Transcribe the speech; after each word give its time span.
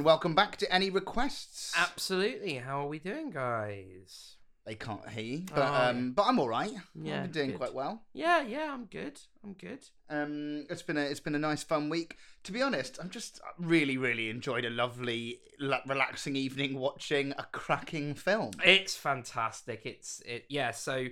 And 0.00 0.06
welcome 0.06 0.34
back 0.34 0.56
to 0.56 0.74
Any 0.74 0.88
Requests. 0.88 1.74
Absolutely. 1.76 2.54
How 2.54 2.80
are 2.80 2.86
we 2.88 2.98
doing, 2.98 3.28
guys? 3.30 4.36
They 4.64 4.74
can't 4.74 5.06
hear 5.06 5.22
you, 5.22 5.42
but 5.54 5.58
Oh, 5.60 5.74
um, 5.90 6.12
but 6.12 6.22
I'm 6.22 6.38
all 6.38 6.48
right. 6.48 6.72
Yeah, 6.94 7.16
I've 7.18 7.22
been 7.24 7.32
doing 7.32 7.50
good. 7.50 7.58
quite 7.58 7.74
well. 7.74 8.02
Yeah, 8.14 8.40
yeah, 8.40 8.72
I'm 8.72 8.86
good. 8.86 9.20
I'm 9.44 9.52
good. 9.52 9.80
Um, 10.08 10.64
it's 10.70 10.80
been 10.80 10.96
a 10.96 11.02
it's 11.02 11.20
been 11.20 11.34
a 11.34 11.38
nice 11.38 11.62
fun 11.62 11.90
week. 11.90 12.16
To 12.44 12.52
be 12.52 12.62
honest, 12.62 12.98
I'm 12.98 13.10
just 13.10 13.42
really 13.58 13.98
really 13.98 14.30
enjoyed 14.30 14.64
a 14.64 14.70
lovely 14.70 15.40
la- 15.58 15.82
relaxing 15.86 16.34
evening 16.34 16.78
watching 16.78 17.32
a 17.36 17.44
cracking 17.52 18.14
film. 18.14 18.52
It's 18.64 18.96
fantastic. 18.96 19.82
It's 19.84 20.22
it. 20.24 20.46
Yeah. 20.48 20.70
So 20.70 21.08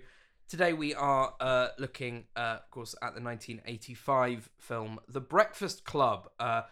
today 0.48 0.72
we 0.72 0.94
are 0.94 1.34
uh, 1.40 1.68
looking, 1.78 2.24
uh, 2.36 2.56
of 2.64 2.70
course, 2.70 2.94
at 3.02 3.14
the 3.14 3.20
1985 3.20 4.48
film 4.58 4.98
The 5.08 5.20
Breakfast 5.20 5.84
Club, 5.84 6.30
uh, 6.40 6.62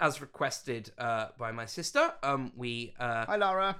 as 0.00 0.20
requested 0.20 0.92
uh, 0.98 1.28
by 1.38 1.52
my 1.52 1.66
sister. 1.66 2.12
Um, 2.22 2.52
we 2.56 2.94
uh, 2.98 3.26
Hi 3.26 3.36
Lara. 3.36 3.76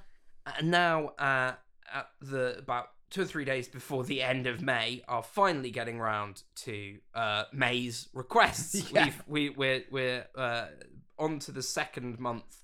are 0.46 0.62
now 0.62 1.08
uh, 1.18 1.52
at 1.92 2.08
the 2.20 2.58
about 2.58 2.90
two 3.10 3.22
or 3.22 3.26
three 3.26 3.44
days 3.44 3.68
before 3.68 4.04
the 4.04 4.22
end 4.22 4.46
of 4.46 4.60
May 4.60 5.02
are 5.08 5.22
finally 5.22 5.70
getting 5.70 5.98
round 5.98 6.42
to 6.56 6.96
uh, 7.14 7.44
May's 7.52 8.08
requests. 8.12 8.90
Yeah. 8.92 9.04
We've, 9.04 9.22
we 9.26 9.50
we're 9.50 9.84
we're 9.90 10.26
uh, 10.36 10.66
on 11.18 11.38
to 11.40 11.52
the 11.52 11.62
second 11.62 12.18
month 12.18 12.62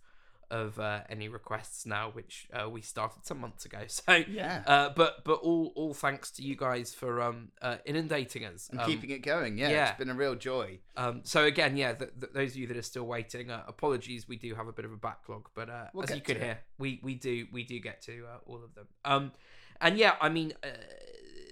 of 0.52 0.78
uh, 0.78 1.00
any 1.08 1.28
requests 1.28 1.84
now, 1.86 2.10
which 2.10 2.46
uh, 2.52 2.68
we 2.68 2.80
started 2.82 3.26
some 3.26 3.40
months 3.40 3.64
ago. 3.64 3.78
So 3.88 4.22
Yeah. 4.28 4.62
uh, 4.66 4.90
but 4.94 5.24
but 5.24 5.40
all 5.40 5.72
all 5.74 5.94
thanks 5.94 6.30
to 6.32 6.42
you 6.42 6.54
guys 6.56 6.94
for 6.94 7.20
um 7.20 7.48
uh, 7.60 7.78
inundating 7.84 8.44
us 8.44 8.68
And 8.70 8.78
um, 8.80 8.86
keeping 8.88 9.10
it 9.10 9.22
going. 9.22 9.58
Yeah, 9.58 9.70
yeah. 9.70 9.88
it's 9.88 9.98
been 9.98 10.10
a 10.10 10.14
real 10.14 10.34
joy. 10.36 10.78
um, 10.96 11.22
so 11.24 11.44
again, 11.44 11.76
yeah, 11.76 11.92
th- 11.94 12.12
th- 12.20 12.32
those 12.32 12.50
of 12.52 12.56
you 12.58 12.66
that 12.68 12.76
are 12.76 12.82
still 12.94 13.06
waiting, 13.06 13.50
uh, 13.50 13.62
apologies. 13.66 14.28
We 14.28 14.36
do 14.36 14.54
have 14.54 14.68
a 14.68 14.72
bit 14.72 14.84
of 14.84 14.92
a 14.92 14.96
backlog, 15.08 15.48
but 15.54 15.68
uh, 15.68 15.86
We'll 15.94 16.04
as 16.04 16.14
you 16.14 16.22
can 16.22 16.36
hear, 16.38 16.58
we 16.78 17.00
we 17.02 17.14
do 17.14 17.46
we 17.52 17.64
do 17.64 17.78
get 17.80 18.02
to 18.02 18.14
uh, 18.32 18.38
all 18.46 18.62
of 18.62 18.74
them. 18.76 18.86
Um, 19.04 19.32
and 19.80 19.98
yeah, 19.98 20.14
I 20.20 20.28
mean, 20.28 20.52
uh, 20.62 20.68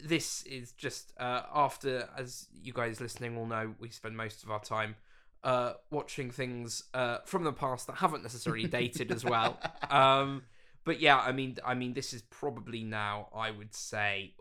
this 0.04 0.42
is 0.44 0.72
just 0.72 1.12
uh, 1.18 1.42
after, 1.54 2.08
as 2.16 2.46
you 2.62 2.72
guys 2.72 3.00
listening 3.00 3.36
will 3.36 3.46
know, 3.46 3.74
we 3.78 3.88
spend 3.90 4.16
most 4.16 4.42
of 4.44 4.50
our 4.50 4.60
time 4.60 4.94
uh, 5.44 5.72
watching 5.90 6.30
things 6.30 6.84
uh, 6.94 7.18
from 7.24 7.44
the 7.44 7.52
past 7.52 7.86
that 7.86 7.96
haven't 7.96 8.22
necessarily 8.22 8.66
dated 8.66 9.10
as 9.10 9.24
well. 9.24 9.58
Um, 9.90 10.42
but 10.84 11.00
yeah, 11.00 11.18
I 11.18 11.32
mean, 11.32 11.56
I 11.64 11.74
mean, 11.74 11.94
this 11.94 12.12
is 12.12 12.22
probably 12.22 12.84
now, 12.84 13.28
I 13.34 13.50
would 13.50 13.74
say, 13.74 14.34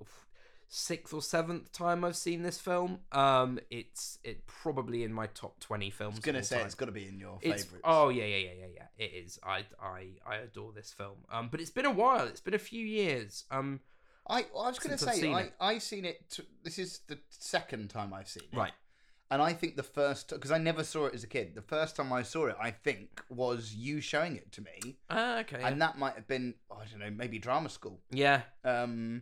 sixth 0.68 1.14
or 1.14 1.22
seventh 1.22 1.72
time 1.72 2.04
I've 2.06 2.16
seen 2.16 2.44
this 2.44 2.60
film. 2.60 3.00
Um, 3.12 3.60
it's 3.72 4.20
it 4.24 4.46
probably 4.48 5.04
in 5.04 5.12
my 5.12 5.28
top 5.28 5.60
twenty 5.60 5.90
films. 5.90 6.16
I 6.16 6.18
was 6.18 6.26
gonna 6.26 6.44
say 6.44 6.58
time. 6.58 6.66
it's 6.68 6.76
got 6.76 6.86
to 6.86 6.92
be 6.92 7.08
in 7.08 7.20
your 7.20 7.40
It's 7.42 7.64
favorites. 7.64 7.84
oh 7.84 8.10
yeah 8.10 8.26
yeah 8.26 8.38
yeah 8.38 8.52
yeah 8.60 8.66
yeah 8.76 9.06
it 9.06 9.12
is. 9.26 9.40
I 9.44 9.66
I 9.82 10.10
I 10.26 10.36
adore 10.38 10.72
this 10.72 10.94
film. 10.94 11.18
Um, 11.32 11.50
but 11.50 11.60
it's 11.60 11.72
been 11.72 11.86
a 11.86 11.92
while. 11.92 12.28
It's 12.28 12.42
been 12.42 12.54
a 12.54 12.60
few 12.60 12.86
years. 12.86 13.46
Um, 13.52 13.80
I, 14.28 14.42
I 14.56 14.68
was 14.70 14.78
going 14.78 14.92
to 14.96 14.98
Since 15.00 15.04
I've 15.08 15.16
say 15.16 15.22
seen 15.22 15.34
I 15.36 15.42
it. 15.42 15.54
I've 15.60 15.82
seen 15.84 16.06
it. 16.06 16.30
T- 16.30 16.44
this 16.64 16.78
is 16.78 17.00
the 17.08 17.18
second 17.30 17.90
time 17.90 18.14
I've 18.14 18.28
seen 18.30 18.44
it. 18.52 18.56
right. 18.56 18.74
And 19.32 19.42
I 19.44 19.54
think 19.54 19.76
the 19.76 19.84
first 19.84 20.30
because 20.30 20.50
I 20.52 20.58
never 20.58 20.84
saw 20.84 21.06
it 21.06 21.14
as 21.14 21.24
a 21.24 21.28
kid. 21.28 21.54
The 21.54 21.62
first 21.62 21.96
time 21.96 22.12
I 22.12 22.24
saw 22.24 22.48
it, 22.48 22.56
I 22.60 22.72
think, 22.72 23.22
was 23.30 23.76
you 23.76 24.02
showing 24.02 24.36
it 24.36 24.52
to 24.54 24.62
me, 24.62 24.98
Uh, 25.10 25.38
okay. 25.42 25.62
and 25.62 25.80
that 25.82 25.98
might 26.00 26.16
have 26.16 26.28
been 26.28 26.56
I 26.72 26.86
don't 26.90 27.00
know 27.00 27.12
maybe 27.12 27.38
drama 27.40 27.70
school. 27.70 28.00
yeah. 28.10 28.42
Um, 28.64 29.22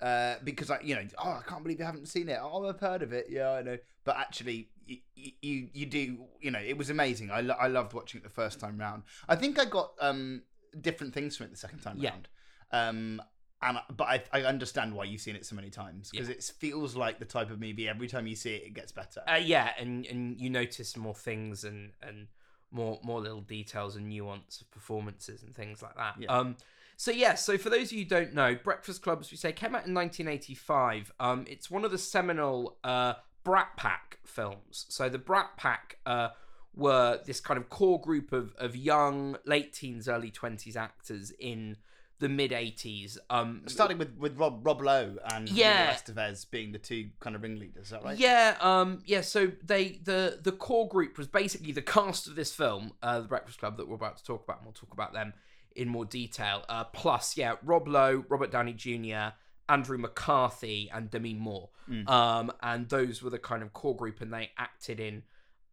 uh, 0.00 0.34
because 0.44 0.70
I 0.70 0.80
you 0.82 0.94
know 0.94 1.02
oh 1.18 1.40
I 1.40 1.42
can't 1.48 1.62
believe 1.62 1.78
you 1.78 1.84
haven't 1.84 2.06
seen 2.08 2.28
it. 2.28 2.38
Oh 2.40 2.66
I've 2.68 2.80
heard 2.80 3.02
of 3.02 3.12
it. 3.12 3.26
Yeah 3.28 3.50
I 3.52 3.62
know. 3.62 3.78
But 4.04 4.16
actually 4.18 4.68
you 4.86 4.98
you, 5.14 5.68
you 5.72 5.86
do 5.86 6.26
you 6.40 6.50
know 6.50 6.58
it 6.60 6.76
was 6.76 6.90
amazing. 6.90 7.30
I, 7.30 7.40
lo- 7.40 7.56
I 7.58 7.68
loved 7.68 7.92
watching 7.92 8.20
it 8.20 8.24
the 8.24 8.30
first 8.30 8.60
time 8.60 8.78
round. 8.78 9.02
I 9.28 9.34
think 9.36 9.58
I 9.58 9.64
got 9.64 9.92
um 10.00 10.42
different 10.80 11.14
things 11.14 11.36
from 11.36 11.46
it 11.46 11.50
the 11.52 11.56
second 11.56 11.80
time 11.80 11.96
Yeah. 11.98 12.10
round. 12.10 12.28
Um. 12.70 13.22
And, 13.64 13.78
but 13.96 14.04
I, 14.04 14.22
I 14.32 14.42
understand 14.42 14.94
why 14.94 15.04
you've 15.04 15.20
seen 15.20 15.36
it 15.36 15.46
so 15.46 15.56
many 15.56 15.70
times 15.70 16.10
because 16.10 16.28
it 16.28 16.42
feels 16.58 16.94
like 16.94 17.18
the 17.18 17.24
type 17.24 17.50
of 17.50 17.60
movie 17.60 17.88
every 17.88 18.08
time 18.08 18.26
you 18.26 18.36
see 18.36 18.54
it 18.54 18.64
it 18.66 18.74
gets 18.74 18.92
better. 18.92 19.22
Uh, 19.26 19.36
yeah, 19.36 19.70
and 19.78 20.06
and 20.06 20.38
you 20.38 20.50
notice 20.50 20.96
more 20.96 21.14
things 21.14 21.64
and 21.64 21.92
and 22.02 22.26
more 22.70 22.98
more 23.02 23.20
little 23.20 23.40
details 23.40 23.96
and 23.96 24.08
nuance 24.08 24.60
of 24.60 24.70
performances 24.70 25.42
and 25.42 25.54
things 25.54 25.82
like 25.82 25.96
that. 25.96 26.16
Yeah. 26.18 26.28
Um, 26.28 26.56
so 26.96 27.10
yeah, 27.10 27.34
so 27.34 27.58
for 27.58 27.70
those 27.70 27.86
of 27.86 27.92
you 27.92 28.04
who 28.04 28.10
don't 28.10 28.34
know, 28.34 28.54
Breakfast 28.54 29.02
Club, 29.02 29.18
as 29.20 29.30
we 29.30 29.36
say, 29.36 29.52
came 29.52 29.74
out 29.74 29.86
in 29.86 29.94
1985. 29.94 31.12
Um, 31.18 31.44
it's 31.48 31.70
one 31.70 31.84
of 31.84 31.90
the 31.90 31.98
seminal 31.98 32.76
uh, 32.84 33.14
Brat 33.42 33.76
Pack 33.76 34.18
films. 34.24 34.86
So 34.88 35.08
the 35.08 35.18
Brat 35.18 35.56
Pack 35.56 35.98
uh, 36.06 36.28
were 36.74 37.20
this 37.24 37.40
kind 37.40 37.58
of 37.58 37.68
core 37.68 38.00
group 38.00 38.32
of 38.32 38.54
of 38.56 38.76
young, 38.76 39.36
late 39.44 39.72
teens, 39.72 40.08
early 40.08 40.30
twenties 40.30 40.76
actors 40.76 41.32
in 41.38 41.76
the 42.24 42.28
mid 42.30 42.52
80s. 42.52 43.18
Um, 43.28 43.64
Starting 43.66 43.98
with, 43.98 44.16
with 44.16 44.38
Rob 44.38 44.66
Rob 44.66 44.80
Lowe 44.80 45.16
and 45.30 45.46
Yeah. 45.46 45.92
Estevez 45.92 46.50
being 46.50 46.72
the 46.72 46.78
two 46.78 47.10
kind 47.20 47.36
of 47.36 47.42
ringleaders, 47.42 47.84
is 47.84 47.90
that 47.90 48.02
right? 48.02 48.16
Yeah, 48.16 48.56
um, 48.62 49.02
yeah. 49.04 49.20
So 49.20 49.52
they 49.62 50.00
the 50.02 50.38
the 50.42 50.52
core 50.52 50.88
group 50.88 51.18
was 51.18 51.26
basically 51.26 51.72
the 51.72 51.82
cast 51.82 52.26
of 52.26 52.34
this 52.34 52.54
film, 52.54 52.92
uh, 53.02 53.20
the 53.20 53.28
Breakfast 53.28 53.58
Club 53.58 53.76
that 53.76 53.86
we're 53.86 53.96
about 53.96 54.16
to 54.16 54.24
talk 54.24 54.42
about, 54.42 54.56
and 54.60 54.66
we'll 54.66 54.72
talk 54.72 54.94
about 54.94 55.12
them 55.12 55.34
in 55.76 55.86
more 55.88 56.06
detail. 56.06 56.64
Uh, 56.66 56.84
plus, 56.84 57.36
yeah, 57.36 57.56
Rob 57.62 57.86
Lowe, 57.86 58.24
Robert 58.30 58.50
Downey 58.50 58.72
Jr., 58.72 59.34
Andrew 59.68 59.98
McCarthy, 59.98 60.90
and 60.94 61.10
Demi 61.10 61.34
Moore. 61.34 61.68
Mm. 61.90 62.08
Um, 62.08 62.52
and 62.62 62.88
those 62.88 63.22
were 63.22 63.28
the 63.28 63.38
kind 63.38 63.62
of 63.62 63.74
core 63.74 63.96
group, 63.96 64.22
and 64.22 64.32
they 64.32 64.50
acted 64.56 64.98
in 64.98 65.24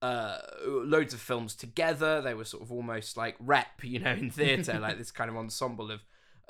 uh 0.01 0.39
loads 0.65 1.13
of 1.13 1.19
films 1.19 1.53
together 1.53 2.21
they 2.21 2.33
were 2.33 2.43
sort 2.43 2.63
of 2.63 2.71
almost 2.71 3.17
like 3.17 3.35
rep 3.39 3.83
you 3.83 3.99
know 3.99 4.09
in 4.13 4.31
theater 4.31 4.79
like 4.81 4.97
this 4.97 5.11
kind 5.11 5.29
of 5.29 5.37
ensemble 5.37 5.91
of 5.91 5.99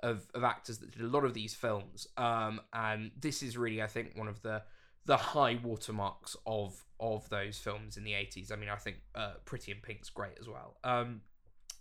of, 0.04 0.28
of 0.34 0.44
actors 0.44 0.80
that 0.80 0.92
did 0.92 1.02
a 1.02 1.08
lot 1.08 1.24
of 1.24 1.34
these 1.34 1.54
films 1.54 2.08
um 2.18 2.60
and 2.74 3.12
this 3.20 3.42
is 3.44 3.58
really 3.58 3.82
i 3.82 3.88
think 3.88 4.12
one 4.16 4.28
of 4.28 4.42
the 4.42 4.62
the 5.06 5.18
high 5.18 5.60
watermarks 5.64 6.36
of 6.46 6.84
of 7.00 7.28
those 7.30 7.58
films 7.58 7.98
in 7.98 8.04
the 8.04 8.12
80s 8.12 8.52
i 8.52 8.56
mean 8.56 8.70
i 8.70 8.76
think 8.76 8.98
uh 9.16 9.34
pretty 9.46 9.72
in 9.72 9.78
pink's 9.80 10.10
great 10.10 10.34
as 10.40 10.48
well 10.48 10.78
um 10.84 11.22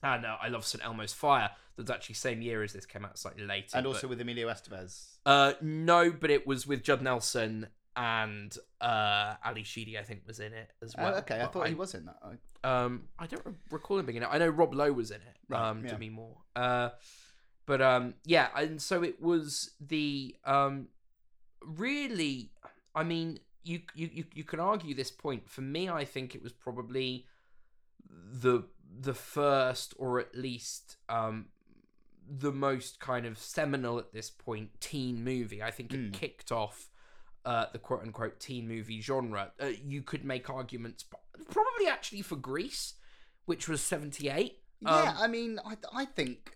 and 0.02 0.24
uh, 0.24 0.36
i 0.40 0.48
love 0.48 0.64
st 0.64 0.84
elmo's 0.84 1.12
fire 1.12 1.50
that's 1.76 1.90
actually 1.90 2.14
same 2.14 2.40
year 2.42 2.62
as 2.62 2.72
this 2.72 2.86
came 2.86 3.04
out 3.04 3.18
slightly 3.18 3.44
later 3.46 3.68
And 3.74 3.84
but- 3.84 3.90
also 3.90 4.06
with 4.08 4.20
Emilio 4.20 4.48
Estevez. 4.48 5.16
uh, 5.24 5.54
no, 5.62 6.10
but 6.10 6.30
it 6.30 6.46
was 6.46 6.66
with 6.66 6.82
Judd 6.82 7.00
Nelson 7.00 7.68
and 7.96 8.54
uh, 8.82 9.34
Ally 9.42 9.62
Sheedy. 9.62 9.98
I 9.98 10.02
think 10.02 10.22
was 10.26 10.40
in 10.40 10.52
it 10.52 10.70
as 10.82 10.94
Oh, 10.98 11.02
well. 11.02 11.14
okay, 11.18 11.36
I 11.36 11.44
But 11.44 11.52
thought 11.52 11.68
he 11.68 11.74
was 11.74 11.94
in 11.94 12.04
that. 12.06 12.18
I- 12.22 12.36
Um, 12.84 13.08
I 13.18 13.26
don't 13.26 13.44
re- 13.46 13.54
recall 13.70 13.98
him 13.98 14.04
being 14.06 14.16
in 14.18 14.22
it. 14.24 14.28
I 14.30 14.36
know 14.36 14.48
Rob 14.48 14.74
Lowe 14.74 14.92
was 14.92 15.10
in 15.10 15.22
it. 15.22 15.36
Right, 15.48 15.68
um, 15.70 15.82
yeah. 15.84 15.92
Demi 15.92 16.10
Moore. 16.10 16.36
Uh, 16.54 16.90
but 17.70 17.80
um, 17.80 18.14
yeah, 18.24 18.48
and 18.56 18.82
so 18.82 19.04
it 19.04 19.22
was 19.22 19.70
the 19.80 20.34
um, 20.44 20.88
really. 21.64 22.50
I 22.96 23.04
mean, 23.04 23.38
you 23.62 23.82
you 23.94 24.10
you 24.12 24.24
you 24.34 24.42
can 24.44 24.58
argue 24.58 24.92
this 24.92 25.12
point. 25.12 25.48
For 25.48 25.60
me, 25.60 25.88
I 25.88 26.04
think 26.04 26.34
it 26.34 26.42
was 26.42 26.52
probably 26.52 27.26
the 28.08 28.64
the 29.00 29.14
first, 29.14 29.94
or 29.98 30.18
at 30.18 30.34
least 30.36 30.96
um, 31.08 31.46
the 32.28 32.50
most 32.50 32.98
kind 32.98 33.24
of 33.24 33.38
seminal 33.38 34.00
at 34.00 34.12
this 34.12 34.30
point 34.30 34.80
teen 34.80 35.22
movie. 35.22 35.62
I 35.62 35.70
think 35.70 35.92
it 35.94 36.00
Mm. 36.00 36.12
kicked 36.12 36.50
off 36.50 36.90
uh, 37.44 37.66
the 37.72 37.78
quote 37.78 38.02
unquote 38.02 38.40
teen 38.40 38.66
movie 38.66 39.00
genre. 39.00 39.52
Uh, 39.62 39.66
you 39.66 40.02
could 40.02 40.24
make 40.24 40.50
arguments, 40.50 41.04
probably 41.04 41.86
actually 41.88 42.22
for 42.22 42.34
Grease, 42.34 42.94
which 43.46 43.68
was 43.68 43.80
seventy 43.80 44.28
eight. 44.28 44.56
Yeah, 44.80 45.14
I 45.16 45.28
mean, 45.28 45.60
I, 45.64 45.76
I 45.94 46.04
think 46.06 46.52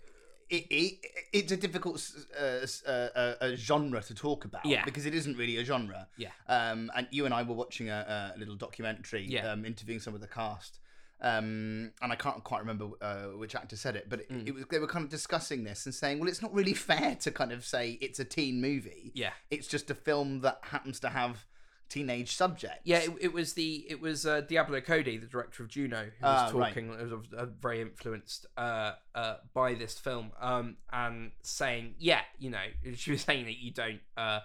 it, 0.56 0.66
it 0.70 1.06
it's 1.32 1.52
a 1.52 1.56
difficult 1.56 2.00
uh, 2.40 2.66
uh, 2.86 2.90
uh, 2.90 3.34
uh, 3.40 3.56
genre 3.56 4.00
to 4.02 4.14
talk 4.14 4.44
about. 4.44 4.64
Yeah. 4.64 4.84
because 4.84 5.06
it 5.06 5.14
isn't 5.14 5.36
really 5.36 5.56
a 5.58 5.64
genre. 5.64 6.06
Yeah. 6.16 6.30
Um, 6.48 6.90
and 6.96 7.06
you 7.10 7.24
and 7.24 7.34
I 7.34 7.42
were 7.42 7.54
watching 7.54 7.90
a, 7.90 8.32
a 8.36 8.38
little 8.38 8.56
documentary. 8.56 9.24
Yeah. 9.28 9.50
Um, 9.52 9.64
interviewing 9.64 10.00
some 10.00 10.14
of 10.14 10.20
the 10.20 10.28
cast. 10.28 10.78
Um, 11.20 11.92
and 12.02 12.12
I 12.12 12.16
can't 12.16 12.42
quite 12.44 12.60
remember 12.60 12.88
uh, 13.00 13.28
which 13.38 13.54
actor 13.54 13.76
said 13.76 13.96
it, 13.96 14.08
but 14.10 14.20
it, 14.20 14.30
Mm. 14.30 14.46
it 14.48 14.54
was 14.54 14.64
they 14.70 14.78
were 14.78 14.86
kind 14.86 15.04
of 15.04 15.10
discussing 15.10 15.64
this 15.64 15.86
and 15.86 15.94
saying, 15.94 16.18
well, 16.18 16.28
it's 16.28 16.42
not 16.42 16.52
really 16.52 16.74
fair 16.74 17.14
to 17.20 17.30
kind 17.30 17.52
of 17.52 17.64
say 17.64 17.98
it's 18.00 18.18
a 18.20 18.24
teen 18.24 18.60
movie. 18.60 19.10
Yeah, 19.14 19.30
It's 19.50 19.66
just 19.66 19.90
a 19.90 19.94
film 19.94 20.40
that 20.40 20.58
happens 20.62 21.00
to 21.00 21.08
have 21.10 21.46
teenage 21.94 22.34
subject. 22.34 22.80
yeah. 22.84 22.98
It, 22.98 23.10
it 23.20 23.32
was 23.32 23.52
the 23.52 23.86
it 23.88 24.00
was 24.00 24.26
uh, 24.26 24.40
Diablo 24.40 24.80
Cody, 24.80 25.16
the 25.16 25.26
director 25.26 25.62
of 25.62 25.68
Juno, 25.68 26.10
who 26.18 26.26
was 26.26 26.52
right. 26.52 26.68
talking. 26.68 26.92
It 26.92 27.10
was 27.10 27.12
uh, 27.36 27.46
very 27.60 27.80
influenced 27.80 28.46
uh, 28.56 28.92
uh, 29.14 29.36
by 29.52 29.74
this 29.74 29.98
film, 29.98 30.32
um, 30.40 30.76
and 30.92 31.30
saying, 31.42 31.94
yeah, 31.98 32.22
you 32.38 32.50
know, 32.50 32.64
she 32.96 33.12
was 33.12 33.22
saying 33.22 33.46
that 33.46 33.58
you 33.58 33.72
don't. 33.72 34.00
Uh, 34.16 34.40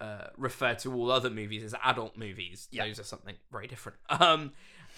uh, 0.00 0.26
refer 0.36 0.74
to 0.74 0.92
all 0.92 1.10
other 1.10 1.30
movies 1.30 1.62
as 1.62 1.74
adult 1.82 2.16
movies. 2.16 2.68
Yeah. 2.72 2.84
Those 2.84 2.98
are 2.98 3.04
something 3.04 3.36
very 3.50 3.66
different. 3.66 3.98
Um, 4.10 4.52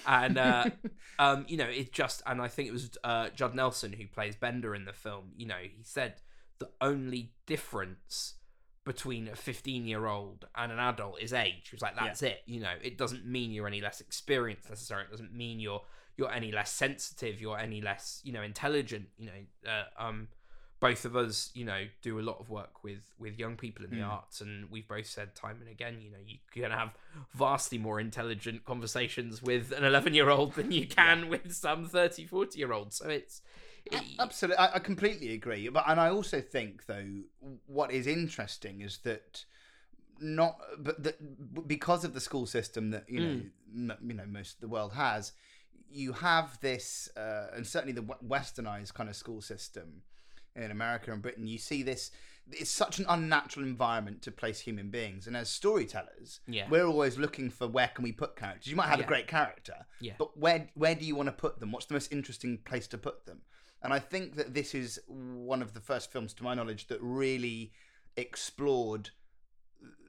and 0.07 0.37
uh, 0.37 0.65
um, 1.19 1.45
you 1.49 1.57
know, 1.57 1.67
it 1.67 1.93
just 1.93 2.23
and 2.27 2.41
I 2.41 2.49
think 2.49 2.69
it 2.69 2.73
was 2.73 2.91
uh, 3.05 3.29
Judd 3.31 3.55
Nelson 3.55 3.93
who 3.93 4.07
plays 4.07 4.37
Bender 4.37 4.75
in 4.75 4.85
the 4.85 4.93
film. 4.93 5.33
You 5.37 5.47
know, 5.47 5.59
he 5.63 5.83
said 5.83 6.15
the 6.59 6.71
only 6.81 7.33
difference 7.47 8.35
between 8.87 9.29
a 9.29 9.37
15 9.37 9.85
year 9.87 10.07
old 10.07 10.47
and 10.55 10.73
an 10.73 10.79
adult 10.79 11.21
is 11.21 11.33
age. 11.35 11.71
Was 11.73 11.83
like, 11.83 11.97
that's 11.97 12.23
it. 12.23 12.39
You 12.47 12.61
know, 12.61 12.73
it 12.83 12.97
doesn't 12.97 13.27
mean 13.27 13.51
you're 13.51 13.67
any 13.67 13.83
less 13.83 14.01
experienced 14.01 14.71
necessarily. 14.71 15.07
It 15.09 15.11
doesn't 15.11 15.35
mean 15.35 15.61
you're 15.61 15.83
you're 16.17 16.33
any 16.33 16.51
less 16.51 16.73
sensitive, 16.73 17.41
you're 17.41 17.59
any 17.59 17.83
less 17.83 18.21
you 18.25 18.33
know 18.33 18.43
intelligent. 18.43 19.09
You 19.19 19.27
know, 19.27 19.71
uh, 19.71 20.03
um, 20.07 20.29
both 20.79 21.05
of 21.05 21.17
us, 21.17 21.51
you 21.55 21.65
know, 21.65 21.87
do 22.01 22.19
a 22.19 22.23
lot 22.23 22.39
of 22.39 22.49
work 22.49 22.85
with 22.85 23.01
with 23.19 23.39
young 23.39 23.57
people 23.57 23.85
in 23.85 23.91
the 23.91 23.97
Mm. 23.99 24.09
arts, 24.09 24.41
and 24.41 24.71
we've 24.71 24.87
both 24.87 25.07
said 25.07 25.35
time 25.35 25.59
and 25.61 25.69
again, 25.69 26.01
you 26.01 26.11
know, 26.11 26.19
you 26.25 26.39
can 26.53 26.71
have 26.71 26.95
vastly 27.35 27.79
more 27.79 27.99
intelligent 27.99 28.65
conversations 28.65 29.43
with 29.43 29.73
an 29.73 29.85
11 29.85 30.15
year 30.15 30.31
old 30.31 30.55
than 30.55 30.71
you 30.71 30.87
can 30.87 31.29
with 31.29 31.53
some 31.55 31.87
30, 31.87 32.27
40 32.27 32.59
year 32.59 32.73
old. 32.73 32.93
So 32.95 33.09
it's. 33.09 33.43
Absolutely, 34.19 34.57
I, 34.59 34.75
I 34.75 34.79
completely 34.79 35.33
agree. 35.35 35.69
But 35.69 35.85
and 35.87 36.01
I 36.01 36.09
also 36.11 36.41
think 36.41 36.87
though, 36.87 37.07
what 37.67 37.91
is 37.93 38.07
interesting 38.07 38.81
is 38.81 38.99
that 39.05 39.45
not, 40.21 40.59
but 40.79 41.03
that 41.03 41.69
because 41.69 42.05
of 42.05 42.15
the 42.15 42.21
school 42.21 42.47
system 42.47 42.91
that 42.91 43.05
you 43.09 43.21
know, 43.21 43.41
m- 43.95 43.99
you 44.09 44.15
know, 44.15 44.27
most 44.27 44.55
of 44.55 44.61
the 44.61 44.69
world 44.69 44.93
has, 44.95 45.33
you 45.91 46.13
have 46.15 46.59
this, 46.61 47.09
uh, 47.17 47.49
and 47.55 47.67
certainly 47.67 47.93
the 47.93 48.03
westernized 48.27 48.95
kind 48.95 49.09
of 49.09 49.17
school 49.17 49.41
system 49.41 50.03
in 50.55 50.71
America 50.71 51.13
and 51.13 51.23
Britain. 51.23 51.47
You 51.47 51.59
see 51.59 51.83
this. 51.83 52.11
It's 52.53 52.71
such 52.71 53.01
an 53.01 53.07
unnatural 53.09 53.67
environment 53.67 54.23
to 54.23 54.31
place 54.31 54.61
human 54.61 54.89
beings, 54.89 55.27
and 55.27 55.37
as 55.37 55.49
storytellers, 55.49 56.39
Yeah. 56.47 56.69
we're 56.71 56.87
always 56.87 57.19
looking 57.19 57.51
for 57.51 57.67
where 57.67 57.89
can 57.89 58.05
we 58.05 58.13
put 58.13 58.37
characters. 58.37 58.69
You 58.69 58.77
might 58.77 58.87
have 58.87 59.01
Yeah. 59.01 59.05
a 59.05 59.09
great 59.09 59.27
character, 59.27 59.85
Yeah. 60.01 60.13
but 60.17 60.39
where 60.39 60.69
where 60.75 60.95
do 60.95 61.05
you 61.05 61.17
want 61.17 61.27
to 61.27 61.33
put 61.33 61.59
them? 61.59 61.73
What's 61.73 61.87
the 61.87 61.95
most 61.95 62.13
interesting 62.13 62.59
place 62.59 62.87
to 62.89 62.99
put 62.99 63.27
them? 63.27 63.43
And 63.83 63.93
I 63.93 63.99
think 63.99 64.37
that 64.37 64.55
this 64.55 64.75
is 64.75 64.99
one 65.07 65.63
of 65.63 65.75
the 65.75 65.81
first 65.81 66.11
films, 66.11 66.33
to 66.35 66.45
my 66.45 66.55
knowledge, 66.55 66.89
that 66.89 66.99
really 67.01 67.73
explored 68.17 69.11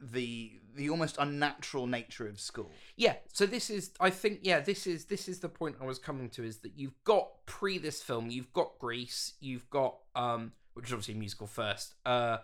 the 0.02 0.60
the 0.76 0.90
almost 0.90 1.18
unnatural 1.20 1.88
nature 1.88 2.28
of 2.28 2.40
school. 2.40 2.72
Yeah, 2.96 3.16
so 3.34 3.46
this 3.46 3.70
is 3.70 3.92
I 4.00 4.10
think 4.10 4.40
yeah, 4.44 4.60
this 4.60 4.88
is 4.88 5.06
this 5.06 5.28
is 5.28 5.40
the 5.40 5.50
point 5.50 5.78
I 5.82 5.86
was 5.86 6.00
coming 6.00 6.30
to 6.32 6.44
is 6.44 6.60
that 6.60 6.74
you've 6.76 7.04
got 7.04 7.46
pre 7.46 7.78
this 7.78 8.02
film, 8.02 8.30
you've 8.30 8.54
got 8.54 8.80
Grease, 8.80 9.34
you've 9.40 9.70
got 9.70 9.96
um 10.16 10.54
which 10.74 10.88
is 10.88 10.94
obviously 10.94 11.16
a 11.16 11.18
musical 11.18 11.48
first, 11.48 11.96
uh 12.06 12.38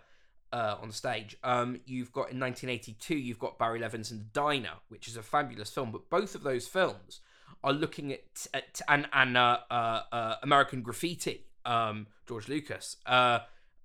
uh 0.52 0.76
on 0.80 0.90
stage. 0.90 1.36
Um 1.44 1.80
you've 1.86 2.12
got 2.12 2.30
in 2.30 2.40
1982 2.40 3.14
you've 3.14 3.38
got 3.38 3.58
Barry 3.58 3.78
Levinson's 3.78 4.24
Diner, 4.32 4.74
which 4.88 5.08
is 5.08 5.16
a 5.16 5.22
fabulous 5.22 5.70
film, 5.70 5.92
but 5.92 6.10
both 6.10 6.34
of 6.34 6.42
those 6.42 6.66
films 6.66 7.20
are 7.64 7.72
looking 7.72 8.12
at, 8.12 8.46
at 8.54 8.80
and 8.88 9.08
and 9.12 9.36
uh, 9.36 9.58
uh, 9.70 10.00
uh 10.12 10.36
American 10.42 10.82
Graffiti, 10.82 11.46
um 11.64 12.06
George 12.28 12.48
Lucas, 12.48 12.98
uh 13.06 13.40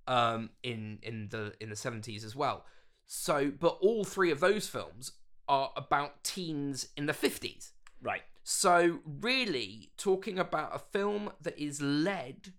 um 0.06 0.50
in 0.62 1.00
in 1.02 1.28
the 1.30 1.54
in 1.60 1.68
the 1.70 1.76
70s 1.76 2.24
as 2.24 2.36
well. 2.36 2.64
So, 3.06 3.50
but 3.50 3.76
all 3.80 4.04
three 4.04 4.30
of 4.30 4.38
those 4.38 4.68
films 4.68 5.12
are 5.48 5.72
about 5.76 6.22
teens 6.22 6.86
in 6.96 7.06
the 7.06 7.12
50s. 7.12 7.72
Right. 8.00 8.22
So, 8.44 9.00
really, 9.04 9.90
talking 9.96 10.38
about 10.38 10.74
a 10.74 10.78
film 10.78 11.32
that 11.42 11.58
is 11.58 11.82
led 11.82 12.52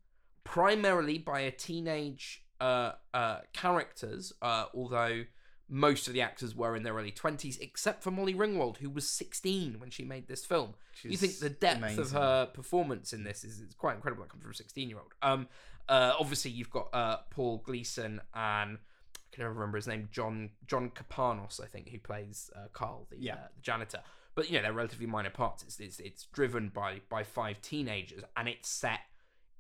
primarily 0.44 1.18
by 1.18 1.40
a 1.40 1.52
teenage 1.52 2.44
uh, 2.60 2.94
uh, 3.14 3.40
characters, 3.54 4.34
uh, 4.42 4.66
although 4.76 5.24
most 5.74 6.08
of 6.08 6.14
the 6.14 6.22
actors 6.22 6.54
were 6.54 6.76
in 6.76 6.84
their 6.84 6.94
early 6.94 7.12
20s, 7.14 7.58
except 7.62 8.04
for 8.04 8.12
Molly 8.12 8.34
Ringwald, 8.36 8.78
who 8.78 8.90
was 8.90 9.08
16 9.08 9.80
when 9.80 9.90
she 9.90 10.04
made 10.04 10.28
this 10.28 10.46
film. 10.46 10.74
you 11.02 11.16
think 11.16 11.40
the 11.40 11.50
depth 11.50 11.98
of 11.98 12.12
her 12.12 12.46
performance 12.48 13.14
in 13.14 13.24
this 13.24 13.44
is, 13.46 13.60
is 13.62 13.74
quite 13.76 13.96
incredible. 13.96 14.24
It 14.24 14.30
comes 14.30 14.44
from 14.44 14.52
a 14.52 14.56
16 14.56 14.90
year 14.90 15.00
old. 15.00 15.14
Um, 15.22 15.48
uh, 15.88 16.14
obviously, 16.20 16.52
you've 16.52 16.70
got 16.70 16.90
uh, 16.94 17.18
Paul 17.30 17.62
Gleason 17.66 18.20
and 18.36 18.78
I 18.78 19.36
can 19.36 19.44
never 19.44 19.54
remember 19.54 19.78
his 19.78 19.88
name, 19.88 20.10
John 20.12 20.50
John 20.68 20.92
Kapanos, 20.92 21.64
I 21.64 21.68
think, 21.68 21.88
who 21.90 22.00
plays 22.00 22.52
uh, 22.54 22.68
Carl, 22.74 23.08
the, 23.10 23.18
Yeah. 23.18 23.36
uh, 23.36 23.38
the 23.56 23.62
janitor. 23.62 24.02
But 24.36 24.50
you 24.50 24.58
know, 24.58 24.64
they're 24.64 24.74
relatively 24.74 25.06
minor 25.08 25.30
parts. 25.30 25.64
It's, 25.64 25.80
it's 25.80 26.00
it's 26.02 26.26
driven 26.26 26.68
by 26.70 27.00
by 27.10 27.24
five 27.24 27.62
teenagers, 27.62 28.24
and 28.36 28.50
it's 28.50 28.68
set 28.70 29.00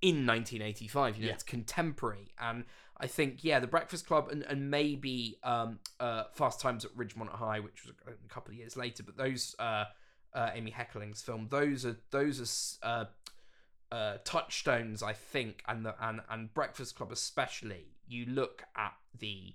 in 0.01 0.25
1985. 0.25 1.15
You 1.17 1.21
know, 1.23 1.27
Yeah. 1.27 1.33
it's 1.33 1.43
contemporary, 1.43 2.33
and 2.39 2.65
I 2.97 3.07
think 3.07 3.43
yeah, 3.43 3.59
The 3.59 3.67
Breakfast 3.67 4.05
Club 4.07 4.29
and 4.29 4.43
and 4.43 4.69
maybe 4.71 5.37
um 5.43 5.79
uh 5.99 6.25
Fast 6.33 6.59
Times 6.61 6.85
at 6.85 6.91
Ridgemont 6.95 7.29
High, 7.29 7.59
which 7.59 7.85
was 7.85 7.93
a, 8.07 8.11
a 8.11 8.29
couple 8.29 8.51
of 8.51 8.57
years 8.57 8.75
later. 8.77 9.03
But 9.03 9.17
those 9.17 9.55
uh, 9.59 9.85
uh 10.33 10.51
Amy 10.53 10.71
Heckerling's 10.71 11.21
film, 11.21 11.47
those 11.49 11.85
are 11.85 11.97
those 12.11 12.79
are 12.83 12.87
uh 12.87 13.05
uh, 13.91 14.17
touchstones, 14.23 15.03
I 15.03 15.11
think, 15.11 15.63
and 15.67 15.85
the 15.85 15.93
and 16.01 16.21
and 16.29 16.53
Breakfast 16.53 16.95
Club 16.95 17.11
especially. 17.11 17.87
You 18.07 18.25
look 18.25 18.63
at 18.77 18.93
the 19.17 19.53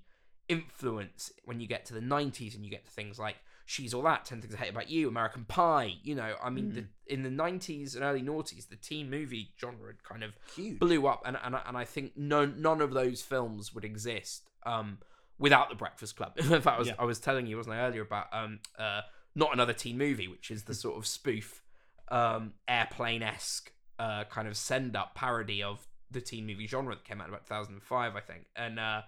influence 0.49 1.33
when 1.45 1.59
you 1.61 1.67
get 1.67 1.87
to 1.87 1.95
the 1.95 2.01
'90s 2.01 2.55
and 2.55 2.65
you 2.65 2.71
get 2.71 2.85
to 2.85 2.93
things 2.93 3.19
like 3.19 3.37
She's 3.69 3.93
All 3.93 4.03
That, 4.03 4.25
Ten 4.25 4.41
Things 4.41 4.55
I 4.55 4.59
Hate 4.59 4.71
About 4.71 4.89
You, 4.89 5.09
American 5.09 5.45
Pie. 5.45 5.95
You 6.03 6.15
know, 6.15 6.37
I 6.43 6.51
mean, 6.51 6.73
the, 6.73 6.85
in 7.13 7.23
the 7.25 7.29
'90s 7.29 7.95
and 7.97 8.05
early 8.05 8.23
noughties, 8.23 8.69
the 8.69 8.77
teen 8.77 9.11
movie 9.11 9.51
genre 9.61 9.93
kind 10.09 10.23
of 10.23 10.33
Huge. 10.55 10.79
blew 10.79 11.07
up, 11.07 11.23
and 11.27 11.37
and 11.43 11.57
I- 11.57 11.63
and 11.67 11.77
I 11.77 11.85
think 11.85 12.13
no 12.17 12.47
none 12.47 12.81
of 12.81 12.93
those 12.93 13.23
films 13.23 13.75
would 13.75 13.85
exist 13.85 14.49
um, 14.65 14.99
without 15.39 15.69
the 15.69 15.75
Breakfast 15.75 16.17
Club. 16.17 16.33
In 16.39 16.45
fact, 16.49 16.67
I 16.67 16.79
was 16.79 16.89
Yeah. 16.89 16.95
I 16.99 17.05
was 17.05 17.19
telling 17.19 17.47
you, 17.47 17.57
wasn't 17.57 17.75
I, 17.75 17.81
earlier 17.81 18.03
about 18.03 18.27
um, 18.33 18.61
uh, 18.79 19.01
not 19.35 19.53
another 19.53 19.73
teen 19.73 19.99
movie, 19.99 20.29
which 20.29 20.51
is 20.51 20.63
the 20.65 20.75
sort 20.75 20.97
of 20.97 21.07
spoof 21.07 21.63
um, 22.09 22.53
airplane 22.69 23.23
esque 23.23 23.73
uh, 23.99 24.25
kind 24.25 24.47
of 24.47 24.57
send 24.57 24.95
up 24.97 25.15
parody 25.17 25.63
of 25.63 25.87
the 26.11 26.21
teen 26.21 26.47
movie 26.47 26.67
genre 26.69 26.95
that 26.95 27.05
came 27.05 27.21
out 27.21 27.29
about 27.29 27.47
2005, 27.47 28.15
I 28.15 28.21
think. 28.21 28.47
And 28.55 28.79
uh, 28.79 29.03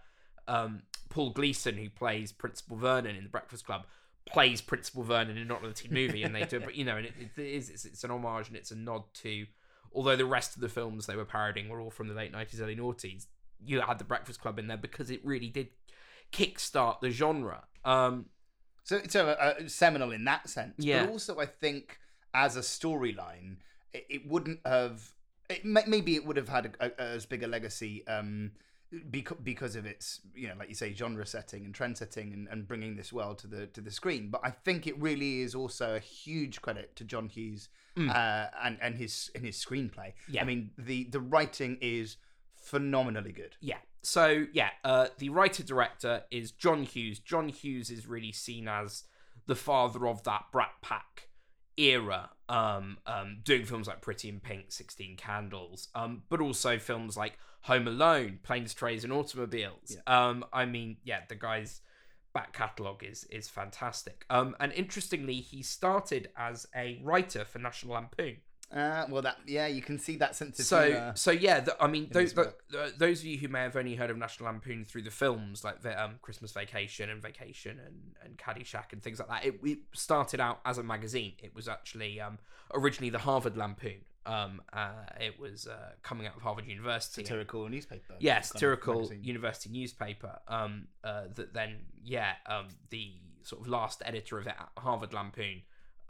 um, 0.48 0.82
Paul 1.10 1.30
Gleason, 1.30 1.76
who 1.76 1.88
plays 1.90 2.32
Principal 2.32 2.76
Vernon 2.76 3.14
in 3.14 3.22
The 3.22 3.28
Breakfast 3.30 3.64
Club, 3.64 3.86
plays 4.32 4.60
Principal 4.60 5.02
Vernon 5.02 5.36
in 5.36 5.48
not 5.48 5.60
another 5.60 5.74
teen 5.74 5.92
movie, 5.92 6.22
and 6.22 6.34
they 6.34 6.44
do. 6.44 6.60
But 6.60 6.74
you 6.76 6.84
know, 6.84 6.96
and 6.96 7.06
it, 7.06 7.14
it 7.36 7.40
is 7.40 7.70
it's, 7.70 7.84
it's 7.84 8.04
an 8.04 8.10
homage 8.10 8.48
and 8.48 8.56
it's 8.56 8.70
a 8.70 8.76
nod 8.76 9.04
to. 9.22 9.46
Although 9.92 10.16
the 10.16 10.26
rest 10.26 10.54
of 10.54 10.60
the 10.60 10.68
films 10.68 11.06
they 11.06 11.16
were 11.16 11.24
parodying 11.24 11.68
were 11.68 11.80
all 11.80 11.90
from 11.90 12.08
the 12.08 12.14
late 12.14 12.32
90s, 12.32 12.60
early 12.60 12.76
noughties, 12.76 13.26
you 13.64 13.80
had 13.80 13.98
The 13.98 14.04
Breakfast 14.04 14.40
Club 14.40 14.58
in 14.58 14.66
there 14.66 14.76
because 14.76 15.10
it 15.10 15.24
really 15.24 15.48
did 15.48 15.68
kickstart 16.30 17.00
the 17.00 17.10
genre. 17.10 17.64
Um, 17.84 18.26
So, 18.84 19.00
so 19.08 19.28
uh, 19.28 19.54
uh, 19.60 19.68
seminal 19.68 20.12
in 20.12 20.24
that 20.24 20.48
sense. 20.48 20.74
Yeah. 20.78 21.04
But 21.04 21.12
also, 21.12 21.38
I 21.40 21.46
think 21.46 21.98
as 22.34 22.56
a 22.56 22.60
storyline, 22.60 23.56
it, 23.92 24.06
it 24.08 24.26
wouldn't 24.28 24.60
have. 24.66 25.10
It, 25.50 25.64
maybe 25.64 26.14
it 26.14 26.26
would 26.26 26.36
have 26.36 26.48
had 26.50 26.74
a, 26.78 26.86
a, 26.86 27.00
as 27.00 27.24
big 27.24 27.42
a 27.42 27.46
legacy 27.46 28.06
um, 28.06 28.52
because 29.10 29.38
because 29.42 29.76
of 29.76 29.84
its 29.86 30.20
you 30.34 30.48
know, 30.48 30.54
like 30.58 30.68
you 30.68 30.74
say, 30.74 30.92
genre 30.94 31.26
setting 31.26 31.64
and 31.64 31.74
trend 31.74 31.98
setting 31.98 32.32
and, 32.32 32.48
and 32.48 32.66
bringing 32.66 32.96
this 32.96 33.12
world 33.12 33.38
to 33.38 33.46
the 33.46 33.66
to 33.66 33.80
the 33.80 33.90
screen. 33.90 34.30
But 34.30 34.40
I 34.44 34.50
think 34.50 34.86
it 34.86 34.98
really 35.00 35.40
is 35.42 35.54
also 35.54 35.96
a 35.96 36.00
huge 36.00 36.62
credit 36.62 36.96
to 36.96 37.04
John 37.04 37.28
Hughes 37.28 37.68
Mm. 37.96 38.10
uh, 38.14 38.50
and 38.62 38.78
and 38.80 38.94
his 38.94 39.28
and 39.34 39.44
his 39.44 39.56
screenplay. 39.56 40.12
Yeah. 40.28 40.42
I 40.42 40.44
mean 40.44 40.70
the 40.78 41.04
the 41.10 41.18
writing 41.20 41.78
is 41.80 42.16
phenomenally 42.54 43.32
good. 43.32 43.56
Yeah. 43.60 43.78
So 44.02 44.46
yeah, 44.52 44.70
uh, 44.84 45.08
the 45.18 45.30
writer 45.30 45.62
director 45.64 46.22
is 46.30 46.52
John 46.52 46.84
Hughes. 46.84 47.18
John 47.18 47.48
Hughes 47.48 47.90
is 47.90 48.06
really 48.06 48.30
seen 48.32 48.68
as 48.68 49.02
the 49.46 49.56
father 49.56 50.06
of 50.06 50.22
that 50.24 50.44
Brat 50.52 50.72
Pack 50.80 51.28
era, 51.76 52.30
um, 52.48 52.98
um, 53.06 53.38
doing 53.44 53.64
films 53.64 53.86
like 53.88 54.00
Pretty 54.00 54.28
in 54.28 54.40
Pink, 54.40 54.66
Sixteen 54.70 55.16
Candles, 55.16 55.88
um, 55.94 56.22
but 56.28 56.40
also 56.40 56.78
films 56.78 57.16
like 57.16 57.38
Home 57.62 57.86
Alone, 57.88 58.38
Planes, 58.42 58.74
Trains, 58.74 59.04
and 59.04 59.12
Automobiles. 59.12 59.96
Um, 60.06 60.44
I 60.52 60.64
mean, 60.64 60.96
yeah, 61.04 61.20
the 61.28 61.34
guy's 61.34 61.80
back 62.34 62.52
catalogue 62.52 63.02
is 63.04 63.24
is 63.24 63.48
fantastic. 63.48 64.24
Um, 64.30 64.54
and 64.60 64.72
interestingly, 64.72 65.36
he 65.40 65.62
started 65.62 66.30
as 66.36 66.66
a 66.74 67.00
writer 67.02 67.44
for 67.44 67.58
National 67.58 67.94
Lampoon. 67.94 68.38
Uh, 68.70 69.06
well, 69.08 69.22
that 69.22 69.38
yeah, 69.46 69.66
you 69.66 69.80
can 69.80 69.98
see 69.98 70.16
that 70.16 70.36
sense 70.36 70.58
of 70.58 70.66
So, 70.66 70.84
humor. 70.84 71.12
so 71.16 71.30
yeah, 71.30 71.60
the, 71.60 71.82
I 71.82 71.86
mean, 71.86 72.08
those, 72.12 72.36
work. 72.36 72.64
the, 72.70 72.92
those 72.98 73.20
of 73.20 73.24
you 73.24 73.38
who 73.38 73.48
may 73.48 73.60
have 73.62 73.76
only 73.76 73.94
heard 73.94 74.10
of 74.10 74.18
National 74.18 74.50
Lampoon 74.50 74.84
through 74.84 75.02
the 75.02 75.10
films 75.10 75.64
like 75.64 75.80
the, 75.80 75.98
um, 75.98 76.16
Christmas 76.20 76.52
Vacation 76.52 77.08
and 77.08 77.22
Vacation 77.22 77.80
and, 77.84 77.96
and 78.22 78.36
Caddyshack 78.36 78.92
and 78.92 79.02
things 79.02 79.20
like 79.20 79.28
that, 79.28 79.46
it, 79.46 79.58
it 79.64 79.78
started 79.94 80.38
out 80.38 80.60
as 80.66 80.76
a 80.76 80.82
magazine. 80.82 81.32
It 81.42 81.54
was 81.54 81.66
actually 81.66 82.20
um, 82.20 82.38
originally 82.74 83.08
the 83.08 83.20
Harvard 83.20 83.56
Lampoon. 83.56 84.02
Um, 84.28 84.60
uh, 84.72 84.90
it 85.18 85.40
was 85.40 85.66
uh, 85.66 85.92
coming 86.02 86.26
out 86.26 86.36
of 86.36 86.42
Harvard 86.42 86.66
University. 86.66 87.22
satirical 87.22 87.66
newspaper. 87.68 88.14
Yes, 88.18 88.50
satirical 88.50 89.10
university 89.12 89.70
newspaper. 89.70 90.38
Um, 90.46 90.88
uh, 91.02 91.24
that 91.34 91.54
then, 91.54 91.86
yeah, 92.04 92.32
um, 92.46 92.66
the 92.90 93.14
sort 93.42 93.62
of 93.62 93.68
last 93.68 94.02
editor 94.04 94.38
of 94.38 94.46
it 94.46 94.54
at 94.58 94.68
Harvard 94.76 95.14
Lampoon, 95.14 95.62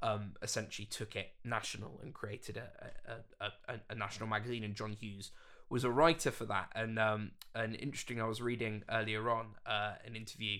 um, 0.02 0.32
essentially 0.42 0.87
took 0.87 1.14
it 1.14 1.30
national 1.44 2.00
and 2.02 2.12
created 2.12 2.56
a 2.56 3.14
a, 3.40 3.52
a, 3.68 3.80
a, 3.90 3.94
national 3.94 4.28
magazine. 4.28 4.64
And 4.64 4.75
John 4.75 4.92
Hughes 4.92 5.30
was 5.70 5.84
a 5.84 5.90
writer 5.90 6.30
for 6.30 6.44
that. 6.46 6.70
And 6.75 6.98
um, 6.98 7.32
and 7.54 7.76
interesting, 7.76 8.20
I 8.20 8.25
was 8.25 8.40
reading 8.40 8.82
earlier 8.90 9.30
on 9.30 9.54
uh, 9.64 9.94
an 10.04 10.16
interview, 10.16 10.58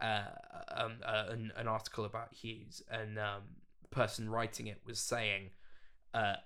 uh, 0.00 0.22
um, 0.68 0.94
uh, 1.04 1.24
an, 1.30 1.52
an 1.56 1.66
article 1.66 2.04
about 2.04 2.32
Hughes, 2.32 2.82
and 2.88 3.18
um, 3.18 3.42
the 3.82 3.88
person 3.88 4.30
writing 4.30 4.68
it 4.68 4.80
was 4.86 5.00
saying, 5.00 5.50
uh, 6.14 6.36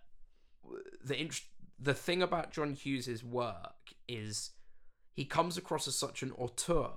the 1.04 1.20
int- 1.20 1.42
the 1.78 1.94
thing 1.94 2.22
about 2.22 2.52
John 2.52 2.72
Hughes's 2.74 3.22
work 3.24 3.94
is 4.08 4.50
he 5.12 5.24
comes 5.24 5.56
across 5.58 5.86
as 5.88 5.94
such 5.98 6.22
an 6.22 6.32
auteur 6.32 6.92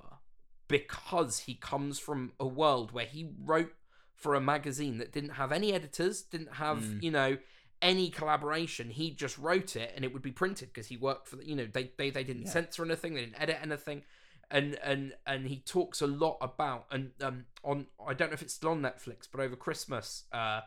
because 0.67 1.39
he 1.39 1.55
comes 1.55 1.99
from 1.99 2.33
a 2.39 2.47
world 2.47 2.91
where 2.91 3.05
he 3.05 3.31
wrote 3.43 3.73
for 4.15 4.35
a 4.35 4.41
magazine 4.41 4.97
that 4.97 5.11
didn't 5.11 5.31
have 5.31 5.51
any 5.51 5.73
editors, 5.73 6.21
didn't 6.23 6.53
have 6.55 6.79
Mm. 6.79 7.03
you 7.03 7.11
know 7.11 7.37
any 7.81 8.09
collaboration, 8.09 8.89
he 8.89 9.09
just 9.11 9.37
wrote 9.37 9.75
it 9.77 9.93
and 9.95 10.03
it 10.03 10.11
would 10.11 10.21
be 10.21 10.31
printed 10.33 10.67
because 10.67 10.87
he 10.87 10.97
worked 10.97 11.27
for 11.29 11.37
the, 11.37 11.45
you 11.47 11.55
know 11.55 11.65
they 11.65 11.91
they, 11.97 12.09
they 12.09 12.23
didn't 12.23 12.43
Yeah. 12.43 12.51
censor 12.51 12.83
anything, 12.83 13.13
they 13.13 13.21
didn't 13.21 13.39
edit 13.41 13.57
anything, 13.61 14.03
and 14.51 14.75
and 14.83 15.13
and 15.25 15.47
he 15.47 15.59
talks 15.59 16.01
a 16.01 16.07
lot 16.07 16.37
about 16.41 16.85
and 16.91 17.11
um 17.21 17.45
on 17.63 17.87
I 18.05 18.13
don't 18.13 18.29
know 18.29 18.33
if 18.33 18.41
it's 18.41 18.53
still 18.53 18.71
on 18.71 18.81
Netflix, 18.81 19.27
but 19.31 19.39
over 19.41 19.55
Christmas, 19.55 20.25
uh, 20.33 20.61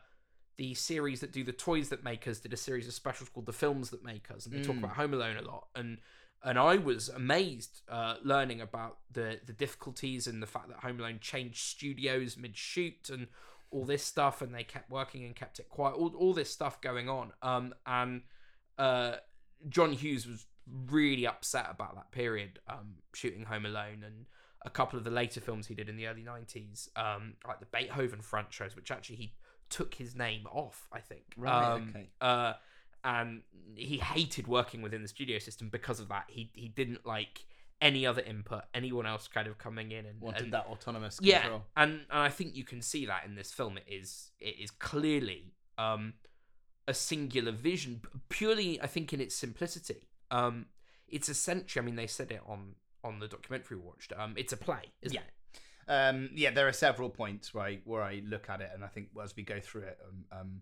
the 0.57 0.75
series 0.75 1.21
that 1.21 1.33
do 1.33 1.43
the 1.45 1.53
toys 1.53 1.89
that 1.89 2.05
make 2.05 2.27
us 2.29 2.39
did 2.41 2.53
a 2.53 2.57
series 2.57 2.87
of 2.87 2.95
specials 2.95 3.29
called 3.29 3.47
the 3.47 3.53
films 3.53 3.91
that 3.91 4.05
make 4.05 4.31
us, 4.31 4.47
and 4.47 4.55
they 4.55 4.63
talk 4.63 4.77
Mm. 4.77 4.85
about 4.85 4.97
Home 4.97 5.15
Alone 5.15 5.37
a 5.37 5.43
lot 5.43 5.69
and. 5.75 5.99
And 6.45 6.59
I 6.59 6.77
was 6.77 7.09
amazed 7.09 7.83
uh, 7.89 8.17
learning 8.25 8.61
about 8.61 8.99
the 9.13 9.39
the 9.47 9.53
difficulties 9.53 10.27
and 10.27 10.43
the 10.43 10.47
fact 10.49 10.71
that 10.71 10.79
Home 10.79 10.99
Alone 10.99 11.21
changed 11.21 11.59
studios 11.59 12.37
mid 12.37 12.57
shoot 12.57 13.09
and 13.11 13.29
all 13.71 13.85
this 13.85 14.03
stuff, 14.05 14.43
and 14.43 14.53
they 14.53 14.65
kept 14.65 14.91
working 14.91 15.25
and 15.25 15.37
kept 15.37 15.61
it 15.61 15.69
quiet. 15.69 15.95
All, 15.95 16.13
all 16.17 16.35
this 16.35 16.51
stuff 16.51 16.81
going 16.81 17.09
on. 17.09 17.33
Um, 17.43 17.73
and 17.87 18.23
uh, 18.77 19.19
John 19.69 19.93
Hughes 19.93 20.27
was 20.27 20.47
really 20.89 21.29
upset 21.29 21.69
about 21.71 21.95
that 21.95 22.11
period, 22.11 22.59
um, 22.69 22.97
shooting 23.15 23.45
Home 23.45 23.65
Alone 23.65 24.03
and 24.05 24.27
a 24.65 24.71
couple 24.71 24.99
of 24.99 25.05
the 25.05 25.13
later 25.13 25.41
films 25.41 25.69
he 25.69 25.77
did 25.77 25.89
in 25.89 25.97
the 25.97 26.09
early 26.09 26.25
'90s, 26.25 26.89
um, 26.97 27.35
like 27.47 27.61
the 27.61 27.67
Beethoven 27.67 28.21
franchise, 28.21 28.75
which 28.75 28.91
actually 28.91 29.15
he 29.17 29.33
took 29.79 29.95
his 29.95 30.15
name 30.15 30.47
off. 30.53 30.79
I 30.93 31.01
think. 31.01 31.25
Right, 31.37 31.73
Um, 31.73 31.89
okay. 31.91 32.09
Uh, 32.21 32.53
and 33.05 33.43
he 33.75 33.97
hated 33.99 34.47
working 34.47 34.81
within 34.83 35.03
the 35.03 35.09
studio 35.09 35.39
system 35.39 35.69
because 35.69 35.99
of 36.01 36.09
that. 36.09 36.25
He 36.29 36.51
he 36.55 36.69
didn't 36.69 37.05
like 37.07 37.45
any 37.81 38.07
other 38.07 38.23
input, 38.23 38.63
anyone 38.75 39.07
else 39.07 39.27
kind 39.27 39.49
of 39.49 39.59
coming 39.59 39.91
in 39.91 40.07
and 40.07 40.21
Wanted 40.21 40.43
and- 40.45 40.53
that 40.53 40.67
autonomous 40.67 41.19
yeah, 41.21 41.41
control. 41.41 41.65
and, 41.77 41.93
and 41.93 42.21
I 42.29 42.29
think 42.29 42.55
you 42.55 42.63
can 42.65 42.81
see 42.81 43.07
that 43.07 43.25
in 43.27 43.35
this 43.35 43.51
film. 43.53 43.77
It 43.77 43.87
is 43.89 44.31
it 44.39 44.55
is 44.65 44.71
clearly 44.71 45.55
um, 45.79 46.15
a 46.87 46.95
singular 46.95 47.51
vision, 47.53 48.01
purely 48.29 48.81
I 48.81 48.87
think 48.87 49.13
in 49.13 49.21
its 49.21 49.35
simplicity. 49.35 50.09
Um, 50.31 50.67
it's 51.09 51.29
essentially, 51.29 51.83
I 51.83 51.85
mean, 51.85 51.97
they 51.97 52.07
said 52.07 52.31
it 52.31 52.41
on 52.47 52.77
on 53.03 53.19
the 53.19 53.27
documentary 53.27 53.79
we 53.79 53.83
watched. 53.85 54.13
Um, 54.17 54.35
it's 54.37 54.53
a 54.53 54.57
play, 54.57 54.85
isn't 55.03 55.15
Yeah. 55.17 55.23
it? 55.23 55.33
Um, 55.89 56.31
yeah, 56.35 56.51
there 56.51 56.69
are 56.69 56.73
several 56.73 57.11
points 57.11 57.53
where 57.53 57.65
I 57.65 57.81
where 57.85 58.03
I 58.03 58.23
look 58.25 58.49
at 58.49 58.61
it, 58.61 58.71
and 58.75 58.85
I 58.85 58.89
think 58.89 59.09
as 59.23 59.35
we 59.37 59.43
go 59.43 59.61
through 59.61 59.83
it, 59.83 59.99
um, 60.09 60.25
um, 60.41 60.61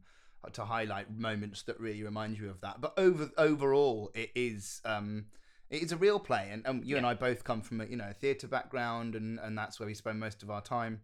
to 0.53 0.65
highlight 0.65 1.11
moments 1.17 1.63
that 1.63 1.79
really 1.79 2.03
remind 2.03 2.39
you 2.39 2.51
of 2.51 2.61
that. 2.63 2.81
But 2.81 2.95
over 2.99 3.31
overall, 3.37 4.11
it 4.15 4.31
is 4.35 4.81
um, 4.85 5.27
it 5.69 5.83
is 5.83 5.93
a 5.93 5.97
real 5.97 6.19
play, 6.19 6.49
and, 6.51 6.67
and 6.67 6.85
you 6.85 6.97
and 6.97 7.07
I 7.07 7.15
both 7.15 7.45
come 7.45 7.61
from 7.61 7.81
a 7.81 7.85
you 7.87 7.97
know 7.97 8.09
a 8.11 8.15
theatre 8.15 8.49
background, 8.49 9.15
and 9.15 9.39
and 9.39 9.57
that's 9.57 9.79
where 9.79 9.87
we 9.87 9.95
spend 9.95 10.19
most 10.19 10.43
of 10.43 10.51
our 10.51 10.63
time. 10.63 11.03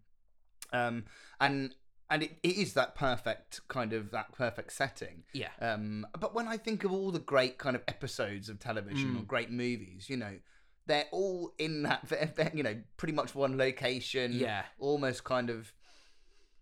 Um, 0.72 1.04
and 1.40 1.74
and 2.08 2.22
it, 2.22 2.38
it 2.42 2.56
is 2.56 2.74
that 2.74 2.94
perfect 2.94 3.66
kind 3.68 3.92
of 3.92 4.10
that 4.12 4.32
perfect 4.32 4.72
setting. 4.72 5.24
Yeah, 5.32 5.48
Um, 5.60 6.06
but 6.18 6.34
when 6.34 6.46
I 6.48 6.56
think 6.56 6.84
of 6.84 6.92
all 6.92 7.10
the 7.10 7.18
great 7.18 7.58
kind 7.58 7.74
of 7.74 7.82
episodes 7.88 8.48
of 8.48 8.58
television 8.58 9.16
or 9.16 9.22
Mm. 9.22 9.26
great 9.26 9.50
movies, 9.50 10.08
you 10.08 10.16
know, 10.16 10.38
they're 10.86 11.06
all 11.12 11.52
in 11.58 11.82
that, 11.82 12.50
you 12.54 12.62
know, 12.62 12.76
pretty 12.96 13.14
much 13.14 13.34
one 13.34 13.56
location. 13.58 14.32
yeah, 14.32 14.62
Almost 14.78 15.24
kind 15.24 15.50
of, 15.50 15.72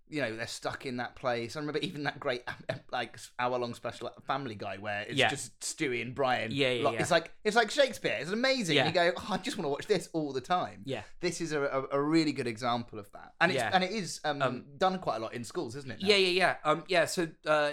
you 0.09 0.21
know, 0.21 0.37
they're 0.37 0.47
stuck 0.47 0.85
in 0.87 0.99
that 0.99 1.17
place. 1.17 1.57
I 1.57 1.61
remember 1.61 1.79
even 1.81 2.05
that 2.05 2.21
great, 2.21 2.43
like, 2.93 3.19
hour 3.39 3.59
long 3.59 3.75
special 3.75 4.11
Family 4.27 4.55
Guy 4.55 4.77
where 4.79 5.03
it's 5.03 5.15
Yeah. 5.17 5.29
just 5.31 5.59
Stewie 5.61 6.03
and 6.03 6.15
Brian. 6.15 6.51
Yeah, 6.53 6.71
yeah, 6.73 6.85
Like, 6.85 6.95
yeah. 6.95 7.01
It's 7.01 7.11
like 7.11 7.33
it's 7.43 7.57
like 7.57 7.71
Shakespeare. 7.71 8.19
It's 8.21 8.31
amazing. 8.31 8.77
Yeah. 8.77 8.87
You 8.87 8.93
go, 8.93 9.13
oh, 9.17 9.27
I 9.31 9.39
just 9.39 9.57
want 9.57 9.65
to 9.67 9.71
watch 9.71 9.87
this 9.87 10.09
all 10.13 10.33
the 10.33 10.41
time. 10.43 10.83
yeah, 10.85 11.03
This 11.21 11.41
is 11.41 11.53
a, 11.53 11.63
a, 11.63 11.99
a 11.99 12.03
really 12.03 12.33
good 12.33 12.47
example 12.47 12.99
of 12.99 13.11
that, 13.13 13.33
and 13.41 13.51
it's 13.53 13.63
and 13.63 13.83
it 13.85 13.91
is 13.93 14.21
um, 14.25 14.43
Um, 14.43 14.65
done 14.77 14.99
quite 14.99 15.17
a 15.17 15.21
lot 15.21 15.35
in 15.35 15.43
schools, 15.45 15.75
isn't 15.77 15.91
it? 15.91 16.01
now? 16.03 16.09
yeah, 16.09 16.17
yeah, 16.17 16.29
yeah. 16.29 16.57
Um, 16.65 16.85
yeah. 16.89 17.07
So 17.07 17.29
uh, 17.47 17.73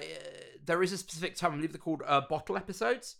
there 0.65 0.81
is 0.83 0.91
a 0.93 0.97
specific 0.97 1.35
time. 1.35 1.51
I 1.53 1.55
believe 1.57 1.73
they're 1.73 1.79
called 1.79 2.01
uh, 2.05 2.21
bottle 2.29 2.55
episodes. 2.57 3.17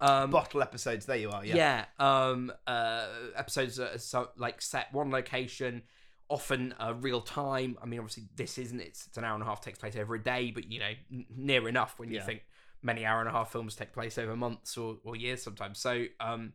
Um, 0.00 0.30
Bottle 0.30 0.62
episodes. 0.62 1.06
There 1.06 1.16
you 1.16 1.30
are. 1.30 1.44
Yeah. 1.44 1.56
yeah. 1.56 1.84
um 2.30 2.52
uh 2.66 3.06
episodes 3.34 3.76
that 3.76 3.94
are 3.94 3.98
so 3.98 4.28
like 4.36 4.60
set 4.60 4.92
one 4.92 5.10
location 5.10 5.82
often 6.28 6.74
uh, 6.80 6.92
real 7.00 7.20
time 7.20 7.78
i 7.80 7.86
mean 7.86 8.00
obviously 8.00 8.24
this 8.34 8.58
isn't 8.58 8.80
it's, 8.80 9.06
it's 9.06 9.16
an 9.16 9.22
hour 9.22 9.34
and 9.34 9.44
a 9.44 9.46
half 9.46 9.60
takes 9.60 9.78
place 9.78 9.94
over 9.94 10.16
a 10.16 10.22
day 10.22 10.50
but 10.50 10.70
you 10.72 10.80
know 10.80 10.90
n- 11.12 11.24
near 11.36 11.68
enough 11.68 11.98
when 11.98 12.10
you 12.10 12.16
Yeah. 12.16 12.24
think 12.24 12.42
many 12.82 13.06
hour 13.06 13.20
and 13.20 13.28
a 13.28 13.32
half 13.32 13.52
films 13.52 13.76
take 13.76 13.92
place 13.92 14.18
over 14.18 14.34
months 14.34 14.76
or, 14.76 14.96
or 15.04 15.14
years 15.14 15.40
sometimes 15.42 15.78
so 15.78 16.04
um 16.18 16.52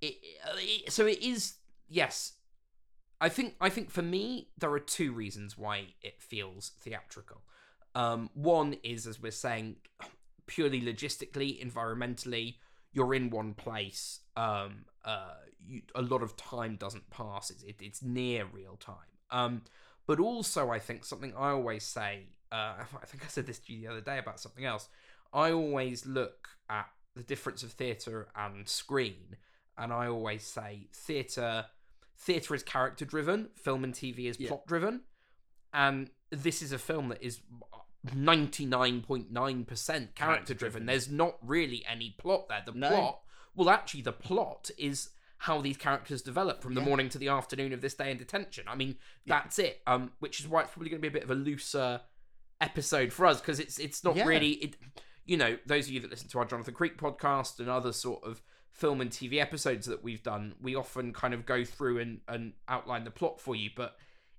it, 0.00 0.14
it 0.56 0.90
so 0.90 1.06
it 1.06 1.20
is 1.20 1.56
yes 1.90 2.32
i 3.20 3.28
think 3.28 3.54
i 3.60 3.68
think 3.68 3.90
for 3.90 4.02
me 4.02 4.48
there 4.58 4.72
are 4.72 4.80
two 4.80 5.12
reasons 5.12 5.58
why 5.58 5.88
it 6.00 6.22
feels 6.22 6.72
theatrical 6.80 7.42
um 7.94 8.30
one 8.32 8.76
is 8.82 9.06
as 9.06 9.20
we're 9.20 9.30
saying 9.30 9.76
purely 10.46 10.80
logistically 10.80 11.62
environmentally 11.62 12.56
you're 12.92 13.14
in 13.14 13.30
one 13.30 13.54
place 13.54 14.20
um 14.36 14.84
uh 15.04 15.34
you, 15.66 15.82
a 15.94 16.02
lot 16.02 16.22
of 16.22 16.36
time 16.36 16.76
doesn't 16.76 17.08
pass. 17.10 17.50
It's, 17.50 17.62
it, 17.62 17.76
it's 17.80 18.02
near 18.02 18.44
real 18.52 18.76
time. 18.76 18.96
Um 19.30 19.62
but 20.06 20.18
also 20.20 20.70
i 20.70 20.78
think 20.78 21.04
something 21.04 21.32
i 21.36 21.50
always 21.50 21.84
say 21.84 22.26
uh 22.50 22.74
i 23.02 23.06
think 23.06 23.24
i 23.24 23.28
said 23.28 23.46
this 23.46 23.60
to 23.60 23.72
you 23.72 23.82
the 23.82 23.88
other 23.92 24.00
day 24.00 24.18
about 24.18 24.40
something 24.40 24.64
else. 24.64 24.88
I 25.32 25.52
always 25.52 26.04
look 26.04 26.48
at 26.68 26.88
the 27.16 27.22
difference 27.22 27.62
of 27.62 27.72
theatre 27.72 28.28
and 28.36 28.68
screen 28.68 29.36
and 29.78 29.92
i 29.92 30.06
always 30.06 30.42
say 30.44 30.88
theatre 30.92 31.66
theatre 32.18 32.54
is 32.54 32.62
character 32.62 33.04
driven 33.04 33.48
film 33.54 33.84
and 33.84 33.94
tv 33.94 34.26
is 34.30 34.38
Yeah. 34.40 34.48
plot 34.48 34.66
driven 34.66 35.02
and 35.72 36.10
this 36.30 36.62
is 36.62 36.72
a 36.72 36.78
film 36.78 37.08
that 37.08 37.22
is 37.22 37.40
99.9% 38.08 40.14
character 40.14 40.54
driven 40.54 40.86
there's 40.86 41.10
not 41.10 41.36
really 41.42 41.84
any 41.88 42.14
plot 42.18 42.48
there 42.48 42.62
the 42.64 42.72
No. 42.72 42.88
plot 42.88 43.20
well 43.54 43.70
actually 43.70 44.02
the 44.02 44.12
plot 44.12 44.70
is 44.78 45.10
how 45.38 45.60
these 45.60 45.76
characters 45.76 46.22
develop 46.22 46.62
from 46.62 46.74
the 46.74 46.80
Yeah. 46.80 46.86
morning 46.86 47.08
to 47.10 47.18
the 47.18 47.28
afternoon 47.28 47.72
of 47.72 47.80
this 47.80 47.94
day 47.94 48.10
in 48.10 48.18
detention 48.18 48.64
i 48.68 48.74
mean 48.74 48.96
that's 49.26 49.58
it 49.58 49.82
um 49.86 50.12
which 50.20 50.40
is 50.40 50.48
why 50.48 50.62
it's 50.62 50.72
probably 50.72 50.90
going 50.90 51.00
to 51.00 51.02
be 51.02 51.08
a 51.08 51.20
bit 51.20 51.24
of 51.24 51.30
a 51.30 51.34
looser 51.34 52.00
episode 52.60 53.12
for 53.12 53.26
us 53.26 53.40
because 53.40 53.58
it's 53.60 53.78
it's 53.78 54.04
not 54.04 54.16
Yeah. 54.16 54.24
really 54.26 54.50
it 54.52 54.76
you 55.24 55.36
know 55.36 55.58
those 55.66 55.86
of 55.86 55.92
you 55.92 56.00
that 56.00 56.10
listen 56.10 56.28
to 56.28 56.38
our 56.38 56.44
jonathan 56.44 56.74
creek 56.74 56.98
podcast 56.98 57.58
and 57.60 57.68
other 57.68 57.92
sort 57.92 58.24
of 58.24 58.42
film 58.72 59.00
and 59.00 59.10
tv 59.10 59.38
episodes 59.40 59.86
that 59.86 60.02
we've 60.02 60.22
done 60.22 60.54
we 60.60 60.74
often 60.74 61.12
kind 61.12 61.34
of 61.34 61.44
go 61.46 61.64
through 61.64 61.98
and 61.98 62.20
and 62.28 62.52
outline 62.68 63.04
the 63.04 63.10
plot 63.10 63.40
for 63.40 63.54
you 63.54 63.70
but 63.76 63.96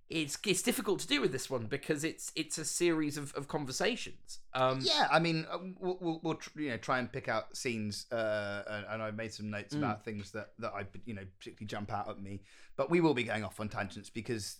it's 0.10 0.38
it's 0.45 0.62
difficult 0.62 1.00
to 1.00 1.07
do 1.07 1.22
with 1.22 1.31
this 1.31 1.50
one 1.50 1.65
because 1.65 2.03
it's 2.03 2.31
it's 2.36 2.57
a 2.57 2.65
series 2.65 3.17
of, 3.17 3.33
of 3.36 3.48
conversations 3.48 4.39
um 4.53 4.79
Yeah, 4.81 5.07
I 5.12 5.19
mean, 5.19 5.45
uh, 5.50 5.57
we'll, 5.79 5.98
we'll, 6.01 6.19
we'll 6.24 6.36
tr- 6.36 6.60
you 6.60 6.69
know 6.72 6.77
try 6.77 7.00
and 7.00 7.12
pick 7.12 7.27
out 7.29 7.55
scenes, 7.55 8.05
uh, 8.12 8.63
and, 8.69 8.86
and 8.89 9.01
I 9.03 9.12
made 9.12 9.33
some 9.33 9.50
notes 9.50 9.74
Mm. 9.74 9.79
about 9.79 10.03
things 10.05 10.31
that 10.31 10.50
that 10.60 10.74
I 10.74 10.86
you 11.05 11.13
know 11.13 11.24
particularly 11.39 11.67
jump 11.67 11.91
out 11.91 12.10
at 12.10 12.22
me. 12.22 12.41
But 12.75 12.89
we 12.89 13.00
will 13.01 13.13
be 13.13 13.24
going 13.24 13.43
off 13.43 13.60
on 13.60 13.69
tangents 13.69 14.10
because 14.10 14.57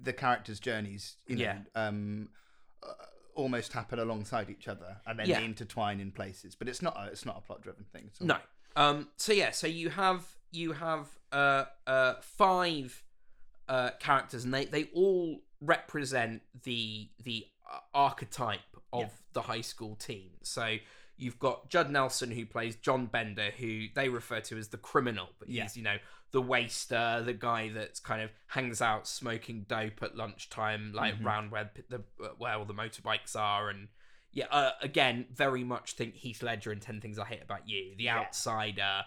the 0.00 0.12
characters' 0.12 0.60
journeys, 0.60 1.16
you 1.26 1.36
know, 1.36 1.42
Yeah. 1.42 1.58
um, 1.74 2.28
uh, 2.82 2.92
almost 3.34 3.72
happen 3.72 3.98
alongside 3.98 4.50
each 4.50 4.68
other 4.68 4.98
and 5.06 5.18
then 5.18 5.26
Yeah. 5.28 5.38
they 5.40 5.46
intertwine 5.46 6.00
in 6.00 6.10
places. 6.12 6.54
But 6.54 6.68
it's 6.68 6.82
not 6.82 6.94
a, 6.98 7.06
it's 7.06 7.24
not 7.24 7.38
a 7.38 7.40
plot 7.40 7.62
driven 7.62 7.84
thing. 7.92 8.10
at 8.14 8.20
all. 8.20 8.26
No. 8.26 8.38
Um. 8.76 9.08
So 9.16 9.32
yeah. 9.32 9.50
So 9.52 9.66
you 9.66 9.88
have 9.90 10.26
you 10.50 10.72
have 10.72 11.08
uh 11.32 11.64
uh 11.86 12.14
five 12.20 13.02
uh 13.68 13.90
characters, 14.00 14.44
and 14.44 14.52
they 14.52 14.64
they 14.66 14.84
all 14.94 15.40
represent 15.60 16.42
the 16.64 17.10
the 17.22 17.46
archetype 17.94 18.60
of 18.92 19.00
Yeah. 19.02 19.08
the 19.32 19.42
high 19.42 19.60
school 19.60 19.96
teen. 19.96 20.32
So 20.42 20.76
you've 21.16 21.38
got 21.38 21.68
Judd 21.70 21.90
Nelson 21.90 22.30
who 22.30 22.44
plays 22.46 22.76
John 22.76 23.06
Bender, 23.06 23.50
who 23.50 23.86
they 23.94 24.08
refer 24.08 24.40
to 24.40 24.58
as 24.58 24.68
the 24.68 24.76
criminal, 24.78 25.30
but 25.38 25.48
he's 25.48 25.76
you 25.76 25.82
know 25.82 25.96
the 26.32 26.42
waster, 26.42 27.22
the 27.24 27.34
guy 27.34 27.68
that 27.70 28.00
kind 28.02 28.22
of 28.22 28.30
hangs 28.48 28.80
out 28.80 29.06
smoking 29.06 29.64
dope 29.68 30.02
at 30.02 30.16
lunchtime, 30.16 30.92
like 30.94 31.16
Mhm. 31.16 31.24
round 31.24 31.50
where 31.50 31.70
the 31.88 31.98
where 32.38 32.54
all 32.54 32.64
the 32.64 32.74
motorbikes 32.74 33.36
are 33.36 33.68
and 33.70 33.88
yeah, 34.34 34.46
uh, 34.50 34.72
again, 34.80 35.26
very 35.30 35.62
much 35.62 35.92
think 35.92 36.14
Heath 36.14 36.42
Ledger 36.42 36.72
in 36.72 36.80
Ten 36.80 37.02
Things 37.02 37.18
I 37.18 37.26
Hate 37.26 37.42
About 37.42 37.68
You. 37.68 37.94
The 37.96 38.04
Yeah. 38.04 38.18
outsider. 38.20 39.04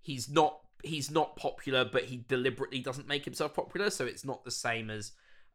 He's 0.00 0.30
not 0.30 0.62
he's 0.82 1.10
not 1.10 1.36
popular, 1.36 1.84
but 1.84 2.04
he 2.04 2.24
deliberately 2.28 2.80
doesn't 2.80 3.08
make 3.08 3.24
himself 3.24 3.54
popular, 3.54 3.90
so 3.90 4.04
it's 4.04 4.24
not 4.24 4.44
the 4.44 4.50
same 4.50 4.90
as 4.90 5.12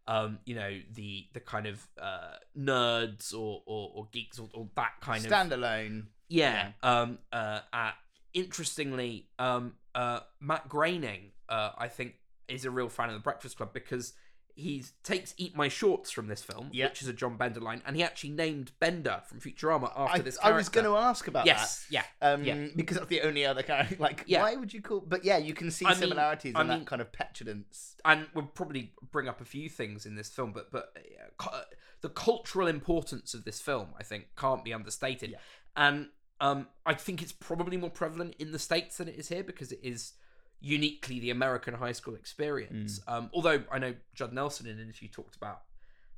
um, 0.07 0.39
you 0.45 0.55
know, 0.55 0.79
the 0.93 1.27
the 1.33 1.39
kind 1.39 1.67
of 1.67 1.85
uh 2.01 2.35
nerds 2.57 3.33
or 3.33 3.61
or, 3.65 3.91
or 3.93 4.07
geeks 4.11 4.39
or, 4.39 4.47
or 4.53 4.69
that 4.75 4.93
kind 5.01 5.25
of 5.25 5.31
standalone. 5.31 6.05
yeah. 6.29 6.71
Um. 6.81 7.19
Uh. 7.31 7.59
uh 7.73 7.91
interestingly, 8.33 9.27
um. 9.37 9.73
Uh. 9.93 10.21
Matt 10.39 10.69
Groening. 10.69 11.31
Uh. 11.49 11.71
I 11.77 11.89
think 11.89 12.15
is 12.47 12.63
a 12.63 12.71
real 12.71 12.87
fan 12.87 13.09
of 13.09 13.13
the 13.13 13.19
Breakfast 13.19 13.57
Club 13.57 13.73
because 13.73 14.13
he 14.57 14.83
takes 15.03 15.33
"Eat 15.37 15.55
My 15.55 15.67
Shorts" 15.69 16.09
from 16.11 16.27
this 16.27 16.43
film, 16.43 16.69
Yeah. 16.73 16.87
which 16.87 17.01
is 17.01 17.07
a 17.07 17.13
John 17.13 17.37
Bender 17.37 17.61
line, 17.61 17.81
and 17.85 17.95
he 17.95 18.03
actually 18.03 18.31
named 18.31 18.71
Bender 18.79 19.21
from 19.27 19.39
Futurama 19.39 19.91
after 19.95 20.17
I, 20.19 20.21
this. 20.23 20.37
I 20.43 20.51
was 20.51 20.67
going 20.67 20.85
to 20.85 20.97
ask 20.97 21.27
about 21.27 21.45
Yes. 21.45 21.85
Yeah. 21.91 22.03
Um, 22.21 22.43
yeah. 22.43 22.67
because 22.75 22.97
that's 22.97 23.09
the 23.09 23.21
only 23.21 23.45
other 23.45 23.63
character. 23.63 23.95
Like, 23.99 24.23
Yeah. 24.27 24.41
why 24.41 24.55
would 24.55 24.73
you 24.73 24.81
call? 24.81 25.01
But 25.01 25.23
yeah, 25.23 25.37
you 25.37 25.53
can 25.53 25.69
see 25.71 25.85
I 25.85 25.89
mean- 25.91 25.99
similarities 25.99 26.53
I 26.55 26.61
in 26.61 26.67
mean- 26.67 26.85
kind 26.85 27.01
of 27.01 27.11
petulance. 27.13 27.95
and 28.03 28.27
we'll 28.33 28.45
probably 28.47 28.93
bring 29.11 29.27
up 29.29 29.39
a 29.41 29.45
few 29.45 29.69
things 29.69 30.05
in 30.05 30.15
this 30.15 30.29
film, 30.29 30.51
but 30.53 30.71
but 30.71 30.91
uh, 30.97 31.29
co- 31.37 31.61
the 32.01 32.09
cultural 32.09 32.67
importance 32.67 33.33
of 33.33 33.45
this 33.45 33.61
film, 33.61 33.89
I 33.99 34.03
think, 34.03 34.27
can't 34.35 34.63
be 34.63 34.73
understated. 34.73 35.31
Yeah. 35.31 35.37
And 35.75 36.07
um, 36.41 36.67
I 36.85 36.93
think 36.95 37.21
it's 37.21 37.31
probably 37.31 37.77
more 37.77 37.89
prevalent 37.89 38.35
in 38.39 38.51
the 38.51 38.59
states 38.59 38.97
than 38.97 39.07
it 39.07 39.15
is 39.15 39.29
here 39.29 39.43
because 39.43 39.71
it 39.71 39.79
is 39.83 40.13
uniquely 40.59 41.19
the 41.19 41.29
American 41.29 41.73
high 41.75 41.91
school 41.91 42.15
experience. 42.15 42.99
Mm. 42.99 43.13
Um, 43.13 43.29
although 43.33 43.63
I 43.71 43.79
know 43.79 43.95
Judd 44.15 44.33
Nelson 44.33 44.65
in 44.67 44.79
an 44.79 44.85
interview 44.87 45.09
talked 45.09 45.35
about 45.35 45.61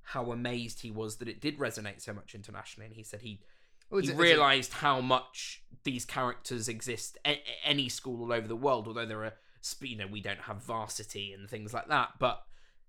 how 0.03 0.31
amazed 0.31 0.81
he 0.81 0.89
was 0.91 1.17
that 1.17 1.27
it 1.27 1.39
did 1.41 1.59
resonate 1.59 2.01
so 2.01 2.13
much 2.13 2.33
internationally, 2.33 2.87
and 2.87 2.95
he 2.95 3.03
said 3.03 3.21
he 3.21 3.41
Well, 3.89 3.99
he 4.01 4.07
it's 4.07 4.09
a- 4.09 4.13
it's 4.13 4.21
realized 4.21 4.73
how 4.73 5.01
much 5.01 5.63
these 5.83 6.05
characters 6.05 6.67
exist 6.67 7.17
a- 7.25 7.43
any 7.63 7.89
school 7.89 8.21
all 8.21 8.33
over 8.33 8.47
the 8.47 8.55
world. 8.55 8.87
Although 8.87 9.05
there 9.05 9.23
are, 9.25 9.33
you 9.81 9.97
know, 9.97 10.07
we 10.07 10.21
don't 10.21 10.41
have 10.41 10.63
varsity 10.63 11.33
and 11.33 11.49
things 11.49 11.73
like 11.73 11.87
that, 11.89 12.13
but 12.19 12.43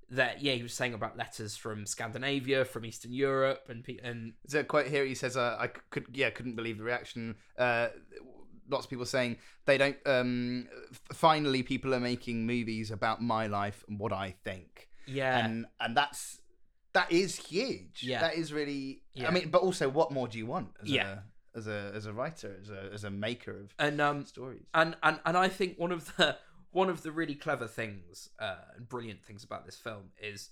that 0.09 0.43
yeah, 0.43 0.55
he 0.55 0.63
was 0.63 0.73
saying 0.75 0.95
about 0.95 1.17
letters 1.17 1.57
from 1.57 1.87
Scandinavia, 1.87 2.65
from 2.65 2.85
Eastern 2.85 3.13
Europe, 3.13 3.67
and 3.69 3.87
and 4.03 4.35
There's 4.45 4.63
a 4.63 4.65
quote 4.65 4.87
here. 4.87 5.05
He 5.05 5.15
says, 5.15 5.37
uh, 5.37 5.57
"I 5.61 5.69
could, 5.69 6.07
yeah, 6.13 6.31
couldn't 6.31 6.57
believe 6.57 6.79
the 6.79 6.85
reaction." 6.85 7.37
Uh, 7.59 7.89
lots 8.71 8.87
of 8.87 8.91
people 8.91 9.05
saying 9.07 9.37
they 9.67 9.77
don't. 9.79 9.97
Um, 10.07 10.69
f- 10.91 11.01
finally, 11.13 11.63
people 11.63 11.95
are 11.95 12.01
making 12.01 12.47
movies 12.47 12.91
about 12.91 13.23
my 13.23 13.47
life 13.47 13.85
and 13.89 13.99
what 13.99 14.13
I 14.13 14.35
think, 14.45 14.89
yeah, 15.07 15.45
and 15.45 15.67
and 15.81 15.97
that's 15.97 16.41
that 16.93 17.11
is 17.13 17.37
huge. 17.37 18.03
Yeah. 18.03 18.21
that 18.21 18.35
is 18.35 18.53
really. 18.53 19.03
Yeah. 19.15 19.29
I 19.29 19.31
mean, 19.31 19.51
but 19.51 19.63
also, 19.63 19.89
what 19.89 20.11
more 20.11 20.27
do 20.29 20.39
you 20.39 20.47
want? 20.47 20.69
As 20.83 20.89
Yeah. 20.89 21.19
a, 21.55 21.59
as 21.59 21.67
a 21.67 21.93
as 21.95 22.07
a 22.07 22.13
writer, 22.13 22.57
as 22.63 22.71
a 22.71 22.91
as 22.93 23.05
a 23.05 23.11
maker 23.11 23.53
of 23.53 23.75
and 23.79 24.01
um, 24.01 24.25
stories. 24.27 24.63
and 24.75 24.97
and 25.03 25.21
and 25.25 25.37
I 25.37 25.49
think 25.49 25.79
one 25.79 25.93
of 25.93 26.15
the 26.17 26.37
one 26.73 26.89
of 26.89 27.03
the 27.03 27.11
really 27.13 27.35
clever 27.35 27.67
things 27.67 28.29
uh, 28.39 28.55
and 28.77 28.89
brilliant 28.89 29.25
things 29.25 29.43
about 29.45 29.67
this 29.67 29.77
film 29.77 30.11
is 30.23 30.51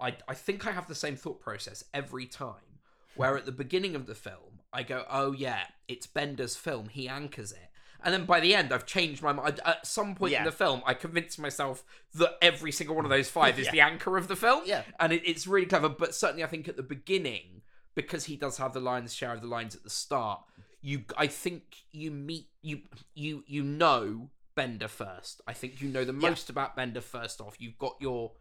I 0.00 0.16
I 0.28 0.34
think 0.34 0.66
I 0.66 0.72
have 0.72 0.88
the 0.88 0.94
same 0.94 1.16
thought 1.16 1.40
process 1.40 1.84
every 1.92 2.26
time. 2.26 2.80
Where 3.16 3.36
at 3.40 3.46
the 3.46 3.52
beginning 3.52 3.94
of 3.94 4.06
the 4.06 4.14
film 4.14 4.53
I 4.74 4.82
go, 4.82 5.04
oh 5.10 5.32
yeah, 5.32 5.60
it's 5.88 6.06
Bender's 6.06 6.56
film. 6.56 6.88
He 6.90 7.08
anchors 7.08 7.52
it. 7.52 7.70
And 8.04 8.12
then 8.12 8.26
by 8.26 8.40
the 8.40 8.54
end, 8.54 8.70
I've 8.70 8.84
changed 8.84 9.22
my 9.22 9.32
mind. 9.32 9.60
At 9.64 9.86
some 9.86 10.14
point 10.14 10.34
in 10.34 10.44
the 10.44 10.52
film, 10.52 10.82
I 10.84 10.92
convinced 10.92 11.38
myself 11.38 11.82
that 12.16 12.36
every 12.42 12.70
single 12.70 12.94
one 12.96 13.06
of 13.06 13.10
those 13.10 13.30
five 13.30 13.58
is 13.58 13.66
Yeah. 13.66 13.72
the 13.72 13.80
anchor 13.80 14.18
of 14.18 14.28
the 14.28 14.36
film. 14.36 14.62
Yeah. 14.66 14.82
And 15.00 15.10
it, 15.14 15.22
it's 15.24 15.46
really 15.46 15.64
clever. 15.64 15.88
But 15.88 16.14
certainly, 16.14 16.44
I 16.44 16.46
think 16.48 16.68
at 16.68 16.76
the 16.76 16.82
beginning, 16.82 17.62
because 17.94 18.24
he 18.26 18.36
does 18.36 18.58
have 18.58 18.74
the 18.74 18.80
lines, 18.80 19.14
share 19.14 19.32
of 19.32 19.40
the 19.40 19.46
lines 19.46 19.74
at 19.74 19.84
the 19.84 19.90
start, 19.90 20.42
you, 20.82 21.04
I 21.16 21.28
think 21.28 21.62
you 21.92 22.10
meet 22.10 22.48
you, 22.60 22.80
you, 23.14 23.42
you 23.46 23.62
know 23.62 24.28
Bender 24.54 24.88
first. 24.88 25.40
I 25.46 25.54
think 25.54 25.80
you 25.80 25.88
know 25.88 26.04
the 26.04 26.12
Yeah. 26.12 26.28
most 26.28 26.50
about 26.50 26.76
Bender 26.76 27.00
first 27.00 27.40
off. 27.40 27.56
You've 27.58 27.78
got 27.78 27.96
your, 28.00 28.32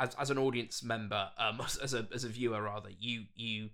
as 0.00 0.16
as 0.16 0.30
an 0.30 0.38
audience 0.38 0.82
member, 0.82 1.30
um, 1.38 1.60
as, 1.64 1.76
as 1.76 1.94
a 1.94 2.08
as 2.12 2.24
a 2.24 2.28
viewer 2.28 2.60
rather, 2.60 2.90
you 2.98 3.26
you 3.36 3.70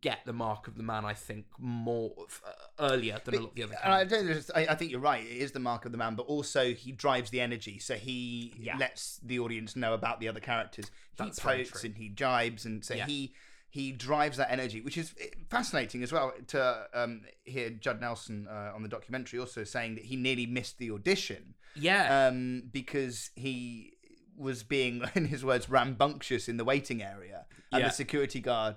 get 0.00 0.20
the 0.26 0.32
mark 0.32 0.68
of 0.68 0.76
the 0.76 0.82
man. 0.82 1.04
I 1.04 1.14
think 1.14 1.46
more 1.58 2.12
uh, 2.46 2.50
earlier 2.92 3.18
than 3.24 3.34
a 3.34 3.40
lot 3.40 3.48
of 3.50 3.54
the 3.54 3.62
other. 3.64 3.76
And 3.82 3.92
I, 3.94 4.04
don't, 4.04 4.26
just- 4.26 4.50
I, 4.54 4.66
I 4.70 4.74
think 4.74 4.90
you're 4.90 5.00
right. 5.00 5.24
It 5.24 5.38
is 5.38 5.52
the 5.52 5.60
mark 5.60 5.84
of 5.86 5.92
the 5.92 5.98
man, 5.98 6.14
but 6.14 6.24
also 6.26 6.72
he 6.74 6.92
drives 6.92 7.30
the 7.30 7.40
energy. 7.40 7.78
So 7.78 7.94
he 7.94 8.54
Yeah. 8.58 8.76
lets 8.76 9.18
the 9.22 9.38
audience 9.38 9.76
know 9.76 9.94
about 9.94 10.20
the 10.20 10.28
other 10.28 10.40
characters. 10.40 10.86
He 10.86 10.92
That's 11.24 11.38
pokes 11.40 11.84
and 11.84 11.96
he 11.96 12.08
jibes, 12.10 12.64
and 12.64 12.84
so 12.84 12.94
Yeah. 12.94 13.06
he 13.06 13.34
he 13.70 13.92
drives 13.92 14.38
that 14.38 14.50
energy, 14.50 14.80
which 14.80 14.96
is 14.96 15.14
fascinating 15.50 16.02
as 16.02 16.10
well. 16.10 16.32
To 16.48 16.86
um, 16.94 17.22
hear 17.44 17.68
Judd 17.68 18.00
Nelson 18.00 18.48
uh, 18.48 18.72
on 18.74 18.82
the 18.82 18.88
documentary 18.88 19.38
also 19.38 19.62
saying 19.64 19.96
that 19.96 20.04
he 20.04 20.16
nearly 20.16 20.46
missed 20.46 20.78
the 20.78 20.90
audition 20.90 21.54
yeah, 21.76 22.28
um, 22.28 22.62
because 22.72 23.30
he 23.36 23.92
was 24.36 24.62
being, 24.62 25.02
in 25.14 25.26
his 25.26 25.44
words, 25.44 25.68
rambunctious 25.68 26.48
in 26.48 26.56
the 26.56 26.64
waiting 26.64 27.02
area, 27.02 27.44
and 27.70 27.80
Yeah. 27.82 27.88
the 27.88 27.92
security 27.94 28.40
guard 28.40 28.76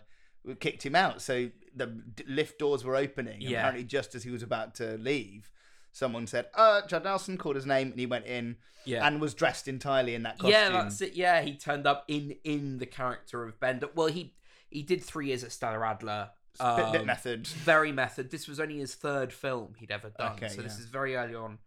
kicked 0.60 0.86
him 0.86 0.96
out. 0.96 1.22
So 1.22 1.50
the 1.76 2.02
lift 2.28 2.60
doors 2.60 2.84
were 2.84 2.96
opening. 2.96 3.42
Yeah. 3.42 3.60
Apparently, 3.60 3.84
just 3.84 4.16
as 4.16 4.24
he 4.24 4.32
was 4.32 4.44
about 4.44 4.76
to 4.76 4.98
leave, 4.98 5.50
someone 5.92 6.28
said, 6.28 6.48
"Uh, 6.54 6.82
Judd 6.88 7.04
Nelson," 7.04 7.38
called 7.38 7.56
his 7.56 7.66
name, 7.66 7.92
and 7.92 8.00
he 8.00 8.06
went 8.06 8.26
in 8.26 8.58
yeah. 8.86 9.06
and 9.06 9.22
was 9.22 9.34
dressed 9.34 9.68
entirely 9.68 10.16
in 10.16 10.24
that 10.24 10.38
costume. 10.38 10.52
Yeah, 10.52 10.70
that's 10.70 11.02
it. 11.02 11.14
Yeah, 11.14 11.42
he 11.42 11.56
turned 11.56 11.88
up 11.88 12.06
in 12.08 12.36
in 12.44 12.78
the 12.80 12.86
character 12.86 13.44
of 13.44 13.60
Bender. 13.60 13.90
Well, 13.94 14.08
he 14.08 14.34
he 14.70 14.84
did 14.84 15.04
three 15.04 15.28
years 15.28 15.44
at 15.44 15.52
Stella 15.52 15.86
Adler. 15.86 16.32
Bit, 16.60 16.92
bit 16.92 17.02
Um, 17.02 17.08
method. 17.08 17.48
Very 17.48 17.94
method. 17.94 18.30
This 18.30 18.48
was 18.48 18.60
only 18.60 18.78
his 18.78 18.94
third 18.94 19.32
film 19.32 19.76
he'd 19.80 19.90
ever 19.90 20.10
done. 20.10 20.34
Okay, 20.34 20.50
so 20.50 20.62
this 20.62 20.78
is 20.78 20.86
very 20.86 21.16
early 21.16 21.34
on 21.34 21.60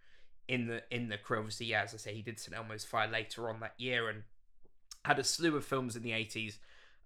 in 0.46 0.66
the 0.66 0.82
in 0.90 1.08
the 1.08 1.16
career. 1.16 1.40
Obviously, 1.40 1.66
yeah, 1.66 1.82
as 1.82 1.94
I 1.94 1.96
say, 1.96 2.14
he 2.14 2.20
did 2.20 2.38
St 2.38 2.54
Elmo's 2.54 2.84
Fire 2.84 3.08
later 3.08 3.48
on 3.48 3.60
that 3.60 3.72
year 3.78 4.10
and 4.10 4.24
had 5.04 5.18
a 5.18 5.24
slew 5.24 5.56
of 5.56 5.64
films 5.64 5.96
in 5.96 6.02
the 6.02 6.12
eighties. 6.12 6.58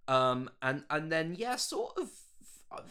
Um, 0.08 0.50
and 0.62 0.84
and 0.90 1.12
then 1.12 1.36
yeah, 1.38 1.56
sort 1.56 1.98
of, 1.98 2.10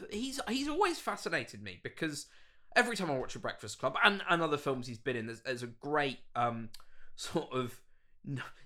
he's 0.09 0.39
he's 0.47 0.69
always 0.69 0.99
fascinated 0.99 1.61
me 1.63 1.79
because 1.83 2.27
every 2.75 2.95
time 2.95 3.09
I 3.09 3.17
watch 3.17 3.35
a 3.35 3.39
Breakfast 3.39 3.79
Club 3.79 3.95
and, 4.03 4.21
and 4.29 4.41
other 4.41 4.57
films 4.57 4.87
he's 4.87 4.99
been 4.99 5.15
in, 5.15 5.25
there's, 5.25 5.41
there's 5.41 5.63
a 5.63 5.67
great 5.67 6.19
um 6.35 6.69
sort 7.15 7.51
of 7.51 7.81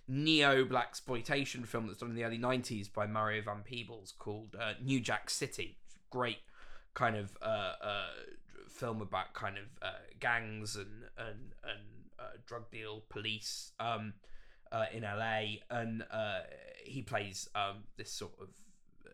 neo 0.07 0.65
black 0.65 0.87
exploitation 0.89 1.63
film 1.63 1.87
that's 1.87 1.99
done 1.99 2.09
in 2.09 2.15
the 2.15 2.25
early 2.25 2.37
90s 2.37 2.91
by 2.91 3.05
Mario 3.07 3.41
Van 3.41 3.61
Peebles 3.63 4.13
called 4.17 4.55
uh, 4.59 4.73
New 4.83 4.99
Jack 4.99 5.29
City. 5.29 5.77
Great 6.09 6.39
kind 6.93 7.15
of 7.15 7.37
uh, 7.41 7.73
uh, 7.81 8.07
film 8.69 9.01
about 9.01 9.33
kind 9.33 9.57
of 9.57 9.65
uh, 9.81 9.91
gangs 10.19 10.75
and 10.75 11.05
and 11.17 11.53
and 11.63 11.81
uh, 12.19 12.37
drug 12.45 12.69
deal 12.71 13.03
police 13.09 13.71
um, 13.79 14.13
uh, 14.71 14.86
in 14.93 15.03
LA, 15.03 15.57
and 15.69 16.03
uh, 16.12 16.41
he 16.84 17.01
plays 17.01 17.49
um, 17.55 17.84
this 17.97 18.12
sort 18.12 18.34
of 18.41 18.47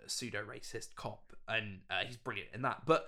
pseudo 0.08 0.44
racist 0.44 0.96
cop, 0.96 1.34
and 1.48 1.80
uh, 1.90 2.02
he's 2.06 2.18
brilliant 2.18 2.50
in 2.54 2.62
that. 2.64 2.84
But 2.86 3.08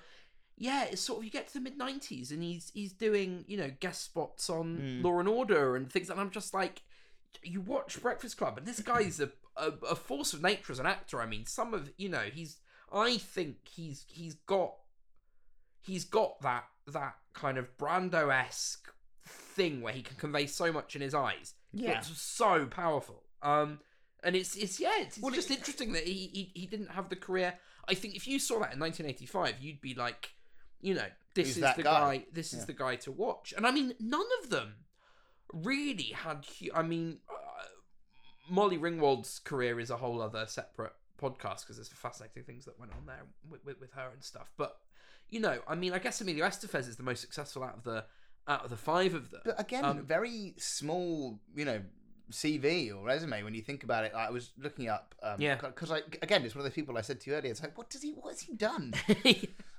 yeah, 0.57 0.85
it's 0.85 1.01
sort 1.01 1.19
of 1.19 1.25
you 1.25 1.31
get 1.31 1.47
to 1.47 1.53
the 1.53 1.59
mid 1.61 1.77
'90s, 1.77 2.31
and 2.31 2.43
he's 2.43 2.71
he's 2.73 2.93
doing 2.93 3.45
you 3.47 3.57
know 3.57 3.71
guest 3.79 4.03
spots 4.03 4.49
on 4.49 4.77
Mm. 4.77 5.03
Law 5.03 5.19
and 5.19 5.27
Order 5.27 5.75
and 5.75 5.91
things, 5.91 6.09
and 6.09 6.19
I'm 6.19 6.31
just 6.31 6.53
like, 6.53 6.81
you 7.43 7.61
watch 7.61 8.01
Breakfast 8.01 8.37
Club, 8.37 8.57
and 8.57 8.65
this 8.67 8.81
guy's 8.81 9.19
a, 9.19 9.29
a 9.55 9.71
a 9.91 9.95
force 9.95 10.33
of 10.33 10.41
nature 10.41 10.71
as 10.73 10.79
an 10.79 10.85
actor. 10.85 11.21
I 11.21 11.25
mean, 11.25 11.45
some 11.45 11.73
of 11.73 11.91
you 11.97 12.09
know 12.09 12.23
he's 12.33 12.57
I 12.91 13.17
think 13.17 13.57
he's 13.69 14.05
he's 14.09 14.33
got 14.33 14.73
he's 15.81 16.03
got 16.05 16.41
that 16.41 16.65
that 16.87 17.15
kind 17.33 17.57
of 17.57 17.77
Brando 17.77 18.33
esque 18.33 18.91
thing 19.25 19.81
where 19.81 19.93
he 19.93 20.01
can 20.01 20.17
convey 20.17 20.47
so 20.47 20.71
much 20.71 20.95
in 20.95 21.01
his 21.01 21.13
eyes. 21.13 21.53
Yeah. 21.71 21.99
it's 21.99 22.19
so 22.19 22.65
powerful. 22.65 23.23
Um, 23.41 23.79
and 24.23 24.35
it's 24.35 24.55
it's 24.55 24.79
yeah, 24.79 24.91
it's, 24.97 25.17
it's 25.17 25.23
Well, 25.23 25.33
just 25.33 25.49
it- 25.51 25.57
interesting 25.59 25.93
that 25.93 26.03
he, 26.05 26.29
he 26.33 26.51
he 26.61 26.65
didn't 26.65 26.91
have 26.91 27.09
the 27.09 27.15
career. 27.15 27.53
I 27.87 27.93
think 27.93 28.15
if 28.15 28.27
you 28.27 28.37
saw 28.39 28.55
that 28.59 28.73
in 28.73 28.79
1985, 28.79 29.55
you'd 29.61 29.81
be 29.81 29.93
like, 29.95 30.31
you 30.81 30.93
know, 30.93 31.05
this 31.35 31.49
is 31.49 31.55
the 31.75 31.83
guy? 31.83 32.17
guy. 32.17 32.25
This 32.33 32.53
is 32.53 32.65
the 32.65 32.73
guy 32.73 32.95
to 32.97 33.11
watch. 33.11 33.53
And 33.55 33.65
I 33.65 33.71
mean, 33.71 33.93
none 33.99 34.25
of 34.43 34.49
them 34.49 34.75
really 35.53 36.11
had. 36.15 36.45
I 36.75 36.81
mean, 36.83 37.19
uh, 37.29 37.33
Molly 38.49 38.77
Ringwald's 38.77 39.39
career 39.39 39.79
is 39.79 39.89
a 39.89 39.97
whole 39.97 40.21
other 40.21 40.45
separate 40.47 40.93
podcast 41.21 41.61
because 41.61 41.77
there's 41.77 41.89
fascinating 41.89 42.43
things 42.43 42.65
that 42.65 42.79
went 42.79 42.91
on 42.93 43.05
there 43.05 43.23
with, 43.49 43.65
with, 43.65 43.79
with 43.79 43.91
her 43.93 44.09
and 44.13 44.23
stuff. 44.23 44.51
But 44.57 44.77
you 45.29 45.39
know, 45.39 45.59
I 45.67 45.75
mean, 45.75 45.93
I 45.93 45.99
guess 45.99 46.21
Emilio 46.21 46.45
Estevez 46.45 46.87
is 46.87 46.95
the 46.97 47.03
most 47.03 47.21
successful 47.21 47.63
out 47.63 47.77
of 47.77 47.83
the 47.83 48.05
out 48.49 48.63
of 48.65 48.69
the 48.69 48.77
five 48.77 49.13
of 49.13 49.29
them. 49.31 49.41
But 49.45 49.59
again, 49.59 49.85
Um, 49.85 50.05
very 50.05 50.55
small, 50.57 51.39
you 51.55 51.65
know, 51.65 51.81
CV 52.31 52.91
or 52.95 53.03
resume 53.03 53.41
when 53.43 53.53
you 53.55 53.61
think 53.61 53.83
about 53.83 54.03
it. 54.05 54.13
I 54.13 54.29
was 54.29 54.51
looking 54.57 54.87
up, 54.87 55.15
um, 55.23 55.39
Yeah. 55.41 55.55
because 55.55 55.91
I 55.91 55.99
again, 56.21 56.43
it's 56.45 56.53
one 56.55 56.59
of 56.59 56.65
those 56.65 56.75
people 56.75 56.97
I 56.97 57.01
said 57.01 57.19
to 57.21 57.29
you 57.29 57.35
earlier. 57.35 57.51
It's 57.51 57.61
like, 57.61 57.77
what 57.77 57.89
does 57.89 58.01
he, 58.03 58.11
what 58.11 58.31
has 58.31 58.41
he 58.41 58.53
done? 58.55 58.93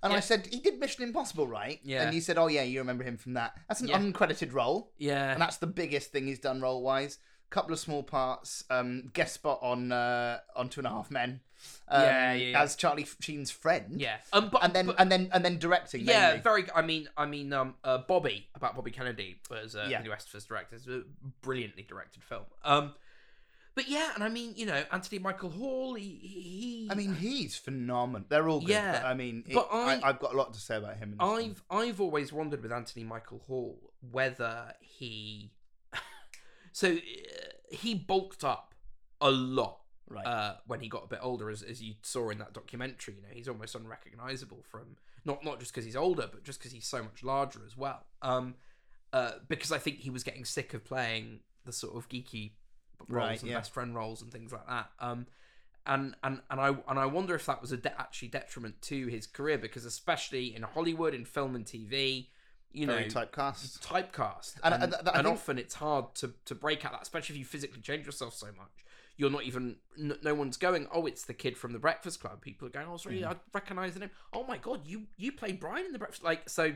And 0.02 0.12
Yeah. 0.12 0.16
I 0.16 0.20
said 0.20 0.46
he 0.50 0.60
did 0.60 0.80
Mission 0.80 1.02
Impossible, 1.04 1.46
right? 1.46 1.78
Yeah. 1.82 2.02
And 2.04 2.14
you 2.14 2.22
said, 2.22 2.38
oh 2.38 2.46
yeah, 2.46 2.62
you 2.62 2.78
remember 2.78 3.04
him 3.04 3.18
from 3.18 3.34
that. 3.34 3.54
That's 3.68 3.82
an 3.82 3.88
Yeah. 3.88 3.98
uncredited 4.00 4.52
role, 4.54 4.92
yeah. 4.96 5.32
and 5.32 5.40
that's 5.42 5.58
the 5.58 5.66
biggest 5.66 6.10
thing 6.10 6.26
he's 6.26 6.38
done 6.38 6.60
role 6.62 6.82
wise. 6.82 7.18
Couple 7.50 7.72
of 7.74 7.78
small 7.80 8.02
parts, 8.02 8.64
um, 8.70 9.10
guest 9.12 9.34
spot 9.34 9.58
on 9.60 9.92
uh, 9.92 10.38
on 10.56 10.68
Two 10.70 10.80
and 10.80 10.86
a 10.86 10.90
Half 10.90 11.10
Men, 11.10 11.40
um, 11.88 12.02
Yeah, 12.02 12.32
yeah, 12.32 12.46
yeah. 12.50 12.62
as 12.62 12.76
Charlie 12.76 13.06
Sheen's 13.20 13.50
friend, 13.50 14.00
Yeah, 14.00 14.16
um, 14.32 14.48
but 14.50 14.62
and 14.64 14.72
then 14.72 14.86
but- 14.86 14.96
and 15.00 15.10
then 15.10 15.28
and 15.32 15.44
then 15.44 15.58
directing. 15.58 16.02
yeah, 16.02 16.28
mainly. 16.28 16.40
very. 16.42 16.64
I 16.74 16.82
mean, 16.82 17.08
I 17.16 17.26
mean, 17.26 17.52
um, 17.52 17.74
uh, 17.84 17.98
Bobby 17.98 18.48
about 18.54 18.74
Bobby 18.76 18.90
Kennedy 18.90 19.40
was 19.50 19.74
uh, 19.76 19.86
Yeah. 19.90 19.98
Emilio 20.00 20.16
Estevez 20.16 20.46
director. 20.46 20.76
It's 20.76 20.86
a 20.86 21.02
brilliantly 21.42 21.82
directed 21.82 22.22
film. 22.22 22.44
Um, 22.64 22.94
but 23.76 23.88
yeah, 23.88 24.10
and 24.14 24.24
I 24.24 24.28
mean, 24.28 24.54
you 24.56 24.66
know, 24.66 24.82
Anthony 24.92 25.20
Michael 25.20 25.50
Hall. 25.50 25.94
He, 25.94 26.04
he 26.22 26.88
I 26.90 26.94
mean, 26.94 27.14
he's 27.14 27.56
phenomenal. 27.56 28.26
They're 28.28 28.48
all 28.48 28.60
good. 28.60 28.70
Yeah, 28.70 28.92
but, 29.00 29.04
I 29.04 29.14
mean, 29.14 29.44
it, 29.46 29.54
but 29.54 29.68
I, 29.72 29.94
I- 29.94 30.08
I've 30.08 30.18
got 30.18 30.34
a 30.34 30.36
lot 30.36 30.52
to 30.54 30.60
say 30.60 30.76
about 30.76 30.96
him. 30.96 31.12
In 31.12 31.18
this 31.18 31.26
film. 31.28 31.56
I've 31.70 31.78
I've 31.88 32.00
always 32.00 32.32
wondered 32.32 32.62
with 32.62 32.72
Anthony 32.72 33.04
Michael 33.04 33.42
Hall 33.46 33.78
whether 34.10 34.74
he, 34.80 35.52
so 36.72 36.88
uh, 36.92 36.96
he 37.70 37.94
bulked 37.94 38.44
up 38.44 38.74
a 39.20 39.30
lot 39.30 39.79
right. 40.10 40.26
uh, 40.26 40.54
when 40.66 40.80
he 40.80 40.88
got 40.88 41.04
a 41.04 41.08
bit 41.08 41.20
older, 41.22 41.48
as, 41.48 41.62
as 41.62 41.80
you 41.82 41.94
saw 42.02 42.28
in 42.30 42.38
that 42.38 42.52
documentary. 42.52 43.14
You 43.14 43.22
know, 43.22 43.28
he's 43.32 43.48
almost 43.48 43.74
unrecognizable 43.74 44.62
from 44.70 44.96
not 45.24 45.44
not 45.44 45.58
just 45.60 45.72
because 45.72 45.84
he's 45.86 45.96
older, 45.96 46.28
but 46.30 46.44
just 46.44 46.58
because 46.58 46.72
he's 46.72 46.86
so 46.86 47.02
much 47.02 47.22
larger 47.22 47.60
as 47.66 47.76
well. 47.76 48.04
Um, 48.20 48.54
uh, 49.12 49.32
because 49.48 49.72
I 49.72 49.78
think 49.78 49.98
he 50.00 50.10
was 50.10 50.22
getting 50.22 50.44
sick 50.44 50.74
of 50.74 50.84
playing 50.84 51.40
the 51.64 51.72
sort 51.72 51.96
of 51.96 52.08
geeky 52.08 52.52
roles 53.08 53.28
Right, 53.28 53.40
and 53.40 53.50
yeah. 53.50 53.56
best 53.58 53.72
friend 53.72 53.94
roles 53.94 54.20
and 54.22 54.30
things 54.30 54.52
like 54.52 54.66
that. 54.68 54.90
Um, 55.00 55.26
and 55.86 56.14
and 56.22 56.40
and 56.50 56.60
I 56.60 56.68
and 56.88 56.98
I 56.98 57.06
wonder 57.06 57.34
if 57.34 57.46
that 57.46 57.60
was 57.62 57.72
a 57.72 57.76
de- 57.78 57.98
actually 58.00 58.28
detriment 58.28 58.82
to 58.82 59.06
his 59.06 59.26
career 59.26 59.56
because 59.58 59.84
especially 59.86 60.54
in 60.54 60.62
Hollywood, 60.62 61.14
in 61.14 61.24
film 61.24 61.54
and 61.56 61.64
TV, 61.64 62.26
you 62.72 62.86
Very 62.86 63.02
know, 63.04 63.08
typecast. 63.08 63.80
typecast, 63.80 64.56
And- 64.62 64.74
and, 64.74 64.94
and 64.94 65.08
and, 65.08 65.26
often 65.26 65.58
it's 65.58 65.74
hard 65.76 66.14
to 66.16 66.34
to 66.44 66.54
break 66.54 66.84
out 66.84 66.92
that, 66.92 67.02
especially 67.02 67.34
if 67.36 67.38
you 67.40 67.44
physically 67.46 67.80
change 67.80 68.04
yourself 68.06 68.34
so 68.34 68.46
much. 68.48 68.84
You're 69.20 69.28
not 69.30 69.42
even. 69.44 69.76
No 69.98 70.32
one's 70.34 70.56
going. 70.56 70.86
Oh, 70.90 71.04
it's 71.04 71.24
the 71.26 71.34
kid 71.34 71.58
from 71.58 71.74
the 71.74 71.78
Breakfast 71.78 72.20
Club. 72.20 72.40
People 72.40 72.68
are 72.68 72.70
going. 72.70 72.86
Oh, 72.90 72.96
sorry, 72.96 73.16
Mm-hmm. 73.20 73.32
I 73.32 73.36
recognize 73.52 73.92
the 73.92 74.00
name. 74.00 74.10
Oh 74.32 74.44
my 74.44 74.56
god, 74.56 74.86
you 74.86 75.02
you 75.18 75.30
played 75.32 75.60
Brian 75.60 75.84
in 75.84 75.92
the 75.92 75.98
Breakfast. 75.98 76.24
Like 76.24 76.48
so, 76.48 76.72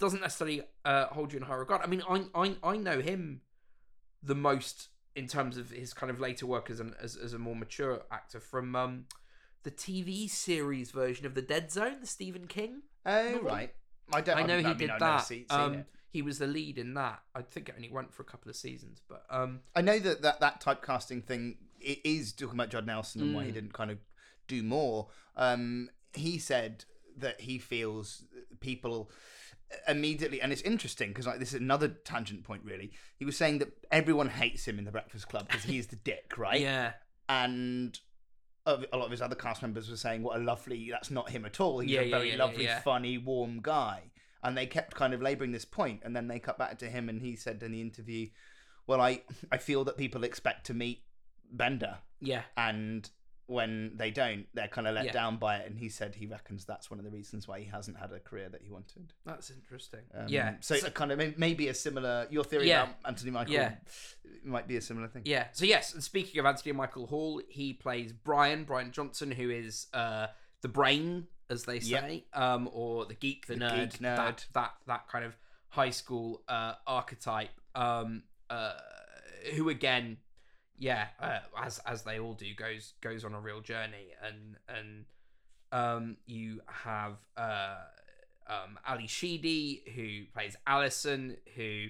doesn't 0.00 0.20
necessarily 0.20 0.62
uh, 0.84 1.06
hold 1.06 1.32
you 1.32 1.36
in 1.38 1.44
high 1.44 1.54
regard. 1.54 1.82
I 1.82 1.86
mean, 1.86 2.02
I 2.08 2.24
I 2.34 2.56
I 2.64 2.76
know 2.76 3.00
him 3.00 3.42
the 4.20 4.34
most 4.34 4.88
in 5.14 5.28
terms 5.28 5.56
of 5.56 5.70
his 5.70 5.94
kind 5.94 6.10
of 6.10 6.18
later 6.18 6.44
work 6.46 6.70
as 6.70 6.80
an 6.80 6.94
as, 7.00 7.14
as 7.16 7.34
a 7.34 7.38
more 7.38 7.54
mature 7.54 8.02
actor 8.10 8.40
from 8.40 8.74
um 8.74 9.04
the 9.62 9.70
TV 9.70 10.28
series 10.28 10.90
version 10.90 11.24
of 11.24 11.34
the 11.34 11.42
Dead 11.42 11.70
Zone, 11.70 11.98
the 12.00 12.06
Stephen 12.08 12.48
King. 12.48 12.82
Oh 13.06 13.30
Novel? 13.32 13.40
right. 13.48 13.74
I 14.12 14.20
don't. 14.22 14.38
I 14.38 14.42
know 14.42 14.56
I 14.56 14.62
he 14.62 14.64
mean, 14.66 14.76
did 14.76 14.90
I've 14.90 15.00
never 15.00 15.12
that. 15.12 15.26
see- 15.26 15.46
seen 15.48 15.60
um, 15.60 15.74
it. 15.74 15.86
He 16.10 16.22
was 16.22 16.38
the 16.38 16.46
lead 16.46 16.76
in 16.78 16.94
that. 16.94 17.20
I 17.34 17.42
think 17.42 17.68
it 17.68 17.74
only 17.76 17.88
went 17.90 18.12
for 18.12 18.22
a 18.22 18.26
couple 18.26 18.50
of 18.50 18.56
seasons, 18.56 19.00
but 19.08 19.24
um, 19.30 19.60
I 19.76 19.80
know 19.80 19.98
that 19.98 20.22
that, 20.22 20.40
that 20.40 20.60
typecasting 20.62 21.24
thing 21.24 21.56
it 21.80 21.98
is 22.04 22.32
talking 22.32 22.54
about 22.56 22.68
Judd 22.70 22.86
Nelson 22.86 23.22
and 23.22 23.34
why 23.34 23.44
he 23.44 23.50
Mm. 23.50 23.54
didn't 23.54 23.72
kind 23.72 23.90
of 23.90 23.98
do 24.48 24.62
more. 24.62 25.08
Um, 25.36 25.88
he 26.12 26.38
said 26.38 26.84
that 27.16 27.40
he 27.40 27.58
feels 27.58 28.24
people 28.60 29.10
immediately, 29.88 30.42
and 30.42 30.52
it's 30.52 30.62
interesting 30.62 31.08
because 31.10 31.26
like 31.26 31.38
this 31.38 31.54
is 31.54 31.60
another 31.60 31.88
tangent 31.88 32.44
point. 32.44 32.62
Really, 32.64 32.92
he 33.16 33.24
was 33.24 33.36
saying 33.36 33.58
that 33.58 33.68
everyone 33.90 34.28
hates 34.28 34.66
him 34.66 34.78
in 34.78 34.84
the 34.84 34.90
Breakfast 34.90 35.28
Club 35.28 35.46
because 35.48 35.64
he's 35.64 35.86
the 35.86 35.96
dick, 35.96 36.34
right? 36.36 36.60
yeah, 36.60 36.92
And 37.28 37.98
a 38.66 38.72
lot 38.92 39.06
of 39.06 39.10
his 39.10 39.22
other 39.22 39.34
cast 39.34 39.62
members 39.62 39.88
were 39.88 39.96
saying, 39.96 40.22
"What 40.22 40.36
a 40.38 40.42
lovely! 40.42 40.88
That's 40.90 41.10
not 41.10 41.30
him 41.30 41.44
at 41.44 41.60
all. 41.60 41.78
He's 41.80 41.90
Yeah, 41.92 42.00
a 42.00 42.10
very 42.10 42.28
yeah, 42.30 42.36
yeah, 42.36 42.44
lovely, 42.44 42.64
yeah. 42.64 42.80
funny, 42.80 43.16
warm 43.18 43.60
guy." 43.62 44.10
And 44.42 44.56
they 44.56 44.66
kept 44.66 44.94
kind 44.94 45.12
of 45.12 45.20
labouring 45.20 45.52
this 45.52 45.64
point, 45.66 46.00
and 46.04 46.16
then 46.16 46.28
they 46.28 46.38
cut 46.38 46.56
back 46.58 46.78
to 46.78 46.86
him, 46.90 47.08
and 47.08 47.20
he 47.20 47.36
said 47.36 47.62
in 47.62 47.72
the 47.72 47.80
interview, 47.80 48.28
"Well, 48.86 49.00
I 49.00 49.22
I 49.52 49.58
feel 49.58 49.84
that 49.84 49.96
people 49.98 50.24
expect 50.24 50.66
to 50.66 50.74
meet 50.74 51.02
Bender, 51.52 51.98
yeah, 52.20 52.42
and 52.56 53.10
when 53.46 53.96
they 53.96 54.12
don't, 54.12 54.46
they're 54.54 54.68
kind 54.68 54.86
of 54.86 54.94
let 54.94 55.06
Yeah. 55.06 55.12
down 55.12 55.36
by 55.36 55.56
it." 55.56 55.66
And 55.66 55.76
he 55.78 55.88
said 55.88 56.14
he 56.14 56.24
reckons 56.26 56.64
that's 56.64 56.90
one 56.90 56.98
of 57.00 57.04
the 57.04 57.10
reasons 57.10 57.46
why 57.48 57.58
he 57.60 57.66
hasn't 57.66 57.98
had 57.98 58.12
a 58.12 58.20
career 58.20 58.48
that 58.48 58.62
he 58.62 58.70
wanted. 58.70 59.12
that's 59.26 59.50
interesting. 59.50 60.00
Um, 60.14 60.28
yeah, 60.28 60.54
so, 60.60 60.74
it's 60.76 60.88
kind 60.90 61.12
of 61.12 61.36
maybe 61.36 61.68
a 61.68 61.74
similar 61.74 62.26
your 62.30 62.44
theory 62.44 62.68
Yeah. 62.68 62.84
about 62.84 62.94
Anthony 63.04 63.32
Michael 63.32 63.52
Yeah. 63.54 63.74
might 64.44 64.68
be 64.68 64.76
a 64.76 64.80
similar 64.80 65.08
thing. 65.08 65.22
Yeah. 65.26 65.48
So 65.52 65.64
yes, 65.66 65.92
and 65.92 66.02
speaking 66.02 66.38
of 66.40 66.46
Anthony 66.46 66.72
Michael 66.72 67.08
Hall, 67.08 67.42
he 67.48 67.72
plays 67.74 68.12
Brian, 68.12 68.64
Brian 68.64 68.92
Johnson, 68.92 69.32
who 69.32 69.50
is 69.50 69.88
uh, 69.92 70.28
the 70.62 70.68
brain, 70.68 71.26
as 71.50 71.64
they 71.64 71.78
Yep. 71.78 72.00
say, 72.02 72.24
um, 72.32 72.68
or 72.72 73.04
the 73.04 73.14
geek, 73.14 73.46
the, 73.46 73.54
The 73.56 73.60
nerd, 73.60 73.90
geek 73.90 73.98
that 74.00 74.16
nerd. 74.18 74.52
that 74.54 74.74
that 74.86 75.08
kind 75.08 75.24
of 75.24 75.36
high 75.68 75.90
school 75.90 76.42
uh, 76.48 76.74
archetype. 76.86 77.50
Um, 77.74 78.22
uh, 78.48 78.74
who 79.54 79.68
again, 79.68 80.18
yeah, 80.78 81.08
uh, 81.20 81.40
as 81.58 81.78
as 81.80 82.02
they 82.04 82.18
all 82.18 82.34
do, 82.34 82.54
goes 82.54 82.94
goes 83.00 83.24
on 83.24 83.34
a 83.34 83.40
real 83.40 83.60
journey, 83.60 84.08
and 84.22 84.56
and 84.68 85.04
um, 85.72 86.16
you 86.26 86.60
have 86.66 87.16
uh, 87.36 87.76
um, 88.46 88.78
Ally 88.86 89.06
Sheedy 89.06 89.82
who 89.94 90.24
plays 90.32 90.56
Alison, 90.66 91.36
who 91.56 91.86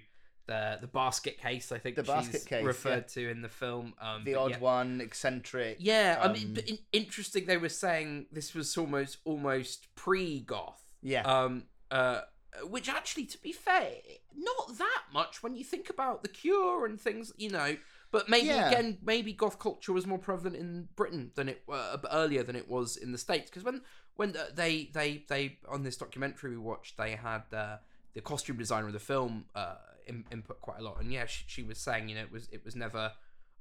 the 0.51 0.79
the 0.81 0.87
basket 0.87 1.39
case 1.39 1.73
I 1.73 1.79
think 1.79 1.97
The 1.97 2.03
basket 2.03 2.45
case, 2.47 2.65
referred 2.65 3.07
to 3.17 3.31
in 3.31 3.41
the 3.43 3.49
film. 3.49 3.95
Um, 4.01 4.25
The 4.25 4.35
odd 4.35 4.53
yeah. 4.53 4.59
one, 4.59 5.01
eccentric. 5.01 5.77
Yeah, 5.81 6.19
I 6.21 6.33
mean, 6.33 6.49
um, 6.49 6.55
but 6.55 6.69
in, 6.69 6.79
interesting. 6.93 7.47
They 7.47 7.57
were 7.57 7.69
saying 7.87 8.27
this 8.33 8.55
was 8.55 8.77
almost 8.77 9.19
almost 9.25 9.79
pre 9.95 10.41
goth. 10.41 10.83
Yeah. 11.03 11.23
Um. 11.23 11.65
Uh. 11.91 12.21
Which 12.65 12.89
actually, 12.89 13.27
to 13.27 13.39
be 13.41 13.53
fair, 13.53 13.93
not 14.35 14.77
that 14.79 15.03
much 15.13 15.41
when 15.43 15.55
you 15.55 15.63
think 15.65 15.89
about 15.89 16.23
the 16.25 16.29
Cure 16.29 16.85
and 16.85 17.01
things, 17.01 17.33
you 17.37 17.49
know. 17.49 17.77
But 18.11 18.29
maybe 18.29 18.49
Yeah. 18.49 18.69
again, 18.69 18.99
maybe 19.03 19.33
goth 19.33 19.59
culture 19.61 19.93
was 19.93 20.05
more 20.05 20.19
prevalent 20.19 20.57
in 20.57 20.89
Britain 20.97 21.31
than 21.37 21.49
it 21.49 21.63
uh, 21.69 21.97
earlier 22.11 22.43
than 22.43 22.57
it 22.57 22.69
was 22.69 22.97
in 22.97 23.13
the 23.13 23.19
states. 23.19 23.49
Because 23.51 23.63
when 23.63 23.83
when 24.17 24.35
they 24.53 24.91
they 24.93 25.25
they 25.29 25.59
on 25.69 25.85
this 25.85 25.97
documentary 25.97 26.51
we 26.51 26.57
watched, 26.73 26.97
they 26.97 27.13
had 27.13 27.45
uh, 27.53 27.77
the 28.15 28.21
costume 28.21 28.57
designer 28.59 28.89
of 28.89 28.93
the 28.93 29.07
film 29.13 29.45
uh, 29.55 29.77
in, 30.11 30.25
input 30.31 30.61
quite 30.61 30.81
a 30.81 30.83
lot, 30.83 31.01
and 31.01 31.13
yeah, 31.13 31.27
she, 31.27 31.45
she 31.47 31.63
was 31.63 31.79
saying, 31.79 32.09
you 32.09 32.15
know, 32.15 32.23
it 32.23 32.33
was 32.33 32.49
it 32.53 32.65
was 32.65 32.77
never 32.77 33.13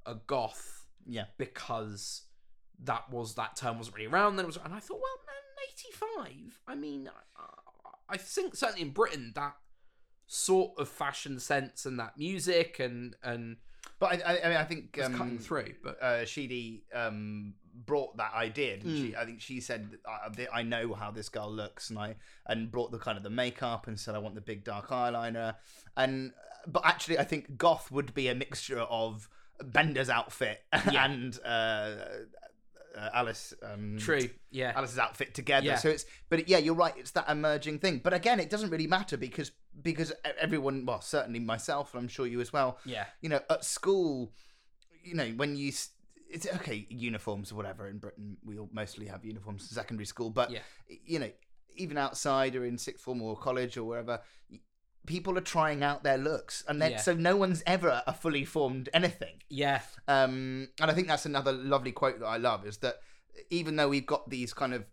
a 0.05 0.15
goth 0.27 0.88
yeah. 1.07 1.25
because 1.38 2.23
that 2.83 3.09
was 3.09 3.35
that 3.35 3.55
term 3.55 3.77
wasn't 3.77 3.95
really 3.95 4.07
around 4.07 4.35
then. 4.35 4.45
It 4.45 4.47
was, 4.47 4.57
and 4.63 4.73
I 4.73 4.79
thought, 4.79 4.99
well, 5.01 5.19
man, 5.25 5.65
eighty 5.69 5.91
five. 5.93 6.59
I 6.67 6.75
mean, 6.75 7.09
I, 7.38 8.13
I 8.13 8.17
think 8.17 8.55
certainly 8.55 8.81
in 8.81 8.91
Britain 8.91 9.31
that 9.35 9.55
sort 10.27 10.71
of 10.77 10.89
fashion 10.89 11.39
sense 11.39 11.85
and 11.85 11.99
that 11.99 12.17
music 12.17 12.79
and 12.79 13.15
and 13.23 13.57
But 13.99 14.25
I, 14.25 14.33
I, 14.33 14.45
I 14.45 14.47
mean, 14.49 14.57
I 14.57 14.63
think 14.63 14.99
um, 15.03 15.13
cutting 15.17 15.39
through. 15.39 15.73
But 15.83 16.01
uh, 16.01 16.25
Sheedy 16.25 16.83
um, 16.93 17.53
brought 17.85 18.15
that 18.17 18.33
idea. 18.33 18.77
Didn't 18.77 18.93
Mm. 18.95 19.01
she? 19.09 19.15
I 19.15 19.25
think 19.25 19.41
she 19.41 19.59
said, 19.59 19.97
I, 20.07 20.47
"I 20.59 20.63
know 20.63 20.93
how 20.93 21.12
this 21.12 21.27
girl 21.29 21.51
looks," 21.51 21.89
and 21.89 21.99
I 21.99 22.15
and 22.47 22.71
brought 22.71 22.91
the 22.91 22.99
kind 22.99 23.17
of 23.17 23.23
the 23.23 23.29
makeup 23.29 23.88
and 23.88 23.99
said, 23.99 24.15
"I 24.15 24.19
want 24.19 24.35
the 24.35 24.41
big 24.41 24.63
dark 24.63 24.89
eyeliner." 24.89 25.55
And 25.97 26.31
but 26.67 26.85
actually, 26.85 27.19
I 27.19 27.23
think 27.25 27.57
goth 27.57 27.91
would 27.91 28.13
be 28.13 28.27
a 28.29 28.35
mixture 28.35 28.79
of 28.79 29.29
Bender's 29.63 30.09
outfit 30.09 30.62
Yeah. 30.91 31.05
and 31.05 31.38
uh, 31.45 31.95
uh, 32.97 33.09
Alice. 33.13 33.53
Um, 33.62 33.97
true, 33.99 34.29
yeah, 34.51 34.71
Alice's 34.75 34.97
outfit 34.99 35.33
together. 35.33 35.65
Yeah. 35.67 35.75
So 35.75 35.89
it's, 35.89 36.05
but 36.29 36.47
yeah, 36.49 36.57
you're 36.57 36.73
right. 36.73 36.93
It's 36.97 37.12
that 37.12 37.29
emerging 37.29 37.79
thing. 37.79 37.99
But 38.03 38.13
again, 38.13 38.39
it 38.39 38.49
doesn't 38.49 38.69
really 38.69 38.88
matter 38.88 39.17
because 39.17 39.51
because 39.82 40.12
everyone, 40.39 40.86
well, 40.86 41.01
certainly 41.01 41.39
myself, 41.39 41.93
and 41.93 42.01
I'm 42.03 42.08
sure 42.10 42.25
you 42.27 42.41
as 42.41 42.51
well. 42.53 42.79
yeah, 42.86 43.05
You 43.21 43.29
know, 43.29 43.39
at 43.49 43.63
school, 43.63 44.32
you 45.03 45.13
know, 45.15 45.27
when 45.38 45.55
you, 45.55 45.71
it's 46.29 46.47
okay, 46.55 46.86
uniforms 46.89 47.51
or 47.51 47.55
whatever. 47.55 47.88
In 47.88 47.97
Britain, 47.97 48.38
we 48.43 48.58
all 48.60 48.69
mostly 48.73 49.08
have 49.08 49.23
uniforms 49.25 49.63
in 49.63 49.67
secondary 49.69 50.05
school, 50.05 50.29
but 50.29 50.51
Yeah. 50.51 50.60
you 50.88 51.19
know, 51.19 51.32
even 51.75 51.97
outside 51.97 52.55
or 52.55 52.65
in 52.65 52.77
sixth 52.77 53.03
form 53.03 53.21
or 53.21 53.38
college 53.38 53.77
or 53.77 53.84
wherever. 53.86 54.21
People 55.08 55.38
are 55.38 55.41
trying 55.41 55.82
out 55.82 56.03
their 56.03 56.17
looks, 56.17 56.63
and 56.67 56.82
then 56.82 56.91
Yeah. 56.91 56.97
so 56.97 57.13
no 57.13 57.36
one's 57.38 57.63
ever 57.65 58.03
a 58.05 58.13
fully 58.13 58.43
formed 58.45 58.89
anything. 58.93 59.41
yeah, 59.49 59.82
Um, 60.08 60.67
and 60.79 60.91
I 60.91 60.93
think 60.93 61.08
that's 61.08 61.25
another 61.25 61.51
lovely 61.53 61.91
quote 61.93 62.19
that 62.19 62.27
I 62.27 62.38
love 62.38 62.67
is 62.67 62.77
that 62.79 62.97
even 63.49 63.77
though 63.77 63.88
we've 63.89 64.05
got 64.05 64.29
these 64.29 64.53
kind 64.53 64.73
of 64.73 64.86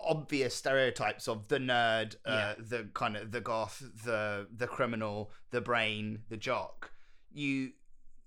obvious 0.00 0.54
stereotypes 0.54 1.28
of 1.28 1.48
the 1.48 1.58
nerd, 1.58 2.16
uh, 2.24 2.54
the 2.58 2.88
kind 2.94 3.16
of 3.16 3.30
the 3.32 3.40
goth, 3.40 3.82
the 4.04 4.46
the 4.54 4.66
criminal, 4.66 5.30
the 5.50 5.60
brain, 5.60 6.20
the 6.28 6.36
jock, 6.36 6.92
you 7.32 7.72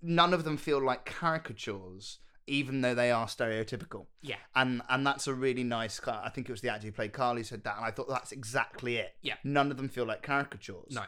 none 0.02 0.34
of 0.34 0.44
them 0.44 0.58
feel 0.58 0.84
like 0.84 1.06
caricatures, 1.06 2.20
even 2.48 2.82
though 2.82 2.94
they 2.96 3.12
are 3.12 3.28
stereotypical. 3.28 4.06
yeah, 4.22 4.36
And 4.56 4.82
and 4.90 5.06
that's 5.06 5.28
a 5.28 5.34
really 5.34 5.64
nice. 5.64 6.00
I 6.08 6.30
think 6.30 6.50
it 6.50 6.52
was 6.52 6.62
the 6.62 6.70
actor 6.70 6.88
who 6.88 6.92
played 6.92 7.14
Carly 7.14 7.44
said 7.44 7.64
that, 7.64 7.78
and 7.78 7.86
I 7.86 7.92
thought 7.92 8.10
that's 8.10 8.32
exactly 8.32 8.98
it. 8.98 9.16
Yeah. 9.22 9.36
none 9.44 9.72
of 9.72 9.78
them 9.78 9.90
feel 9.90 10.06
like 10.06 10.22
caricatures. 10.24 10.92
No. 10.92 11.04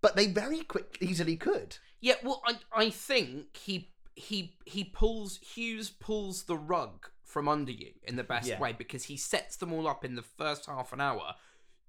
but 0.00 0.16
they 0.16 0.26
very 0.26 0.60
quick 0.60 0.98
easily 1.00 1.36
could. 1.36 1.78
yeah. 2.00 2.14
Well, 2.22 2.42
I 2.46 2.56
I 2.74 2.90
think 2.90 3.56
he 3.56 3.90
he 4.14 4.56
he 4.64 4.84
pulls 4.84 5.38
Hughes 5.38 5.90
pulls 5.90 6.44
the 6.44 6.56
rug 6.56 7.08
from 7.34 7.48
under 7.48 7.72
you 7.72 7.90
in 8.04 8.14
the 8.14 8.22
best 8.22 8.46
Yeah. 8.48 8.60
way 8.60 8.72
because 8.72 9.04
he 9.04 9.16
sets 9.16 9.56
them 9.56 9.72
all 9.72 9.88
up 9.88 10.04
in 10.04 10.14
the 10.14 10.22
first 10.22 10.66
half 10.66 10.92
an 10.92 11.00
hour 11.00 11.34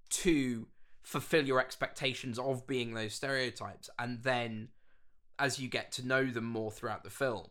to 0.09 0.67
fulfill 1.03 1.45
your 1.45 1.59
expectations 1.59 2.39
of 2.39 2.65
being 2.65 2.95
those 2.95 3.13
stereotypes 3.13 3.87
and 3.99 4.23
then 4.23 4.69
as 5.37 5.59
you 5.59 5.67
get 5.67 5.91
to 5.91 6.05
know 6.05 6.25
them 6.25 6.45
more 6.45 6.71
throughout 6.71 7.03
the 7.03 7.11
film 7.11 7.45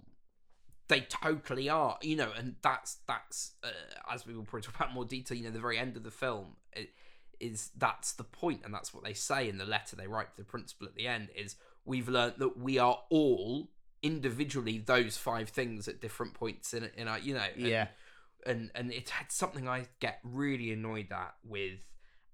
they 0.89 1.03
totally 1.03 1.69
are 1.69 1.97
you 2.03 2.17
know 2.17 2.33
and 2.37 2.57
that's 2.63 2.97
that's 3.07 3.53
uh, 3.63 3.69
as 4.13 4.27
we 4.27 4.35
will 4.35 4.43
probably 4.43 4.63
talk 4.63 4.75
about 4.75 4.93
more 4.93 5.05
detail 5.05 5.39
you 5.39 5.45
know 5.45 5.51
the 5.53 5.61
very 5.61 5.79
end 5.79 5.97
of 5.97 6.03
the 6.03 6.11
film 6.11 6.57
i- 6.77 6.89
is 7.39 7.71
that's 7.79 8.13
the 8.15 8.25
point 8.25 8.61
and 8.65 8.75
that's 8.75 8.93
what 8.93 9.05
they 9.05 9.15
say 9.15 9.49
in 9.49 9.57
the 9.59 9.65
letter 9.65 9.95
they 9.95 10.09
write 10.09 10.33
to 10.35 10.39
the 10.39 10.45
principal 10.45 10.89
at 10.89 10.97
the 10.97 11.07
end 11.07 11.29
is 11.37 11.55
we've 11.85 12.09
learned 12.09 12.35
that 12.39 12.59
we 12.59 12.77
are 12.77 12.99
all 13.09 13.71
individually 14.05 14.79
those 14.79 15.17
five 15.17 15.49
things 15.49 15.89
at 15.89 16.01
different 16.01 16.35
points 16.35 16.73
in 16.75 16.85
in 16.97 17.09
our 17.09 17.19
you 17.19 17.35
know 17.35 17.41
and- 17.57 17.67
Yeah. 17.67 17.89
and 18.47 18.71
and 18.77 18.93
it's 18.93 19.11
had 19.11 19.33
something 19.33 19.67
I 19.69 19.89
get 19.99 20.21
really 20.23 20.71
annoyed 20.73 21.11
at 21.11 21.35
with 21.43 21.81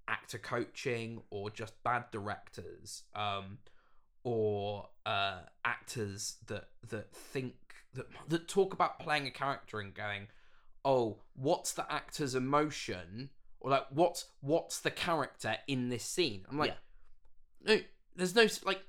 actor 0.07 0.37
coaching 0.37 1.23
or 1.29 1.49
just 1.49 1.81
bad 1.83 2.03
directors 2.11 3.03
um 3.15 3.57
or 4.23 4.89
uh 5.05 5.39
actors 5.65 6.35
that 6.47 6.67
that 6.89 7.13
think 7.15 7.55
that 7.93 8.07
that 8.27 8.47
talk 8.47 8.73
about 8.73 8.99
playing 8.99 9.25
a 9.25 9.31
character 9.31 9.79
and 9.79 9.93
going 9.93 10.27
oh 10.83 11.17
what's 11.35 11.71
the 11.73 11.91
actor's 11.91 12.35
emotion? 12.35 13.29
Or 13.61 13.69
like 13.71 13.85
what's 13.91 14.25
what's 14.41 14.79
the 14.79 14.89
character 14.91 15.55
in 15.67 15.89
this 15.89 16.03
scene? 16.03 16.45
I'm 16.49 16.57
like 16.57 16.75
no 17.63 17.79
there's 18.15 18.35
no 18.35 18.47
like 18.65 18.81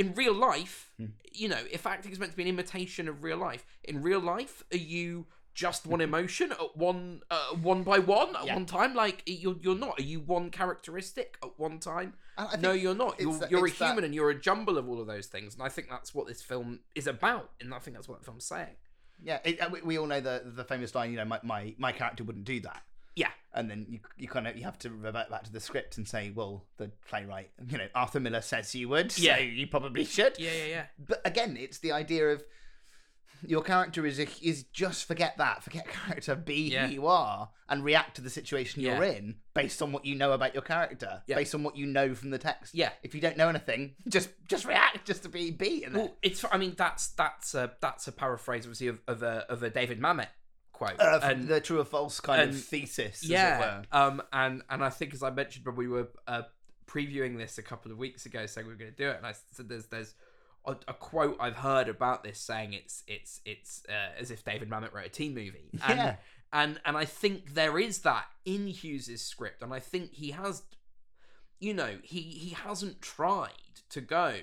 in 0.00 0.06
real 0.14 0.34
life 0.34 0.76
Hmm. 0.98 1.06
you 1.42 1.48
know 1.52 1.62
if 1.76 1.82
acting 1.86 2.12
is 2.12 2.18
meant 2.20 2.32
to 2.32 2.36
be 2.36 2.42
an 2.42 2.48
imitation 2.56 3.04
of 3.08 3.22
real 3.22 3.36
life 3.48 3.64
in 3.84 4.02
real 4.02 4.20
life 4.34 4.54
are 4.72 4.84
you 4.96 5.26
just 5.52 5.86
one 5.86 6.00
emotion 6.00 6.52
at 6.52 6.76
one 6.76 7.22
uh, 7.30 7.50
one 7.70 7.82
by 7.82 7.98
one 7.98 8.34
at 8.36 8.46
Yeah. 8.46 8.54
one 8.54 8.66
time. 8.66 8.94
Like 8.94 9.18
you're 9.26 9.56
you're 9.60 9.74
not. 9.86 9.98
Are 9.98 10.02
you 10.12 10.20
one 10.20 10.48
characteristic 10.50 11.36
at 11.42 11.58
one 11.58 11.80
time? 11.80 12.14
No, 12.60 12.70
you're 12.72 12.94
not. 12.94 13.20
You're, 13.20 13.36
that- 13.40 13.50
you're 13.50 13.66
a 13.66 13.68
it's 13.68 13.78
that- 13.80 13.88
human, 13.88 14.04
and 14.04 14.14
you're 14.14 14.30
a 14.30 14.40
jumble 14.48 14.78
of 14.78 14.88
all 14.88 15.00
of 15.00 15.08
those 15.08 15.26
things. 15.26 15.54
And 15.54 15.62
I 15.64 15.68
think 15.68 15.88
that's 15.90 16.14
what 16.14 16.28
this 16.28 16.40
film 16.40 16.80
is 16.94 17.06
about. 17.08 17.50
And 17.60 17.74
I 17.74 17.80
think 17.80 17.96
that's 17.96 18.08
what 18.08 18.20
the 18.20 18.24
film's 18.24 18.44
saying. 18.46 18.76
Yeah, 19.22 19.40
it, 19.44 19.60
uh, 19.60 19.68
we, 19.72 19.82
we 19.82 19.98
all 19.98 20.06
know 20.06 20.20
the 20.20 20.40
the 20.46 20.64
famous 20.64 20.94
line. 20.94 21.10
You 21.10 21.16
know, 21.18 21.24
my, 21.26 21.40
my, 21.42 21.74
my 21.78 21.92
character 21.92 22.22
wouldn't 22.24 22.44
do 22.46 22.60
that. 22.60 22.82
Yeah. 23.20 23.30
And 23.52 23.68
then 23.70 23.86
you 23.88 23.98
you 24.16 24.28
kind 24.28 24.46
of 24.46 24.56
you 24.56 24.64
have 24.64 24.78
to 24.80 24.90
revert 24.90 25.28
back 25.30 25.42
to 25.44 25.52
the 25.52 25.60
script 25.60 25.98
and 25.98 26.06
say, 26.08 26.30
well, 26.34 26.64
the 26.78 26.90
playwright, 27.08 27.50
you 27.68 27.78
know, 27.78 27.88
Arthur 27.94 28.20
Miller 28.20 28.40
says 28.40 28.74
you 28.74 28.88
would, 28.88 29.16
Yeah. 29.18 29.36
so 29.36 29.42
you 29.42 29.66
probably 29.66 30.04
should. 30.04 30.38
Yeah, 30.38 30.52
yeah, 30.52 30.66
yeah. 30.66 30.84
But 30.98 31.20
again, 31.24 31.56
it's 31.58 31.78
the 31.78 31.92
idea 31.92 32.28
of 32.30 32.42
your 33.46 33.62
character 33.62 34.04
is 34.04 34.18
a, 34.20 34.26
is 34.42 34.64
just 34.64 35.06
forget 35.06 35.36
that, 35.38 35.64
forget 35.64 35.86
character, 36.06 36.34
be 36.36 36.70
Yeah. 36.70 36.86
who 36.86 36.92
you 36.92 37.06
are, 37.06 37.48
and 37.68 37.82
react 37.82 38.16
to 38.16 38.22
the 38.22 38.30
situation 38.30 38.82
you're 38.82 39.02
in 39.02 39.36
based 39.54 39.80
on 39.82 39.92
what 39.92 40.04
you 40.04 40.14
know 40.14 40.32
about 40.32 40.52
your 40.54 40.62
character, 40.62 41.22
Yeah. 41.26 41.36
based 41.36 41.54
on 41.54 41.62
what 41.62 41.76
you 41.76 41.86
know 41.86 42.14
from 42.14 42.30
the 42.30 42.38
text. 42.38 42.74
Yeah. 42.74 42.90
If 43.02 43.14
you 43.14 43.20
don't 43.20 43.36
know 43.36 43.48
anything, 43.48 43.96
just 44.08 44.28
just 44.46 44.64
react, 44.64 45.06
just 45.06 45.22
to 45.24 45.28
be 45.28 45.50
be. 45.50 45.86
Well, 45.92 46.16
it's. 46.22 46.44
I 46.52 46.56
mean, 46.58 46.74
that's 46.76 47.08
that's 47.08 47.54
a 47.54 47.72
that's 47.80 48.06
a 48.08 48.12
paraphrase, 48.12 48.64
obviously, 48.64 48.88
of, 48.88 49.00
of 49.08 49.22
a 49.22 49.44
of 49.48 49.62
a 49.62 49.70
David 49.70 50.00
Mamet 50.00 50.28
quote. 50.80 50.98
Uh, 51.00 51.20
and 51.22 51.46
the 51.48 51.60
true 51.60 51.80
or 51.80 51.84
false 51.84 52.20
kind 52.20 52.40
and- 52.42 52.50
of 52.52 52.64
thesis, 52.64 53.22
as 53.22 53.30
it 53.30 53.32
yeah, 53.32 53.58
were. 53.58 53.98
um, 53.98 54.22
and 54.32 54.62
and 54.70 54.82
I 54.84 54.90
think 54.90 55.12
as 55.14 55.22
I 55.22 55.30
mentioned 55.30 55.66
when 55.66 55.76
we 55.76 55.88
were 55.88 56.08
uh, 56.26 56.42
previewing 56.86 57.36
this 57.38 57.58
a 57.58 57.62
couple 57.62 57.92
of 57.92 57.98
weeks 57.98 58.26
ago, 58.26 58.46
saying 58.46 58.66
we 58.66 58.72
were 58.72 58.78
going 58.78 58.90
to 58.92 58.96
do 58.96 59.08
it, 59.10 59.16
and 59.16 59.26
I 59.26 59.34
said 59.52 59.68
there's 59.68 59.86
there's 59.86 60.14
a, 60.64 60.72
a 60.88 60.94
quote 60.94 61.36
I've 61.40 61.56
heard 61.56 61.88
about 61.88 62.24
this 62.24 62.38
saying 62.40 62.72
it's 62.72 63.02
it's 63.06 63.40
it's 63.44 63.82
uh, 63.88 64.18
as 64.18 64.30
if 64.30 64.44
David 64.44 64.68
Mamet 64.70 64.92
wrote 64.92 65.06
a 65.06 65.10
teen 65.10 65.34
movie. 65.34 65.70
And, 65.86 65.98
Yeah. 65.98 66.16
and 66.52 66.80
and 66.84 66.96
I 66.96 67.04
think 67.04 67.54
there 67.54 67.78
is 67.78 68.00
that 68.00 68.24
in 68.44 68.66
Hughes's 68.66 69.22
script, 69.22 69.62
and 69.62 69.72
I 69.72 69.80
think 69.80 70.12
he 70.14 70.30
has, 70.32 70.62
you 71.58 71.74
know, 71.74 71.98
he 72.02 72.20
he 72.22 72.50
hasn't 72.50 73.00
tried 73.02 73.52
to 73.90 74.00
go. 74.00 74.34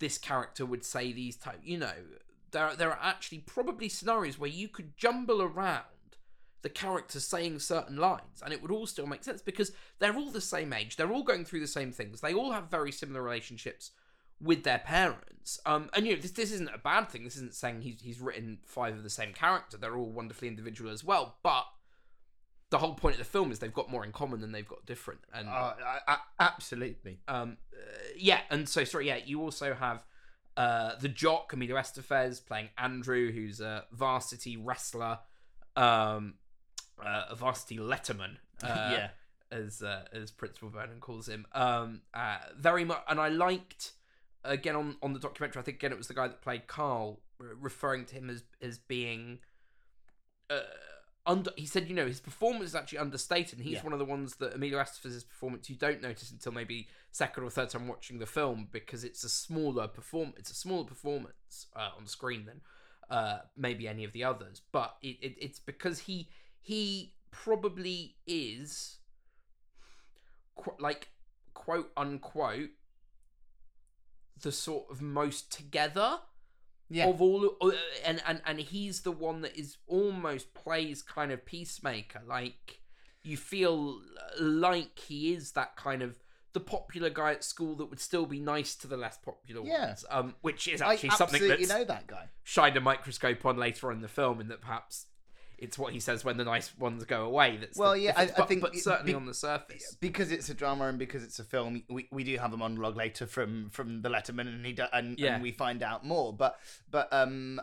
This 0.00 0.18
character 0.18 0.66
would 0.66 0.84
say 0.84 1.12
these 1.12 1.36
type, 1.36 1.60
you 1.62 1.78
know, 1.78 1.92
there 2.54 2.74
there 2.74 2.90
are 2.90 2.98
actually 3.02 3.38
probably 3.40 3.90
scenarios 3.90 4.38
where 4.38 4.48
you 4.48 4.68
could 4.68 4.96
jumble 4.96 5.42
around 5.42 5.84
the 6.62 6.70
characters 6.70 7.26
saying 7.26 7.58
certain 7.58 7.98
lines 7.98 8.40
and 8.42 8.50
it 8.54 8.62
would 8.62 8.70
all 8.70 8.86
still 8.86 9.06
make 9.06 9.22
sense 9.22 9.42
because 9.42 9.72
they're 9.98 10.16
all 10.16 10.30
the 10.30 10.40
same 10.40 10.72
age. 10.72 10.96
They're 10.96 11.12
all 11.12 11.22
going 11.22 11.44
through 11.44 11.60
the 11.60 11.66
same 11.66 11.92
things. 11.92 12.22
They 12.22 12.32
all 12.32 12.52
have 12.52 12.70
very 12.70 12.90
similar 12.90 13.22
relationships 13.22 13.90
with 14.40 14.64
their 14.64 14.78
parents. 14.78 15.60
Um 15.66 15.90
and 15.92 16.06
you 16.06 16.14
know 16.16 16.22
this, 16.22 16.30
this 16.30 16.52
isn't 16.52 16.74
a 16.74 16.78
bad 16.78 17.10
thing. 17.10 17.24
This 17.24 17.36
isn't 17.36 17.54
saying 17.54 17.82
he's, 17.82 18.00
he's 18.00 18.20
written 18.20 18.60
five 18.64 18.94
of 18.94 19.02
the 19.02 19.10
same 19.10 19.34
character. 19.34 19.76
They're 19.76 19.96
all 19.96 20.10
wonderfully 20.10 20.48
individual 20.48 20.90
as 20.90 21.04
well 21.04 21.36
but 21.42 21.66
the 22.70 22.78
whole 22.78 22.94
point 22.94 23.14
of 23.14 23.18
the 23.18 23.24
film 23.24 23.52
is 23.52 23.58
they've 23.58 23.72
got 23.72 23.90
more 23.90 24.04
in 24.04 24.10
common 24.10 24.40
than 24.40 24.50
they've 24.52 24.66
got 24.66 24.84
different. 24.86 25.20
And 25.32 25.48
Uh, 25.48 25.74
I, 25.86 25.98
I, 26.08 26.18
absolutely. 26.40 27.20
um, 27.28 27.58
uh, 27.72 27.84
yeah, 28.16 28.40
and 28.50 28.68
so 28.68 28.82
sorry, 28.84 29.06
yeah, 29.06 29.18
you 29.24 29.42
also 29.42 29.74
have 29.74 30.02
uh, 30.56 30.92
the 31.00 31.08
jock 31.08 31.52
Emilio 31.52 31.76
Estevez 31.76 32.44
playing 32.44 32.68
Andrew, 32.78 33.32
who's 33.32 33.60
a 33.60 33.84
varsity 33.92 34.56
wrestler, 34.56 35.18
um, 35.76 36.34
uh, 37.04 37.24
a 37.30 37.34
varsity 37.34 37.78
letterman. 37.78 38.36
Uh, 38.62 38.90
yeah. 38.92 39.08
as 39.50 39.82
uh, 39.82 40.04
as 40.12 40.30
Principal 40.30 40.70
Vernon 40.70 41.00
calls 41.00 41.28
him. 41.28 41.44
Um, 41.52 42.02
uh, 42.14 42.38
very 42.56 42.84
much, 42.84 43.02
and 43.08 43.20
I 43.20 43.28
liked 43.28 43.92
again 44.44 44.76
on 44.76 44.96
on 45.02 45.12
the 45.12 45.18
documentary. 45.18 45.60
I 45.60 45.64
think 45.64 45.78
again 45.78 45.90
it 45.90 45.98
was 45.98 46.06
the 46.06 46.14
guy 46.14 46.28
that 46.28 46.40
played 46.40 46.68
Carl, 46.68 47.20
re- 47.38 47.50
referring 47.60 48.04
to 48.06 48.14
him 48.14 48.30
as 48.30 48.44
as 48.62 48.78
being. 48.78 49.40
Under, 51.26 51.50
he 51.56 51.64
said, 51.64 51.88
you 51.88 51.94
know, 51.94 52.06
his 52.06 52.20
performance 52.20 52.70
is 52.70 52.74
actually 52.74 52.98
understated, 52.98 53.58
and 53.58 53.66
he's 53.66 53.76
Yeah. 53.78 53.82
one 53.84 53.92
of 53.94 53.98
the 53.98 54.04
ones 54.04 54.34
that 54.36 54.54
Emilio 54.54 54.78
Estevez's 54.78 55.24
performance 55.24 55.70
you 55.70 55.76
don't 55.76 56.02
notice 56.02 56.30
until 56.30 56.52
maybe 56.52 56.88
second 57.12 57.44
or 57.44 57.50
third 57.50 57.70
time 57.70 57.88
watching 57.88 58.18
the 58.18 58.26
film 58.26 58.68
because 58.70 59.04
it's 59.04 59.24
a 59.24 59.28
smaller 59.30 59.88
perform. 59.88 60.34
It's 60.36 60.50
a 60.50 60.54
smaller 60.54 60.84
performance 60.84 61.66
uh, 61.74 61.90
on 61.96 62.06
screen 62.06 62.44
than 62.44 62.60
uh, 63.08 63.38
maybe 63.56 63.88
any 63.88 64.04
of 64.04 64.12
the 64.12 64.22
others, 64.24 64.60
but 64.70 64.96
it, 65.00 65.16
it 65.22 65.36
it's 65.40 65.58
because 65.58 66.00
he 66.00 66.28
he 66.60 67.14
probably 67.30 68.16
is 68.26 68.98
qu- 70.56 70.76
like 70.78 71.08
quote 71.54 71.90
unquote 71.96 72.70
the 74.42 74.52
sort 74.52 74.90
of 74.90 75.00
most 75.00 75.50
together 75.52 76.18
Yeah. 76.94 77.08
of 77.08 77.20
all 77.20 77.56
uh, 77.60 77.70
and, 78.04 78.22
and 78.26 78.40
and 78.46 78.58
he's 78.60 79.00
the 79.00 79.10
one 79.12 79.40
that 79.42 79.56
is 79.58 79.76
almost 79.86 80.54
plays 80.54 81.02
kind 81.02 81.32
of 81.32 81.44
peacemaker 81.44 82.20
like 82.26 82.80
you 83.22 83.36
feel 83.36 84.00
like 84.40 84.98
he 84.98 85.32
is 85.34 85.52
that 85.52 85.76
kind 85.76 86.02
of 86.02 86.18
the 86.52 86.60
popular 86.60 87.10
guy 87.10 87.32
at 87.32 87.42
school 87.42 87.74
that 87.76 87.86
would 87.86 87.98
still 87.98 88.26
be 88.26 88.38
nice 88.38 88.76
to 88.76 88.86
the 88.86 88.96
less 88.96 89.16
popular 89.18 89.62
Yeah. 89.66 89.86
ones 89.88 90.04
um 90.10 90.34
which 90.42 90.68
is 90.68 90.80
I 90.80 90.92
actually 90.92 91.10
something 91.10 91.34
absolutely 91.42 91.66
that's 91.66 91.78
know 91.80 91.84
that 91.84 92.06
guy. 92.06 92.28
shined 92.44 92.76
a 92.76 92.80
microscope 92.80 93.44
on 93.44 93.56
later 93.56 93.88
on 93.90 93.96
in 93.96 94.02
the 94.02 94.08
film 94.08 94.40
and 94.40 94.48
that 94.50 94.60
perhaps 94.60 95.06
it's 95.58 95.78
what 95.78 95.92
he 95.92 96.00
says 96.00 96.24
when 96.24 96.36
the 96.36 96.44
nice 96.44 96.76
ones 96.78 97.04
go 97.04 97.24
away 97.24 97.56
that's 97.58 97.76
the 97.76 97.80
Well, 97.80 97.96
yeah, 97.96 98.12
I- 98.16 98.22
I 98.24 98.30
but, 98.36 98.48
think 98.48 98.60
but 98.60 98.74
certainly 98.76 99.12
be- 99.12 99.16
on 99.16 99.26
the 99.26 99.34
surface 99.34 99.96
because 100.00 100.32
it's 100.32 100.48
a 100.48 100.54
drama 100.54 100.86
and 100.88 100.98
because 100.98 101.22
it's 101.22 101.38
a 101.38 101.44
film, 101.44 101.82
we, 101.88 102.08
we 102.10 102.24
do 102.24 102.36
have 102.38 102.52
a 102.52 102.56
monologue 102.56 102.96
later 102.96 103.26
from 103.26 103.70
from 103.70 104.02
the 104.02 104.08
Letterman, 104.08 104.48
and 104.48 104.64
he 104.66 104.72
do, 104.72 104.84
and, 104.92 105.18
Yeah. 105.18 105.34
and 105.34 105.42
we 105.42 105.52
find 105.52 105.82
out 105.82 106.04
more. 106.04 106.32
But 106.32 106.58
but 106.90 107.12
um, 107.12 107.60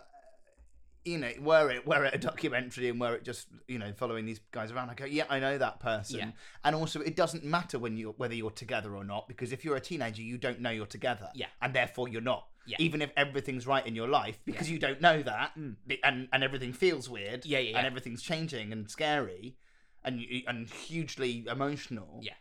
you 1.05 1.17
know, 1.17 1.31
were 1.39 1.69
it 1.71 1.85
were 1.87 2.05
it 2.05 2.13
a 2.13 2.17
documentary 2.17 2.89
and 2.89 2.99
were 2.99 3.15
it 3.15 3.23
just 3.23 3.47
you 3.67 3.79
know 3.79 3.91
following 3.93 4.25
these 4.25 4.39
guys 4.51 4.71
around, 4.71 4.89
I 4.89 4.93
go, 4.93 5.05
yeah, 5.05 5.25
I 5.29 5.39
know 5.39 5.57
that 5.57 5.79
person. 5.79 6.19
Yeah. 6.19 6.31
And 6.63 6.75
also, 6.75 7.01
it 7.01 7.15
doesn't 7.15 7.43
matter 7.43 7.79
when 7.79 7.97
you 7.97 8.13
whether 8.17 8.35
you're 8.35 8.51
together 8.51 8.95
or 8.95 9.03
not 9.03 9.27
because 9.27 9.51
if 9.51 9.63
you're 9.65 9.75
a 9.75 9.81
teenager, 9.81 10.21
you 10.21 10.37
don't 10.37 10.59
know 10.59 10.69
you're 10.69 10.85
together. 10.85 11.29
Yeah. 11.33 11.47
And 11.61 11.73
therefore, 11.73 12.07
you're 12.07 12.21
not. 12.21 12.47
Yeah. 12.67 12.77
Even 12.79 13.01
if 13.01 13.11
everything's 13.17 13.65
right 13.65 13.85
in 13.85 13.95
your 13.95 14.07
life, 14.07 14.39
because 14.45 14.69
you 14.69 14.77
don't 14.77 15.01
know 15.01 15.23
that, 15.23 15.51
Mm. 15.57 15.75
and 16.03 16.27
and 16.31 16.43
everything 16.43 16.73
feels 16.73 17.09
weird. 17.09 17.45
Yeah, 17.45 17.57
yeah, 17.59 17.77
And 17.77 17.87
everything's 17.87 18.21
changing 18.21 18.71
and 18.71 18.89
scary, 18.89 19.55
and 20.03 20.21
and 20.47 20.69
hugely 20.69 21.45
emotional 21.49 22.19
Yeah. 22.21 22.33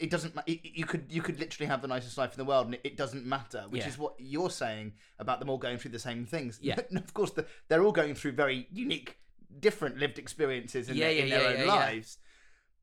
It 0.00 0.10
doesn't 0.10 0.34
ma- 0.34 0.42
it- 0.46 0.60
you 0.64 0.84
could 0.86 1.06
you 1.10 1.22
could 1.22 1.38
literally 1.38 1.66
have 1.68 1.82
the 1.82 1.88
nicest 1.88 2.16
life 2.18 2.32
in 2.32 2.38
the 2.38 2.44
world 2.44 2.66
and 2.66 2.74
it, 2.76 2.80
it 2.84 2.96
doesn't 2.96 3.24
matter 3.24 3.64
which 3.68 3.82
Yeah. 3.82 3.88
is 3.88 3.98
what 3.98 4.14
you're 4.18 4.50
saying 4.50 4.94
about 5.18 5.38
them 5.40 5.48
all 5.50 5.58
going 5.58 5.78
through 5.78 5.92
the 5.92 5.98
same 5.98 6.24
things 6.26 6.58
Yeah. 6.62 6.76
And 6.90 6.98
of 6.98 7.12
course 7.14 7.30
the, 7.32 7.46
they're 7.68 7.82
all 7.84 7.92
going 7.92 8.14
through 8.14 8.32
very 8.32 8.66
unique 8.72 9.18
different 9.58 9.98
lived 9.98 10.18
experiences 10.18 10.88
in, 10.88 10.96
Yeah, 10.96 11.06
their, 11.08 11.12
yeah, 11.14 11.22
in 11.24 11.28
their 11.30 11.42
yeah, 11.42 11.48
own 11.48 11.58
yeah, 11.58 11.64
yeah. 11.64 11.74
lives 11.74 12.18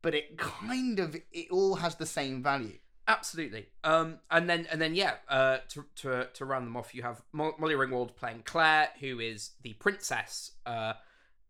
but 0.02 0.14
it 0.16 0.38
kind 0.38 1.00
of 1.00 1.16
it 1.32 1.48
all 1.52 1.76
has 1.76 1.96
the 1.96 2.06
same 2.06 2.44
value 2.44 2.78
Absolutely. 3.10 3.68
Um, 3.86 4.20
and 4.30 4.50
then 4.50 4.68
and 4.70 4.82
then 4.82 4.94
yeah, 4.94 5.14
uh, 5.30 5.60
to 5.70 5.86
to 6.02 6.28
to 6.34 6.44
round 6.44 6.68
them 6.68 6.76
off, 6.76 6.94
you 6.94 7.04
have 7.04 7.22
Mo- 7.32 7.56
Molly 7.58 7.74
Ringwald 7.74 8.18
playing 8.18 8.42
Claire, 8.44 8.90
who 9.00 9.22
is 9.22 9.52
the 9.64 9.72
princess, 9.76 10.52
uh, 10.66 10.92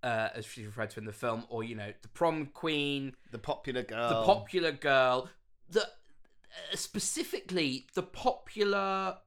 uh, 0.03 0.29
as 0.35 0.45
she's 0.45 0.67
referred 0.67 0.91
to 0.91 0.99
in 0.99 1.05
the 1.07 1.11
film, 1.11 1.45
or 1.49 1.63
you 1.63 1.73
know, 1.73 1.91
the 2.03 2.09
prom 2.09 2.45
queen, 2.53 3.15
the 3.31 3.39
popular 3.39 3.81
girl 3.81 4.09
the 4.09 4.23
popular 4.23 4.71
girl, 4.71 5.29
the 5.69 5.81
uh, 5.83 6.75
specifically 6.75 7.87
the 7.93 8.03
popular 8.03 9.17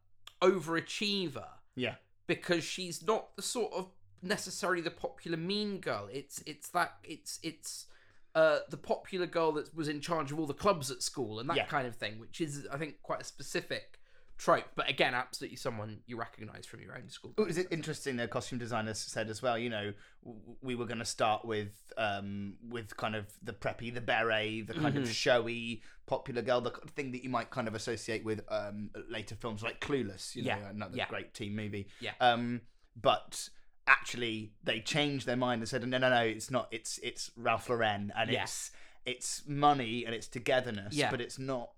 overachiever, 0.43 1.47
yeah 1.77 1.95
because 2.27 2.63
she's 2.63 3.03
not 3.05 3.35
the 3.37 3.43
sort 3.43 3.73
of 3.73 3.89
necessarily 4.23 4.81
the 4.81 4.91
popular 4.91 5.37
mean 5.37 5.79
girl. 5.81 6.09
It's 6.13 6.43
it's 6.47 6.69
that 6.71 6.95
it's 7.05 7.39
it's 7.43 7.87
uh, 8.35 8.61
the 8.69 8.77
popular 8.77 9.27
girl 9.27 9.53
that 9.53 9.75
was 9.75 9.89
in 9.89 10.01
charge 10.01 10.31
of 10.31 10.39
all 10.39 10.47
the 10.47 10.55
clubs 10.55 10.91
at 10.91 11.03
school 11.03 11.41
and 11.41 11.51
that 11.51 11.57
Yeah. 11.57 11.67
kind 11.67 11.89
of 11.89 11.97
thing, 11.97 12.21
which 12.21 12.41
is 12.41 12.67
I 12.73 12.77
think 12.79 13.03
quite 13.03 13.21
a 13.21 13.25
specific 13.25 14.00
trope. 14.41 14.65
But 14.75 14.89
again, 14.89 15.13
absolutely 15.15 15.57
someone 15.57 15.99
you 16.07 16.17
recognise 16.17 16.65
from 16.65 16.81
your 16.81 16.97
own 16.97 17.09
school. 17.11 17.35
It 17.37 17.47
was 17.47 17.59
interesting. 17.59 18.17
The 18.17 18.27
costume 18.27 18.59
designers 18.59 18.99
said 18.99 19.29
as 19.29 19.43
well. 19.43 19.59
You 19.59 19.69
know, 19.71 19.93
we 20.63 20.75
were 20.75 20.87
going 20.87 20.99
to 20.99 21.05
start 21.05 21.45
with 21.45 21.73
um 21.99 22.55
with 22.69 22.97
kind 22.97 23.15
of 23.15 23.27
the 23.43 23.53
preppy, 23.53 23.93
the 23.93 24.01
beret, 24.01 24.67
the 24.67 24.75
kind 24.75 24.97
of 24.97 25.05
Mhm. 25.05 25.13
showy, 25.13 25.83
popular 26.07 26.43
girl, 26.43 26.61
the 26.63 26.71
thing 26.97 27.13
that 27.13 27.23
you 27.23 27.29
might 27.29 27.51
kind 27.51 27.69
of 27.69 27.75
associate 27.75 28.25
with 28.25 28.41
um 28.49 28.91
later 29.09 29.35
films 29.37 29.63
like 29.63 29.79
Clueless. 29.81 30.35
You 30.35 30.43
know, 30.45 30.57
Yeah, 30.57 30.71
another 30.71 30.97
yeah. 30.97 31.09
great 31.09 31.35
teen 31.35 31.55
movie. 31.55 31.87
Yeah. 32.01 32.13
Um, 32.21 32.63
but 32.97 33.51
actually, 33.87 34.53
they 34.65 34.81
changed 34.81 35.27
their 35.27 35.37
mind 35.37 35.61
and 35.63 35.69
said, 35.69 35.87
no, 35.87 35.99
no, 35.99 36.09
no, 36.09 36.23
it's 36.23 36.51
not. 36.51 36.69
It's 36.71 36.99
it's 37.03 37.31
Ralph 37.37 37.69
Lauren, 37.69 38.13
and 38.17 38.31
it's 38.31 38.71
it's 39.05 39.43
money 39.47 40.05
and 40.05 40.15
it's 40.15 40.29
togetherness, 40.29 40.95
Yeah. 40.95 41.11
but 41.11 41.21
it's 41.21 41.39
not. 41.39 41.71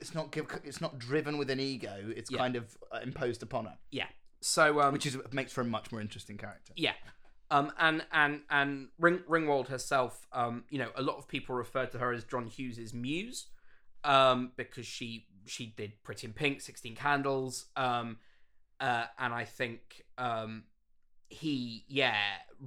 It's 0.00 0.14
not. 0.14 0.32
give- 0.32 0.60
It's 0.64 0.80
not 0.80 0.98
driven 0.98 1.38
with 1.38 1.50
an 1.50 1.60
ego. 1.60 2.12
It's 2.16 2.30
Yeah. 2.30 2.38
kind 2.38 2.56
of 2.56 2.76
uh, 2.92 3.00
imposed 3.02 3.42
upon 3.42 3.66
her, 3.66 3.78
Yeah. 3.90 4.08
So 4.42 4.80
um, 4.80 4.92
which 4.94 5.04
is 5.06 5.18
makes 5.32 5.52
for 5.52 5.60
a 5.60 5.64
much 5.64 5.92
more 5.92 6.00
interesting 6.00 6.38
character. 6.38 6.72
Yeah. 6.76 6.94
Um, 7.50 7.72
and 7.78 8.06
and 8.12 8.42
and 8.48 8.88
Ring, 8.98 9.18
Ringwald 9.28 9.68
herself, 9.68 10.26
um, 10.32 10.64
you 10.70 10.78
know, 10.78 10.90
a 10.94 11.02
lot 11.02 11.16
of 11.18 11.28
people 11.28 11.54
refer 11.54 11.84
to 11.86 11.98
her 11.98 12.12
as 12.12 12.24
John 12.24 12.46
Hughes's 12.46 12.94
muse, 12.94 13.48
um, 14.04 14.52
because 14.56 14.86
she 14.86 15.26
she 15.46 15.66
did 15.66 16.02
Pretty 16.02 16.26
in 16.28 16.32
Pink, 16.32 16.60
Sixteen 16.62 16.94
Candles, 16.96 17.66
um, 17.76 18.18
uh, 18.78 19.06
and 19.18 19.34
I 19.34 19.44
think 19.44 20.04
um, 20.16 20.64
he 21.28 21.84
yeah 21.88 22.16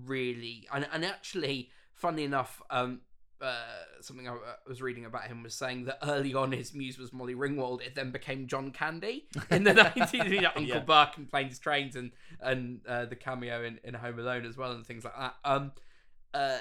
really 0.05 0.67
and 0.73 0.87
and 0.91 1.03
actually 1.05 1.69
funnily 1.93 2.23
enough 2.23 2.61
um 2.69 3.01
uh, 3.43 3.55
something 4.01 4.27
I 4.27 4.37
was 4.67 4.81
reading 4.81 5.05
about 5.05 5.27
him 5.27 5.43
was 5.43 5.53
saying 5.53 5.85
that 5.85 5.99
early 6.03 6.33
on 6.33 6.51
his 6.51 6.73
muse 6.73 6.97
was 6.97 7.11
Molly 7.11 7.35
Ringwald. 7.35 7.81
It 7.85 7.93
then 7.95 8.11
became 8.11 8.47
John 8.47 8.71
Candy 8.71 9.25
in 9.51 9.63
the 9.63 9.71
90s. 9.73 10.13
You 10.31 10.41
know, 10.41 10.47
Uncle 10.55 10.63
Yeah. 10.63 10.79
Buck 10.79 11.17
and 11.17 11.29
Planes, 11.29 11.59
Trains 11.59 11.95
and 11.95 12.11
and 12.39 12.81
uh, 12.87 13.05
the 13.05 13.15
cameo 13.15 13.63
in, 13.63 13.79
in 13.83 13.93
Home 13.93 14.17
Alone 14.19 14.45
as 14.45 14.57
well 14.57 14.71
and 14.71 14.85
things 14.85 15.03
like 15.03 15.15
that. 15.17 15.35
Um, 15.43 15.71
uh, 16.33 16.59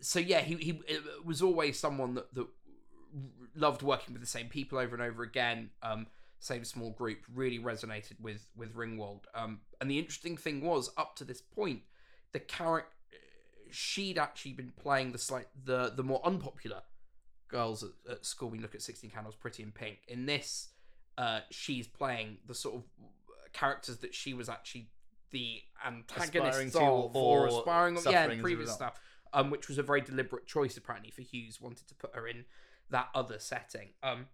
so 0.00 0.18
yeah, 0.18 0.40
he 0.40 0.56
he 0.56 0.80
was 1.24 1.40
always 1.40 1.78
someone 1.78 2.14
that 2.14 2.34
that 2.34 2.46
loved 3.54 3.82
working 3.82 4.12
with 4.12 4.20
the 4.22 4.28
same 4.28 4.48
people 4.48 4.78
over 4.78 4.94
and 4.94 5.02
over 5.02 5.22
again. 5.22 5.70
Um, 5.82 6.06
same 6.40 6.64
small 6.64 6.90
group 6.90 7.18
really 7.34 7.58
resonated 7.58 8.20
with 8.20 8.46
with 8.56 8.74
Ringwald. 8.74 9.22
Um, 9.34 9.60
and 9.80 9.90
the 9.90 9.98
interesting 9.98 10.36
thing 10.36 10.60
was 10.60 10.90
up 10.96 11.16
to 11.16 11.24
this 11.24 11.40
point, 11.40 11.80
the 12.32 12.40
character 12.40 12.90
she'd 13.74 14.18
actually 14.18 14.52
been 14.52 14.72
playing 14.80 15.12
the 15.12 15.18
slight 15.18 15.46
the 15.64 15.92
the 15.94 16.02
more 16.02 16.20
unpopular 16.24 16.82
girls 17.48 17.82
at, 17.82 17.90
at 18.10 18.26
school. 18.26 18.50
We 18.50 18.58
look 18.58 18.74
at 18.74 18.82
Sixteen 18.82 19.10
Candles, 19.10 19.34
Pretty 19.34 19.62
in 19.62 19.72
Pink. 19.72 19.98
In 20.08 20.26
this, 20.26 20.68
uh, 21.18 21.40
she's 21.50 21.86
playing 21.86 22.38
the 22.46 22.54
sort 22.54 22.76
of 22.76 22.82
characters 23.52 23.98
that 23.98 24.14
she 24.14 24.34
was 24.34 24.48
actually 24.48 24.88
the 25.30 25.62
antagonist 25.86 26.72
to 26.72 26.78
of, 26.78 27.16
or 27.16 27.48
or 27.48 27.48
aspiring 27.48 27.98
yeah, 28.08 28.30
in 28.30 28.40
previous 28.40 28.72
stuff. 28.72 29.00
Um, 29.32 29.50
which 29.50 29.66
was 29.66 29.78
a 29.78 29.82
very 29.82 30.00
deliberate 30.00 30.46
choice 30.46 30.76
apparently 30.76 31.10
for 31.10 31.22
Hughes 31.22 31.60
wanted 31.60 31.88
to 31.88 31.94
put 31.96 32.14
her 32.14 32.28
in 32.28 32.44
that 32.90 33.08
other 33.16 33.40
setting. 33.40 33.88
Um, 34.00 34.26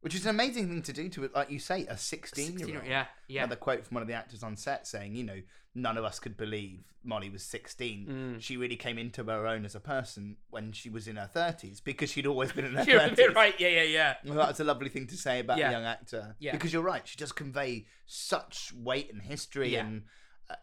Which 0.00 0.14
is 0.14 0.24
an 0.24 0.30
amazing 0.30 0.68
thing 0.68 0.82
to 0.82 0.92
do 0.92 1.08
to, 1.10 1.30
like 1.34 1.50
you 1.50 1.58
say, 1.58 1.86
a 1.86 1.96
16 1.96 2.58
year 2.58 2.78
old. 2.78 2.86
yeah, 2.86 3.04
yeah. 3.28 3.46
The 3.46 3.56
quote 3.56 3.84
from 3.86 3.96
one 3.96 4.02
of 4.02 4.08
the 4.08 4.14
actors 4.14 4.42
on 4.42 4.56
set 4.56 4.86
saying, 4.86 5.14
you 5.14 5.24
know, 5.24 5.40
none 5.74 5.96
of 5.98 6.04
us 6.04 6.18
could 6.18 6.36
believe 6.38 6.84
Molly 7.04 7.28
was 7.28 7.42
16. 7.42 8.06
Mm. 8.06 8.40
She 8.40 8.56
really 8.56 8.76
came 8.76 8.96
into 8.98 9.22
her 9.24 9.46
own 9.46 9.64
as 9.66 9.74
a 9.74 9.80
person 9.80 10.36
when 10.48 10.72
she 10.72 10.88
was 10.88 11.06
in 11.06 11.16
her 11.16 11.28
30s 11.34 11.84
because 11.84 12.10
she'd 12.10 12.26
always 12.26 12.50
been 12.52 12.64
in 12.64 12.74
her 12.74 12.84
You're 12.88 13.00
30s. 13.00 13.34
right, 13.34 13.54
yeah, 13.58 13.68
yeah, 13.68 13.82
yeah. 13.82 14.14
Well, 14.24 14.38
that's 14.38 14.60
a 14.60 14.64
lovely 14.64 14.88
thing 14.88 15.06
to 15.08 15.16
say 15.16 15.40
about 15.40 15.58
Yeah. 15.58 15.68
a 15.68 15.72
young 15.72 15.84
actor. 15.84 16.34
Yeah. 16.38 16.52
Because 16.52 16.72
you're 16.72 16.82
right, 16.82 17.06
she 17.06 17.16
does 17.18 17.32
convey 17.32 17.84
such 18.06 18.72
weight 18.76 19.12
and 19.12 19.20
history 19.22 19.74
Yeah. 19.74 19.80
and 19.86 20.02
uh, 20.48 20.54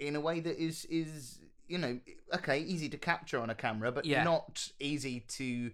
in 0.00 0.16
a 0.16 0.20
way 0.20 0.40
that 0.40 0.58
is 0.60 0.84
is 0.86 1.38
you 1.68 1.78
know 1.78 2.00
okay 2.34 2.58
easy 2.60 2.88
to 2.88 2.96
capture 2.96 3.38
on 3.38 3.50
a 3.50 3.54
camera, 3.54 3.92
but 3.92 4.04
Yeah. 4.06 4.24
not 4.24 4.70
easy 4.80 5.20
to. 5.36 5.72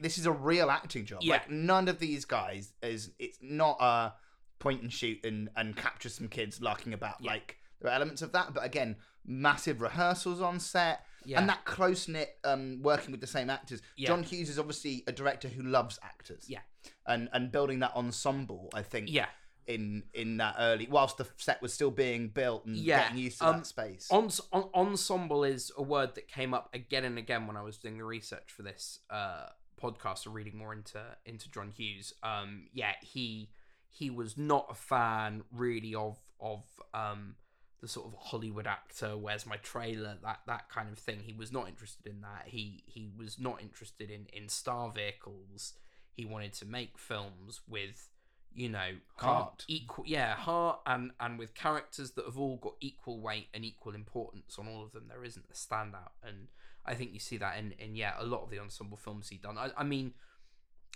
This 0.00 0.18
is 0.18 0.26
a 0.26 0.32
real 0.32 0.70
acting 0.70 1.04
job. 1.04 1.20
Yeah. 1.22 1.34
Like 1.34 1.50
none 1.50 1.88
of 1.88 1.98
these 1.98 2.24
guys 2.24 2.72
is. 2.82 3.10
It's 3.18 3.38
not 3.42 3.76
a 3.80 4.14
point 4.58 4.82
and 4.82 4.92
shoot 4.92 5.24
and 5.24 5.48
and 5.56 5.76
capture 5.76 6.08
some 6.08 6.28
kids 6.28 6.60
larking 6.60 6.92
about. 6.94 7.16
Yeah. 7.20 7.32
Like 7.32 7.56
there 7.80 7.90
are 7.90 7.94
elements 7.94 8.22
of 8.22 8.32
that, 8.32 8.54
but 8.54 8.64
again, 8.64 8.96
massive 9.26 9.80
rehearsals 9.80 10.40
on 10.40 10.58
set. 10.60 11.00
Yeah. 11.26 11.40
And 11.40 11.48
that 11.48 11.64
close 11.64 12.06
knit, 12.06 12.36
um, 12.44 12.80
working 12.82 13.10
with 13.10 13.20
the 13.22 13.26
same 13.26 13.48
actors. 13.48 13.80
Yeah. 13.96 14.08
John 14.08 14.22
Hughes 14.22 14.50
is 14.50 14.58
obviously 14.58 15.04
a 15.06 15.12
director 15.12 15.48
who 15.48 15.62
loves 15.62 15.98
actors 16.02 16.44
Yeah. 16.48 16.60
and 17.06 17.28
and 17.32 17.50
building 17.50 17.78
that 17.80 17.96
ensemble 17.96 18.68
i 18.74 18.82
think 18.82 19.10
Yeah. 19.10 19.28
in 19.66 20.02
in 20.12 20.36
that 20.36 20.56
early 20.58 20.86
whilst 20.90 21.16
the 21.16 21.26
set 21.38 21.62
was 21.62 21.72
still 21.72 21.90
being 21.90 22.28
built 22.28 22.66
and 22.66 22.76
Yeah, 22.76 23.04
getting 23.04 23.18
used 23.18 23.38
to 23.38 23.46
um, 23.46 23.56
that 23.56 23.66
space 23.66 24.06
Ens- 24.12 24.42
en- 24.52 24.68
ensemble 24.74 25.44
is 25.44 25.72
a 25.78 25.82
word 25.82 26.14
that 26.16 26.28
came 26.28 26.52
up 26.52 26.68
again 26.74 27.04
and 27.06 27.16
again 27.16 27.46
when 27.46 27.56
I 27.56 27.62
was 27.62 27.78
doing 27.78 27.96
the 27.96 28.04
research 28.04 28.52
for 28.54 28.62
this 28.62 29.00
uh, 29.08 29.46
podcast 29.84 30.26
or 30.26 30.30
reading 30.30 30.56
more 30.56 30.72
into 30.72 31.00
into 31.24 31.50
John 31.50 31.72
Hughes. 31.76 32.14
Um, 32.22 32.68
yeah, 32.72 32.92
he 33.02 33.50
he 33.90 34.10
was 34.10 34.36
not 34.36 34.66
a 34.70 34.74
fan 34.74 35.44
really 35.52 35.94
of 35.94 36.18
of 36.40 36.62
um, 36.92 37.36
the 37.80 37.88
sort 37.88 38.06
of 38.06 38.14
Hollywood 38.18 38.66
actor. 38.66 39.16
Where's 39.16 39.46
my 39.46 39.56
trailer? 39.56 40.16
That 40.22 40.40
that 40.46 40.68
kind 40.68 40.90
of 40.90 40.98
thing. 40.98 41.20
He 41.24 41.32
was 41.32 41.52
not 41.52 41.68
interested 41.68 42.06
in 42.06 42.20
that. 42.22 42.44
He 42.46 42.82
he 42.86 43.10
was 43.16 43.38
not 43.38 43.60
interested 43.60 44.10
in 44.10 44.26
in 44.32 44.48
star 44.48 44.90
vehicles. 44.90 45.74
He 46.12 46.24
wanted 46.24 46.52
to 46.54 46.66
make 46.66 46.98
films 46.98 47.60
with 47.68 48.08
you 48.54 48.68
know 48.68 48.90
Heart. 49.16 49.64
equal 49.66 50.04
yeah 50.06 50.34
heart 50.36 50.78
and 50.86 51.10
and 51.18 51.38
with 51.38 51.54
characters 51.54 52.12
that 52.12 52.24
have 52.24 52.38
all 52.38 52.56
got 52.56 52.74
equal 52.80 53.20
weight 53.20 53.48
and 53.52 53.64
equal 53.64 53.94
importance 53.94 54.56
on 54.58 54.68
all 54.68 54.84
of 54.84 54.92
them 54.92 55.06
there 55.08 55.24
isn't 55.24 55.44
a 55.50 55.54
standout 55.54 56.12
and 56.22 56.46
i 56.86 56.94
think 56.94 57.12
you 57.12 57.18
see 57.20 57.36
that 57.36 57.58
in 57.58 57.72
in 57.72 57.94
yeah 57.96 58.14
a 58.18 58.24
lot 58.24 58.42
of 58.42 58.50
the 58.50 58.58
ensemble 58.58 58.96
films 58.96 59.28
he 59.28 59.36
done. 59.36 59.56
I, 59.58 59.70
I 59.76 59.84
mean 59.84 60.14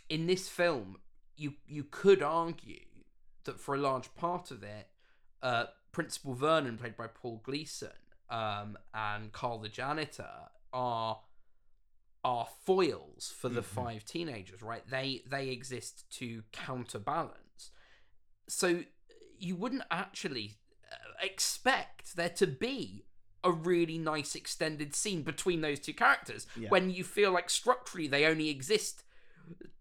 in 0.09 0.27
this 0.27 0.48
film 0.48 0.96
you 1.37 1.55
you 1.66 1.85
could 1.85 2.22
argue 2.22 2.85
that 3.44 3.61
for 3.61 3.74
a 3.74 3.79
large 3.79 4.14
part 4.14 4.51
of 4.51 4.62
it 4.62 4.88
uh 5.42 5.66
principal 5.92 6.35
vernon 6.35 6.77
played 6.79 6.96
by 6.96 7.07
paul 7.07 7.40
gleason 7.44 7.88
um 8.31 8.77
and 8.92 9.33
carl 9.33 9.59
the 9.59 9.68
janitor 9.68 10.29
are 10.72 11.20
are 12.24 12.48
foils 12.64 13.33
for 13.35 13.48
the 13.48 13.61
Mhm. 13.62 13.64
five 13.64 14.05
teenagers 14.05 14.61
right? 14.61 14.87
They 14.88 15.22
they 15.27 15.48
exist 15.51 16.05
to 16.18 16.42
counterbalance. 16.53 17.70
So 18.48 18.83
you 19.38 19.55
wouldn't 19.55 19.85
actually 19.90 20.59
uh, 20.90 20.96
expect 21.22 22.16
there 22.16 22.29
to 22.31 22.46
be 22.46 23.05
a 23.44 23.53
really 23.53 23.98
nice 23.98 24.35
extended 24.35 24.94
scene 24.94 25.22
between 25.22 25.61
those 25.61 25.79
two 25.79 25.92
characters 25.94 26.46
Yeah. 26.57 26.68
when 26.70 26.90
you 26.90 27.05
feel 27.05 27.31
like 27.33 27.48
structurally 27.51 28.09
they 28.09 28.24
only 28.27 28.48
exist 28.48 29.05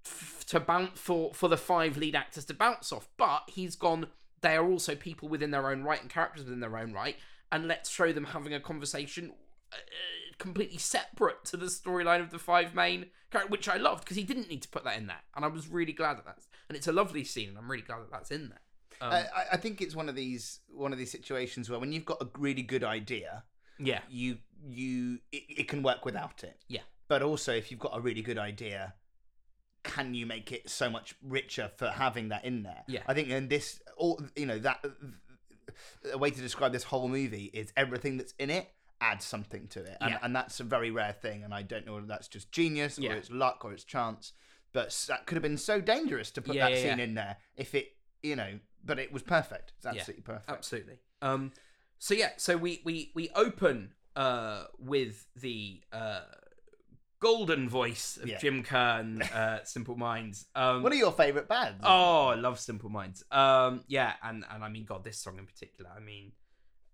f- 0.05 0.45
to 0.47 0.59
bounce 0.59 0.99
for 0.99 1.33
for 1.33 1.49
the 1.49 1.57
five 1.57 1.97
lead 1.97 2.15
actors 2.15 2.45
to 2.45 2.53
bounce 2.53 2.91
off 2.91 3.07
but 3.17 3.43
he's 3.47 3.75
gone 3.75 4.07
they 4.41 4.55
are 4.55 4.69
also 4.69 4.95
people 4.95 5.27
within 5.27 5.51
their 5.51 5.69
own 5.69 5.83
right 5.83 6.01
and 6.01 6.09
characters 6.09 6.45
within 6.45 6.59
their 6.59 6.77
own 6.77 6.93
right 6.93 7.15
and 7.51 7.67
let's 7.67 7.89
show 7.89 8.11
them 8.13 8.25
having 8.25 8.53
a 8.53 8.59
conversation 8.59 9.31
uh, 9.73 9.77
completely 10.37 10.77
separate 10.77 11.43
to 11.45 11.57
the 11.57 11.65
storyline 11.65 12.21
of 12.21 12.29
the 12.29 12.39
five 12.39 12.75
main 12.75 13.07
characters 13.31 13.51
which 13.51 13.67
i 13.67 13.75
loved 13.77 14.03
because 14.03 14.17
he 14.17 14.23
didn't 14.23 14.49
need 14.49 14.61
to 14.61 14.69
put 14.69 14.83
that 14.83 14.97
in 14.97 15.07
there 15.07 15.21
and 15.35 15.43
i 15.43 15.47
was 15.47 15.67
really 15.67 15.93
glad 15.93 16.15
that 16.17 16.25
that's 16.25 16.47
and 16.69 16.77
it's 16.77 16.87
a 16.87 16.91
lovely 16.91 17.23
scene 17.23 17.49
and 17.49 17.57
i'm 17.57 17.69
really 17.69 17.81
glad 17.83 17.99
that 17.99 18.11
that's 18.11 18.31
in 18.31 18.49
there 18.49 18.59
um, 19.01 19.11
I, 19.13 19.25
I- 19.53 19.57
think 19.57 19.81
it's 19.81 19.95
one 19.95 20.09
of 20.09 20.15
these 20.15 20.59
one 20.69 20.91
of 20.93 20.97
these 20.99 21.11
situations 21.11 21.69
where 21.69 21.79
when 21.79 21.91
you've 21.91 22.05
got 22.05 22.21
a 22.21 22.27
really 22.37 22.63
good 22.63 22.83
idea 22.83 23.43
yeah 23.79 23.99
you 24.09 24.37
you 24.67 25.19
it, 25.31 25.43
it 25.49 25.67
can 25.67 25.83
work 25.83 26.03
without 26.05 26.43
it 26.43 26.57
Yeah. 26.67 26.81
but 27.07 27.21
also 27.21 27.53
if 27.53 27.69
you've 27.69 27.79
got 27.79 27.95
a 27.95 28.01
really 28.01 28.21
good 28.23 28.37
idea 28.39 28.93
can 29.83 30.13
you 30.13 30.25
make 30.25 30.51
it 30.51 30.69
so 30.69 30.89
much 30.89 31.15
richer 31.21 31.69
for 31.77 31.89
having 31.89 32.29
that 32.29 32.43
in 32.43 32.63
there 32.63 32.83
Yeah. 32.87 33.03
i 33.07 33.13
think 33.13 33.29
in 33.29 33.47
this 33.47 33.79
all 33.97 34.19
you 34.35 34.45
know 34.47 34.59
that 34.59 34.83
a 36.11 36.17
way 36.17 36.31
to 36.31 36.41
describe 36.41 36.71
this 36.71 36.83
whole 36.83 37.07
movie 37.07 37.45
is 37.53 37.71
everything 37.77 38.17
that's 38.17 38.33
in 38.39 38.49
it 38.49 38.67
adds 38.99 39.25
something 39.25 39.67
to 39.67 39.81
it 39.81 39.95
and, 40.01 40.11
Yeah. 40.11 40.19
and 40.23 40.35
that's 40.35 40.59
a 40.59 40.63
very 40.63 40.89
rare 40.91 41.13
thing 41.13 41.43
and 41.43 41.53
i 41.53 41.61
don't 41.61 41.85
know 41.85 41.93
whether 41.95 42.07
that's 42.07 42.27
just 42.27 42.51
genius 42.51 42.97
Yeah. 42.97 43.11
or 43.13 43.15
it's 43.15 43.29
luck 43.29 43.63
or 43.63 43.73
it's 43.73 43.83
chance 43.83 44.33
but 44.73 45.05
that 45.07 45.25
could 45.27 45.35
have 45.35 45.43
been 45.43 45.57
so 45.57 45.79
dangerous 45.79 46.31
to 46.31 46.41
put 46.41 46.55
Yeah, 46.55 46.69
that 46.69 46.77
scene 46.79 46.99
in 46.99 47.13
there 47.13 47.37
if 47.55 47.75
it 47.75 47.89
you 48.23 48.35
know 48.35 48.59
but 48.83 48.97
it 48.99 49.11
was 49.11 49.23
perfect 49.23 49.73
it's 49.77 49.85
Yeah, 49.85 49.91
absolutely 49.91 50.23
perfect 50.23 50.49
absolutely 50.49 50.99
um 51.21 51.51
so 51.99 52.13
yeah 52.13 52.31
so 52.37 52.57
we 52.57 52.81
we 52.85 53.11
we 53.15 53.29
open 53.35 53.93
uh 54.15 54.65
with 54.79 55.27
the 55.35 55.81
uh 55.91 56.21
golden 57.19 57.67
voice 57.67 58.17
of 58.21 58.27
Yeah. 58.29 58.37
jim 58.37 58.61
kerr 58.63 59.03
uh 59.33 59.59
simple 59.63 59.95
minds 59.95 60.45
um 60.55 60.83
one 60.83 60.91
of 60.91 60.97
your 60.97 61.11
favorite 61.11 61.47
bands 61.47 61.81
Oh, 61.83 62.27
I 62.27 62.35
love 62.35 62.59
Simple 62.59 62.89
Minds. 62.89 63.23
Um, 63.31 63.83
yeah, 63.87 64.13
and 64.23 64.43
and 64.51 64.63
I 64.63 64.69
mean, 64.69 64.85
God, 64.85 65.03
this 65.03 65.17
song 65.17 65.37
in 65.39 65.45
particular. 65.45 65.89
I 65.95 65.99
mean, 65.99 66.33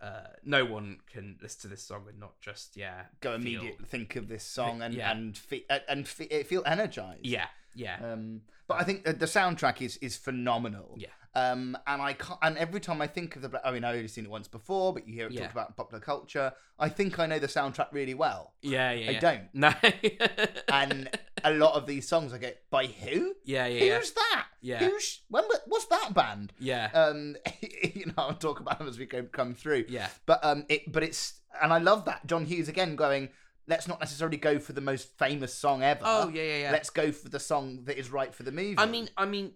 uh, 0.01 0.27
no 0.43 0.65
one 0.65 0.99
can 1.11 1.37
listen 1.41 1.61
to 1.61 1.67
this 1.69 1.83
song 1.83 2.05
and 2.09 2.19
not 2.19 2.39
just 2.41 2.77
yeah 2.77 3.03
go 3.21 3.31
feel- 3.31 3.41
immediately 3.41 3.85
think 3.85 4.15
of 4.15 4.27
this 4.27 4.43
song 4.43 4.81
and 4.81 4.93
Yeah. 4.93 5.11
and 5.11 5.37
fe- 5.37 5.65
and- 5.69 5.83
and 5.89 6.07
fe- 6.07 6.43
feel 6.43 6.63
energized. 6.65 7.25
Yeah, 7.25 7.47
yeah, 7.75 7.97
Um, 8.03 8.41
but 8.67 8.75
I 8.79 8.83
think 8.83 9.03
that 9.05 9.19
the 9.19 9.25
soundtrack 9.25 9.81
is 9.81 9.97
is 9.97 10.15
phenomenal. 10.15 10.95
Yeah. 10.97 11.09
Um, 11.35 11.75
and 11.87 11.99
I 11.99 12.13
can't, 12.13 12.37
and 12.43 12.55
every 12.59 12.79
time 12.79 13.01
I 13.01 13.07
think 13.07 13.35
of 13.35 13.41
the, 13.41 13.59
I 13.67 13.71
mean, 13.71 13.83
I've 13.83 13.95
only 13.95 14.07
seen 14.07 14.25
it 14.25 14.29
once 14.29 14.47
before, 14.47 14.93
but 14.93 15.07
you 15.07 15.15
hear 15.15 15.25
it 15.25 15.31
Yeah. 15.33 15.41
talk 15.45 15.51
about 15.53 15.75
popular 15.75 15.99
culture. 15.99 16.53
I 16.77 16.89
think 16.89 17.17
I 17.17 17.25
know 17.25 17.39
the 17.39 17.47
soundtrack 17.47 17.87
really 17.91 18.13
well. 18.13 18.53
yeah, 18.61 18.91
yeah. 18.91 19.09
I 19.09 19.13
yeah. 19.13 19.19
don't. 19.19 19.49
No. 19.53 19.73
And 20.71 21.09
a 21.43 21.51
lot 21.53 21.73
of 21.75 21.85
these 21.87 22.07
songs, 22.07 22.33
I 22.33 22.37
get 22.37 22.63
by 22.69 22.85
who? 22.87 23.33
yeah, 23.45 23.65
yeah, 23.67 23.83
yeah, 23.83 23.97
Who's 23.97 24.11
that? 24.11 24.45
Yeah. 24.61 24.79
Who's 24.79 25.21
when? 25.29 25.43
What's 25.65 25.85
that 25.87 26.13
band? 26.13 26.53
yeah, 26.59 26.89
Um, 26.93 27.35
you 27.61 28.05
know, 28.07 28.13
I'll 28.17 28.33
talk 28.35 28.59
about 28.59 28.79
them 28.79 28.87
as 28.87 28.97
we 28.99 29.05
go 29.05 29.23
come 29.23 29.53
through. 29.55 29.85
yeah, 29.89 30.09
But 30.25 30.43
um, 30.45 30.65
it 30.69 30.91
but 30.91 31.03
it's 31.03 31.33
and 31.61 31.73
I 31.73 31.77
love 31.79 32.05
that 32.05 32.25
John 32.27 32.45
Hughes 32.45 32.67
again 32.69 32.95
going. 32.95 33.29
Let's 33.67 33.87
not 33.87 33.99
necessarily 33.99 34.37
go 34.37 34.59
for 34.59 34.73
the 34.73 34.81
most 34.81 35.17
famous 35.17 35.53
song 35.53 35.83
ever. 35.83 36.01
Oh, 36.03 36.29
yeah, 36.29 36.43
yeah, 36.43 36.57
yeah. 36.63 36.71
Let's 36.71 36.89
go 36.89 37.11
for 37.11 37.29
the 37.29 37.39
song 37.39 37.83
that 37.85 37.97
is 37.97 38.11
right 38.11 38.33
for 38.33 38.43
the 38.43 38.51
movie. 38.51 38.75
I 38.77 38.85
mean, 38.85 39.09
I 39.15 39.25
mean, 39.25 39.51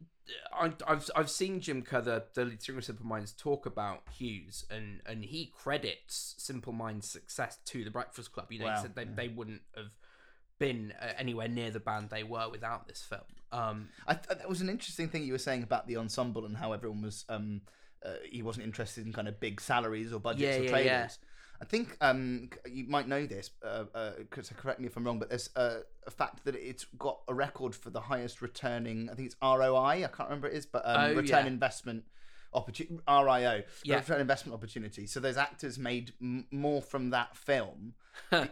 I, 0.53 0.71
I've 0.87 1.09
I've 1.15 1.29
seen 1.29 1.59
Jim 1.59 1.81
Kerr, 1.81 2.01
the, 2.01 2.23
the 2.33 2.45
lead 2.45 2.61
singer 2.61 2.77
of 2.77 2.85
Simple 2.85 3.05
Minds, 3.05 3.33
talk 3.33 3.65
about 3.65 4.03
Hughes, 4.17 4.65
and 4.69 5.01
and 5.05 5.25
he 5.25 5.51
credits 5.55 6.35
Simple 6.37 6.73
Minds' 6.73 7.09
success 7.09 7.57
to 7.65 7.83
the 7.83 7.91
Breakfast 7.91 8.31
Club. 8.31 8.51
You 8.51 8.59
know, 8.59 8.65
Wow, 8.65 8.75
he 8.75 8.81
said 8.81 8.95
they, 8.95 9.03
yeah. 9.03 9.09
they 9.15 9.27
wouldn't 9.27 9.61
have 9.75 9.91
been 10.59 10.93
uh, 11.01 11.13
anywhere 11.17 11.47
near 11.47 11.69
the 11.69 11.79
band 11.79 12.09
they 12.09 12.23
were 12.23 12.49
without 12.49 12.87
this 12.87 13.01
film. 13.01 13.21
Um, 13.51 13.89
I 14.07 14.13
th- 14.15 14.39
that 14.39 14.49
was 14.49 14.61
an 14.61 14.69
interesting 14.69 15.07
thing 15.07 15.23
you 15.23 15.31
were 15.33 15.37
saying 15.37 15.63
about 15.63 15.87
the 15.87 15.97
ensemble 15.97 16.45
and 16.45 16.57
how 16.57 16.73
everyone 16.73 17.01
was 17.01 17.25
um, 17.29 17.61
uh, 18.05 18.13
he 18.29 18.41
wasn't 18.41 18.65
interested 18.65 19.05
in 19.05 19.13
kind 19.13 19.27
of 19.27 19.39
big 19.39 19.61
salaries 19.61 20.11
or 20.11 20.19
budgets 20.19 20.41
Yeah, 20.57 20.59
or 20.59 20.63
yeah, 20.63 20.69
trailers. 20.69 21.19
I 21.61 21.65
think 21.65 21.97
um, 22.01 22.49
you 22.71 22.85
might 22.87 23.07
know 23.07 23.25
this, 23.25 23.49
uh, 23.63 23.85
uh, 23.95 24.11
correct 24.29 24.79
me 24.79 24.85
if 24.87 24.95
I'm 24.95 25.03
wrong, 25.03 25.17
but 25.19 25.29
there's 25.29 25.49
uh, 25.55 25.79
a 26.05 26.11
fact 26.11 26.45
that 26.45 26.55
it's 26.55 26.85
got 26.97 27.19
a 27.27 27.33
record 27.33 27.73
for 27.75 27.89
the 27.89 28.01
highest 28.01 28.41
returning. 28.41 29.09
I 29.09 29.15
think 29.15 29.25
it's 29.27 29.35
ROI. 29.41 29.75
I 30.03 30.07
can't 30.07 30.29
remember 30.29 30.47
what 30.47 30.53
it 30.53 30.57
is, 30.57 30.65
but 30.67 30.83
um, 30.85 30.95
Oh, 31.11 31.13
return 31.15 31.45
yeah. 31.45 31.47
investment 31.47 32.03
opportunity. 32.53 32.99
RIO. 33.07 33.63
Yeah. 33.83 33.95
Return 33.97 34.21
investment 34.21 34.53
opportunity. 34.55 35.07
So 35.07 35.19
those 35.19 35.37
actors 35.37 35.77
made 35.79 36.13
m- 36.21 36.45
more 36.51 36.81
from 36.81 37.09
that 37.11 37.35
film. 37.35 37.93
uh, 38.31 38.45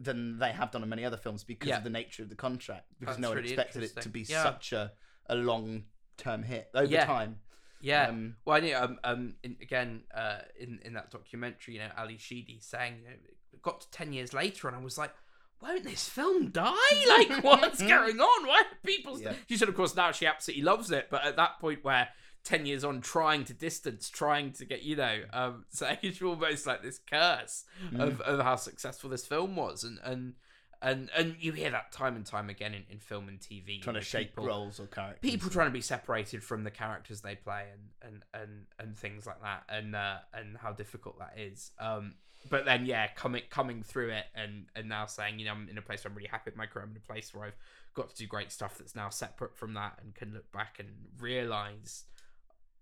than 0.00 0.38
they 0.38 0.52
have 0.52 0.70
done 0.70 0.82
on 0.82 0.88
many 0.88 1.04
other 1.04 1.18
films 1.18 1.44
because 1.44 1.68
Yeah. 1.68 1.76
of 1.76 1.84
the 1.84 1.90
nature 1.90 2.22
of 2.22 2.30
the 2.30 2.34
contract 2.34 2.86
because 2.98 3.16
That's 3.16 3.20
no 3.22 3.28
one 3.28 3.36
really 3.36 3.50
expected 3.52 3.82
it 3.82 3.94
to 4.00 4.08
be. 4.08 4.22
Yeah. 4.22 4.42
such 4.42 4.72
a, 4.72 4.92
a 5.26 5.34
long 5.34 5.84
term 6.16 6.42
hit 6.42 6.70
over 6.74 6.96
time 6.96 7.40
Yeah. 7.82 8.08
Um, 8.08 8.36
well, 8.44 8.56
I 8.56 8.60
know. 8.60 8.82
Um, 8.82 8.98
um, 9.04 9.34
in, 9.42 9.56
again, 9.60 10.02
uh, 10.14 10.38
in 10.58 10.78
in 10.84 10.94
that 10.94 11.10
documentary, 11.10 11.74
you 11.74 11.80
know, 11.80 11.90
Ally 11.96 12.14
Sheedy 12.16 12.58
saying, 12.60 12.94
you 13.02 13.08
know, 13.08 13.16
it 13.52 13.62
got 13.62 13.82
to 13.82 13.90
ten 13.90 14.12
years 14.12 14.32
later, 14.32 14.68
and 14.68 14.76
I 14.76 14.80
was 14.80 14.96
like, 14.96 15.12
won't 15.60 15.84
this 15.84 16.08
film 16.08 16.50
die? 16.50 16.72
Like, 17.08 17.44
what's 17.44 17.82
going 17.82 18.20
on? 18.20 18.46
Why 18.46 18.62
are 18.62 18.76
people? 18.86 19.20
Yeah. 19.20 19.34
She 19.48 19.56
said, 19.56 19.68
of 19.68 19.74
course, 19.74 19.94
now 19.94 20.12
she 20.12 20.26
absolutely 20.26 20.64
loves 20.64 20.90
it, 20.90 21.08
but 21.10 21.24
at 21.24 21.36
that 21.36 21.58
point 21.60 21.84
where. 21.84 22.08
10 22.44 22.66
years 22.66 22.82
on 22.82 23.00
trying 23.00 23.44
to 23.44 23.54
distance 23.54 24.10
trying 24.10 24.50
to 24.50 24.64
get 24.64 24.82
you 24.82 24.96
know 24.96 25.20
um 25.32 25.64
so 25.70 25.88
it's 26.02 26.20
almost 26.20 26.66
like 26.66 26.82
this 26.82 26.98
curse 26.98 27.62
of, 27.96 28.20
of 28.22 28.40
how 28.40 28.56
successful 28.56 29.08
this 29.08 29.24
film 29.24 29.54
was 29.54 29.84
and 29.84 30.00
and 30.02 30.34
and 30.82 31.10
and 31.16 31.36
you 31.40 31.52
hear 31.52 31.70
that 31.70 31.92
time 31.92 32.16
and 32.16 32.26
time 32.26 32.50
again 32.50 32.74
in, 32.74 32.82
in 32.90 32.98
film 32.98 33.28
and 33.28 33.38
tv 33.40 33.80
trying 33.80 33.94
to 33.94 34.00
shape 34.00 34.30
people- 34.30 34.46
roles 34.46 34.80
or 34.80 34.86
characters. 34.86 35.20
people 35.22 35.48
trying 35.48 35.68
to 35.68 35.72
be 35.72 35.80
separated 35.80 36.42
from 36.42 36.64
the 36.64 36.70
characters 36.70 37.20
they 37.20 37.36
play 37.36 37.66
and 37.72 38.12
and 38.12 38.42
and, 38.42 38.66
and 38.78 38.96
things 38.98 39.26
like 39.26 39.40
that 39.42 39.62
and 39.68 39.94
uh, 39.94 40.16
and 40.34 40.56
how 40.56 40.72
difficult 40.72 41.18
that 41.18 41.34
is. 41.38 41.70
Um 41.78 42.14
but 42.50 42.64
then 42.64 42.84
yeah 42.86 43.06
coming 43.14 43.42
coming 43.50 43.82
through 43.84 44.10
it 44.10 44.24
and 44.34 44.66
and 44.74 44.88
now 44.88 45.06
saying 45.06 45.38
you 45.38 45.44
know 45.44 45.52
I'm 45.52 45.68
in 45.68 45.78
a 45.78 45.82
place 45.82 46.02
where 46.02 46.10
I'm 46.10 46.16
really 46.16 46.28
happy 46.28 46.50
with 46.50 46.56
my 46.56 46.66
career 46.66 46.84
I'm 46.84 46.90
in 46.90 46.96
a 46.96 47.12
place 47.12 47.32
where 47.32 47.44
I've 47.46 47.56
got 47.94 48.10
to 48.10 48.16
do 48.16 48.26
great 48.26 48.50
stuff 48.50 48.78
that's 48.78 48.96
now 48.96 49.10
separate 49.10 49.56
from 49.56 49.74
that 49.74 49.98
and 50.02 50.12
can 50.14 50.34
look 50.34 50.50
back 50.50 50.76
and 50.80 50.88
realize 51.20 52.04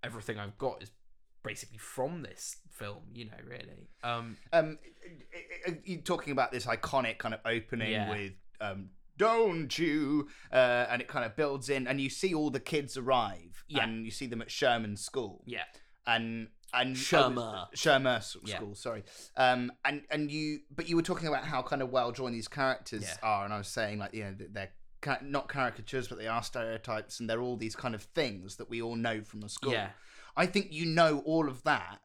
everything 0.03 0.39
I've 0.39 0.57
got 0.57 0.83
is 0.83 0.91
basically 1.43 1.79
from 1.79 2.23
this 2.23 2.57
film 2.71 3.03
you 3.15 3.25
know 3.27 3.37
really 3.49 3.89
um 4.05 4.37
um 4.53 4.79
you're 5.85 6.01
talking 6.01 6.33
about 6.33 6.53
this 6.53 6.67
iconic 6.67 7.19
kind 7.19 7.35
of 7.35 7.41
opening 7.45 7.93
Yeah. 7.93 8.11
with 8.11 8.33
um 8.61 8.91
don't 9.17 9.79
you 9.79 10.29
uh, 10.51 10.87
and 10.89 11.03
it 11.03 11.09
kind 11.09 11.27
of 11.27 11.37
builds 11.37 11.69
in 11.69 11.87
and 11.87 12.01
you 12.01 12.09
see 12.09 12.33
all 12.35 12.51
the 12.51 12.61
kids 12.61 12.97
arrive 12.97 13.65
Yeah. 13.69 13.85
and 13.85 14.05
you 14.05 14.11
see 14.11 14.27
them 14.27 14.41
at 14.41 14.51
sherman 14.51 14.97
school 14.97 15.43
yeah 15.47 15.65
and 16.07 16.49
and 16.73 16.95
Shermer. 16.95 17.67
Shermer 17.75 18.19
s- 18.19 18.37
Yeah. 18.45 18.55
school, 18.57 18.77
sorry. 18.77 19.03
Um, 19.37 19.73
and 19.85 20.03
and 20.09 20.31
you, 20.31 20.61
but 20.73 20.89
you 20.89 20.95
were 20.95 21.03
talking 21.03 21.27
about 21.27 21.43
how 21.45 21.63
kind 21.63 21.83
of 21.83 21.91
well 21.91 22.13
drawn 22.13 22.31
these 22.31 22.47
characters 22.47 23.03
Yeah. 23.03 23.17
are, 23.25 23.45
and 23.45 23.53
I 23.53 23.59
was 23.59 23.67
saying 23.67 23.99
like 23.99 24.15
you 24.15 24.23
know 24.23 24.37
they're 24.39 24.71
not 25.21 25.49
caricatures, 25.49 26.07
but 26.07 26.17
they 26.19 26.29
are 26.29 26.45
stereotypes, 26.45 27.19
and 27.19 27.29
they're 27.29 27.41
all 27.41 27.57
these 27.57 27.75
kind 27.75 27.97
of 27.97 28.05
things 28.05 28.55
that 28.59 28.71
we 28.71 28.81
all 28.81 28.95
know 28.95 29.21
from 29.25 29.41
the 29.41 29.49
school. 29.49 29.73
yeah 29.73 29.91
I 30.37 30.47
think 30.47 30.69
you 30.73 30.87
know 30.87 31.21
all 31.27 31.49
of 31.49 31.63
that 31.65 32.01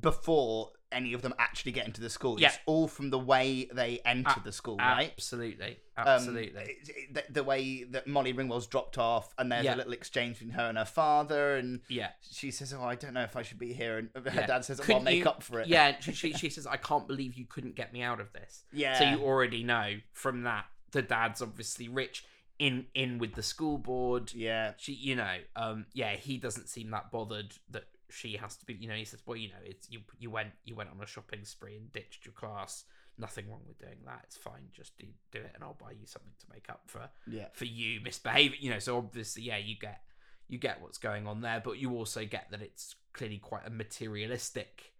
before 0.00 0.70
any 0.92 1.12
of 1.12 1.22
them 1.22 1.34
actually 1.38 1.72
get 1.72 1.84
into 1.86 2.00
the 2.00 2.08
school. 2.08 2.40
Yeah. 2.40 2.48
It's 2.48 2.58
all 2.66 2.86
from 2.86 3.10
the 3.10 3.18
way 3.18 3.68
they 3.72 4.00
enter 4.04 4.36
A- 4.38 4.42
the 4.44 4.52
school, 4.52 4.76
right? 4.76 5.10
absolutely 5.12 5.80
Um, 5.96 6.06
absolutely 6.06 6.62
it- 6.62 7.14
the, 7.14 7.24
the 7.30 7.42
way 7.44 7.82
that 7.82 8.06
Molly 8.06 8.32
Ringwald's 8.32 8.68
dropped 8.68 8.96
off, 8.96 9.34
and 9.36 9.50
there's 9.50 9.64
Yeah. 9.64 9.74
a 9.74 9.76
little 9.76 9.92
exchange 9.92 10.38
between 10.38 10.54
her 10.54 10.68
and 10.68 10.78
her 10.78 10.84
father, 10.84 11.56
and 11.56 11.80
yeah 11.88 12.10
she 12.22 12.52
says, 12.52 12.72
"Oh, 12.72 12.84
I 12.84 12.94
don't 12.94 13.14
know 13.14 13.24
if 13.24 13.34
I 13.36 13.42
should 13.42 13.58
be 13.58 13.72
here," 13.72 13.98
and 13.98 14.10
her 14.14 14.22
Yeah. 14.32 14.46
dad 14.46 14.64
says, 14.64 14.80
"Oh, 14.80 14.94
"I'll 14.94 15.00
make 15.00 15.18
you- 15.24 15.28
up 15.28 15.42
for 15.42 15.60
it." 15.60 15.66
Yeah, 15.66 15.98
she, 16.00 16.12
she, 16.12 16.32
she 16.32 16.48
says, 16.50 16.66
I 16.66 16.76
can't 16.76 17.08
believe 17.08 17.34
you 17.34 17.46
couldn't 17.46 17.74
get 17.74 17.92
me 17.92 18.02
out 18.02 18.20
of 18.20 18.32
this. 18.32 18.64
yeah. 18.72 18.98
So 18.98 19.04
you 19.10 19.24
already 19.24 19.64
know 19.64 19.96
from 20.12 20.42
that 20.42 20.66
the 20.92 21.02
dad's 21.02 21.42
obviously 21.42 21.88
rich 21.88 22.24
in 22.58 22.86
in 22.94 23.18
with 23.18 23.34
the 23.34 23.42
school 23.42 23.78
board. 23.78 24.32
yeah, 24.34 24.72
She, 24.78 24.92
you 24.92 25.16
know, 25.16 25.36
um, 25.56 25.86
yeah, 25.92 26.14
he 26.16 26.38
doesn't 26.38 26.68
seem 26.68 26.90
that 26.90 27.10
bothered 27.10 27.54
that 27.70 27.84
she 28.10 28.36
has 28.36 28.56
to 28.56 28.64
be. 28.66 28.74
You 28.74 28.88
know, 28.88 28.94
he 28.94 29.04
says, 29.04 29.20
well, 29.26 29.36
you 29.36 29.48
know, 29.48 29.62
it's 29.64 29.90
you 29.90 30.00
you 30.18 30.30
went 30.30 30.50
you 30.64 30.74
went 30.74 30.90
on 30.90 31.02
a 31.02 31.06
shopping 31.06 31.44
spree 31.44 31.76
and 31.76 31.92
ditched 31.92 32.24
your 32.24 32.32
class. 32.32 32.84
Nothing 33.18 33.48
wrong 33.50 33.62
with 33.66 33.78
doing 33.78 33.98
that. 34.04 34.20
It's 34.24 34.36
fine. 34.36 34.68
Just 34.72 34.96
do 34.98 35.06
do 35.32 35.38
it, 35.38 35.52
and 35.54 35.64
I'll 35.64 35.74
buy 35.80 35.92
you 35.92 36.06
something 36.06 36.32
to 36.38 36.46
make 36.52 36.68
up 36.68 36.82
for 36.86 37.08
yeah, 37.26 37.46
for 37.52 37.64
you 37.64 38.00
misbehaving. 38.00 38.58
You 38.60 38.70
know, 38.70 38.78
so 38.78 38.96
obviously, 38.98 39.42
yeah, 39.44 39.56
you 39.58 39.74
get 39.78 40.00
you 40.48 40.58
get 40.58 40.80
what's 40.82 40.98
going 40.98 41.26
on 41.26 41.40
there, 41.40 41.60
but 41.64 41.78
you 41.78 41.92
also 41.94 42.24
get 42.24 42.46
that 42.50 42.62
it's 42.62 42.94
clearly 43.12 43.38
quite 43.38 43.66
a 43.66 43.70
materialistic 43.70 44.92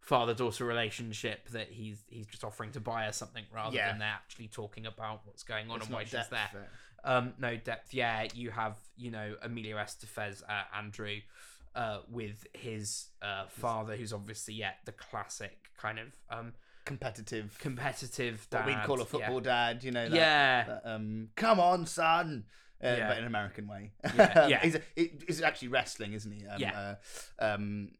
father 0.00 0.32
daughter 0.32 0.64
relationship 0.64 1.48
that 1.50 1.68
he's 1.70 2.02
he's 2.08 2.26
just 2.26 2.42
offering 2.42 2.72
to 2.72 2.80
buy 2.80 3.04
her 3.04 3.12
something 3.12 3.44
rather 3.54 3.76
Yeah. 3.76 3.90
than 3.90 3.98
they're 3.98 4.08
actually 4.08 4.48
talking 4.48 4.86
about 4.86 5.20
what's 5.26 5.42
going 5.42 5.70
on 5.70 5.76
It's 5.76 5.86
and 5.86 5.94
why 5.94 6.04
she's 6.04 6.12
there. 6.12 6.26
there. 6.30 6.70
Um, 7.04 7.34
no 7.38 7.56
depth. 7.56 7.94
Yeah, 7.94 8.26
you 8.34 8.50
have 8.50 8.76
you 8.96 9.10
know 9.10 9.34
Emilio 9.42 9.76
Estevez, 9.76 10.42
uh, 10.48 10.64
Andrew, 10.76 11.16
uh, 11.74 11.98
with 12.10 12.46
his 12.54 13.06
uh, 13.22 13.46
father, 13.48 13.96
who's 13.96 14.12
obviously 14.12 14.54
yeah 14.54 14.72
the 14.84 14.92
classic 14.92 15.56
kind 15.78 15.98
of 15.98 16.06
um 16.30 16.52
Competitive, 16.84 17.54
competitive 17.60 18.46
dad. 18.48 18.60
what 18.60 18.66
we'd 18.66 18.82
call 18.84 19.00
a 19.02 19.04
football 19.04 19.40
dad. 19.40 19.84
You 19.84 19.90
know, 19.90 20.08
that, 20.08 20.16
Yeah. 20.16 20.64
that, 20.64 20.82
um, 20.86 21.28
come 21.36 21.60
on, 21.60 21.84
son. 21.84 22.44
Uh, 22.82 22.94
Yeah. 22.96 23.08
But 23.08 23.18
in 23.18 23.24
an 23.24 23.26
American 23.26 23.68
way. 23.68 23.92
Yeah, 24.16 24.46
yeah. 24.48 24.60
he's, 24.60 24.74
it, 24.96 25.22
he's 25.26 25.42
actually 25.42 25.68
wrestling, 25.68 26.14
isn't 26.14 26.32
he? 26.32 26.46
Um, 26.46 26.58
Yeah. 26.58 26.94
Uh, 27.38 27.44
um, 27.44 27.90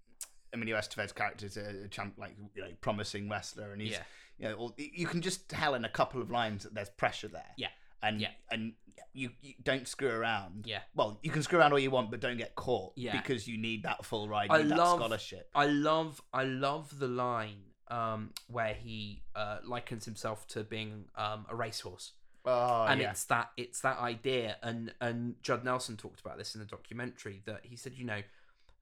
Emilio 0.55 0.79
Estevez's 0.79 1.13
character 1.13 1.45
is 1.45 1.59
a, 1.59 1.85
a 1.85 1.89
champ, 1.89 2.15
like 2.17 2.35
you 2.55 2.63
know, 2.63 2.69
promising 2.81 3.29
wrestler, 3.29 3.73
and 3.73 3.83
he's 3.83 3.91
Yeah. 3.93 4.03
you 4.39 4.49
know, 4.49 4.55
all- 4.55 4.75
you 4.79 5.07
can 5.07 5.21
just 5.21 5.51
tell 5.51 5.75
in 5.75 5.85
a 5.85 5.91
couple 5.91 6.23
of 6.23 6.31
lines 6.31 6.63
that 6.63 6.73
there's 6.73 6.89
pressure 6.89 7.29
there. 7.29 7.53
Yeah. 7.59 7.69
And 8.03 8.21
Yeah. 8.21 8.31
and 8.51 8.75
you, 9.15 9.31
you 9.41 9.55
don't 9.63 9.89
screw 9.89 10.11
around. 10.11 10.67
Yeah. 10.67 10.81
Well, 10.95 11.19
you 11.23 11.31
can 11.31 11.43
screw 11.43 11.59
around 11.59 11.73
all 11.73 11.79
you 11.79 11.91
want, 11.91 12.11
but 12.11 12.21
don't 12.21 12.37
get 12.37 12.55
caught. 12.55 12.93
Yeah. 12.97 13.17
Because 13.17 13.49
you 13.49 13.57
need 13.59 13.83
that 13.85 14.05
full 14.05 14.29
ride. 14.29 14.51
I 14.51 14.59
You 14.59 14.63
need 14.65 14.73
that 14.73 14.79
love- 14.79 14.99
scholarship. 15.01 15.51
I 15.55 15.67
love 15.67 16.21
I 16.33 16.45
love 16.45 16.99
the 16.99 17.09
line 17.09 17.63
um, 17.89 18.33
where 18.49 18.75
he 18.75 19.23
uh, 19.35 19.59
likens 19.65 20.05
himself 20.05 20.47
to 20.49 20.63
being 20.63 21.07
um, 21.17 21.47
a 21.49 21.57
racehorse, 21.57 22.13
Oh 22.45 22.85
and 22.85 23.01
yeah. 23.01 23.11
it's 23.11 23.25
that 23.25 23.51
it's 23.57 23.81
that 23.81 23.99
idea. 23.99 24.57
And 24.63 24.93
and 25.01 25.37
Judd 25.43 25.65
Nelson 25.65 25.97
talked 25.97 26.21
about 26.21 26.37
this 26.39 26.55
in 26.55 26.61
the 26.61 26.67
documentary 26.67 27.43
that 27.47 27.61
he 27.63 27.77
said, 27.77 27.95
you 27.95 28.05
know, 28.05 28.21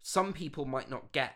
some 0.02 0.32
people 0.32 0.64
might 0.64 0.90
not 0.90 1.12
get 1.12 1.34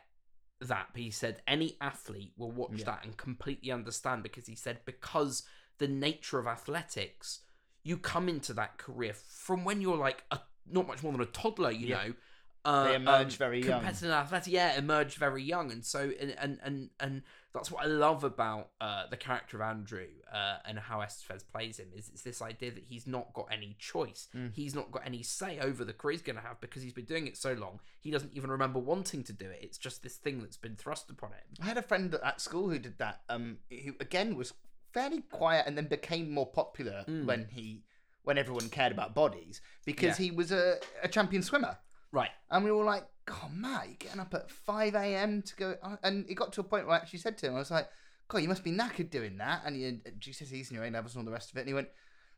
that, 0.61 0.89
but 0.93 1.01
he 1.01 1.11
said 1.11 1.43
any 1.47 1.77
athlete 1.81 2.33
will 2.37 2.51
watch 2.51 2.73
Yeah. 2.81 2.85
that 2.87 3.05
and 3.05 3.17
completely 3.17 3.71
understand 3.71 4.23
because 4.25 4.47
he 4.47 4.57
said 4.57 4.81
because 4.85 5.45
the 5.79 5.89
nature 5.89 6.39
of 6.41 6.47
athletics, 6.47 7.41
you 7.83 7.97
come 7.97 8.29
into 8.29 8.53
that 8.55 8.79
career 8.79 9.15
from 9.15 9.65
when 9.65 9.81
you're 9.81 9.97
like 9.97 10.25
a 10.31 10.41
not 10.71 10.87
much 10.87 11.03
more 11.03 11.13
than 11.13 11.21
a 11.21 11.27
toddler, 11.27 11.71
you 11.73 11.89
Yeah. 11.89 12.07
know. 12.09 12.15
Uh, 12.63 12.85
They 12.85 12.95
emerge 12.97 13.37
very 13.39 13.61
young. 13.65 13.79
competitive 13.81 14.11
athletics, 14.11 14.49
yeah, 14.49 14.77
emerge 14.77 15.15
very 15.17 15.43
young, 15.43 15.73
and 15.73 15.83
so 15.83 16.13
and 16.21 16.33
and 16.39 16.59
and, 16.63 16.91
and 17.01 17.23
that's 17.55 17.71
what 17.71 17.83
I 17.83 17.87
love 17.87 18.23
about 18.23 18.69
uh, 18.83 19.07
the 19.07 19.17
character 19.17 19.57
of 19.57 19.63
Andrew 19.63 20.07
uh, 20.31 20.59
and 20.67 20.79
how 20.79 20.99
Estevez 20.99 21.43
plays 21.51 21.79
him 21.79 21.89
is 21.97 22.11
it's 22.11 22.21
this 22.23 22.43
idea 22.43 22.71
that 22.71 22.85
he's 22.85 23.07
not 23.07 23.33
got 23.33 23.49
any 23.51 23.77
choice, 23.79 24.29
Mm. 24.37 24.53
he's 24.53 24.75
not 24.75 24.91
got 24.93 25.07
any 25.07 25.23
say 25.23 25.59
over 25.59 25.87
the 25.87 25.95
career 25.95 26.13
he's 26.13 26.23
going 26.23 26.37
to 26.37 26.43
have 26.43 26.61
because 26.61 26.83
he's 26.83 26.93
been 26.93 27.07
doing 27.07 27.27
it 27.27 27.39
so 27.39 27.55
long, 27.55 27.81
he 27.99 28.11
doesn't 28.11 28.35
even 28.35 28.51
remember 28.51 28.79
wanting 28.79 29.25
to 29.25 29.33
do 29.33 29.47
it. 29.49 29.61
It's 29.63 29.79
just 29.79 30.03
this 30.03 30.17
thing 30.17 30.41
that's 30.41 30.59
been 30.59 30.77
thrust 30.77 31.09
upon 31.09 31.31
him. 31.31 31.39
I 31.63 31.65
had 31.65 31.79
a 31.79 31.83
friend 31.83 32.15
at 32.23 32.43
school 32.43 32.69
who 32.69 32.79
did 32.79 32.99
that. 32.99 33.23
Um, 33.31 33.57
who 33.71 33.95
again 34.01 34.37
was 34.37 34.53
fairly 34.93 35.23
quiet 35.23 35.67
and 35.67 35.77
then 35.77 35.87
became 35.87 36.31
more 36.31 36.47
popular 36.47 37.05
Mm. 37.09 37.25
when 37.27 37.49
he 37.51 37.85
when 38.23 38.37
everyone 38.37 38.69
cared 38.69 38.93
about 38.93 39.15
bodies 39.15 39.63
because 39.87 40.19
Yeah. 40.21 40.27
he 40.27 40.31
was 40.31 40.53
a, 40.53 40.79
a 41.03 41.09
champion 41.09 41.43
swimmer. 41.43 41.79
Right. 42.13 42.31
And 42.51 42.65
we 42.65 42.71
were 42.71 42.85
like, 42.85 43.05
God, 43.25 43.51
Matt, 43.55 43.87
you're 43.87 43.97
getting 43.97 44.21
up 44.21 44.35
at 44.35 44.51
5 44.51 44.95
a.m. 44.95 45.41
to 45.43 45.57
go. 45.57 45.77
uh," 45.83 45.97
And 46.03 46.29
it 46.29 46.35
got 46.35 46.53
to 46.53 46.61
a 46.61 46.65
point 46.65 46.87
where 46.87 46.97
I 46.97 46.99
actually 46.99 47.21
said 47.21 47.39
to 47.39 47.47
him, 47.47 47.55
I 47.55 47.59
was 47.61 47.71
like, 47.71 47.89
God, 48.29 48.39
you 48.43 48.49
must 48.49 48.63
be 48.63 48.73
knackered 48.73 49.09
doing 49.11 49.39
that. 49.39 49.63
And 49.65 49.75
he 49.75 49.85
had 49.85 50.21
GCSEs 50.21 50.71
in 50.71 50.75
your 50.77 50.85
A 50.85 50.91
levels 50.91 51.15
and 51.15 51.23
all 51.23 51.25
the 51.25 51.33
rest 51.33 51.51
of 51.51 51.57
it. 51.57 51.61
And 51.61 51.69
he 51.69 51.75
went, 51.75 51.89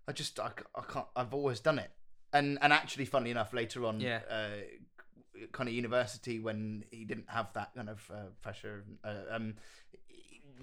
I 0.07 0.13
just, 0.13 0.39
I 0.39 0.51
can't, 0.89 1.07
I've 1.17 1.35
always 1.35 1.59
done 1.61 1.79
it. 1.81 1.91
And 2.33 2.59
and 2.63 2.73
actually, 2.73 3.05
funnily 3.07 3.33
enough, 3.33 3.53
later 3.53 3.85
on, 3.85 4.01
Yeah. 4.01 4.21
uh, 4.31 5.47
kind 5.51 5.69
of 5.69 5.75
university, 5.75 6.39
when 6.39 6.85
he 6.93 7.05
didn't 7.05 7.29
have 7.29 7.53
that 7.55 7.75
kind 7.75 7.89
of 7.89 8.09
uh, 8.15 8.27
pressure, 8.41 8.85
uh, 9.03 9.23
um, 9.31 9.57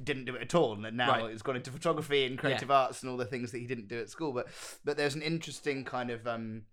didn't 0.04 0.26
do 0.26 0.36
it 0.36 0.42
at 0.42 0.56
all. 0.56 0.74
And 0.86 0.98
now 0.98 1.10
Right. 1.24 1.32
it's 1.32 1.42
gone 1.42 1.56
into 1.56 1.72
photography 1.72 2.26
and 2.26 2.38
creative 2.38 2.72
arts 2.72 3.02
and 3.02 3.10
all 3.12 3.18
the 3.18 3.26
things 3.26 3.52
that 3.52 3.60
he 3.60 3.66
didn't 3.68 3.88
do 3.88 4.00
at 4.00 4.10
school. 4.10 4.32
But 4.32 4.48
but 4.84 4.98
there's 4.98 5.16
an 5.16 5.22
interesting 5.22 5.84
kind 5.86 6.10
of 6.12 6.26
um, 6.28 6.64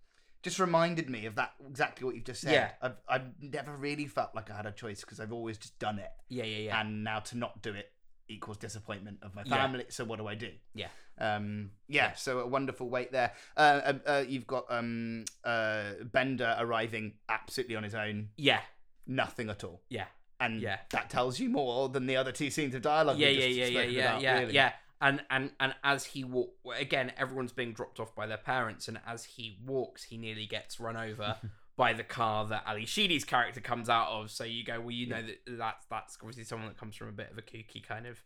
just 0.43 0.59
reminded 0.61 1.11
me 1.11 1.27
of 1.27 1.35
that 1.37 1.55
exactly 1.69 2.05
what 2.07 2.15
you've 2.15 2.25
just 2.25 2.41
said. 2.43 2.53
Yeah. 2.53 2.71
I've 2.83 2.97
I've 3.09 3.43
never 3.43 3.77
really 3.77 4.07
felt 4.07 4.35
like 4.35 4.51
I 4.51 4.57
had 4.57 4.67
a 4.67 4.73
choice 4.73 5.01
because 5.01 5.19
I've 5.21 5.33
always 5.33 5.59
just 5.59 5.79
done 5.79 5.99
it, 5.99 6.11
Yeah, 6.29 6.45
yeah, 6.45 6.59
yeah. 6.59 6.81
and 6.81 7.03
now 7.05 7.19
to 7.21 7.37
not 7.37 7.63
do 7.63 7.73
it 7.75 7.93
equals 8.29 8.57
disappointment 8.59 9.19
of 9.23 9.35
my 9.35 9.43
Yeah. 9.45 9.57
family. 9.57 9.87
So 9.89 10.05
what 10.05 10.19
do 10.19 10.27
I 10.27 10.35
do? 10.35 10.51
Yeah. 10.75 10.89
Um. 11.19 11.71
Yeah. 11.89 12.09
Yeah. 12.09 12.15
So 12.15 12.41
a 12.41 12.47
wonderful 12.47 12.89
wait 12.91 13.11
there. 13.13 13.33
Uh, 13.57 13.61
uh, 13.61 13.99
uh. 14.07 14.25
You've 14.29 14.47
got 14.47 14.65
um. 14.71 15.25
Uh. 15.45 15.93
Bender 16.05 16.55
arriving 16.59 17.15
absolutely 17.29 17.77
on 17.77 17.83
his 17.85 17.95
own. 17.95 18.31
yeah, 18.37 18.61
Nothing 19.07 19.49
at 19.51 19.63
all. 19.65 19.83
yeah. 19.89 20.07
And 20.41 20.61
Yeah. 20.61 20.79
that 20.91 21.09
tells 21.11 21.41
you 21.41 21.49
more 21.49 21.89
than 21.89 22.07
the 22.07 22.17
other 22.17 22.33
two 22.33 22.51
scenes 22.51 22.75
of 22.75 22.83
dialogue. 22.83 23.19
yeah, 23.19 23.29
yeah, 23.29 23.47
yeah, 23.47 23.67
yeah, 23.67 23.83
yeah, 23.83 24.11
about, 24.11 24.23
yeah, 24.23 24.39
really. 24.41 24.55
yeah. 24.55 24.73
And 25.01 25.23
and 25.31 25.51
and 25.61 25.75
as 25.85 26.05
he 26.07 26.25
walk 26.25 26.55
again, 26.75 27.13
everyone's 27.19 27.53
being 27.53 27.73
dropped 27.75 28.01
off 28.01 28.15
by 28.15 28.27
their 28.27 28.39
parents, 28.39 28.89
and 28.89 28.99
as 29.07 29.25
he 29.25 29.59
walks, 29.65 30.05
he 30.05 30.17
nearly 30.17 30.47
gets 30.47 30.81
run 30.81 30.97
over 30.97 31.37
by 31.77 31.93
the 31.93 32.03
car 32.03 32.47
that 32.47 32.63
Ally 32.67 32.87
Sheedy's 32.87 33.25
character 33.25 33.61
comes 33.61 33.91
out 33.91 34.09
of. 34.09 34.31
So 34.31 34.45
you 34.45 34.65
go, 34.65 34.81
well, 34.81 34.91
you 34.93 35.07
know 35.07 35.21
that 35.23 35.37
that's 35.59 35.85
that's 35.91 36.17
obviously 36.23 36.45
someone 36.45 36.69
that 36.69 36.79
comes 36.79 36.97
from 36.97 37.09
a 37.09 37.13
bit 37.13 37.31
of 37.31 37.37
a 37.37 37.43
kooky 37.43 37.87
kind 37.87 38.07
of. 38.07 38.23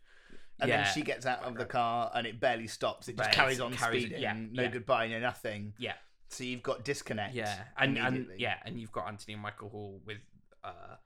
And 0.60 0.68
yeah, 0.68 0.84
then 0.84 0.92
she 0.94 1.02
gets 1.02 1.26
out 1.26 1.42
of 1.42 1.56
the 1.56 1.64
car 1.64 2.10
and 2.14 2.26
it 2.26 2.38
barely 2.38 2.66
stops. 2.68 3.08
It 3.08 3.16
just 3.16 3.30
Barely, 3.30 3.34
carries 3.36 3.60
on 3.60 3.72
carries- 3.72 4.02
speeding. 4.04 4.22
yeah, 4.22 4.34
no 4.34 4.62
yeah. 4.64 4.68
goodbye, 4.68 5.08
no 5.08 5.18
nothing. 5.18 5.72
Yeah. 5.78 5.94
So 6.28 6.44
you've 6.44 6.62
got 6.62 6.84
disconnect. 6.84 7.34
yeah, 7.34 7.64
and 7.78 7.98
and 7.98 8.28
yeah, 8.38 8.56
and 8.64 8.78
you've 8.78 8.92
got 8.92 9.08
Anthony 9.08 9.32
and 9.34 9.42
Michael 9.42 9.70
Hall 9.70 10.00
with 10.06 10.18
uh 10.62 10.96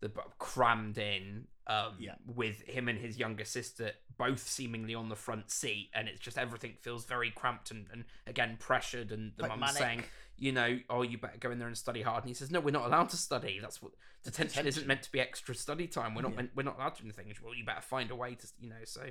the 0.00 0.10
crammed 0.38 0.98
in 0.98 1.46
um 1.66 1.96
Yeah. 1.98 2.14
with 2.26 2.62
him 2.62 2.88
and 2.88 2.98
his 2.98 3.18
younger 3.18 3.44
sister 3.44 3.92
both 4.16 4.40
seemingly 4.46 4.94
on 4.94 5.08
the 5.08 5.16
front 5.16 5.50
seat 5.50 5.90
and 5.94 6.08
it's 6.08 6.20
just 6.20 6.38
everything 6.38 6.74
feels 6.80 7.04
very 7.04 7.30
cramped 7.30 7.70
and, 7.70 7.86
and 7.92 8.04
again 8.26 8.56
pressured 8.58 9.12
and 9.12 9.32
the 9.36 9.44
Quite 9.44 9.58
mum's 9.58 9.76
saying 9.76 10.04
you 10.36 10.52
know 10.52 10.78
oh 10.88 11.02
you 11.02 11.18
better 11.18 11.36
go 11.38 11.50
in 11.50 11.58
there 11.58 11.68
and 11.68 11.76
study 11.76 12.02
hard 12.02 12.22
and 12.22 12.28
he 12.28 12.34
says 12.34 12.50
no 12.50 12.60
we're 12.60 12.70
not 12.70 12.86
allowed 12.86 13.08
to 13.10 13.16
study. 13.16 13.58
That's 13.60 13.82
what 13.82 13.92
detention, 14.24 14.66
isn't 14.66 14.86
meant 14.86 15.02
to 15.02 15.12
be 15.12 15.20
extra 15.20 15.54
study 15.54 15.86
time. 15.86 16.14
We're 16.14 16.22
not 16.22 16.30
Yeah. 16.32 16.36
meant, 16.36 16.50
we're 16.54 16.62
not 16.62 16.76
allowed 16.76 16.94
to 16.96 17.02
do 17.02 17.08
anything. 17.08 17.32
Well 17.42 17.54
you 17.54 17.64
better 17.64 17.82
find 17.82 18.10
a 18.10 18.16
way 18.16 18.34
to 18.34 18.46
you 18.60 18.70
know 18.70 18.84
so 18.84 19.02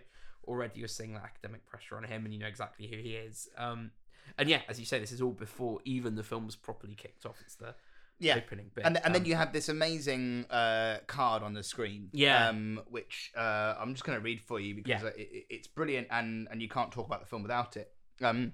already 0.47 0.79
you're 0.79 0.87
seeing 0.87 1.13
that 1.13 1.23
academic 1.25 1.65
pressure 1.65 1.97
on 1.97 2.05
him 2.05 2.23
and 2.25 2.33
you 2.33 2.39
know 2.39 2.47
exactly 2.47 2.87
who 2.87 2.97
he 2.97 3.15
is. 3.15 3.49
Um 3.57 3.91
and 4.37 4.49
yeah 4.49 4.61
as 4.67 4.79
you 4.79 4.85
say 4.85 4.99
this 4.99 5.11
is 5.11 5.21
all 5.21 5.31
before 5.31 5.79
even 5.85 6.15
the 6.15 6.23
film's 6.23 6.55
properly 6.55 6.95
kicked 6.95 7.25
off. 7.25 7.37
It's 7.41 7.55
the 7.55 7.75
Yeah. 8.19 8.37
opening 8.37 8.71
bit 8.73 8.85
And, 8.85 8.97
and 9.03 9.13
then 9.13 9.21
Um, 9.23 9.27
you 9.27 9.35
have 9.35 9.53
this 9.53 9.69
amazing 9.69 10.45
uh, 10.49 10.99
card 11.07 11.43
on 11.43 11.53
the 11.53 11.63
screen. 11.63 12.09
Yeah. 12.13 12.49
Um, 12.49 12.81
which 12.89 13.31
uh, 13.37 13.75
I'm 13.79 13.93
just 13.93 14.03
going 14.05 14.17
to 14.17 14.23
read 14.23 14.41
for 14.41 14.59
you 14.59 14.75
because 14.75 15.03
Yeah. 15.03 15.09
it, 15.09 15.29
it- 15.31 15.45
it's 15.49 15.67
brilliant 15.67 16.07
and, 16.09 16.47
and 16.51 16.61
you 16.61 16.67
can't 16.69 16.91
talk 16.91 17.05
about 17.05 17.19
the 17.21 17.27
film 17.27 17.43
without 17.43 17.77
it. 17.77 17.91
Um, 18.21 18.53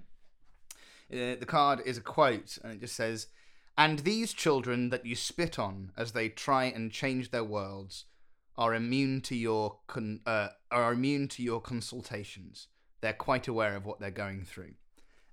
uh, 1.12 1.36
the 1.36 1.46
card 1.46 1.80
is 1.84 1.96
a 1.98 2.00
quote 2.00 2.58
and 2.62 2.72
it 2.74 2.80
just 2.80 2.94
says, 2.96 3.28
And 3.76 4.00
these 4.00 4.32
children 4.32 4.90
that 4.90 5.04
you 5.06 5.14
spit 5.14 5.58
on 5.58 5.92
as 5.96 6.12
they 6.12 6.28
try 6.28 6.64
and 6.64 6.92
change 6.92 7.30
their 7.30 7.44
worlds 7.44 8.04
are 8.56 8.74
immune 8.74 9.20
to 9.22 9.34
your 9.34 9.78
con- 9.88 10.20
uh, 10.26 10.48
are 10.70 10.92
immune 10.92 11.26
to 11.28 11.42
your 11.42 11.60
consultations. 11.60 12.68
They're 13.00 13.12
quite 13.12 13.48
aware 13.48 13.74
of 13.76 13.84
what 13.84 13.98
they're 14.00 14.10
going 14.10 14.44
through. 14.44 14.74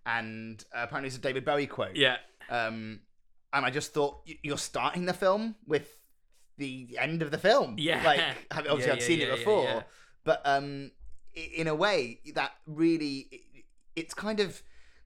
And 0.06 0.64
uh, 0.76 0.82
apparently 0.84 1.08
it's 1.08 1.18
a 1.18 1.22
David 1.22 1.46
Bowie 1.46 1.68
quote. 1.68 1.96
yeah 1.96 2.18
Um, 2.50 3.02
and 3.54 3.66
I 3.66 3.70
just 3.70 3.94
thought 3.94 4.20
you're 4.44 4.58
starting 4.58 5.06
the 5.06 5.14
film 5.14 5.56
with 5.68 5.90
the 6.58 6.98
end 7.00 7.22
of 7.22 7.32
the 7.32 7.38
film. 7.38 7.76
Yeah. 7.78 8.02
Like 8.04 8.22
obviously 8.52 8.86
Yeah, 8.88 8.92
I've 8.94 9.00
yeah, 9.00 9.06
seen 9.06 9.20
yeah, 9.20 9.26
it 9.28 9.38
before, 9.38 9.86
but 10.24 10.42
um, 10.46 10.92
in 11.34 11.68
a 11.68 11.76
way 11.76 12.20
that 12.36 12.52
really 12.68 13.28
it's 13.96 14.14
kind 14.14 14.40
of 14.40 14.62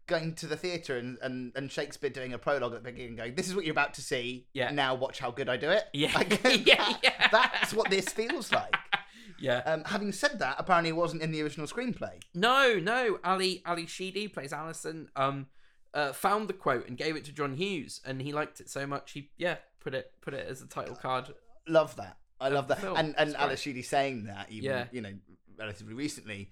going 0.07 0.35
to 0.35 0.45
the 0.45 0.55
theatre 0.55 0.97
and, 0.97 1.17
and, 1.23 1.51
and 1.55 1.71
Shakespeare 1.71 2.11
doing 2.11 2.33
a 2.33 2.37
prologue 2.37 2.73
at 2.73 2.83
the 2.83 2.91
beginning, 2.91 3.15
going, 3.15 3.33
"This 3.35 3.47
is 3.47 3.55
what 3.55 3.65
you're 3.65 3.71
about 3.71 3.95
to 3.95 4.01
see. 4.01 4.45
Yeah. 4.53 4.69
Now 4.71 4.93
watch 4.93 5.17
how 5.19 5.31
good 5.31 5.49
I 5.49 5.57
do 5.57 5.69
it." 5.69 5.85
Yeah. 5.93 6.11
Like, 6.15 6.41
Yeah, 6.43 6.75
that- 6.75 6.99
yeah. 7.03 7.27
That's 7.31 7.73
what 7.73 7.89
this 7.89 8.09
feels 8.09 8.51
like. 8.51 8.75
yeah 9.39 9.57
Um, 9.65 9.83
having 9.85 10.11
said 10.11 10.37
that, 10.39 10.55
apparently 10.59 10.89
it 10.89 10.95
wasn't 10.95 11.21
in 11.23 11.31
the 11.31 11.41
original 11.41 11.67
screenplay. 11.67 12.19
No, 12.35 12.77
no. 12.79 13.17
Ally 13.23 13.55
Ally 13.65 13.85
Sheedy 13.85 14.27
plays 14.27 14.53
Alison. 14.53 15.09
Um, 15.15 15.47
uh, 15.95 16.13
found 16.13 16.47
the 16.47 16.53
quote 16.53 16.87
and 16.87 16.97
gave 16.97 17.15
it 17.15 17.25
to 17.25 17.31
John 17.31 17.55
Hughes, 17.55 18.01
and 18.05 18.21
he 18.21 18.31
liked 18.33 18.59
it 18.59 18.69
so 18.69 18.85
much 18.85 19.13
he 19.13 19.29
yeah 19.37 19.55
put 19.79 19.95
it 19.95 20.11
put 20.21 20.33
it 20.35 20.45
as 20.47 20.61
a 20.61 20.67
title 20.67 20.95
card. 20.95 21.33
love 21.67 21.95
that. 21.95 22.17
I 22.39 22.49
love 22.49 22.67
that. 22.67 22.79
film. 22.81 22.97
And 22.97 23.15
and 23.17 23.29
It's 23.29 23.39
Ally 23.39 23.55
Sheedy 23.55 23.81
saying 23.81 24.25
that, 24.25 24.51
even 24.51 24.69
Yeah. 24.69 24.85
you 24.91 25.01
know, 25.01 25.13
relatively 25.57 25.93
recently, 25.93 26.51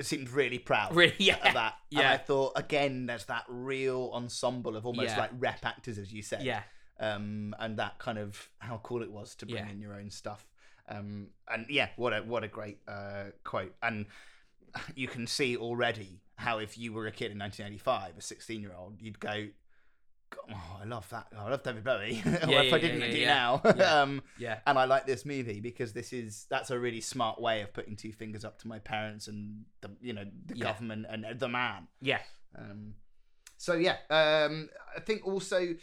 seemed 0.00 0.28
really 0.30 0.58
proud 0.58 0.94
Really, 0.94 1.14
yeah, 1.18 1.36
of 1.48 1.54
that. 1.54 1.74
And 1.90 2.00
yeah. 2.02 2.12
I 2.12 2.18
thought 2.18 2.52
again, 2.56 3.06
there's 3.06 3.24
that 3.26 3.44
real 3.48 4.10
ensemble 4.14 4.76
of 4.76 4.84
almost 4.86 5.10
Yeah. 5.10 5.18
like 5.20 5.30
rep 5.38 5.64
actors, 5.64 5.98
as 5.98 6.12
you 6.12 6.22
said. 6.22 6.42
yeah, 6.42 6.62
Um, 7.00 7.54
and 7.58 7.78
that 7.78 7.98
kind 7.98 8.18
of 8.18 8.48
how 8.58 8.78
cool 8.82 9.02
it 9.02 9.10
was 9.10 9.34
to 9.36 9.46
bring 9.46 9.64
Yeah. 9.64 9.70
in 9.72 9.80
your 9.80 9.94
own 9.94 10.10
stuff. 10.10 10.46
Um, 10.90 11.28
and 11.50 11.66
yeah, 11.70 11.88
what 11.96 12.12
a 12.12 12.20
what 12.22 12.44
a 12.44 12.48
great 12.48 12.78
uh, 12.86 13.24
quote. 13.44 13.74
And 13.82 14.06
you 14.94 15.08
can 15.08 15.26
see 15.26 15.56
already 15.56 16.20
how 16.36 16.58
if 16.58 16.78
you 16.78 16.92
were 16.92 17.06
a 17.06 17.10
kid 17.12 17.32
in 17.32 17.38
1985, 17.38 18.18
a 18.18 18.20
16 18.20 18.60
year 18.62 18.72
old, 18.78 19.00
you'd 19.00 19.18
go. 19.20 19.48
Oh, 20.52 20.78
I 20.82 20.84
love 20.84 21.08
that. 21.08 21.26
I 21.36 21.48
love 21.48 21.62
David 21.62 21.84
Bowie. 21.84 22.22
or 22.26 22.50
Yeah, 22.50 22.60
if 22.62 22.72
I 22.74 22.78
didn't, 22.78 23.00
yeah, 23.00 23.06
I 23.06 23.10
do 23.10 23.18
yeah. 23.18 23.26
now. 23.34 23.62
Yeah. 23.76 24.00
um, 24.02 24.22
yeah, 24.38 24.58
and 24.66 24.78
I 24.78 24.84
like 24.84 25.06
this 25.06 25.24
movie 25.24 25.60
because 25.60 25.92
this 25.94 26.12
is 26.12 26.46
that's 26.50 26.70
a 26.70 26.78
really 26.78 27.00
smart 27.00 27.40
way 27.40 27.62
of 27.62 27.72
putting 27.72 27.96
two 27.96 28.12
fingers 28.12 28.44
up 28.44 28.58
to 28.60 28.68
my 28.68 28.78
parents 28.78 29.26
and 29.28 29.64
the 29.80 29.90
you 30.02 30.12
know 30.12 30.24
the 30.46 30.56
Yeah. 30.56 30.64
government 30.64 31.06
and 31.08 31.24
uh, 31.24 31.32
the 31.34 31.48
man. 31.48 31.88
yeah, 32.02 32.20
Um, 32.56 32.94
so 33.56 33.72
yeah, 33.74 33.96
um, 34.10 34.68
I 34.96 35.00
think 35.00 35.26
also 35.26 35.74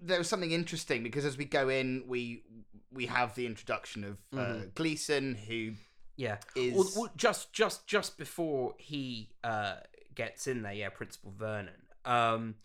there 0.00 0.18
was 0.18 0.28
something 0.28 0.52
interesting 0.52 1.02
because 1.02 1.24
as 1.24 1.36
we 1.36 1.44
go 1.44 1.68
in, 1.68 2.04
we 2.06 2.44
we 2.92 3.06
have 3.06 3.34
the 3.34 3.46
introduction 3.46 4.04
of 4.04 4.18
uh, 4.32 4.44
Mhm. 4.44 4.74
Gleason, 4.74 5.34
who 5.34 5.72
yeah. 6.16 6.38
is 6.54 6.74
Well, 6.74 6.88
well, 6.96 7.12
just 7.16 7.52
just 7.52 7.86
just 7.86 8.18
before 8.18 8.74
he 8.78 9.30
uh 9.42 9.76
gets 10.14 10.46
in 10.46 10.62
there, 10.62 10.72
yeah, 10.72 10.88
Principal 10.90 11.32
Vernon. 11.36 11.82
Um, 12.04 12.56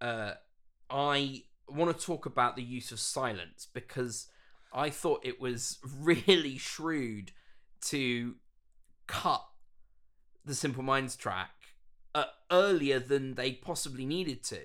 uh, 0.00 0.32
I 0.90 1.44
want 1.68 1.98
to 1.98 2.06
talk 2.06 2.26
about 2.26 2.56
the 2.56 2.62
use 2.62 2.92
of 2.92 3.00
silence 3.00 3.66
because 3.72 4.26
I 4.72 4.90
thought 4.90 5.24
it 5.24 5.40
was 5.40 5.78
really 6.00 6.58
shrewd 6.58 7.32
to 7.86 8.34
cut 9.06 9.44
the 10.44 10.54
Simple 10.54 10.82
Minds 10.82 11.16
track 11.16 11.50
uh, 12.14 12.24
earlier 12.50 12.98
than 12.98 13.34
they 13.34 13.52
possibly 13.52 14.04
needed 14.04 14.42
to. 14.44 14.56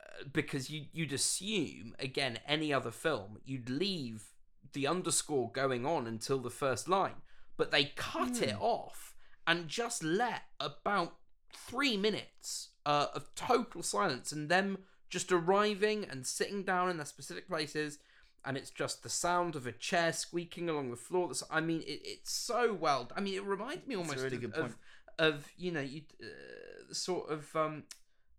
uh, 0.00 0.24
Because 0.32 0.70
you, 0.70 0.86
you'd 0.92 1.12
assume, 1.12 1.94
again, 1.98 2.40
any 2.46 2.72
other 2.72 2.90
film, 2.90 3.38
you'd 3.44 3.70
leave 3.70 4.24
the 4.72 4.86
underscore 4.86 5.50
going 5.52 5.86
on 5.86 6.06
until 6.06 6.38
the 6.38 6.50
first 6.50 6.88
line, 6.88 7.22
but 7.56 7.70
they 7.70 7.92
cut 7.96 8.42
it 8.42 8.56
off 8.58 9.14
and 9.46 9.68
just 9.68 10.02
let 10.02 10.42
about 10.58 11.16
three 11.52 11.96
minutes 11.96 12.68
uh, 12.86 13.06
of 13.14 13.34
total 13.34 13.82
silence 13.82 14.32
and 14.32 14.48
them 14.48 14.78
just 15.08 15.32
arriving 15.32 16.06
and 16.08 16.26
sitting 16.26 16.62
down 16.62 16.88
in 16.88 16.96
their 16.96 17.06
specific 17.06 17.48
places 17.48 17.98
and 18.44 18.56
it's 18.56 18.70
just 18.70 19.02
the 19.02 19.08
sound 19.08 19.54
of 19.54 19.66
a 19.66 19.72
chair 19.72 20.12
squeaking 20.12 20.68
along 20.68 20.90
the 20.90 20.96
floor 20.96 21.28
that's 21.28 21.42
i 21.50 21.60
mean 21.60 21.80
it, 21.82 22.00
it's 22.04 22.32
so 22.32 22.72
well 22.72 23.10
i 23.16 23.20
mean 23.20 23.34
it 23.34 23.44
reminds 23.44 23.86
me 23.86 23.96
almost 23.96 24.22
really 24.22 24.44
of, 24.44 24.54
of, 24.54 24.76
of 25.18 25.52
you 25.58 25.70
know 25.70 25.80
you 25.80 26.02
uh, 26.22 26.94
sort 26.94 27.30
of 27.30 27.54
um 27.54 27.82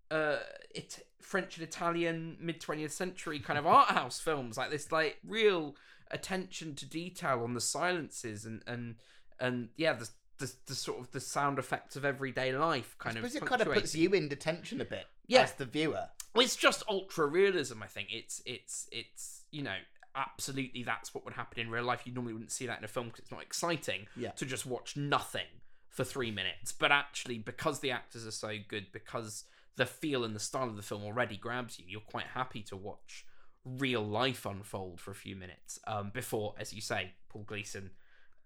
uh 0.10 0.38
it 0.74 1.06
french 1.20 1.58
and 1.58 1.68
italian 1.68 2.38
mid 2.40 2.60
20th 2.60 2.92
century 2.92 3.40
kind 3.40 3.60
of 3.60 3.68
art 3.68 3.90
house 3.90 4.20
films 4.20 4.58
like 4.58 4.72
this 4.72 4.92
like 4.92 5.18
real 5.28 5.76
attention 6.12 6.76
to 6.76 6.86
detail 6.86 7.42
on 7.44 7.54
the 7.54 7.62
silences 7.62 8.46
and 8.46 8.62
and 8.68 8.96
and 9.40 9.70
yeah 9.78 9.94
the 9.94 10.10
the, 10.38 10.52
the 10.68 10.76
sort 10.76 11.00
of 11.00 11.12
the 11.12 11.20
sound 11.20 11.60
effects 11.60 11.96
of 11.96 12.04
everyday 12.04 12.52
life 12.56 12.96
kind 12.98 13.16
of 13.16 13.22
because 13.24 13.36
it 13.36 13.46
kind 13.46 13.62
of 13.62 13.72
puts 13.72 13.94
you 13.96 14.12
in 14.14 14.28
detention 14.28 14.82
a 14.82 14.86
bit 14.86 15.06
Yeah. 15.28 15.42
as 15.44 15.54
the 15.54 15.66
viewer. 15.66 16.08
well, 16.34 16.44
it's 16.44 16.56
just 16.56 16.82
ultra 16.90 17.28
realism. 17.28 17.84
I 17.84 17.88
think 17.88 18.10
it's 18.12 18.42
it's 18.46 18.88
it's 18.92 19.44
you 19.52 19.62
know 19.64 19.76
absolutely 20.16 20.84
that's 20.84 21.14
what 21.14 21.24
would 21.26 21.34
happen 21.36 21.60
in 21.60 21.70
real 21.70 21.84
life. 21.84 22.02
You 22.06 22.14
normally 22.14 22.34
wouldn't 22.34 22.52
see 22.52 22.66
that 22.68 22.80
in 22.80 22.84
a 22.84 22.88
film 22.88 23.08
because 23.08 23.22
it's 23.22 23.32
not 23.32 23.42
exciting 23.44 24.08
Yeah. 24.16 24.32
to 24.32 24.46
just 24.46 24.66
watch 24.66 24.98
nothing 24.98 25.48
for 25.90 26.04
three 26.04 26.32
minutes. 26.32 26.72
But 26.72 26.92
actually, 26.92 27.38
because 27.38 27.80
the 27.80 27.92
actors 27.92 28.26
are 28.26 28.32
so 28.32 28.54
good, 28.68 28.88
because 28.92 29.46
the 29.78 29.86
feel 29.86 30.24
and 30.24 30.36
the 30.36 30.40
style 30.40 30.68
of 30.68 30.76
the 30.76 30.82
film 30.82 31.04
already 31.04 31.38
grabs 31.38 31.80
you, 31.80 31.86
you're 31.88 32.02
quite 32.02 32.28
happy 32.34 32.62
to 32.64 32.76
watch 32.76 33.26
real 33.66 34.02
life 34.06 34.46
unfold 34.46 35.00
for 35.00 35.12
a 35.12 35.16
few 35.16 35.36
minutes 35.36 35.80
um, 35.88 36.10
before, 36.14 36.56
as 36.60 36.74
you 36.74 36.82
say, 36.82 37.12
Paul 37.30 37.44
Gleason 37.44 37.92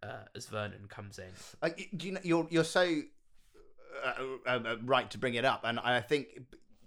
uh, 0.03 0.25
as 0.35 0.45
Vernon 0.47 0.87
comes 0.89 1.19
in. 1.19 1.29
Like, 1.61 1.89
do 1.95 2.07
you 2.07 2.13
know, 2.13 2.19
you're 2.23 2.47
you're 2.49 2.63
so 2.63 3.01
uh, 4.03 4.13
uh, 4.45 4.49
uh, 4.49 4.75
right 4.83 5.09
to 5.11 5.17
bring 5.17 5.35
it 5.35 5.45
up, 5.45 5.61
and 5.63 5.79
I 5.79 6.01
think 6.01 6.27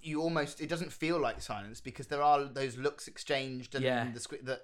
you 0.01 0.22
almost 0.22 0.61
it 0.61 0.68
doesn't 0.68 0.93
feel 0.93 1.18
like 1.20 1.43
silence 1.43 1.81
because 1.81 2.07
there 2.07 2.22
are 2.22 2.45
those 2.45 2.76
looks 2.76 3.09
exchanged 3.09 3.74
and 3.74 3.85
Yeah. 3.85 4.07
the 4.12 4.20
script 4.20 4.45
the 4.47 4.61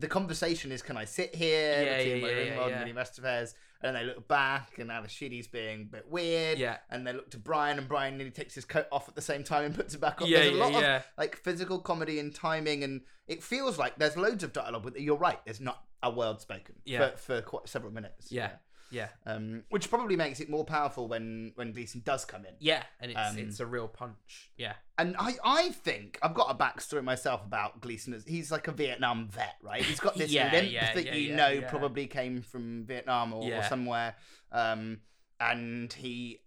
the 0.00 0.08
conversation 0.08 0.72
is 0.72 0.82
can 0.82 0.96
I 0.96 1.04
sit 1.04 1.34
here 1.34 1.82
Yeah, 1.84 1.98
between 1.98 2.16
yeah, 2.16 2.20
Moira 2.22 2.34
yeah, 2.36 2.42
yeah, 2.44 2.50
Ringwald 2.56 2.70
yeah. 2.70 3.38
and 3.38 3.54
and 3.82 3.96
they 3.96 4.04
look 4.04 4.28
back 4.28 4.78
and 4.78 4.90
Ally 4.90 5.06
Sheedy's 5.06 5.46
being 5.46 5.82
a 5.82 5.84
bit 5.96 6.06
weird 6.10 6.58
Yeah. 6.58 6.78
and 6.90 7.06
they 7.06 7.12
look 7.12 7.30
to 7.30 7.38
Brian 7.38 7.78
and 7.78 7.88
Brian 7.88 8.16
nearly 8.18 8.30
takes 8.30 8.54
his 8.54 8.64
coat 8.64 8.86
off 8.92 9.08
at 9.08 9.14
the 9.14 9.22
same 9.22 9.42
time 9.44 9.64
and 9.64 9.74
puts 9.74 9.94
it 9.94 10.00
back 10.00 10.20
on 10.20 10.28
Yeah, 10.28 10.38
there's 10.40 10.52
a 10.52 10.56
yeah, 10.56 10.64
lot 10.64 10.74
of 10.74 10.82
yeah. 10.82 11.02
like 11.16 11.36
physical 11.36 11.78
comedy 11.78 12.18
and 12.18 12.34
timing 12.34 12.84
and 12.84 13.02
it 13.26 13.42
feels 13.42 13.78
like 13.78 13.96
there's 13.98 14.16
loads 14.16 14.42
of 14.44 14.52
dialogue 14.52 14.82
but 14.82 15.00
you're 15.00 15.16
right 15.16 15.38
there's 15.44 15.60
not 15.60 15.82
a 16.02 16.10
word 16.10 16.40
spoken 16.40 16.74
Yeah. 16.84 17.10
for, 17.12 17.16
for 17.16 17.42
quite 17.42 17.68
several 17.68 17.92
minutes 17.92 18.30
Yeah. 18.32 18.50
Yeah. 18.90 19.08
um, 19.26 19.62
which 19.70 19.88
probably 19.88 20.16
makes 20.16 20.40
it 20.40 20.50
more 20.50 20.64
powerful 20.64 21.06
when 21.08 21.52
when 21.54 21.72
Gleason 21.72 22.02
does 22.04 22.24
come 22.24 22.44
in. 22.44 22.54
Yeah, 22.58 22.82
and 23.00 23.10
it's 23.12 23.20
Um, 23.20 23.38
it's 23.38 23.60
a 23.60 23.66
real 23.66 23.88
punch. 23.88 24.50
Yeah. 24.56 24.74
And 24.98 25.16
I, 25.18 25.34
I 25.44 25.70
think 25.70 26.18
I've 26.22 26.34
got 26.34 26.50
a 26.50 26.54
backstory 26.54 27.02
myself 27.02 27.44
about 27.44 27.80
Gleason. 27.80 28.12
as- 28.14 28.24
He's 28.26 28.50
like 28.52 28.68
a 28.68 28.72
Vietnam 28.72 29.28
vet, 29.28 29.56
right? 29.62 29.82
He's 29.82 30.00
got 30.00 30.16
this 30.16 30.30
Yeah, 30.32 30.52
limp 30.52 30.70
yeah, 30.70 30.92
that 30.94 31.04
yeah, 31.06 31.14
you 31.14 31.34
know 31.34 31.62
probably 31.68 32.06
came 32.06 32.42
from 32.42 32.84
Vietnam 32.86 33.32
or, 33.32 33.52
or 33.52 33.62
somewhere, 33.64 34.16
um, 34.52 35.00
and 35.40 35.92
he 35.92 36.40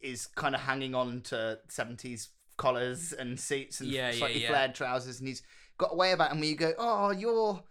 is 0.00 0.26
kind 0.28 0.54
of 0.54 0.60
hanging 0.62 0.94
on 0.94 1.20
to 1.22 1.58
seventies 1.68 2.28
collars 2.56 3.12
and 3.12 3.38
suits 3.38 3.80
and 3.80 3.90
slightly 4.12 4.40
flared 4.46 4.74
trousers, 4.74 5.18
and 5.20 5.28
he's 5.28 5.42
got 5.76 5.92
a 5.92 5.96
way 5.96 6.12
about 6.12 6.32
him 6.32 6.40
where 6.40 6.48
you 6.48 6.56
go, 6.56 6.72
oh, 6.78 7.10
you're 7.10 7.62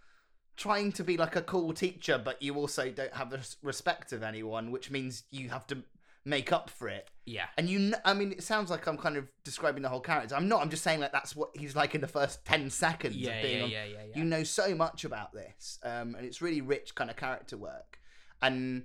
trying 0.58 0.92
to 0.92 1.04
be 1.04 1.16
like 1.16 1.36
a 1.36 1.42
cool 1.42 1.72
teacher, 1.72 2.20
but 2.22 2.42
you 2.42 2.56
also 2.56 2.90
don't 2.90 3.14
have 3.14 3.30
the 3.30 3.40
respect 3.62 4.12
of 4.12 4.22
anyone, 4.22 4.70
which 4.70 4.90
means 4.90 5.22
you 5.30 5.48
have 5.48 5.66
to 5.68 5.78
make 6.24 6.52
up 6.52 6.68
for 6.68 6.88
it. 6.88 7.08
Yeah. 7.24 7.46
And 7.56 7.68
you, 7.70 7.78
kn- 7.78 8.02
I 8.04 8.12
mean, 8.12 8.32
it 8.32 8.42
sounds 8.42 8.68
like 8.70 8.86
I'm 8.86 8.98
kind 8.98 9.16
of 9.16 9.28
describing 9.44 9.82
the 9.82 9.88
whole 9.88 10.00
character. 10.00 10.34
I'm 10.34 10.48
not. 10.48 10.60
I'm 10.60 10.68
just 10.68 10.82
saying 10.82 11.00
like 11.00 11.12
that's 11.12 11.34
what 11.36 11.50
he's 11.54 11.76
like 11.76 11.94
in 11.94 12.00
the 12.00 12.08
first 12.08 12.44
ten 12.44 12.68
seconds 12.70 13.16
Yeah, 13.16 13.30
of 13.36 13.42
being 13.42 13.58
yeah, 13.58 13.64
on. 13.64 13.70
yeah, 13.70 13.84
yeah, 13.84 13.98
yeah. 14.10 14.18
You 14.18 14.24
know 14.24 14.42
so 14.42 14.74
much 14.74 15.04
about 15.04 15.32
this, 15.32 15.78
um, 15.84 16.14
and 16.16 16.26
it's 16.26 16.42
really 16.42 16.60
rich 16.60 16.94
kind 16.94 17.08
of 17.08 17.16
character 17.16 17.56
work, 17.56 17.98
and 18.42 18.84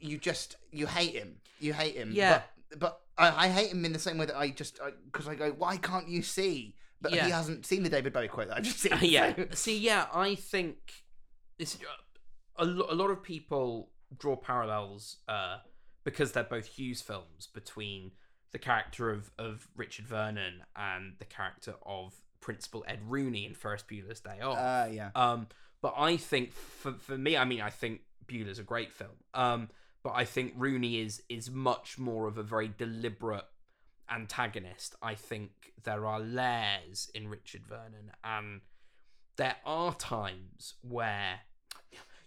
you 0.00 0.18
just 0.18 0.56
you 0.72 0.86
hate 0.86 1.14
him. 1.14 1.36
You 1.60 1.72
hate 1.72 1.94
him. 1.94 2.10
Yeah. 2.12 2.42
But, 2.70 2.80
but 2.80 3.00
I, 3.16 3.46
I 3.46 3.48
hate 3.48 3.70
him 3.70 3.84
in 3.84 3.92
the 3.92 3.98
same 3.98 4.18
way 4.18 4.26
that 4.26 4.36
I 4.36 4.50
just 4.50 4.80
because 5.06 5.28
I, 5.28 5.36
go, 5.36 5.50
why 5.52 5.76
can't 5.76 6.08
you 6.08 6.22
see? 6.22 6.74
But 7.02 7.12
Yeah. 7.12 7.24
he 7.26 7.30
hasn't 7.32 7.66
seen 7.66 7.82
the 7.82 7.88
David 7.90 8.12
Bowie 8.12 8.28
quote 8.28 8.48
that 8.48 8.56
I've 8.58 8.62
just 8.64 8.78
seen. 8.80 8.96
yeah. 9.02 9.34
so- 9.36 9.46
See, 9.52 9.78
yeah, 9.78 10.06
I 10.14 10.34
think 10.36 10.76
this 11.58 11.76
a, 12.56 12.64
lo- 12.64 12.86
a 12.88 12.94
lot 12.94 13.10
of 13.10 13.22
people 13.22 13.90
draw 14.18 14.36
parallels 14.36 15.16
uh, 15.28 15.58
because 16.04 16.32
they're 16.32 16.44
both 16.44 16.66
Hughes 16.66 17.00
films 17.02 17.48
between 17.52 18.12
the 18.52 18.58
character 18.58 19.10
of, 19.10 19.30
of 19.38 19.68
Richard 19.76 20.06
Vernon 20.06 20.62
and 20.76 21.14
the 21.18 21.24
character 21.24 21.74
of 21.84 22.14
Principal 22.40 22.84
Ed 22.86 23.00
Rooney 23.06 23.46
in 23.46 23.54
Ferris 23.54 23.82
Bueller's 23.88 24.20
Day 24.20 24.40
Off. 24.40 24.58
Uh, 24.58 24.90
yeah. 24.92 25.10
Um, 25.14 25.46
but 25.80 25.94
I 25.96 26.16
think 26.16 26.52
for 26.52 26.92
for 26.94 27.16
me, 27.18 27.36
I 27.36 27.44
mean, 27.44 27.60
I 27.60 27.70
think 27.70 28.02
Bueller's 28.26 28.58
a 28.58 28.62
great 28.62 28.92
film. 28.92 29.10
Um, 29.34 29.68
but 30.04 30.12
I 30.14 30.24
think 30.24 30.52
Rooney 30.56 31.00
is 31.00 31.22
is 31.28 31.50
much 31.50 31.98
more 31.98 32.26
of 32.28 32.36
a 32.38 32.42
very 32.42 32.70
deliberate 32.76 33.44
antagonist. 34.12 34.94
I 35.02 35.14
think 35.14 35.72
there 35.82 36.06
are 36.06 36.20
layers 36.20 37.10
in 37.14 37.28
Richard 37.28 37.66
Vernon, 37.66 38.12
and 38.22 38.60
there 39.36 39.56
are 39.64 39.94
times 39.94 40.74
where 40.82 41.40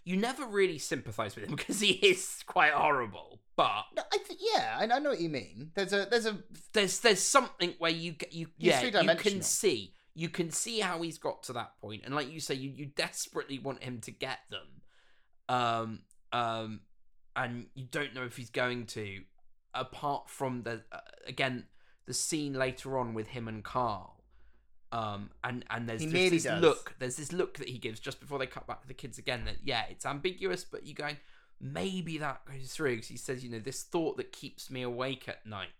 you 0.04 0.16
never 0.16 0.46
really 0.46 0.78
sympathise 0.78 1.36
with 1.36 1.44
him 1.44 1.50
because 1.56 1.80
he 1.80 1.92
is 1.92 2.42
quite 2.46 2.72
horrible. 2.72 3.40
But 3.56 3.84
No, 3.94 4.02
I 4.12 4.18
th- 4.18 4.40
yeah, 4.54 4.76
I, 4.78 4.84
I 4.84 4.98
know 4.98 5.10
what 5.10 5.20
you 5.20 5.28
mean. 5.30 5.70
There's 5.74 5.92
a 5.92 6.06
there's 6.10 6.26
a 6.26 6.38
there's 6.72 7.00
there's 7.00 7.22
something 7.22 7.74
where 7.78 7.90
you 7.90 8.12
get 8.12 8.32
you 8.32 8.48
He's 8.58 8.68
yeah 8.68 9.02
you 9.02 9.14
can 9.16 9.42
see 9.42 9.94
you 10.14 10.28
can 10.30 10.50
see 10.50 10.80
how 10.80 11.02
he's 11.02 11.18
got 11.18 11.42
to 11.42 11.52
that 11.52 11.78
point 11.78 12.02
and 12.04 12.14
like 12.14 12.30
you 12.30 12.40
say 12.40 12.54
you, 12.54 12.70
you 12.70 12.86
desperately 12.86 13.58
want 13.58 13.82
him 13.82 14.00
to 14.00 14.10
get 14.10 14.38
them 14.50 14.66
um 15.50 16.00
um 16.32 16.80
and 17.36 17.66
you 17.74 17.86
don't 17.90 18.14
know 18.14 18.24
if 18.24 18.34
he's 18.34 18.48
going 18.48 18.86
to 18.86 19.20
apart 19.74 20.30
from 20.30 20.62
the 20.62 20.82
uh, 20.90 21.00
again 21.26 21.64
the 22.06 22.14
scene 22.14 22.52
later 22.54 22.98
on 22.98 23.14
with 23.14 23.28
him 23.28 23.48
and 23.48 23.62
Carl 23.64 24.12
um 24.92 25.30
and 25.42 25.64
and 25.68 25.88
there's 25.88 26.00
He 26.00 26.06
just 26.08 26.30
this 26.30 26.42
does. 26.44 26.62
look 26.62 26.94
there's 27.00 27.16
this 27.16 27.32
look 27.32 27.58
that 27.58 27.68
he 27.68 27.76
gives 27.78 27.98
just 27.98 28.20
before 28.20 28.38
they 28.38 28.46
cut 28.46 28.66
back 28.68 28.82
to 28.82 28.88
the 28.88 28.94
kids 28.94 29.18
again 29.18 29.44
that 29.44 29.56
yeah 29.64 29.82
it's 29.90 30.06
ambiguous 30.06 30.62
but 30.64 30.86
you 30.86 30.94
going 30.94 31.16
maybe 31.60 32.18
that 32.18 32.42
goes 32.46 32.70
through 32.72 32.92
because 32.94 33.08
he 33.08 33.16
says 33.16 33.42
you 33.42 33.50
know 33.50 33.58
this 33.58 33.82
thought 33.82 34.16
that 34.16 34.30
keeps 34.30 34.70
me 34.70 34.82
awake 34.82 35.28
at 35.28 35.44
night 35.44 35.70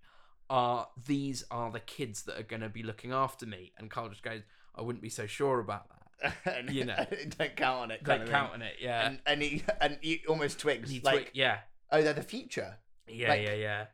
are 0.51 0.89
these 1.07 1.45
are 1.53 1.71
the 1.71 1.79
kids 1.81 2.23
that 2.23 2.37
are 2.39 2.43
going 2.43 2.63
to 2.63 2.69
be 2.69 2.83
looking 2.83 3.13
after 3.13 3.47
me 3.47 3.73
and 3.79 3.91
Carl 3.91 4.09
just 4.09 4.23
goes 4.23 4.41
I 4.75 4.83
wouldn't 4.83 5.03
be 5.03 5.09
so 5.09 5.27
sure 5.27 5.61
about 5.61 5.87
that 6.23 6.35
and, 6.59 6.71
You 6.75 6.87
know. 6.87 7.07
don't 7.39 7.55
count 7.57 7.79
on 7.83 7.91
it. 7.93 8.03
don't 8.03 8.29
count 8.29 8.55
on 8.55 8.63
it 8.63 8.75
yeah 8.81 9.07
And, 9.07 9.21
and 9.27 9.41
he 9.43 9.63
and 9.81 9.99
he 10.01 10.23
almost 10.29 10.59
twigs 10.59 10.91
He 10.91 11.01
like, 11.01 11.31
yeah 11.35 11.59
oh, 11.93 12.03
they're 12.03 12.13
the 12.13 12.23
future. 12.23 12.77
yeah 13.07 13.29
like- 13.29 13.43
yeah 13.43 13.55
yeah 13.55 13.85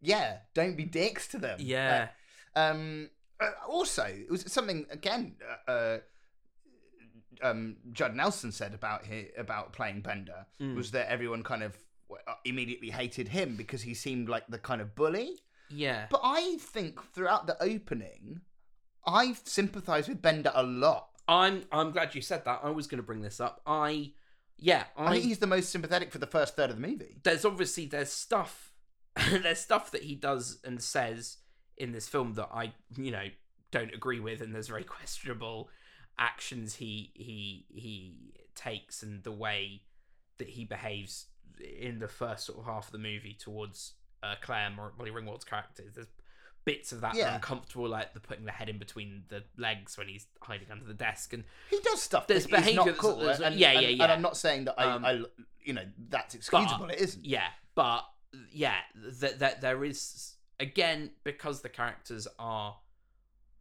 Yeah, 0.00 0.38
don't 0.54 0.76
be 0.76 0.84
dicks 0.84 1.28
to 1.28 1.38
them. 1.38 1.58
yeah 1.60 2.08
Uh, 2.56 2.60
um. 2.60 3.10
uh, 3.40 3.50
also, 3.68 4.04
it 4.04 4.30
was 4.30 4.44
something 4.52 4.86
again. 4.90 5.36
Uh, 5.68 5.70
uh, 5.70 5.98
um, 7.42 7.76
Judd 7.92 8.14
Nelson 8.14 8.52
said 8.52 8.74
about 8.74 9.06
hi 9.06 9.28
about 9.36 9.72
playing 9.72 10.02
Bender 10.02 10.46
Mm. 10.60 10.74
was 10.76 10.90
that 10.90 11.10
everyone 11.10 11.42
kind 11.42 11.62
of 11.62 11.76
uh, 12.10 12.34
immediately 12.44 12.90
hated 12.90 13.28
him 13.28 13.56
because 13.56 13.82
he 13.82 13.94
seemed 13.94 14.28
like 14.28 14.46
the 14.48 14.58
kind 14.58 14.80
of 14.80 14.94
bully. 14.94 15.38
yeah 15.70 16.06
But 16.10 16.20
I 16.24 16.56
think 16.60 17.00
throughout 17.14 17.46
the 17.46 17.56
opening, 17.62 18.40
I've 19.06 19.40
sympathised 19.44 20.08
with 20.08 20.20
Bender 20.20 20.52
a 20.54 20.62
lot. 20.62 21.08
I'm 21.28 21.64
I'm 21.72 21.92
glad 21.92 22.14
you 22.14 22.20
said 22.22 22.44
that 22.44 22.60
I 22.62 22.70
was 22.70 22.86
going 22.88 22.98
to 22.98 23.06
bring 23.06 23.22
this 23.22 23.40
up 23.40 23.62
I 23.66 24.12
yeah 24.58 24.84
I 24.96 25.12
think 25.12 25.24
he's 25.24 25.38
the 25.38 25.46
most 25.46 25.70
sympathetic 25.70 26.10
for 26.10 26.18
the 26.18 26.26
first 26.26 26.56
third 26.56 26.70
of 26.70 26.76
the 26.80 26.86
movie. 26.86 27.18
there's 27.22 27.44
obviously 27.44 27.86
there's 27.86 28.10
stuff 28.12 28.69
there's 29.42 29.58
stuff 29.60 29.90
that 29.92 30.02
he 30.02 30.14
does 30.14 30.58
and 30.64 30.82
says 30.82 31.38
in 31.76 31.92
this 31.92 32.08
film 32.08 32.34
that 32.34 32.48
I 32.52 32.72
you 32.96 33.10
know 33.10 33.24
don't 33.70 33.92
agree 33.94 34.20
with 34.20 34.40
and 34.40 34.54
there's 34.54 34.68
very 34.68 34.84
questionable 34.98 35.68
actions 36.18 36.74
he 36.76 37.10
he 37.14 37.66
he 37.72 38.32
takes 38.54 39.02
and 39.02 39.22
the 39.22 39.32
way 39.32 39.82
that 40.38 40.48
he 40.48 40.64
behaves 40.64 41.26
in 41.80 41.98
the 41.98 42.08
first 42.08 42.46
sort 42.46 42.58
of 42.58 42.64
half 42.66 42.86
of 42.86 42.92
the 42.92 42.98
movie 42.98 43.36
towards 43.38 43.94
uh, 44.22 44.34
Claire 44.42 44.70
or 44.78 44.92
Molly 44.98 45.10
Ringwald's 45.10 45.44
characters 45.44 45.94
there's 45.94 46.06
bits 46.66 46.92
of 46.92 47.00
that 47.00 47.14
that 47.14 47.20
are 47.20 47.22
Yeah. 47.22 47.34
uncomfortable 47.36 47.88
like 47.88 48.12
the 48.12 48.20
putting 48.20 48.44
the 48.44 48.52
head 48.52 48.68
in 48.68 48.78
between 48.78 49.22
the 49.28 49.42
legs 49.56 49.96
when 49.96 50.08
he's 50.08 50.26
hiding 50.42 50.68
under 50.70 50.84
the 50.84 50.92
desk 50.94 51.32
and 51.32 51.44
He 51.70 51.80
does 51.80 52.02
stuff 52.02 52.26
There's 52.26 52.46
behaviour 52.46 52.84
not 52.84 52.98
cool. 52.98 53.16
that's- 53.16 53.40
and, 53.40 53.54
yeah, 53.56 53.70
and- 53.72 53.80
yeah, 53.82 53.88
And 53.88 53.98
yeah. 53.98 54.12
I'm 54.12 54.20
not 54.22 54.36
saying 54.36 54.66
that 54.66 54.74
I, 54.78 54.84
Um, 54.84 55.04
I 55.06 55.22
you 55.64 55.72
know, 55.72 55.84
that's 56.10 56.34
excusable. 56.34 56.90
it 56.90 57.00
isn't. 57.00 57.24
Yeah, 57.24 57.46
but 57.74 58.02
yeah, 58.52 58.78
that 59.20 59.38
that 59.38 59.60
there 59.60 59.84
is 59.84 60.34
again 60.58 61.10
because 61.24 61.62
the 61.62 61.68
characters 61.68 62.28
are 62.38 62.76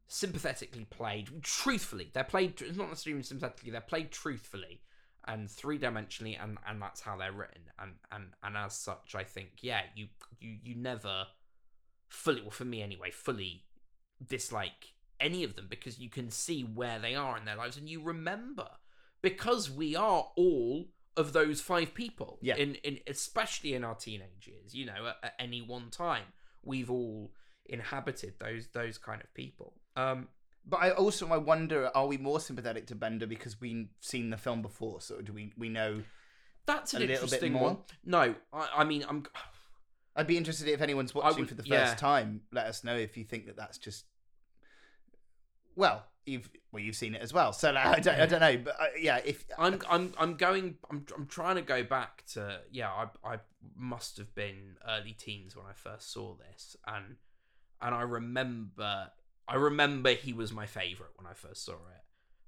sympathetically 0.08 0.86
played 0.86 1.30
truthfully. 1.42 2.10
They're 2.14 2.24
played 2.24 2.62
it's 2.62 2.78
not 2.78 2.90
necessarily 2.90 3.24
sympathetically. 3.24 3.72
They're 3.72 3.82
played 3.82 4.12
truthfully 4.12 4.82
and 5.28 5.50
three 5.50 5.78
dimensionally, 5.78 6.42
and 6.42 6.58
and 6.68 6.82
that's 6.82 7.02
how 7.02 7.18
they're 7.18 7.32
written. 7.32 7.62
And 7.80 7.94
and 8.12 8.26
and 8.44 8.58
as 8.58 8.76
such, 8.76 9.16
I 9.16 9.24
think 9.24 9.50
yeah, 9.62 9.82
you 9.96 10.08
you 10.40 10.58
you 10.64 10.76
never 10.76 11.28
fully, 12.10 12.42
well 12.42 12.52
for 12.52 12.66
me 12.66 12.82
anyway, 12.82 13.12
fully 13.12 13.64
dislike 14.26 14.94
any 15.20 15.44
of 15.44 15.56
them 15.56 15.68
because 15.70 16.00
you 16.00 16.10
can 16.10 16.32
see 16.32 16.62
where 16.62 17.00
they 17.00 17.16
are 17.16 17.38
in 17.38 17.46
their 17.46 17.56
lives 17.56 17.78
and 17.78 17.90
you 17.90 18.02
remember 18.02 18.68
because 19.22 19.70
we 19.70 19.96
are 19.96 20.28
all 20.36 20.88
of 21.20 21.34
those 21.34 21.60
five 21.62 21.90
people 21.94 22.32
Yeah. 22.42 22.56
in, 22.64 22.76
in 22.88 23.00
especially 23.08 23.72
in 23.78 23.84
our 23.84 23.96
teenage 23.96 24.46
years 24.54 24.74
you 24.74 24.86
know 24.86 25.02
at, 25.12 25.18
at 25.28 25.34
any 25.40 25.62
one 25.62 25.90
time 25.92 26.28
we've 26.64 26.90
all 26.98 27.32
inhabited 27.66 28.34
those 28.40 28.68
those 28.80 28.98
kind 28.98 29.22
of 29.26 29.30
people 29.34 29.70
um 29.96 30.28
But 30.66 30.80
I 30.86 30.90
also 30.92 31.24
I 31.38 31.38
wonder, 31.38 31.80
are 31.96 32.08
we 32.12 32.18
more 32.18 32.40
sympathetic 32.40 32.84
to 32.88 32.96
Bender 32.96 33.28
because 33.36 33.54
we've 33.64 33.88
seen 34.02 34.30
the 34.30 34.38
film 34.38 34.62
before? 34.62 34.98
So 35.02 35.14
do 35.28 35.32
we 35.34 35.44
we 35.58 35.70
know? 35.70 35.92
that's 36.66 36.94
an 36.94 37.02
A 37.02 37.06
little 37.08 37.16
bit 37.16 37.24
interesting 37.24 37.54
more? 37.54 37.64
one 37.70 37.78
no 38.18 38.26
I, 38.54 38.64
I 38.82 38.84
mean 38.92 39.02
i'm 39.10 39.20
I'd 40.16 40.28
be 40.28 40.38
interested 40.38 40.68
if 40.68 40.82
anyone's 40.82 41.14
watching 41.16 41.40
would- 41.42 41.50
for 41.50 41.56
the 41.56 41.64
first 41.64 41.94
yeah. 41.94 41.96
time. 42.10 42.42
Let 42.52 42.66
us 42.72 42.84
know 42.84 42.96
if 43.08 43.16
you 43.18 43.24
think 43.24 43.46
that 43.48 43.56
that's 43.62 43.78
just. 43.78 44.06
Well, 45.76 45.98
you've 46.26 46.50
well 46.72 46.82
you've 46.82 46.96
seen 46.96 47.16
it 47.16 47.22
as 47.22 47.34
well, 47.34 47.54
so 47.54 47.72
like, 47.72 47.86
I 47.86 48.00
don't 48.00 48.20
I 48.20 48.26
don't 48.26 48.40
know, 48.40 48.58
but 48.58 48.76
uh, 48.80 48.86
yeah, 49.00 49.20
if 49.26 49.46
I'm 49.58 49.80
I'm 49.90 50.14
I'm 50.18 50.36
going 50.36 50.76
I'm 50.90 51.06
I'm 51.16 51.26
trying 51.28 51.56
to 51.56 51.62
go 51.62 51.84
back 51.84 52.24
to 52.34 52.62
yeah 52.72 52.90
I 52.90 53.34
I 53.34 53.38
must 53.76 54.18
have 54.18 54.34
been 54.36 54.78
early 54.88 55.14
teens 55.14 55.56
when 55.56 55.66
I 55.66 55.74
first 55.74 56.12
saw 56.12 56.36
this 56.36 56.76
and 56.88 57.16
and 57.82 57.96
I 57.96 58.02
remember 58.02 59.12
I 59.48 59.56
remember 59.56 60.12
he 60.12 60.34
was 60.34 60.52
my 60.52 60.66
favorite 60.66 61.12
when 61.16 61.28
I 61.28 61.34
first 61.34 61.66
saw 61.66 61.74
it 61.74 62.04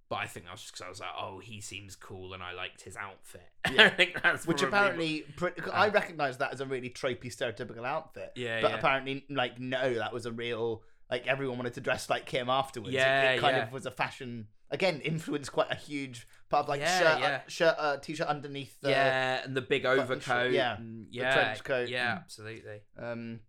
but 0.10 0.18
I 0.18 0.28
think 0.28 0.46
that 0.46 0.52
was 0.52 0.62
just 0.62 0.74
because 0.74 0.86
I 0.86 0.90
was 0.90 1.00
like 1.00 1.10
oh 1.20 1.40
he 1.40 1.62
seems 1.62 1.96
cool 1.96 2.34
and 2.34 2.44
I 2.44 2.54
liked 2.54 2.82
his 2.82 2.96
outfit 2.96 3.50
Yeah. 3.72 3.86
I 3.86 3.90
think 3.90 4.22
that's 4.22 4.48
which 4.48 4.62
apparently 4.62 5.22
pr- 5.38 5.50
I 5.72 5.88
recognise 5.90 6.38
that 6.40 6.52
as 6.54 6.62
a 6.62 6.66
really 6.66 6.90
tropey, 6.90 7.28
stereotypical 7.28 7.86
outfit. 7.86 8.34
Yeah, 8.36 8.62
but 8.62 8.72
yeah. 8.72 8.78
apparently, 8.78 9.24
like 9.30 9.60
no, 9.60 9.94
that 9.94 10.12
was 10.12 10.26
a 10.26 10.32
real 10.32 10.84
like 11.12 11.28
everyone 11.28 11.58
wanted 11.58 11.74
to 11.76 11.82
dress 11.82 12.10
like 12.10 12.26
Kim 12.26 12.50
afterwards. 12.50 12.94
It- 12.94 12.98
Yeah, 12.98 13.32
it, 13.34 13.40
kind 13.40 13.58
yeah. 13.58 13.68
of 13.68 13.72
was 13.74 13.86
a 13.86 13.92
fashion 13.92 14.48
again 14.72 15.02
influenced 15.02 15.52
quite 15.52 15.70
a 15.70 15.76
huge 15.76 16.26
part 16.50 16.64
of 16.64 16.70
like 16.70 16.80
Yeah, 16.82 17.00
shirt, 17.00 17.20
yeah. 17.20 17.42
shirt, 17.48 17.76
uh, 17.78 17.98
t-shirt 17.98 18.28
underneath 18.28 18.80
the 18.82 18.90
yeah 18.90 19.42
and 19.44 19.56
the 19.56 19.62
big 19.62 19.86
overcoat 19.86 20.54
yeah, 20.54 20.78
and 20.78 21.08
the 21.08 21.18
yeah 21.18 21.34
trench 21.34 21.64
coat 21.64 21.90
yeah 21.90 22.14
absolutely 22.22 22.80
Um, 22.98 23.42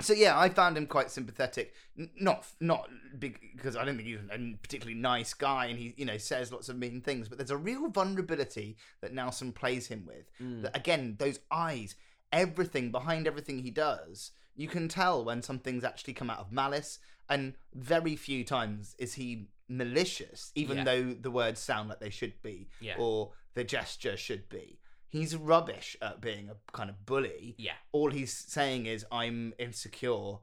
so 0.00 0.14
yeah, 0.14 0.38
I 0.38 0.48
found 0.48 0.78
him 0.78 0.86
quite 0.86 1.10
sympathetic. 1.10 1.74
N- 1.98 2.08
Not 2.18 2.46
not 2.58 2.88
because 3.18 3.76
I 3.76 3.84
don't 3.84 3.96
think 3.98 4.08
he's 4.08 4.18
a 4.32 4.56
particularly 4.62 4.98
nice 4.98 5.34
guy, 5.34 5.66
and 5.66 5.78
he 5.78 5.92
you 5.98 6.06
know 6.06 6.16
says 6.16 6.50
lots 6.50 6.70
of 6.70 6.78
mean 6.78 7.02
things. 7.02 7.28
But 7.28 7.36
there's 7.36 7.50
a 7.50 7.56
real 7.58 7.90
vulnerability 7.90 8.78
that 9.02 9.12
Nelson 9.12 9.52
plays 9.52 9.88
him 9.88 10.06
with. 10.06 10.30
Mm. 10.40 10.62
That 10.62 10.74
again, 10.74 11.16
those 11.18 11.40
eyes, 11.50 11.96
everything 12.32 12.90
behind 12.90 13.26
everything 13.26 13.58
he 13.58 13.70
does, 13.70 14.30
you 14.60 14.68
can 14.68 14.88
tell 14.88 15.24
when 15.24 15.40
something's 15.42 15.84
actually 15.84 16.14
come 16.14 16.30
out 16.30 16.38
of 16.38 16.52
malice. 16.52 16.98
And 17.28 17.54
very 17.74 18.14
few 18.16 18.44
times 18.44 18.94
is 18.98 19.14
he 19.14 19.48
malicious, 19.68 20.52
even 20.54 20.78
Yeah. 20.78 20.84
though 20.84 21.04
the 21.14 21.30
words 21.30 21.60
sound 21.60 21.88
like 21.88 22.00
they 22.00 22.10
should 22.10 22.36
be, 22.42 22.68
Yeah. 22.80 22.96
or 22.98 23.32
the 23.54 23.64
gesture 23.64 24.16
should 24.16 24.48
be. 24.48 24.80
He's 25.08 25.34
rubbish 25.36 25.96
at 26.02 26.20
being 26.20 26.50
a 26.50 26.56
kind 26.72 26.90
of 26.90 27.06
bully 27.06 27.54
Yeah. 27.58 27.76
all 27.92 28.10
he's 28.10 28.32
saying 28.56 28.86
is 28.86 29.04
I'm 29.10 29.54
insecure 29.58 30.38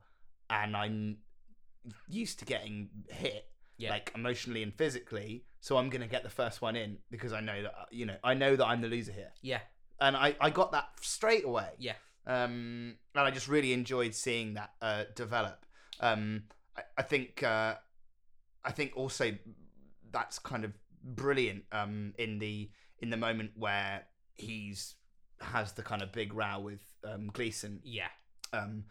and 0.49 0.75
I'm 0.75 1.19
used 2.07 2.39
to 2.39 2.45
getting 2.45 2.89
hit 3.09 3.49
Yeah. 3.77 3.91
like 3.91 4.11
emotionally 4.15 4.63
and 4.63 4.73
physically 4.73 5.45
so 5.61 5.77
I'm 5.77 5.89
going 5.89 6.01
to 6.01 6.07
get 6.07 6.23
the 6.23 6.29
first 6.29 6.61
one 6.61 6.75
in 6.75 6.97
because 7.11 7.31
I 7.33 7.41
know 7.41 7.61
that 7.63 7.75
you 7.91 8.05
know 8.05 8.17
I 8.23 8.33
know 8.33 8.55
that 8.55 8.65
I'm 8.65 8.81
the 8.81 8.87
loser 8.89 9.11
here 9.13 9.31
Yeah. 9.41 9.61
and 9.99 10.17
I 10.17 10.35
I 10.41 10.49
got 10.49 10.71
that 10.71 10.89
straight 11.01 11.45
away 11.45 11.71
Yeah. 11.77 11.95
Um 12.27 12.95
and 13.15 13.25
I 13.27 13.31
just 13.31 13.47
really 13.47 13.73
enjoyed 13.73 14.13
seeing 14.13 14.53
that 14.55 14.71
uh 14.81 15.03
develop 15.15 15.65
um 16.01 16.43
I, 16.77 16.81
I 16.99 17.01
think 17.01 17.41
uh 17.41 17.75
I 18.63 18.71
think 18.71 18.91
also 18.95 19.31
that's 20.11 20.37
kind 20.39 20.63
of 20.65 20.73
brilliant 21.03 21.63
um 21.71 22.13
in 22.17 22.37
the 22.39 22.69
in 22.99 23.09
the 23.09 23.17
moment 23.17 23.51
where 23.55 24.03
he's 24.35 24.95
has 25.39 25.71
the 25.73 25.83
kind 25.83 26.01
of 26.01 26.11
big 26.11 26.33
row 26.33 26.59
with 26.59 26.81
um 27.03 27.29
Gleason 27.33 27.79
Yeah. 27.83 28.07
um, 28.53 28.85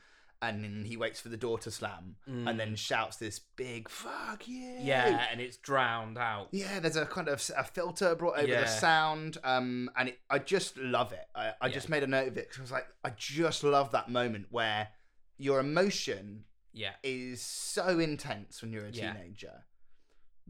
and 0.49 0.65
then 0.65 0.85
he 0.85 0.97
waits 0.97 1.21
for 1.21 1.29
the 1.29 1.37
door 1.37 1.59
to 1.61 1.71
slam, 1.71 2.17
and 2.27 2.59
then 2.59 2.77
shouts 2.77 3.17
this 3.17 3.39
big 3.39 3.89
"fuck 3.89 4.47
you." 4.49 4.63
Mm. 4.81 4.85
Yeah, 4.87 5.27
and 5.31 5.41
it's 5.41 5.57
drowned 5.57 6.19
out. 6.19 6.49
yeah. 6.53 6.81
There's 6.81 6.97
a 6.97 7.07
kind 7.07 7.29
of 7.29 7.43
a 7.57 7.65
filter 7.65 8.15
brought 8.15 8.39
over 8.39 8.47
Yeah. 8.49 8.63
the 8.63 8.67
sound, 8.69 9.39
um, 9.45 9.91
and 9.97 10.09
it, 10.11 10.19
I 10.31 10.39
just 10.39 10.77
love 10.79 11.13
it. 11.13 11.27
I, 11.35 11.53
I 11.61 11.69
just 11.69 11.89
made 11.89 12.03
a 12.03 12.07
note 12.07 12.29
of 12.29 12.37
it 12.39 12.49
'cause 12.51 12.59
I 12.59 12.63
was 12.63 12.73
like, 12.73 12.87
I 13.05 13.11
just 13.17 13.63
love 13.65 13.93
that 13.93 14.09
moment 14.09 14.47
where 14.51 14.89
your 15.39 15.61
emotion 15.61 16.45
Yeah. 16.73 16.93
is 17.03 17.43
so 17.43 17.99
intense 17.99 18.63
when 18.63 18.73
you're 18.73 18.87
a 18.87 18.91
Yeah. 18.91 19.13
teenager, 19.13 19.65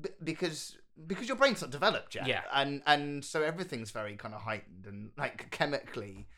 B- 0.00 0.10
because 0.22 0.76
because 1.06 1.28
your 1.28 1.36
brain's 1.36 1.60
not 1.60 1.70
developed 1.70 2.14
yet, 2.14 2.26
Yeah. 2.26 2.42
and 2.54 2.82
and 2.86 3.24
so 3.24 3.42
everything's 3.42 3.90
very 3.90 4.16
kind 4.16 4.34
of 4.34 4.40
heightened 4.42 4.86
and 4.86 5.10
like 5.16 5.50
chemically. 5.50 6.28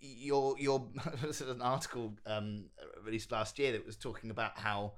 Your 0.00 0.56
your 0.58 0.88
this 1.22 1.40
is 1.40 1.48
an 1.48 1.62
article 1.62 2.14
um, 2.26 2.66
released 3.04 3.30
last 3.32 3.58
year 3.58 3.72
that 3.72 3.86
was 3.86 3.96
talking 3.96 4.30
about 4.30 4.58
how 4.58 4.92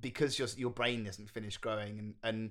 because 0.00 0.38
your 0.38 0.48
your 0.56 0.70
brain 0.70 1.06
isn't 1.06 1.30
finished 1.30 1.60
growing 1.60 1.98
and 1.98 2.14
and 2.22 2.50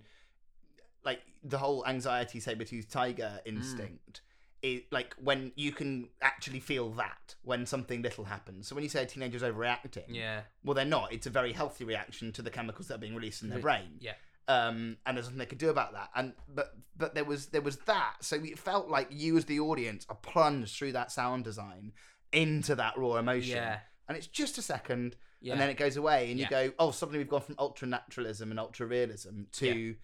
like 1.03 1.21
the 1.43 1.57
whole 1.57 1.85
anxiety 1.85 2.39
saber 2.39 2.63
tooth 2.63 2.89
tiger 2.89 3.39
Mm. 3.45 3.47
instinct 3.47 4.21
it 4.61 4.85
like 4.91 5.13
when 5.21 5.51
you 5.55 5.71
can 5.71 6.09
actually 6.21 6.59
feel 6.59 6.89
that 6.91 7.35
when 7.43 7.65
something 7.65 8.01
little 8.01 8.23
happens 8.25 8.67
so 8.67 8.75
when 8.75 8.83
you 8.83 8.89
say 8.89 9.03
a 9.03 9.05
teenager's 9.05 9.43
overreacting 9.43 10.05
Yeah. 10.07 10.41
well 10.63 10.73
they're 10.73 10.85
not 10.85 11.11
it's 11.11 11.27
a 11.27 11.29
very 11.29 11.51
healthy 11.51 11.83
reaction 11.83 12.31
to 12.31 12.41
the 12.41 12.49
chemicals 12.49 12.87
that 12.87 12.95
are 12.95 12.99
being 12.99 13.15
released 13.15 13.43
in 13.43 13.49
their 13.49 13.59
brain 13.59 13.97
Yeah. 13.99 14.13
Um 14.47 14.97
and 15.05 15.17
there's 15.17 15.25
nothing 15.27 15.39
they 15.39 15.45
could 15.45 15.57
do 15.57 15.69
about 15.69 15.93
that 15.93 16.09
and 16.15 16.33
but 16.53 16.75
but 16.95 17.15
there 17.15 17.23
was 17.25 17.47
there 17.47 17.61
was 17.61 17.77
that 17.87 18.13
so 18.21 18.35
it 18.35 18.59
felt 18.59 18.89
like 18.89 19.07
you 19.09 19.35
as 19.37 19.45
the 19.45 19.59
audience 19.59 20.05
are 20.09 20.15
plunged 20.17 20.77
through 20.77 20.91
that 20.91 21.11
sound 21.11 21.43
design 21.43 21.91
into 22.31 22.75
that 22.75 22.95
raw 22.97 23.15
emotion 23.15 23.55
Yeah. 23.57 23.79
and 24.07 24.15
it's 24.17 24.27
just 24.27 24.57
a 24.57 24.61
second 24.61 25.15
Yeah. 25.41 25.53
and 25.53 25.61
then 25.61 25.69
it 25.69 25.77
goes 25.77 25.97
away 25.97 26.29
and 26.29 26.39
you 26.39 26.47
go 26.47 26.71
oh 26.77 26.91
suddenly 26.91 27.17
we've 27.19 27.29
gone 27.29 27.41
from 27.41 27.55
ultra 27.57 27.87
naturalism 27.87 28.51
and 28.51 28.59
ultra 28.59 28.85
realism 28.85 29.43
to 29.53 29.95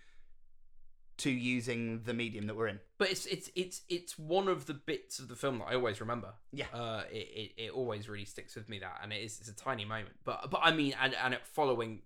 to 1.17 1.29
using 1.29 2.01
the 2.03 2.13
medium 2.15 2.47
that 2.47 2.55
we're 2.55 2.67
in 2.67 2.79
but 2.97 3.11
it's 3.11 3.27
it's 3.27 3.51
it's 3.55 3.81
it's 3.89 4.17
one 4.17 4.47
of 4.47 4.65
the 4.65 4.73
bits 4.73 5.19
of 5.19 5.27
the 5.27 5.35
film 5.35 5.59
that 5.59 5.65
I 5.65 5.75
always 5.75 5.99
remember. 6.01 6.33
Yeah. 6.51 6.65
Uh, 6.73 7.03
it, 7.11 7.51
it, 7.57 7.63
it 7.65 7.71
always 7.71 8.09
really 8.09 8.25
sticks 8.25 8.55
with 8.55 8.69
me 8.69 8.79
that, 8.79 8.99
and 9.03 9.11
it 9.13 9.17
is 9.23 9.39
it's 9.39 9.49
a 9.49 9.55
tiny 9.55 9.85
moment, 9.85 10.15
but 10.23 10.49
but 10.49 10.61
I 10.63 10.71
mean, 10.71 10.95
and 11.01 11.13
and 11.15 11.33
it 11.33 11.41
following 11.45 12.01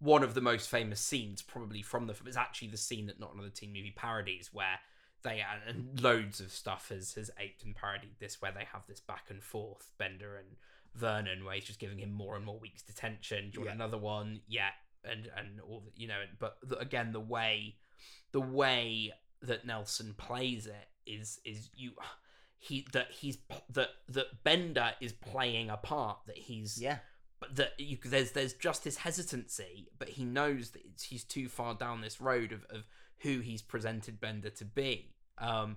one 0.00 0.22
of 0.22 0.34
the 0.34 0.40
most 0.40 0.68
famous 0.68 1.00
scenes 1.00 1.42
probably 1.42 1.82
from 1.82 2.06
the 2.06 2.14
film 2.14 2.28
is 2.28 2.36
actually 2.36 2.68
the 2.68 2.76
scene 2.76 3.06
that 3.06 3.18
not 3.18 3.34
another 3.34 3.50
teen 3.50 3.72
movie 3.72 3.92
parodies 3.96 4.50
where 4.52 4.78
they 5.22 5.42
and 5.66 6.00
loads 6.00 6.40
of 6.40 6.52
stuff 6.52 6.90
has 6.90 7.14
has 7.14 7.30
aped 7.38 7.64
and 7.64 7.74
parodied 7.74 8.14
this 8.20 8.40
where 8.40 8.52
they 8.52 8.64
have 8.72 8.82
this 8.86 9.00
back 9.00 9.24
and 9.30 9.42
forth 9.42 9.90
Bender 9.98 10.36
and 10.36 10.46
Vernon 10.94 11.44
where 11.44 11.54
he's 11.54 11.64
just 11.64 11.80
giving 11.80 11.98
him 11.98 12.12
more 12.12 12.36
and 12.36 12.44
more 12.44 12.58
weeks 12.58 12.82
detention. 12.82 13.50
Do 13.50 13.54
you 13.60 13.66
want 13.66 13.70
Yeah. 13.70 13.84
another 13.84 13.98
one? 13.98 14.40
Yeah, 14.46 14.70
and 15.04 15.28
and 15.36 15.60
all 15.60 15.80
the, 15.80 15.90
you 16.00 16.06
know, 16.08 16.22
but 16.38 16.58
the, 16.62 16.78
again 16.78 17.12
the 17.12 17.20
way 17.20 17.76
the 18.32 18.40
way 18.40 19.12
that 19.42 19.64
Nelson 19.66 20.14
plays 20.16 20.66
it 20.66 20.88
is 21.06 21.40
is 21.44 21.70
you 21.74 21.92
he 22.58 22.86
that 22.92 23.10
he's 23.10 23.38
that 23.70 23.90
that 24.08 24.44
Bender 24.44 24.92
is 25.00 25.12
playing 25.12 25.70
a 25.70 25.76
part 25.76 26.18
that 26.26 26.36
he's 26.38 26.80
yeah 26.80 26.98
but 27.40 27.56
that 27.56 27.72
you 27.78 27.96
there's 28.04 28.32
there's 28.32 28.52
just 28.52 28.84
this 28.84 28.98
hesitancy 28.98 29.88
but 29.98 30.08
he 30.10 30.24
knows 30.24 30.70
that 30.70 30.82
it's, 30.84 31.04
he's 31.04 31.24
too 31.24 31.48
far 31.48 31.74
down 31.74 32.00
this 32.00 32.20
road 32.20 32.52
of, 32.52 32.64
of 32.70 32.86
who 33.18 33.40
he's 33.40 33.62
presented 33.62 34.20
Bender 34.20 34.50
to 34.50 34.64
be 34.64 35.12
um 35.38 35.76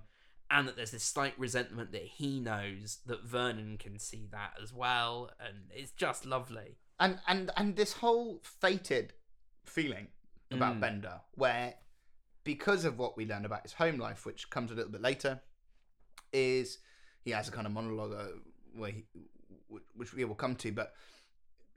and 0.50 0.68
that 0.68 0.76
there's 0.76 0.90
this 0.90 1.04
slight 1.04 1.38
resentment 1.38 1.92
that 1.92 2.02
he 2.02 2.38
knows 2.38 2.98
that 3.06 3.24
Vernon 3.24 3.78
can 3.78 3.98
see 3.98 4.28
that 4.32 4.52
as 4.62 4.72
well 4.72 5.30
and 5.40 5.56
it's 5.70 5.92
just 5.92 6.26
lovely 6.26 6.76
and 6.98 7.18
and 7.26 7.50
and 7.56 7.76
this 7.76 7.94
whole 7.94 8.40
fated 8.42 9.12
feeling 9.64 10.08
about 10.50 10.76
Mm. 10.76 10.80
Bender, 10.80 11.20
where 11.34 11.74
because 12.44 12.84
of 12.84 12.98
what 12.98 13.16
we 13.16 13.26
learn 13.26 13.44
about 13.44 13.62
his 13.62 13.72
home 13.74 13.98
life, 13.98 14.26
which 14.26 14.50
comes 14.50 14.70
a 14.70 14.74
little 14.74 14.90
bit 14.90 15.00
later, 15.00 15.40
is 16.32 16.78
he 17.22 17.30
has 17.30 17.48
a 17.48 17.52
kind 17.52 17.66
of 17.66 17.72
monologue 17.72 18.12
uh, 18.12 18.26
where 18.74 18.90
he, 18.90 19.04
which 19.94 20.12
we 20.12 20.24
will 20.24 20.34
come 20.34 20.56
to, 20.56 20.72
but 20.72 20.94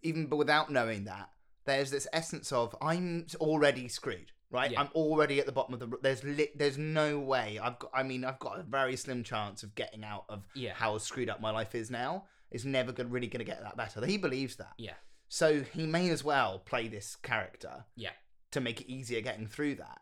even 0.05 0.29
without 0.29 0.71
knowing 0.71 1.05
that, 1.05 1.29
there's 1.65 1.91
this 1.91 2.07
essence 2.13 2.51
of 2.51 2.75
I'm 2.81 3.25
already 3.37 3.87
screwed. 3.87 4.31
Right, 4.51 4.71
Yeah. 4.71 4.81
I'm 4.81 4.89
already 4.93 5.39
at 5.39 5.47
the 5.47 5.51
bottom 5.51 5.73
of 5.73 5.79
the. 5.79 5.97
There's 6.01 6.23
li- 6.23 6.51
there's 6.55 6.77
no 6.77 7.19
way. 7.19 7.59
I've 7.61 7.77
got. 7.79 7.91
I 7.93 8.03
mean, 8.03 8.23
I've 8.23 8.39
got 8.39 8.59
a 8.59 8.63
very 8.63 8.95
slim 8.95 9.23
chance 9.23 9.63
of 9.63 9.75
getting 9.75 10.03
out 10.03 10.25
of 10.29 10.43
Yeah. 10.53 10.73
how 10.75 10.97
screwed 10.99 11.29
up 11.29 11.41
my 11.41 11.49
life 11.51 11.75
is 11.75 11.89
now. 11.91 12.25
It's 12.51 12.63
never 12.63 12.91
gonna, 12.93 13.09
really 13.09 13.27
going 13.27 13.39
to 13.39 13.51
get 13.51 13.61
that 13.63 13.75
better. 13.75 14.05
He 14.05 14.17
believes 14.17 14.55
that. 14.57 14.73
yeah 14.77 14.93
So 15.27 15.61
he 15.61 15.85
may 15.87 16.09
as 16.11 16.23
well 16.23 16.59
play 16.59 16.87
this 16.87 17.15
character 17.17 17.83
yeah 17.95 18.11
to 18.51 18.61
make 18.61 18.79
it 18.79 18.89
easier 18.89 19.19
getting 19.19 19.47
through 19.47 19.75
that. 19.75 19.99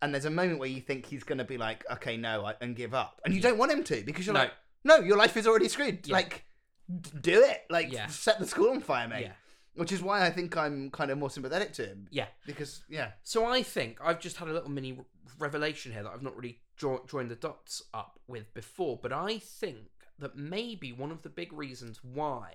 And 0.00 0.12
there's 0.14 0.24
a 0.24 0.30
moment 0.30 0.58
where 0.58 0.68
you 0.68 0.80
think 0.80 1.06
he's 1.06 1.22
going 1.24 1.38
to 1.38 1.44
be 1.44 1.58
like, 1.58 1.84
okay, 1.90 2.16
no, 2.16 2.44
I, 2.46 2.54
and 2.60 2.74
give 2.74 2.94
up. 2.94 3.20
And 3.24 3.34
you 3.34 3.40
don't 3.40 3.58
want 3.58 3.70
him 3.70 3.84
to 3.84 4.02
because 4.04 4.26
you're 4.26 4.32
no 4.34 4.40
like, 4.40 4.52
no, 4.82 4.96
your 5.00 5.16
life 5.18 5.36
is 5.36 5.46
already 5.46 5.68
screwed. 5.68 6.06
Yeah. 6.06 6.14
Like, 6.14 6.44
do 7.20 7.42
it. 7.42 7.64
Like, 7.70 7.92
Yeah. 7.92 8.06
set 8.08 8.38
the 8.38 8.46
school 8.46 8.70
on 8.70 8.80
fire, 8.80 9.08
mate. 9.08 9.22
yeah 9.22 9.32
Which 9.74 9.92
is 9.92 10.02
why 10.02 10.24
I 10.26 10.30
think 10.30 10.56
I'm 10.56 10.90
kind 10.90 11.10
of 11.10 11.18
more 11.18 11.30
sympathetic 11.30 11.72
to 11.74 11.86
him. 11.86 12.08
yeah 12.10 12.28
Because, 12.46 12.82
yeah. 12.88 13.12
So 13.22 13.44
I 13.46 13.62
think 13.62 13.98
I've 14.02 14.20
just 14.20 14.36
had 14.38 14.48
a 14.48 14.52
little 14.52 14.70
mini 14.70 14.98
revelation 15.38 15.92
here 15.92 16.02
that 16.02 16.10
I've 16.12 16.22
not 16.22 16.36
really 16.36 16.60
jo- 16.76 17.04
joined 17.08 17.30
the 17.30 17.36
dots 17.36 17.82
up 17.92 18.18
with 18.26 18.52
before, 18.54 18.98
but 19.02 19.12
I 19.12 19.38
think 19.38 19.88
that 20.18 20.36
maybe 20.36 20.92
one 20.92 21.12
of 21.12 21.22
the 21.22 21.28
big 21.28 21.52
reasons 21.52 22.02
why 22.02 22.54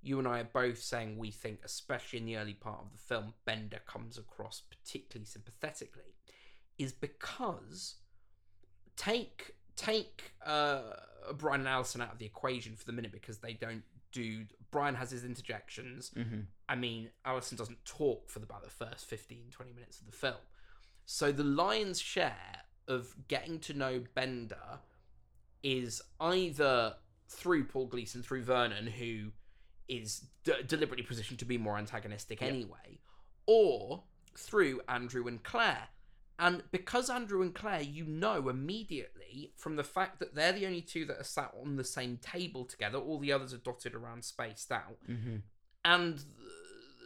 you 0.00 0.18
and 0.20 0.28
I 0.28 0.38
are 0.40 0.44
both 0.44 0.78
saying 0.80 1.18
we 1.18 1.32
think, 1.32 1.60
especially 1.64 2.20
in 2.20 2.24
the 2.26 2.36
early 2.36 2.54
part 2.54 2.80
of 2.84 2.92
the 2.92 2.98
film, 2.98 3.34
Bender 3.44 3.80
comes 3.84 4.16
across 4.16 4.60
particularly 4.60 5.24
sympathetically, 5.26 6.14
is 6.78 6.92
because 6.92 7.96
take 8.96 9.56
take 9.78 10.32
uh, 10.44 10.80
Brian 11.36 11.60
and 11.60 11.68
Allison 11.68 12.00
out 12.02 12.12
of 12.12 12.18
the 12.18 12.26
equation 12.26 12.76
for 12.76 12.84
the 12.84 12.92
minute 12.92 13.12
because 13.12 13.38
they 13.38 13.54
don't 13.54 13.82
do. 14.12 14.44
Brian 14.70 14.94
has 14.96 15.10
his 15.10 15.24
interjections. 15.24 16.10
Mm-hmm. 16.16 16.40
I 16.68 16.74
mean, 16.74 17.10
Alison 17.24 17.56
doesn't 17.56 17.82
talk 17.84 18.28
for 18.28 18.40
about 18.42 18.62
the 18.64 18.70
first 18.70 19.06
15, 19.06 19.44
20 19.50 19.72
minutes 19.72 20.00
of 20.00 20.06
the 20.06 20.12
film. 20.12 20.34
So 21.06 21.32
the 21.32 21.44
lion's 21.44 22.00
share 22.00 22.34
of 22.86 23.14
getting 23.28 23.58
to 23.60 23.72
know 23.74 24.02
Bender 24.14 24.80
is 25.62 26.02
either 26.20 26.94
through 27.28 27.64
Paul 27.64 27.86
Gleason, 27.86 28.22
through 28.22 28.42
Vernon, 28.42 28.86
who 28.86 29.30
is 29.88 30.26
d- 30.44 30.52
deliberately 30.66 31.04
positioned 31.04 31.38
to 31.38 31.44
be 31.44 31.56
more 31.58 31.78
antagonistic 31.78 32.40
Yeah. 32.40 32.48
anyway, 32.48 33.00
or 33.46 34.02
through 34.36 34.80
Andrew 34.88 35.26
and 35.28 35.42
Claire. 35.42 35.88
And 36.38 36.62
because 36.70 37.10
Andrew 37.10 37.42
and 37.42 37.54
Claire, 37.54 37.82
you 37.82 38.04
know 38.04 38.48
immediately 38.48 39.52
from 39.56 39.76
the 39.76 39.84
fact 39.84 40.20
that 40.20 40.34
they're 40.34 40.52
the 40.52 40.66
only 40.66 40.82
two 40.82 41.04
that 41.06 41.18
are 41.18 41.24
sat 41.24 41.52
on 41.60 41.76
the 41.76 41.84
same 41.84 42.16
table 42.18 42.64
together, 42.64 42.98
all 42.98 43.18
the 43.18 43.32
others 43.32 43.52
are 43.52 43.58
dotted 43.58 43.94
around, 43.94 44.24
spaced 44.24 44.70
out 44.70 44.98
Mm-hmm. 45.08 45.36
and 45.84 46.24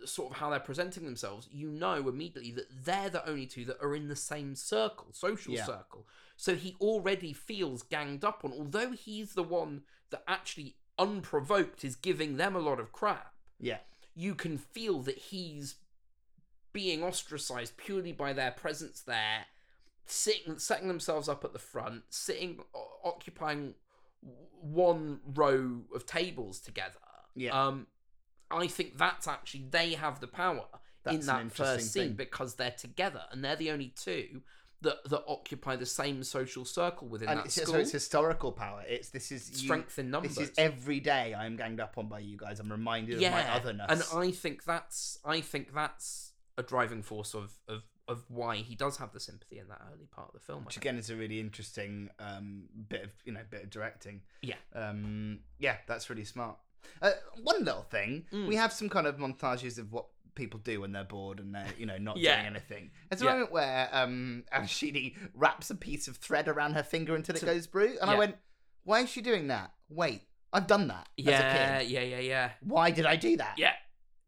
sort 0.04 0.32
of 0.32 0.36
how 0.38 0.50
they're 0.50 0.58
presenting 0.60 1.04
themselves, 1.04 1.48
you 1.52 1.68
know 1.68 2.08
immediately 2.08 2.50
that 2.52 2.66
they're 2.84 3.08
the 3.08 3.26
only 3.28 3.46
two 3.46 3.64
that 3.64 3.80
are 3.80 3.94
in 3.94 4.08
the 4.08 4.16
same 4.16 4.54
circle, 4.56 5.06
social 5.12 5.54
Yeah. 5.54 5.64
circle. 5.64 6.06
So 6.36 6.56
he 6.56 6.76
already 6.80 7.32
feels 7.32 7.82
ganged 7.84 8.24
up 8.24 8.44
on, 8.44 8.52
although 8.52 8.90
he's 8.90 9.34
the 9.34 9.44
one 9.44 9.82
that 10.10 10.24
actually 10.26 10.76
unprovoked 10.98 11.84
is 11.84 11.94
giving 11.96 12.36
them 12.36 12.56
a 12.56 12.60
lot 12.60 12.80
of 12.80 12.90
crap, 12.92 13.32
Yeah. 13.60 13.78
you 14.14 14.34
can 14.34 14.58
feel 14.58 15.00
that 15.02 15.16
he's 15.18 15.76
being 16.72 17.02
ostracized 17.02 17.76
purely 17.76 18.12
by 18.12 18.32
their 18.32 18.50
presence 18.50 19.00
there, 19.00 19.46
sitting, 20.06 20.58
setting 20.58 20.88
themselves 20.88 21.28
up 21.28 21.44
at 21.44 21.52
the 21.52 21.58
front, 21.58 22.02
sitting, 22.10 22.60
o- 22.74 22.98
occupying 23.04 23.74
one 24.60 25.20
row 25.34 25.82
of 25.94 26.06
tables 26.06 26.60
together. 26.60 26.94
Yeah. 27.34 27.50
Um, 27.66 27.86
I 28.50 28.66
think 28.66 28.98
that's 28.98 29.26
actually 29.26 29.64
they 29.70 29.94
have 29.94 30.20
the 30.20 30.26
power 30.26 30.66
That's 31.04 31.16
in 31.16 31.26
that 31.26 31.52
first 31.52 31.92
scene 31.92 32.08
thing. 32.08 32.12
because 32.16 32.54
they're 32.56 32.70
together 32.70 33.22
and 33.30 33.42
they're 33.44 33.56
the 33.56 33.70
only 33.70 33.92
two 33.96 34.42
that 34.82 34.96
that 35.08 35.22
occupy 35.26 35.76
the 35.76 35.86
same 35.86 36.22
social 36.22 36.64
circle 36.64 37.08
within 37.08 37.28
And 37.28 37.38
that 37.38 37.46
it's, 37.46 37.54
school. 37.54 37.74
so 37.74 37.80
it's 37.80 37.92
historical 37.92 38.52
power. 38.52 38.82
It's 38.86 39.08
this 39.10 39.32
is 39.32 39.50
you- 39.50 39.56
Strength 39.58 39.98
in 39.98 40.10
numbers. 40.10 40.34
This 40.34 40.48
is 40.50 40.54
every 40.58 41.00
day 41.00 41.34
I 41.34 41.46
am 41.46 41.56
ganged 41.56 41.80
up 41.80 41.94
on 41.96 42.08
by 42.08 42.18
you 42.18 42.36
guys. 42.36 42.60
I'm 42.60 42.70
reminded 42.70 43.22
of 43.22 43.32
my 43.32 43.54
otherness. 43.54 43.86
And 44.12 44.18
I 44.22 44.30
think 44.32 44.64
that's 44.64 45.18
I 45.24 45.40
think 45.40 45.72
that's 45.74 46.31
a 46.62 46.66
driving 46.66 47.02
force 47.02 47.34
of 47.34 47.52
of 47.68 47.82
of 48.08 48.24
why 48.28 48.56
he 48.56 48.74
does 48.74 48.96
have 48.96 49.12
the 49.12 49.20
sympathy 49.20 49.58
in 49.58 49.68
that 49.68 49.80
early 49.92 50.06
part 50.10 50.28
of 50.28 50.34
the 50.34 50.40
film. 50.40 50.64
Which 50.64 50.76
again 50.76 50.96
is 50.96 51.08
a 51.10 51.16
really 51.16 51.38
interesting 51.40 52.10
um, 52.18 52.64
bit 52.88 53.02
of 53.04 53.10
you 53.24 53.32
know 53.32 53.40
bit 53.50 53.62
of 53.64 53.70
directing. 53.70 54.22
Yeah. 54.42 54.56
Um, 54.74 55.40
yeah, 55.58 55.76
that's 55.86 56.10
really 56.10 56.24
smart. 56.24 56.56
Uh, 57.00 57.12
one 57.42 57.64
little 57.64 57.82
thing, 57.84 58.26
Mm. 58.32 58.48
we 58.48 58.56
have 58.56 58.72
some 58.72 58.88
kind 58.88 59.06
of 59.06 59.16
montages 59.18 59.78
of 59.78 59.92
what 59.92 60.06
people 60.34 60.58
do 60.60 60.80
when 60.80 60.90
they're 60.92 61.04
bored 61.04 61.38
and 61.38 61.54
they're 61.54 61.66
you 61.78 61.86
know 61.86 61.96
not 61.98 62.16
Yeah. 62.24 62.34
doing 62.36 62.46
anything. 62.46 62.90
There's 63.08 63.22
a 63.22 63.26
Yeah. 63.26 63.32
moment 63.32 63.52
where 63.52 63.88
um, 63.92 64.44
Ally 64.50 64.66
Sheedy 64.66 65.16
wraps 65.34 65.70
a 65.70 65.74
piece 65.76 66.08
of 66.08 66.16
thread 66.16 66.48
around 66.48 66.72
her 66.74 66.82
finger 66.82 67.14
until 67.14 67.36
it 67.36 67.44
goes 67.44 67.66
blue, 67.68 67.96
and 68.00 68.10
I 68.10 68.16
went, 68.16 68.36
"Why 68.84 69.00
is 69.00 69.10
she 69.10 69.20
doing 69.22 69.46
that? 69.48 69.72
Wait, 69.88 70.22
I've 70.52 70.66
done 70.66 70.88
that 70.88 71.08
as 71.20 71.26
a 71.26 71.30
Yeah, 71.30 71.78
kid. 71.78 71.90
yeah, 71.90 72.00
yeah, 72.00 72.18
yeah, 72.18 72.50
Why 72.62 72.90
did 72.90 73.06
I 73.06 73.14
do 73.16 73.36
that? 73.36 73.54
yeah, 73.58 73.74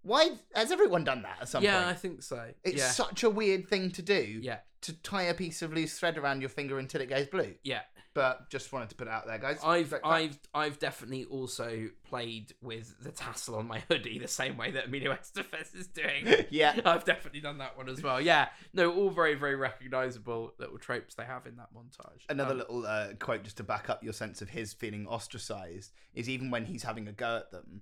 Why 0.05 0.31
has 0.55 0.71
everyone 0.71 1.03
done 1.05 1.23
that 1.23 1.39
at 1.41 1.49
some 1.49 1.63
point? 1.63 1.73
yeah. 1.73 1.89
I 1.89 1.95
think 1.95 2.23
so. 2.23 2.51
It's 2.63 2.79
yeah, 2.79 2.91
such 2.91 3.23
a 3.25 3.31
weird 3.31 3.69
thing 3.69 3.91
to 3.93 4.03
do 4.03 4.39
yeah, 4.43 4.59
to 4.83 4.93
tie 5.03 5.23
a 5.25 5.35
piece 5.35 5.63
of 5.63 5.73
loose 5.73 5.99
thread 5.99 6.17
around 6.19 6.41
your 6.41 6.51
finger 6.51 6.79
until 6.79 7.01
it 7.01 7.09
goes 7.09 7.27
blue. 7.27 7.55
yeah. 7.65 7.81
But 8.13 8.49
just 8.49 8.73
wanted 8.73 8.91
to 8.91 8.95
put 8.95 9.09
it 9.09 9.11
out 9.11 9.27
there, 9.27 9.39
guys. 9.39 9.59
I've 9.65 9.93
I've 10.05 10.39
I've 10.55 10.79
definitely 10.79 11.25
also 11.25 11.89
played 12.09 12.53
with 12.63 12.95
the 13.03 13.11
tassel 13.11 13.57
on 13.57 13.67
my 13.67 13.83
hoodie 13.91 14.21
the 14.21 14.29
same 14.29 14.57
way 14.57 14.71
that 14.71 14.85
Emilio 14.87 15.15
Estevez 15.15 15.75
is 15.75 15.89
doing. 15.89 16.47
yeah, 16.51 16.79
I've 16.85 17.05
definitely 17.05 17.41
done 17.41 17.59
that 17.59 17.77
one 17.77 17.89
as 17.89 18.05
well. 18.05 18.21
Yeah, 18.21 18.51
no, 18.73 18.95
all 18.95 19.11
very 19.11 19.35
very 19.35 19.57
recognizable 19.57 20.55
little 20.61 20.79
tropes 20.79 21.17
they 21.17 21.25
have 21.25 21.45
in 21.47 21.57
that 21.57 21.71
montage. 21.75 22.23
another 22.29 22.53
Um, 22.53 22.59
little 22.59 22.87
uh, 22.87 23.09
quote 23.19 23.43
just 23.43 23.57
to 23.57 23.65
back 23.65 23.91
up 23.91 24.05
your 24.05 24.13
sense 24.13 24.41
of 24.41 24.49
his 24.51 24.73
feeling 24.73 25.09
ostracized 25.09 25.91
is 26.15 26.29
even 26.29 26.53
when 26.53 26.67
he's 26.67 26.85
having 26.85 27.09
a 27.09 27.13
go 27.13 27.39
at 27.39 27.51
them, 27.51 27.81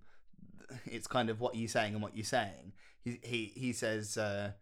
it's 0.87 1.07
kind 1.07 1.31
of 1.31 1.41
what 1.41 1.55
you're 1.55 1.69
saying 1.69 1.95
and 1.95 2.03
what 2.03 2.17
you're 2.17 2.25
saying. 2.25 2.73
He 3.05 3.19
he 3.23 3.53
he 3.55 3.73
says 3.73 4.17
uh, 4.17 4.53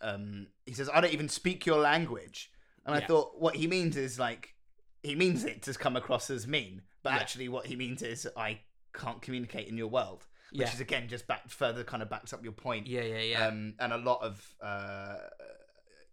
um, 0.00 0.48
he 0.66 0.72
says 0.74 0.88
I 0.92 1.00
don't 1.00 1.12
even 1.12 1.28
speak 1.28 1.66
your 1.66 1.78
language, 1.80 2.50
and 2.84 2.94
I 2.94 3.00
thought 3.00 3.40
what 3.40 3.56
he 3.56 3.66
means 3.66 3.96
is 3.96 4.18
like 4.18 4.54
he 5.02 5.14
means 5.14 5.44
it 5.44 5.62
to 5.62 5.74
come 5.74 5.96
across 5.96 6.30
as 6.30 6.46
mean, 6.46 6.82
but 7.02 7.12
Yeah. 7.12 7.18
actually 7.20 7.48
what 7.48 7.66
he 7.66 7.76
means 7.76 8.02
is 8.02 8.28
I 8.36 8.60
can't 8.92 9.22
communicate 9.22 9.68
in 9.68 9.76
your 9.76 9.88
world, 9.88 10.26
which 10.52 10.60
yeah, 10.68 10.74
is 10.74 10.80
again 10.80 11.08
just 11.08 11.26
back 11.26 11.48
further 11.48 11.84
kind 11.84 12.02
of 12.02 12.10
backs 12.10 12.32
up 12.32 12.42
your 12.42 12.52
point. 12.52 12.86
yeah, 12.86 13.02
yeah, 13.02 13.20
yeah. 13.20 13.46
um, 13.46 13.74
and 13.78 13.92
a 13.92 13.98
lot 13.98 14.22
of 14.22 14.54
uh, 14.62 15.16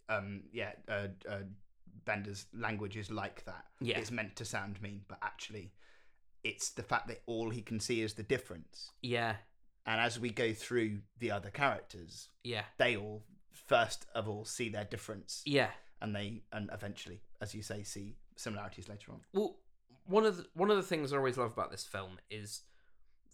um, 0.09 0.43
yeah, 0.51 0.71
uh, 0.87 1.07
uh, 1.29 1.39
Bender's 2.05 2.45
language 2.53 2.97
is 2.97 3.09
like 3.09 3.43
that. 3.45 3.65
Yeah. 3.79 3.97
it's 3.97 4.11
meant 4.11 4.35
to 4.37 4.45
sound 4.45 4.81
mean, 4.81 5.01
but 5.07 5.17
actually, 5.21 5.71
it's 6.43 6.69
the 6.69 6.83
fact 6.83 7.07
that 7.07 7.21
all 7.25 7.49
he 7.49 7.61
can 7.61 7.79
see 7.79 8.01
is 8.01 8.13
the 8.13 8.23
difference. 8.23 8.91
yeah, 9.01 9.35
And 9.85 9.99
as 9.99 10.19
we 10.19 10.29
go 10.29 10.53
through 10.53 10.99
the 11.19 11.31
other 11.31 11.49
characters, 11.49 12.29
yeah, 12.43 12.63
they 12.77 12.95
all 12.95 13.23
first 13.67 14.05
of 14.13 14.27
all 14.27 14.45
see 14.45 14.69
their 14.69 14.85
difference, 14.85 15.41
yeah. 15.45 15.69
and 16.01 16.15
they 16.15 16.43
and 16.51 16.69
eventually, 16.73 17.21
as 17.41 17.53
you 17.55 17.61
say, 17.61 17.83
see 17.83 18.15
similarities 18.35 18.89
later 18.89 19.11
on. 19.11 19.21
Well, 19.33 19.57
one 20.05 20.25
of 20.25 20.37
the 20.37 20.45
one 20.53 20.69
of 20.69 20.77
the 20.77 20.83
things 20.83 21.13
I 21.13 21.17
always 21.17 21.37
love 21.37 21.53
about 21.53 21.71
this 21.71 21.85
film 21.85 22.19
is 22.29 22.61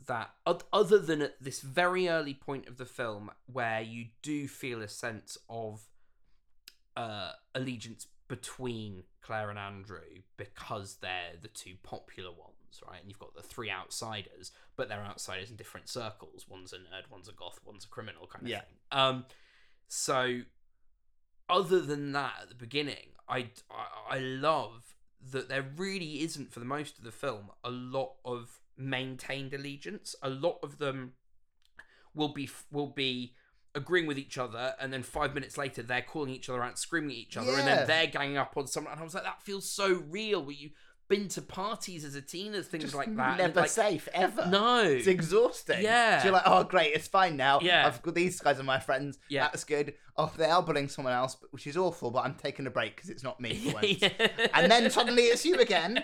that 0.08 0.32
other 0.72 0.98
than 0.98 1.22
at 1.22 1.42
this 1.42 1.62
very 1.62 2.08
early 2.08 2.34
point 2.34 2.68
of 2.68 2.78
the 2.78 2.86
film 2.86 3.30
where 3.52 3.82
you 3.82 4.06
do 4.22 4.48
feel 4.48 4.82
a 4.82 4.88
sense 4.88 5.38
of 5.50 5.82
uh, 6.96 7.32
allegiance 7.54 8.08
between 8.28 9.04
Claire 9.22 9.50
and 9.50 9.60
Andrew 9.60 10.22
because 10.38 10.98
they're 11.02 11.34
the 11.42 11.48
two 11.48 11.76
popular 11.84 12.32
ones, 12.32 12.59
right? 12.88 13.00
And 13.02 13.10
you've 13.10 13.20
got 13.20 13.36
the 13.36 13.42
three 13.42 13.70
outsiders, 13.72 14.52
but 14.76 14.90
they're 14.90 15.04
outsiders 15.04 15.50
in 15.50 15.56
different 15.56 15.90
circles. 15.90 16.46
One's 16.50 16.74
a 16.74 16.78
nerd, 16.78 17.10
one's 17.12 17.28
a 17.30 17.34
goth, 17.34 17.60
one's 17.66 17.86
a 17.86 17.90
criminal 17.90 18.28
kind 18.28 18.44
of 18.44 18.50
Yeah. 18.50 18.62
thing. 18.62 18.78
Um, 18.92 19.26
so 19.88 20.42
other 21.50 21.82
than 21.82 22.12
that, 22.14 22.34
at 22.44 22.50
the 22.50 22.56
beginning, 22.56 23.14
I, 23.28 23.50
I 23.72 24.16
I 24.16 24.20
love 24.20 24.96
that 25.32 25.50
there 25.50 25.68
really 25.76 26.22
isn't 26.22 26.54
for 26.54 26.60
the 26.60 26.66
most 26.66 26.98
of 26.98 27.04
the 27.04 27.12
film 27.12 27.52
a 27.64 27.70
lot 27.70 28.14
of 28.24 28.60
maintained 28.78 29.54
allegiance. 29.54 30.16
A 30.22 30.30
lot 30.30 30.60
of 30.64 30.78
them 30.78 31.14
will 32.14 32.30
be 32.34 32.50
will 32.72 32.88
be 32.92 33.36
agreeing 33.76 34.08
with 34.08 34.18
each 34.18 34.38
other, 34.38 34.76
and 34.80 34.92
then 34.94 35.04
five 35.04 35.34
minutes 35.34 35.58
later 35.58 35.82
they're 35.84 36.02
calling 36.02 36.32
each 36.34 36.50
other 36.50 36.64
out, 36.64 36.80
screaming 36.80 37.12
at 37.12 37.18
each 37.18 37.38
other, 37.38 37.52
and 37.56 37.68
then 37.68 37.86
they're 37.88 38.08
ganging 38.08 38.38
up 38.38 38.56
on 38.58 38.68
someone. 38.68 38.94
And 38.94 39.02
I 39.02 39.04
was 39.04 39.14
like, 39.14 39.24
that 39.24 39.42
feels 39.44 39.70
so 39.72 40.04
real. 40.10 40.42
Where 40.44 40.56
you 40.56 40.72
been 41.10 41.28
to 41.28 41.42
parties 41.42 42.06
as 42.06 42.16
a 42.16 42.22
teen 42.22 42.54
and 42.56 42.64
things 42.66 42.84
Just 42.86 42.96
like 42.96 43.14
that? 43.18 43.38
Never 43.38 43.62
like, 43.62 43.70
safe 43.70 44.08
ever. 44.14 44.46
No. 44.48 44.84
It's 44.84 45.08
exhausting. 45.08 45.82
Yeah. 45.82 46.20
So 46.20 46.26
you're 46.26 46.34
like, 46.34 46.44
oh 46.46 46.64
great, 46.64 46.94
it's 46.94 47.08
fine 47.08 47.36
now. 47.36 47.60
Yeah. 47.62 47.86
I've 47.88 48.02
got 48.02 48.16
these 48.16 48.40
guys 48.40 48.60
are 48.60 48.64
my 48.64 48.80
friends. 48.80 49.18
Yeah. 49.28 49.44
That's 49.46 49.64
good. 49.64 49.96
Oh, 50.16 50.32
they 50.38 50.46
are 50.46 50.62
bullying 50.64 50.88
someone 50.88 51.14
else, 51.14 51.36
which 51.52 51.68
is 51.68 51.76
awful. 51.76 52.12
But 52.12 52.26
I'm 52.26 52.36
taking 52.36 52.68
a 52.68 52.70
break 52.70 52.96
because 52.96 53.10
it's 53.10 53.24
not 53.24 53.40
me 53.42 53.56
for 53.56 53.74
once. 53.82 54.02
Yeah. 54.02 54.10
And 54.54 54.72
then 54.72 54.90
suddenly 54.90 55.24
it's 55.24 55.44
you 55.46 55.56
again. 55.60 56.04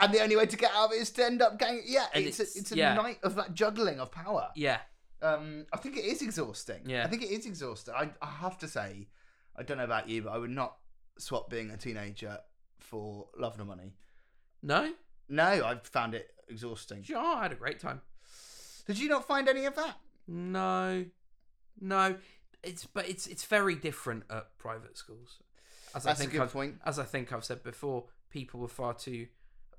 And 0.00 0.12
the 0.12 0.22
only 0.22 0.36
way 0.36 0.46
to 0.46 0.56
get 0.56 0.70
out 0.74 0.86
of 0.86 0.92
it 0.92 1.00
is 1.00 1.10
to 1.12 1.24
end 1.24 1.42
up 1.42 1.58
gang. 1.58 1.82
Yeah, 1.84 2.06
it's 2.14 2.38
it's- 2.40 2.56
a, 2.56 2.58
it's 2.60 2.72
a 2.72 2.76
yeah. 2.76 2.94
night 2.94 3.18
of 3.22 3.34
that 3.36 3.54
juggling 3.54 4.00
of 4.00 4.10
power. 4.10 4.48
yeah, 4.56 4.78
Um, 5.22 5.66
I 5.72 5.76
think 5.76 5.96
it 5.96 6.04
is 6.04 6.22
exhausting. 6.22 6.82
Yeah. 6.86 7.04
I 7.04 7.08
think 7.08 7.22
it 7.22 7.30
is 7.30 7.46
exhausting. 7.46 7.94
I, 7.96 8.10
I 8.20 8.26
have 8.26 8.58
to 8.58 8.68
say, 8.68 9.08
I 9.56 9.62
don't 9.62 9.76
know 9.78 9.84
about 9.84 10.08
you, 10.08 10.22
but 10.22 10.32
I 10.32 10.38
would 10.38 10.50
not 10.50 10.76
swap 11.18 11.48
being 11.50 11.70
a 11.70 11.76
teenager 11.76 12.38
for 12.92 13.28
love 13.38 13.56
nor 13.56 13.66
money. 13.66 13.94
no, 14.62 14.92
No, 15.30 15.44
I've 15.64 15.86
found 15.86 16.14
it 16.14 16.28
exhausting. 16.46 17.02
sure, 17.02 17.16
I 17.18 17.42
had 17.44 17.52
a 17.52 17.56
great 17.56 17.80
time. 17.80 18.02
Did 18.86 18.98
you 18.98 19.08
not 19.08 19.26
find 19.26 19.48
any 19.48 19.64
of 19.64 19.74
that? 19.76 19.96
No, 20.28 21.06
no, 21.80 22.16
it's 22.62 22.84
but 22.84 23.08
it's 23.08 23.26
it's 23.26 23.44
very 23.44 23.74
different 23.74 24.24
at 24.30 24.58
private 24.58 24.98
schools. 24.98 25.38
As 25.94 26.04
That's 26.04 26.06
I 26.06 26.10
a 26.10 26.14
think 26.16 26.32
good 26.32 26.40
I've, 26.42 26.52
point. 26.52 26.74
as 26.84 26.98
I 26.98 27.04
think 27.04 27.32
I've 27.32 27.44
said 27.44 27.62
before, 27.62 28.04
people 28.30 28.60
were 28.60 28.68
far 28.68 28.92
too 28.94 29.26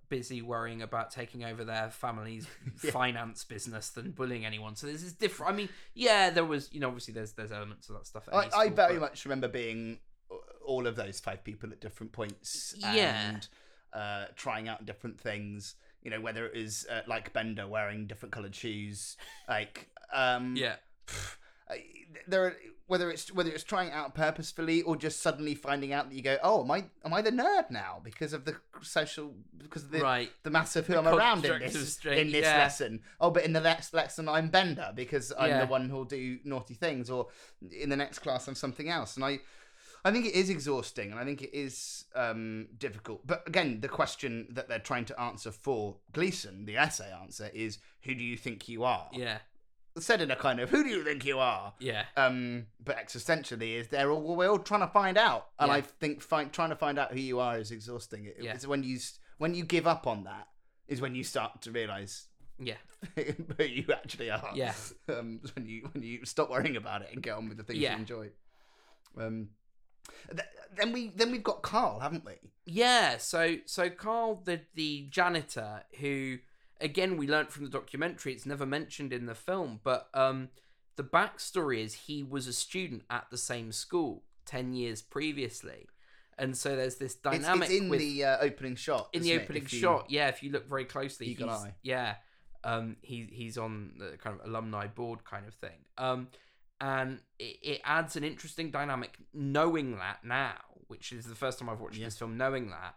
busy 0.09 0.41
worrying 0.41 0.81
about 0.81 1.11
taking 1.11 1.43
over 1.43 1.63
their 1.63 1.89
family's 1.89 2.47
Yeah. 2.83 2.91
finance 2.91 3.43
business 3.43 3.89
than 3.89 4.11
bullying 4.11 4.45
anyone. 4.45 4.75
So 4.75 4.87
this 4.87 5.03
is 5.03 5.13
different. 5.13 5.53
I 5.53 5.55
mean, 5.55 5.69
yeah, 5.93 6.29
there 6.31 6.45
was 6.45 6.69
you 6.73 6.79
know 6.79 6.87
obviously 6.87 7.13
there's 7.13 7.33
there's 7.33 7.51
elements 7.51 7.89
of 7.89 7.95
that 7.95 8.07
stuff. 8.07 8.27
I, 8.31 8.43
any 8.43 8.51
I 8.55 8.69
very 8.69 8.93
but- 8.95 9.01
much 9.01 9.25
remember 9.25 9.47
being 9.47 9.99
all 10.65 10.87
of 10.87 10.95
those 10.95 11.19
five 11.19 11.43
people 11.43 11.71
at 11.71 11.79
different 11.81 12.11
points 12.11 12.73
Yeah. 12.77 13.29
and 13.29 13.47
uh, 13.93 14.25
trying 14.35 14.67
out 14.67 14.85
different 14.85 15.19
things. 15.19 15.75
You 16.01 16.11
know, 16.11 16.19
whether 16.19 16.45
it 16.45 16.55
was 16.55 16.85
uh, 16.91 17.01
like 17.07 17.31
Bender 17.31 17.65
wearing 17.67 18.07
different 18.07 18.33
coloured 18.33 18.55
shoes, 18.55 19.15
like 19.47 19.89
um, 20.13 20.55
yeah, 20.57 20.75
there 22.27 22.45
are, 22.45 22.55
whether 22.87 23.09
it's 23.09 23.33
whether 23.33 23.49
it's 23.49 23.63
trying 23.63 23.87
it 23.87 23.93
out 23.93 24.13
purposefully 24.13 24.81
or 24.81 24.95
just 24.95 25.21
suddenly 25.21 25.55
finding 25.55 25.93
out 25.93 26.09
that 26.09 26.15
you 26.15 26.21
go, 26.21 26.37
oh, 26.43 26.63
am 26.63 26.71
I 26.71 26.85
am 27.05 27.13
I 27.13 27.21
the 27.21 27.31
nerd 27.31 27.71
now 27.71 28.01
because 28.03 28.33
of 28.33 28.45
the 28.45 28.55
social 28.81 29.33
because 29.57 29.83
of 29.83 29.91
the 29.91 30.01
right. 30.01 30.29
the 30.43 30.49
mass 30.49 30.75
of 30.75 30.87
who 30.87 30.93
The 30.93 30.99
I'm 30.99 31.07
around 31.07 31.45
in 31.45 31.59
this 31.61 31.93
string, 31.93 32.19
in 32.19 32.31
this 32.31 32.43
yeah. 32.43 32.57
lesson. 32.57 32.99
Oh, 33.21 33.31
but 33.31 33.45
in 33.45 33.53
the 33.53 33.61
next 33.61 33.93
lesson 33.93 34.27
I'm 34.27 34.49
Bender 34.49 34.91
because 34.93 35.31
I'm 35.39 35.49
Yeah. 35.49 35.65
the 35.65 35.71
one 35.71 35.89
who'll 35.89 36.03
do 36.05 36.39
naughty 36.43 36.73
things, 36.73 37.09
or 37.09 37.27
in 37.71 37.89
the 37.89 37.97
next 37.97 38.19
class 38.19 38.47
I'm 38.47 38.55
something 38.55 38.89
else. 38.89 39.15
And 39.15 39.23
I, 39.25 39.39
I 40.05 40.11
think 40.11 40.25
it 40.25 40.33
is 40.33 40.49
exhausting, 40.49 41.11
and 41.11 41.19
I 41.19 41.23
think 41.23 41.41
it 41.41 41.55
is 41.57 42.05
um, 42.15 42.67
difficult. 42.77 43.25
But 43.25 43.47
again, 43.47 43.79
the 43.81 43.87
question 43.87 44.47
that 44.51 44.67
they're 44.67 44.79
trying 44.79 45.05
to 45.05 45.19
answer 45.19 45.51
for 45.51 45.97
Gleason, 46.11 46.65
the 46.65 46.77
essay 46.77 47.09
answer, 47.11 47.49
is 47.53 47.77
who 48.01 48.13
do 48.13 48.23
you 48.23 48.35
think 48.35 48.67
you 48.67 48.83
are? 48.83 49.07
Yeah, 49.13 49.37
Said 49.97 50.21
in 50.21 50.29
a 50.31 50.35
kind 50.35 50.59
of 50.59 50.69
who 50.71 50.83
do 50.83 50.89
you 50.89 51.03
think 51.03 51.23
you 51.23 51.39
are? 51.39 51.73
yeah, 51.79 52.05
Um, 52.17 52.65
but 52.83 52.97
existentially, 52.97 53.75
is 53.75 53.87
they're 53.89 54.11
all 54.11 54.35
we're 54.35 54.49
all 54.49 54.59
trying 54.59 54.81
to 54.81 54.87
find 54.87 55.17
out, 55.17 55.47
and 55.59 55.69
Yeah. 55.69 55.75
I 55.75 55.81
think 55.81 56.21
find, 56.21 56.51
trying 56.51 56.71
to 56.71 56.75
find 56.75 56.97
out 56.99 57.11
who 57.13 57.19
you 57.19 57.39
are 57.39 57.57
is 57.57 57.71
exhausting. 57.71 58.25
It, 58.25 58.37
Yeah. 58.41 58.53
It's 58.55 58.67
when 58.67 58.83
you 58.83 58.99
when 59.37 59.53
you 59.55 59.63
give 59.63 59.87
up 59.87 60.05
on 60.07 60.23
that 60.25 60.47
is 60.87 60.99
when 60.99 61.15
you 61.15 61.23
start 61.23 61.61
to 61.61 61.71
realize 61.71 62.27
yeah, 62.59 62.75
who 63.15 63.63
you 63.63 63.85
actually 63.93 64.29
are. 64.31 64.51
Yeah. 64.53 64.73
Um, 65.07 65.39
when 65.55 65.65
you 65.67 65.87
when 65.93 66.03
you 66.03 66.25
stop 66.25 66.49
worrying 66.49 66.75
about 66.75 67.03
it 67.03 67.09
and 67.13 67.21
get 67.23 67.37
on 67.37 67.47
with 67.47 67.57
the 67.57 67.63
things 67.63 67.79
Yeah. 67.79 67.93
you 67.93 67.99
enjoy. 67.99 68.29
Um, 69.17 69.49
th- 70.29 70.47
then 70.75 70.91
we 70.91 71.09
then 71.09 71.31
we've 71.31 71.43
got 71.43 71.61
Carl, 71.61 71.99
haven't 71.99 72.25
we? 72.25 72.33
yeah. 72.65 73.17
So 73.17 73.57
so 73.65 73.89
Carl, 73.89 74.41
the 74.45 74.61
the 74.75 75.07
janitor 75.09 75.83
who 75.99 76.37
again, 76.81 77.17
we 77.17 77.27
learnt 77.27 77.51
from 77.51 77.63
the 77.63 77.69
documentary. 77.71 78.33
It's 78.33 78.45
never 78.45 78.65
mentioned 78.65 79.13
in 79.13 79.25
the 79.25 79.35
film, 79.35 79.79
but 79.83 80.09
um, 80.13 80.49
the 80.95 81.03
backstory 81.03 81.79
is 81.83 81.93
he 81.93 82.23
was 82.23 82.47
a 82.47 82.53
student 82.53 83.03
at 83.09 83.27
the 83.31 83.37
same 83.37 83.71
school 83.71 84.23
ten 84.45 84.73
years 84.73 85.01
previously, 85.01 85.87
and 86.37 86.57
so 86.57 86.75
there's 86.75 86.95
this 86.97 87.15
dynamic 87.15 87.69
it's 87.69 87.79
in 87.79 87.89
with 87.89 87.99
the 87.99 88.25
uh, 88.25 88.37
opening 88.41 88.75
shot. 88.75 89.09
in 89.13 89.23
the 89.23 89.35
opening 89.39 89.63
you- 89.63 89.79
shot. 89.79 90.07
Yeah, 90.09 90.27
if 90.27 90.43
you 90.43 90.51
look 90.51 90.67
very 90.67 90.85
closely, 90.85 91.27
he's, 91.27 91.41
eye. 91.41 91.75
yeah, 91.83 92.15
um, 92.63 92.97
he 93.01 93.27
he's 93.31 93.57
on 93.57 93.93
the 93.97 94.17
kind 94.17 94.39
of 94.39 94.45
alumni 94.47 94.87
board 94.87 95.23
kind 95.23 95.47
of 95.47 95.53
thing. 95.53 95.77
Um, 95.97 96.27
and 96.91 97.19
it, 97.39 97.57
it 97.61 97.81
adds 97.85 98.15
an 98.15 98.23
interesting 98.23 98.69
dynamic 98.71 99.17
knowing 99.33 99.95
that 99.97 100.23
now, 100.23 100.55
which 100.87 101.11
is 101.11 101.25
the 101.25 101.35
first 101.35 101.57
time 101.59 101.69
I've 101.69 101.79
watched 101.79 101.97
Yeah. 101.97 102.05
this 102.05 102.17
film. 102.17 102.37
Knowing 102.37 102.69
that, 102.69 102.95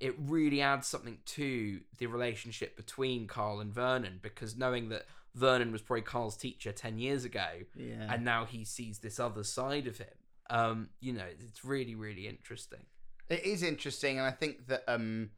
it 0.00 0.14
really 0.18 0.60
adds 0.60 0.88
something 0.88 1.18
to 1.26 1.80
the 1.98 2.06
relationship 2.06 2.76
between 2.76 3.26
Carl 3.28 3.60
and 3.60 3.72
Vernon 3.72 4.18
because 4.20 4.56
knowing 4.56 4.88
that 4.88 5.06
Vernon 5.34 5.70
was 5.72 5.80
probably 5.82 6.02
Carl's 6.02 6.36
teacher 6.36 6.72
ten 6.72 6.98
years 6.98 7.24
ago, 7.24 7.48
Yeah. 7.76 8.12
and 8.12 8.24
now 8.24 8.44
he 8.44 8.64
sees 8.64 8.98
this 8.98 9.20
other 9.20 9.44
side 9.44 9.86
of 9.86 9.98
him. 9.98 10.08
Um, 10.50 10.90
you 11.00 11.12
know, 11.12 11.26
it's 11.48 11.64
really 11.64 11.94
really 11.94 12.26
interesting. 12.28 12.84
It 13.28 13.44
is 13.44 13.62
interesting, 13.62 14.18
and 14.18 14.26
I 14.26 14.32
think 14.32 14.66
that 14.66 14.82
um, 14.88 15.30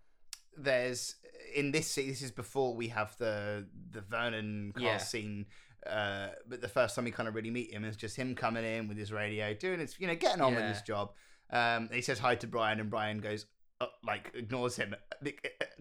there's 0.56 1.16
in 1.54 1.70
this 1.70 1.86
scene. 1.88 2.08
This 2.08 2.22
is 2.22 2.30
before 2.32 2.74
we 2.74 2.88
have 2.88 3.16
the 3.18 3.68
the 3.92 4.00
Vernon 4.00 4.72
Carl 4.74 4.86
Yeah. 4.86 4.96
scene. 4.98 5.46
Uh, 5.86 6.28
but 6.48 6.60
the 6.60 6.68
first 6.68 6.94
time 6.94 7.04
we 7.04 7.10
kind 7.10 7.28
of 7.28 7.34
really 7.34 7.50
meet 7.50 7.72
him 7.72 7.84
is 7.84 7.96
just 7.96 8.16
him 8.16 8.34
coming 8.34 8.64
in 8.64 8.88
with 8.88 8.96
his 8.96 9.12
radio, 9.12 9.52
doing 9.54 9.80
his, 9.80 9.98
you 10.00 10.06
know, 10.06 10.14
getting 10.14 10.40
on 10.40 10.54
with 10.54 10.64
Yeah. 10.64 10.72
his 10.72 10.82
job. 10.82 11.12
Um, 11.50 11.88
he 11.92 12.00
says 12.00 12.18
hi 12.18 12.34
to 12.36 12.46
Brian, 12.46 12.80
and 12.80 12.88
Brian 12.90 13.18
goes, 13.20 13.46
uh, 13.80 13.86
like, 14.06 14.30
ignores 14.34 14.76
him, 14.76 14.94
uh, 14.94 15.28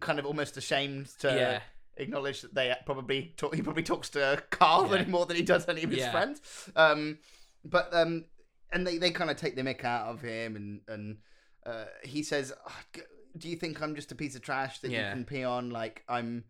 kind 0.02 0.20
of 0.20 0.26
almost 0.26 0.58
ashamed 0.58 1.08
to 1.20 1.28
yeah, 1.30 1.62
acknowledge 1.98 2.42
that 2.42 2.54
they 2.54 2.76
probably 2.86 3.34
talk, 3.38 3.56
he 3.56 3.62
probably 3.62 3.84
talks 3.84 4.10
to 4.10 4.44
Carl 4.50 4.94
Yeah. 4.94 5.06
more 5.08 5.26
than 5.26 5.38
he 5.38 5.44
does 5.44 5.68
any 5.70 5.84
of 5.84 5.90
his 5.90 6.00
Yeah. 6.00 6.12
friends. 6.12 6.42
Um, 6.76 7.20
but 7.64 7.94
um, 7.94 8.26
and 8.72 8.86
they, 8.86 8.98
they 8.98 9.12
kind 9.12 9.30
of 9.30 9.38
take 9.38 9.56
the 9.56 9.62
mick 9.62 9.86
out 9.86 10.08
of 10.08 10.22
him, 10.22 10.56
and 10.56 10.82
and 10.88 11.18
uh, 11.66 11.86
he 12.04 12.24
says, 12.24 12.52
"Ah, 12.68 12.82
g- 12.94 13.02
"Do 13.38 13.48
you 13.48 13.56
think 13.56 13.82
I'm 13.82 13.96
just 13.96 14.12
a 14.12 14.16
piece 14.16 14.36
of 14.36 14.42
trash 14.42 14.80
that 14.80 14.92
Yeah. 14.92 15.08
you 15.10 15.14
can 15.14 15.24
pee 15.26 15.44
on? 15.46 15.70
Like 15.70 16.04
I'm." 16.10 16.44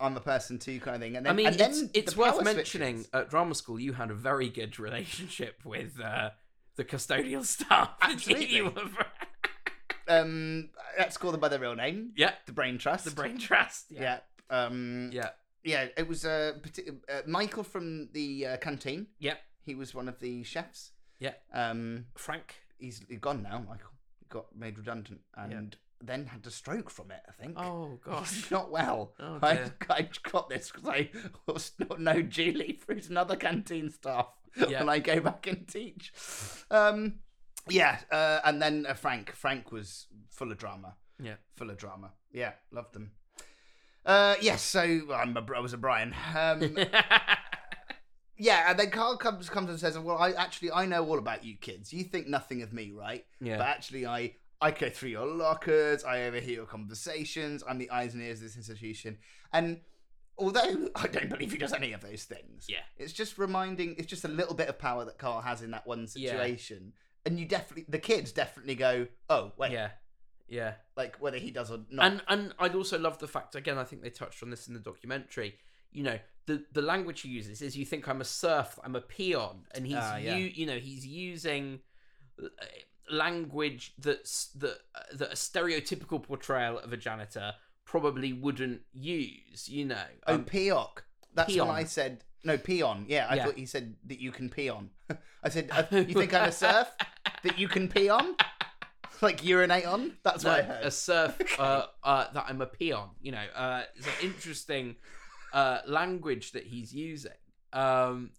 I'm 0.00 0.16
a 0.16 0.20
person 0.20 0.58
too, 0.58 0.78
kind 0.80 0.96
of 0.96 1.02
thing. 1.02 1.16
And 1.16 1.26
then, 1.26 1.32
I 1.32 1.36
mean, 1.36 1.46
and 1.48 1.56
then 1.58 1.70
it's, 1.70 1.80
the 1.82 1.98
it's 1.98 2.16
worth 2.16 2.42
mentioning 2.44 2.96
switches. 2.98 3.10
at 3.14 3.30
drama 3.30 3.54
school 3.54 3.80
you 3.80 3.92
had 3.94 4.10
a 4.10 4.14
very 4.14 4.48
good 4.48 4.78
relationship 4.78 5.60
with 5.64 6.00
uh, 6.00 6.30
the 6.76 6.84
custodial 6.84 7.44
staff. 7.44 7.90
Absolutely. 8.00 8.46
You 8.54 8.64
were- 8.66 8.72
Um, 10.10 10.70
let's 10.98 11.18
call 11.18 11.32
them 11.32 11.40
by 11.40 11.48
their 11.48 11.58
real 11.58 11.74
name, 11.76 12.12
yeah, 12.16 12.32
the 12.46 12.52
Brain 12.52 12.78
Trust. 12.78 13.04
the 13.04 13.10
brain 13.10 13.36
trust. 13.38 13.86
Yeah. 13.90 14.20
Yeah, 14.50 14.56
Um, 14.64 15.10
yeah, 15.12 15.30
yeah. 15.64 15.88
It 15.98 16.08
was 16.08 16.24
uh, 16.24 16.52
uh, 17.10 17.20
Michael 17.26 17.62
from 17.62 18.08
the 18.14 18.46
uh, 18.46 18.56
canteen. 18.56 19.08
yeah, 19.18 19.34
He 19.66 19.74
was 19.74 19.94
one 19.94 20.08
of 20.08 20.18
the 20.20 20.44
chefs. 20.44 20.92
yeah. 21.18 21.34
Um, 21.52 22.06
Frank. 22.16 22.54
he's, 22.78 23.02
he's 23.06 23.18
gone 23.18 23.42
now, 23.42 23.58
Michael. 23.58 23.90
He 24.20 24.26
got 24.30 24.46
made 24.56 24.78
redundant 24.78 25.20
and 25.36 25.76
then 26.02 26.26
had 26.26 26.46
a 26.46 26.50
stroke 26.50 26.90
from 26.90 27.10
it, 27.10 27.20
I 27.28 27.32
think. 27.32 27.54
Oh 27.58 27.98
gosh. 28.04 28.50
Not 28.50 28.70
well. 28.70 29.14
Oh, 29.18 29.38
I. 29.42 29.70
I 29.90 30.08
got 30.30 30.48
this 30.48 30.70
because 30.70 30.88
I 30.88 31.10
was 31.46 31.72
not 31.78 32.00
know 32.00 32.22
Julie 32.22 32.78
who's 32.86 33.08
another 33.10 33.36
canteen 33.36 33.90
staff 33.90 34.28
Yeah. 34.56 34.80
when 34.80 34.88
I 34.88 34.98
go 34.98 35.20
back 35.20 35.46
and 35.46 35.66
teach. 35.68 36.12
Um, 36.70 37.20
yeah, 37.68 37.98
uh, 38.10 38.40
and 38.44 38.60
then 38.62 38.86
uh, 38.88 38.94
Frank. 38.94 39.32
Frank 39.32 39.70
was 39.72 40.06
full 40.30 40.50
of 40.52 40.58
drama. 40.58 40.94
Yeah. 41.22 41.34
full 41.56 41.70
of 41.70 41.76
drama. 41.76 42.12
Yeah, 42.32 42.52
loved 42.70 42.94
them. 42.94 43.10
Uh, 44.06 44.36
yes, 44.40 44.62
so 44.62 44.80
I'm 45.12 45.36
a, 45.36 45.44
I 45.54 45.60
was 45.60 45.72
a 45.74 45.76
Brian. 45.76 46.14
Um, 46.34 46.76
yeah, 48.36 48.70
and 48.70 48.78
then 48.78 48.90
Carl 48.90 49.16
comes 49.16 49.50
comes 49.50 49.68
and 49.68 49.78
says, 49.78 49.98
"Well, 49.98 50.16
I 50.16 50.30
actually 50.32 50.70
I 50.70 50.86
know 50.86 51.04
all 51.04 51.18
about 51.18 51.44
you 51.44 51.56
kids. 51.56 51.92
You 51.92 52.04
think 52.04 52.28
nothing 52.28 52.62
of 52.62 52.72
me, 52.72 52.92
right? 52.92 53.26
yeah. 53.40 53.58
But 53.58 53.66
actually, 53.66 54.06
I 54.06 54.34
I 54.60 54.70
go 54.72 54.88
through 54.90 55.10
your 55.10 55.26
lockers. 55.26 56.04
I 56.04 56.22
overhear 56.24 56.54
your 56.56 56.66
conversations. 56.66 57.62
I'm 57.68 57.78
the 57.78 57.90
eyes 57.90 58.14
and 58.14 58.22
ears 58.22 58.38
of 58.38 58.44
this 58.44 58.56
institution. 58.56 59.18
And 59.52 59.80
although 60.36 60.88
I 60.96 61.06
don't 61.06 61.28
believe 61.30 61.52
he 61.52 61.58
does 61.58 61.72
any 61.72 61.92
of 61.92 62.00
those 62.00 62.24
things, 62.24 62.66
Yeah. 62.68 62.82
it's 62.96 63.12
just 63.12 63.38
reminding. 63.38 63.94
It's 63.98 64.06
just 64.06 64.24
a 64.24 64.28
little 64.28 64.54
bit 64.54 64.68
of 64.68 64.78
power 64.78 65.04
that 65.04 65.18
Carl 65.18 65.40
has 65.42 65.62
in 65.62 65.70
that 65.72 65.86
one 65.86 66.06
Yeah. 66.14 66.30
situation. 66.32 66.92
And 67.24 67.38
you 67.38 67.46
definitely, 67.46 67.84
the 67.88 67.98
kids 67.98 68.32
definitely 68.32 68.74
go, 68.74 69.06
oh 69.28 69.52
wait, 69.58 69.72
yeah, 69.72 69.90
yeah. 70.48 70.74
like 70.96 71.16
whether 71.20 71.36
he 71.38 71.50
does 71.50 71.70
or 71.70 71.80
not. 71.90 72.06
And 72.06 72.22
and 72.28 72.54
I'd 72.58 72.74
also 72.74 72.98
love 72.98 73.18
the 73.18 73.28
fact 73.28 73.54
again. 73.54 73.76
I 73.78 73.84
think 73.84 74.02
they 74.02 74.10
touched 74.10 74.42
on 74.42 74.50
this 74.50 74.66
in 74.66 74.74
the 74.74 74.80
documentary. 74.80 75.56
You 75.92 76.04
know, 76.04 76.18
the 76.46 76.64
the 76.72 76.82
language 76.82 77.20
he 77.22 77.28
uses 77.28 77.60
is 77.62 77.76
you 77.76 77.84
think 77.84 78.08
I'm 78.08 78.20
a 78.20 78.24
serf, 78.24 78.78
I'm 78.82 78.96
a 78.96 79.00
peon, 79.00 79.66
and 79.72 79.86
he's 79.86 79.96
Ah, 79.96 80.16
yeah. 80.16 80.36
you 80.36 80.46
you 80.46 80.66
know 80.66 80.78
he's 80.78 81.06
using 81.06 81.80
uh, 82.42 82.48
language 83.10 83.94
that's 83.98 84.46
that 84.56 84.78
uh, 84.94 85.00
that 85.14 85.32
a 85.32 85.36
stereotypical 85.36 86.22
portrayal 86.22 86.78
of 86.78 86.92
a 86.92 86.96
janitor 86.96 87.54
probably 87.84 88.32
wouldn't 88.32 88.82
use. 88.92 89.68
You 89.68 89.86
know, 89.86 90.04
oh, 90.26 90.34
um, 90.34 90.44
peoc. 90.44 90.98
That's 91.34 91.52
peon. 91.52 91.68
when 91.68 91.76
I 91.76 91.84
said 91.84 92.24
no 92.44 92.56
peon. 92.58 93.06
Yeah, 93.08 93.26
I 93.28 93.36
Yeah. 93.36 93.44
thought 93.46 93.56
he 93.56 93.66
said 93.66 93.96
that 94.06 94.20
you 94.20 94.30
can 94.32 94.48
pee 94.48 94.68
on. 94.68 94.90
I 95.42 95.48
said, 95.48 95.70
uh, 95.72 95.84
you 95.96 96.14
think 96.14 96.34
I'm 96.34 96.48
a 96.48 96.52
surf 96.52 96.88
that 97.44 97.58
you 97.58 97.68
can 97.68 97.88
pee 97.88 98.08
on, 98.08 98.34
like 99.20 99.44
urinate 99.44 99.86
on? 99.86 100.16
That's 100.22 100.44
no, 100.44 100.50
what 100.50 100.60
I 100.60 100.62
heard. 100.62 100.84
a 100.84 100.90
serf 100.90 101.38
uh, 101.60 101.86
uh, 102.02 102.26
that 102.32 102.44
I'm 102.48 102.60
a 102.60 102.66
peon. 102.66 103.10
You 103.20 103.32
know, 103.32 103.44
uh, 103.54 103.82
it's 103.96 104.06
an 104.06 104.12
interesting 104.22 104.96
uh, 105.52 105.78
language 105.86 106.52
that 106.52 106.64
he's 106.64 106.92
using, 106.94 107.32
um, 107.72 108.30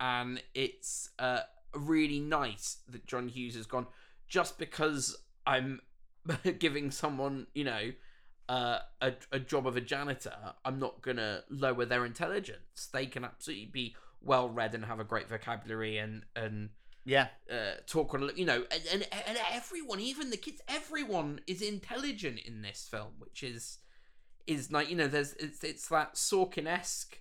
and 0.00 0.42
it's 0.54 1.10
uh, 1.18 1.40
really 1.74 2.20
nice 2.20 2.78
that 2.88 3.06
John 3.06 3.28
Hughes 3.28 3.54
has 3.54 3.66
gone. 3.66 3.86
Just 4.28 4.58
because 4.58 5.16
I'm 5.46 5.80
giving 6.58 6.90
someone, 6.90 7.46
you 7.54 7.64
know, 7.64 7.92
uh, 8.48 8.78
a 9.00 9.12
a 9.32 9.38
job 9.38 9.66
of 9.66 9.76
a 9.76 9.80
janitor, 9.80 10.34
I'm 10.64 10.78
not 10.78 11.02
gonna 11.02 11.42
lower 11.50 11.84
their 11.84 12.04
intelligence. 12.04 12.88
They 12.92 13.06
can 13.06 13.24
absolutely 13.24 13.66
be 13.66 13.96
well 14.20 14.48
read 14.48 14.74
and 14.74 14.84
have 14.84 15.00
a 15.00 15.04
great 15.04 15.28
vocabulary 15.28 15.98
and 15.98 16.24
and 16.34 16.70
yeah, 17.04 17.28
uh, 17.50 17.80
talk 17.86 18.12
on 18.12 18.22
a 18.22 18.26
little 18.26 18.38
you 18.38 18.46
know 18.46 18.64
and, 18.70 18.82
and 18.92 19.06
and 19.26 19.38
everyone 19.52 20.00
even 20.00 20.30
the 20.30 20.36
kids 20.36 20.60
everyone 20.68 21.40
is 21.46 21.62
intelligent 21.62 22.38
in 22.40 22.60
this 22.60 22.86
film 22.90 23.12
which 23.18 23.42
is 23.42 23.78
is 24.46 24.70
like 24.70 24.90
you 24.90 24.96
know 24.96 25.08
there's 25.08 25.32
it's, 25.34 25.64
it's 25.64 25.88
that 25.88 26.14
Sorkin-esque 26.14 27.20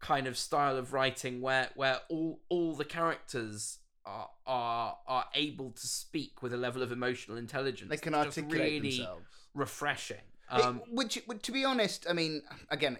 kind 0.00 0.26
of 0.26 0.38
style 0.38 0.76
of 0.76 0.92
writing 0.92 1.40
where 1.40 1.68
where 1.74 2.00
all 2.08 2.40
all 2.48 2.74
the 2.74 2.84
characters 2.84 3.78
are 4.08 4.30
are 4.46 4.96
are 5.06 5.26
able 5.34 5.70
to 5.72 5.86
speak 5.86 6.42
with 6.42 6.52
a 6.52 6.56
level 6.56 6.82
of 6.82 6.90
emotional 6.92 7.36
intelligence 7.36 7.90
they 7.90 7.96
can 7.96 8.14
articulate 8.14 8.60
really 8.82 8.96
themselves. 8.98 9.26
refreshing 9.54 10.26
It- 10.52 10.60
um 10.64 10.80
which, 10.98 11.14
which, 11.26 11.42
to 11.42 11.52
be 11.52 11.64
honest, 11.64 12.06
I 12.08 12.14
mean, 12.14 12.42
again, 12.70 12.96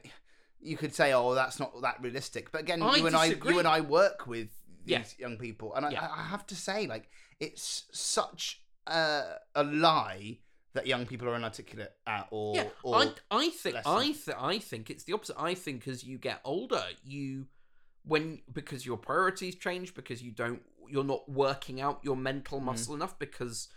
you 0.60 0.76
could 0.76 0.94
say, 0.94 1.12
"Oh, 1.14 1.34
that's 1.34 1.58
not 1.58 1.70
that 1.82 1.96
realistic," 2.02 2.50
but 2.52 2.60
again, 2.60 2.82
I 2.82 2.96
you 2.96 3.06
and 3.06 3.16
I, 3.16 3.26
you 3.26 3.58
and 3.58 3.68
I 3.68 3.80
work 3.80 4.26
with 4.26 4.48
these 4.84 4.92
Yeah. 4.94 5.04
young 5.28 5.36
people, 5.38 5.74
and 5.74 5.86
I, 5.86 5.90
Yeah. 5.92 6.08
I 6.22 6.24
have 6.34 6.44
to 6.48 6.56
say, 6.56 6.86
like, 6.94 7.08
it's 7.40 7.84
such 7.92 8.60
a, 8.86 9.36
a 9.54 9.64
lie 9.64 10.40
that 10.74 10.86
young 10.86 11.06
people 11.06 11.26
are 11.28 11.36
inarticulate 11.36 11.92
at, 12.06 12.26
or, 12.30 12.54
Yeah, 12.56 12.68
or 12.82 12.96
I, 12.96 13.14
I 13.30 13.48
think 13.50 13.76
I 13.86 14.04
th- 14.12 14.36
I 14.52 14.58
think 14.58 14.90
it's 14.90 15.04
the 15.04 15.12
opposite. 15.14 15.36
I 15.40 15.54
think 15.54 15.88
as 15.88 16.04
you 16.04 16.18
get 16.18 16.40
older, 16.44 16.84
you 17.04 17.46
when 18.04 18.42
because 18.52 18.84
your 18.84 18.96
priorities 18.98 19.54
change 19.56 19.94
because 19.94 20.22
you 20.22 20.32
don't 20.32 20.62
you're 20.90 21.04
not 21.04 21.28
working 21.28 21.80
out 21.80 22.00
your 22.02 22.16
mental 22.16 22.60
Mhm. 22.60 22.64
muscle 22.64 22.94
enough 22.94 23.18
because 23.18 23.68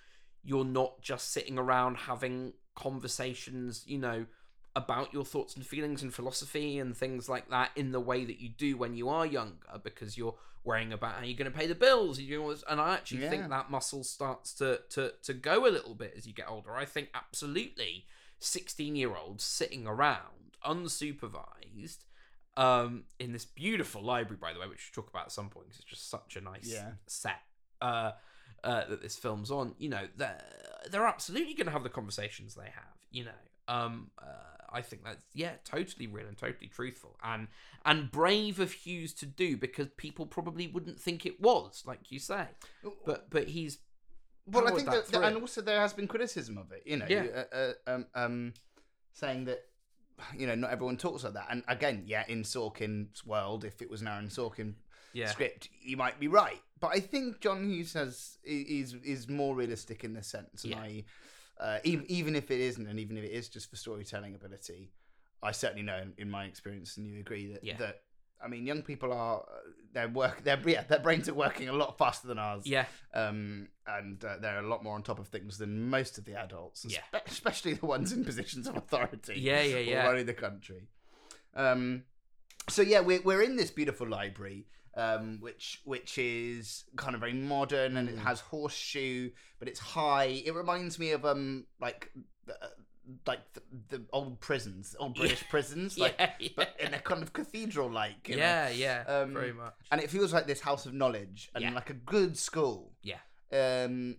you're 0.43 0.65
not 0.65 1.01
just 1.01 1.31
sitting 1.31 1.57
around 1.57 1.95
having 1.95 2.53
conversations, 2.75 3.83
you 3.85 3.97
know, 3.97 4.25
about 4.75 5.13
your 5.13 5.25
thoughts 5.25 5.55
and 5.55 5.65
feelings 5.65 6.01
and 6.01 6.13
philosophy 6.13 6.79
and 6.79 6.95
things 6.95 7.27
like 7.27 7.49
that 7.49 7.71
in 7.75 7.91
the 7.91 7.99
way 7.99 8.23
that 8.23 8.39
you 8.39 8.47
do 8.49 8.77
when 8.77 8.95
you 8.95 9.09
are 9.09 9.25
younger 9.25 9.79
because 9.83 10.17
you're 10.17 10.35
worrying 10.63 10.93
about 10.93 11.15
how 11.15 11.23
you're 11.23 11.37
going 11.37 11.51
to 11.51 11.57
pay 11.57 11.67
the 11.67 11.75
bills 11.75 12.17
and 12.69 12.79
I 12.79 12.93
actually 12.93 13.21
Yeah. 13.21 13.29
think 13.29 13.49
that 13.49 13.69
muscle 13.69 14.03
starts 14.03 14.53
to, 14.55 14.79
to 14.91 15.13
to 15.23 15.33
go 15.33 15.67
a 15.67 15.71
little 15.71 15.95
bit 15.95 16.13
as 16.15 16.25
you 16.25 16.33
get 16.33 16.47
older 16.47 16.75
I 16.75 16.85
think 16.85 17.09
absolutely 17.13 18.05
16 18.39 18.95
year 18.95 19.15
olds 19.15 19.43
sitting 19.43 19.85
around 19.87 20.55
unsupervised 20.63 22.05
um 22.57 23.05
in 23.19 23.31
this 23.31 23.45
beautiful 23.45 24.01
library 24.03 24.37
by 24.39 24.51
the 24.53 24.59
way 24.59 24.67
which 24.67 24.91
we'll 24.95 25.03
talk 25.03 25.09
about 25.09 25.25
at 25.27 25.31
some 25.31 25.49
point 25.49 25.67
'cause 25.69 25.77
it's 25.79 25.85
just 25.89 26.09
such 26.09 26.35
a 26.35 26.41
nice 26.41 26.69
Yeah. 26.69 26.91
set 27.07 27.41
uh 27.81 28.11
uh, 28.63 28.85
that 28.89 29.01
this 29.01 29.17
film's 29.17 29.49
on, 29.49 29.73
you 29.79 29.89
know, 29.89 30.07
they're, 30.17 30.39
they're 30.91 31.07
absolutely 31.07 31.55
going 31.55 31.65
to 31.65 31.71
have 31.71 31.81
the 31.81 31.89
conversations 31.89 32.53
they 32.53 32.65
have, 32.65 32.95
you 33.09 33.23
know. 33.25 33.31
Um, 33.67 34.11
uh, 34.21 34.25
I 34.71 34.83
think 34.83 35.03
that's 35.03 35.25
yeah, 35.33 35.53
totally 35.63 36.05
real 36.05 36.27
and 36.27 36.37
totally 36.37 36.67
truthful, 36.67 37.17
and 37.23 37.47
and 37.85 38.11
brave 38.11 38.59
of 38.59 38.71
Hughes 38.71 39.13
to 39.15 39.25
do 39.25 39.57
because 39.57 39.87
people 39.97 40.27
probably 40.27 40.67
wouldn't 40.67 40.99
think 40.99 41.25
it 41.25 41.41
was, 41.41 41.81
like 41.87 42.11
you 42.11 42.19
say. 42.19 42.49
But 43.03 43.31
but 43.31 43.47
he's 43.47 43.79
well, 44.45 44.67
I 44.67 44.71
think 44.71 44.91
that 44.91 45.07
that, 45.07 45.23
and 45.23 45.37
also 45.37 45.61
there 45.61 45.79
has 45.79 45.93
been 45.93 46.07
criticism 46.07 46.59
of 46.59 46.71
it, 46.71 46.83
you 46.85 46.97
know, 46.97 47.07
Yeah. 47.09 47.23
uh, 47.51 47.55
uh, 47.55 47.73
um, 47.87 48.05
um, 48.13 48.53
saying 49.13 49.45
that 49.45 49.70
you 50.37 50.47
know, 50.47 50.55
not 50.55 50.71
everyone 50.71 50.97
talks 50.97 51.23
like 51.23 51.33
that. 51.33 51.47
And 51.49 51.63
again, 51.67 52.03
yeah, 52.05 52.23
in 52.27 52.43
Sorkin's 52.43 53.25
world, 53.25 53.63
if 53.65 53.81
it 53.81 53.89
was 53.89 54.01
an 54.01 54.07
Aaron 54.07 54.27
Sorkin 54.27 54.75
Yeah. 55.13 55.27
script, 55.27 55.69
you 55.81 55.97
might 55.97 56.19
be 56.19 56.27
right. 56.27 56.61
But 56.79 56.91
I 56.93 56.99
think 56.99 57.39
John 57.41 57.69
Hughes 57.69 57.93
has 57.93 58.37
is 58.43 58.95
is 58.95 59.29
more 59.29 59.55
realistic 59.55 60.03
in 60.03 60.13
this 60.13 60.27
sense. 60.27 60.63
And 60.63 60.73
Yeah. 60.73 60.79
I, 60.81 61.03
uh, 61.59 61.79
even 61.83 62.05
even 62.09 62.35
if 62.35 62.49
it 62.51 62.59
isn't, 62.59 62.87
and 62.87 62.99
even 62.99 63.17
if 63.17 63.23
it 63.23 63.31
is 63.31 63.49
just 63.49 63.69
for 63.69 63.75
storytelling 63.75 64.35
ability, 64.35 64.91
I 65.43 65.51
certainly 65.51 65.83
know 65.83 66.03
in, 66.17 66.29
my 66.29 66.45
experience, 66.45 66.97
and 66.97 67.07
you 67.07 67.19
agree 67.19 67.51
that 67.53 67.63
Yeah. 67.63 67.77
that 67.77 68.03
I 68.43 68.47
mean, 68.47 68.65
young 68.65 68.81
people 68.81 69.13
are 69.13 69.43
their 69.93 70.07
work 70.07 70.43
their 70.45 70.57
yeah 70.65 70.83
their 70.83 70.99
brains 70.99 71.27
are 71.27 71.33
working 71.33 71.67
a 71.67 71.73
lot 71.73 71.97
faster 71.97 72.27
than 72.27 72.39
ours. 72.39 72.65
Yeah. 72.65 72.85
Um, 73.13 73.67
and 73.85 74.23
uh, 74.23 74.37
they're 74.41 74.59
a 74.63 74.67
lot 74.67 74.83
more 74.83 74.95
on 74.95 75.03
top 75.03 75.19
of 75.19 75.27
things 75.27 75.57
than 75.57 75.89
most 75.89 76.17
of 76.17 76.25
the 76.25 76.35
adults, 76.39 76.85
Yeah. 76.87 76.99
espe- 77.13 77.27
especially 77.27 77.73
the 77.73 77.85
ones 77.85 78.13
in 78.13 78.23
positions 78.23 78.67
of 78.67 78.77
authority 78.77 79.33
Yeah, 79.37 79.61
yeah, 79.63 79.79
yeah. 79.79 80.05
running 80.07 80.25
the 80.25 80.33
country. 80.33 80.87
Um, 81.55 82.03
so 82.69 82.81
yeah, 82.81 83.01
we're 83.01 83.21
we're 83.21 83.41
in 83.41 83.55
this 83.57 83.71
beautiful 83.71 84.07
library, 84.07 84.67
um, 84.95 85.39
which 85.41 85.81
which 85.83 86.17
is 86.17 86.85
kind 86.95 87.13
of 87.15 87.19
very 87.21 87.33
modern 87.33 87.97
and 87.97 88.07
it 88.07 88.15
Mm. 88.15 88.23
has 88.23 88.39
horseshoe, 88.39 89.31
but 89.59 89.67
it's 89.67 89.79
high. 89.79 90.25
It 90.45 90.53
reminds 90.53 90.97
me 90.99 91.11
of 91.11 91.25
um 91.25 91.65
like 91.81 92.11
like 93.25 93.39
the, 93.53 93.61
the 93.89 94.05
old 94.13 94.39
prisons, 94.39 94.95
old 94.99 95.17
Yeah. 95.17 95.21
British 95.23 95.49
prisons, 95.49 95.97
like 96.03 96.15
yeah, 96.39 96.49
but 96.55 96.75
in 96.79 96.93
a 96.93 96.99
kind 96.99 97.23
of 97.23 97.33
cathedral 97.33 97.89
like. 97.89 98.27
yeah, 98.29 98.69
yeah, 98.69 99.03
Um, 99.07 99.33
very 99.33 99.53
much. 99.53 99.73
And 99.91 99.99
it 100.01 100.09
feels 100.09 100.33
like 100.33 100.47
this 100.47 100.61
house 100.61 100.85
of 100.85 100.93
knowledge 100.93 101.49
and 101.55 101.63
Yeah. 101.63 101.71
like 101.73 101.89
a 101.89 101.93
good 101.95 102.37
school. 102.37 102.93
Yeah. 103.03 103.19
Um, 103.51 104.17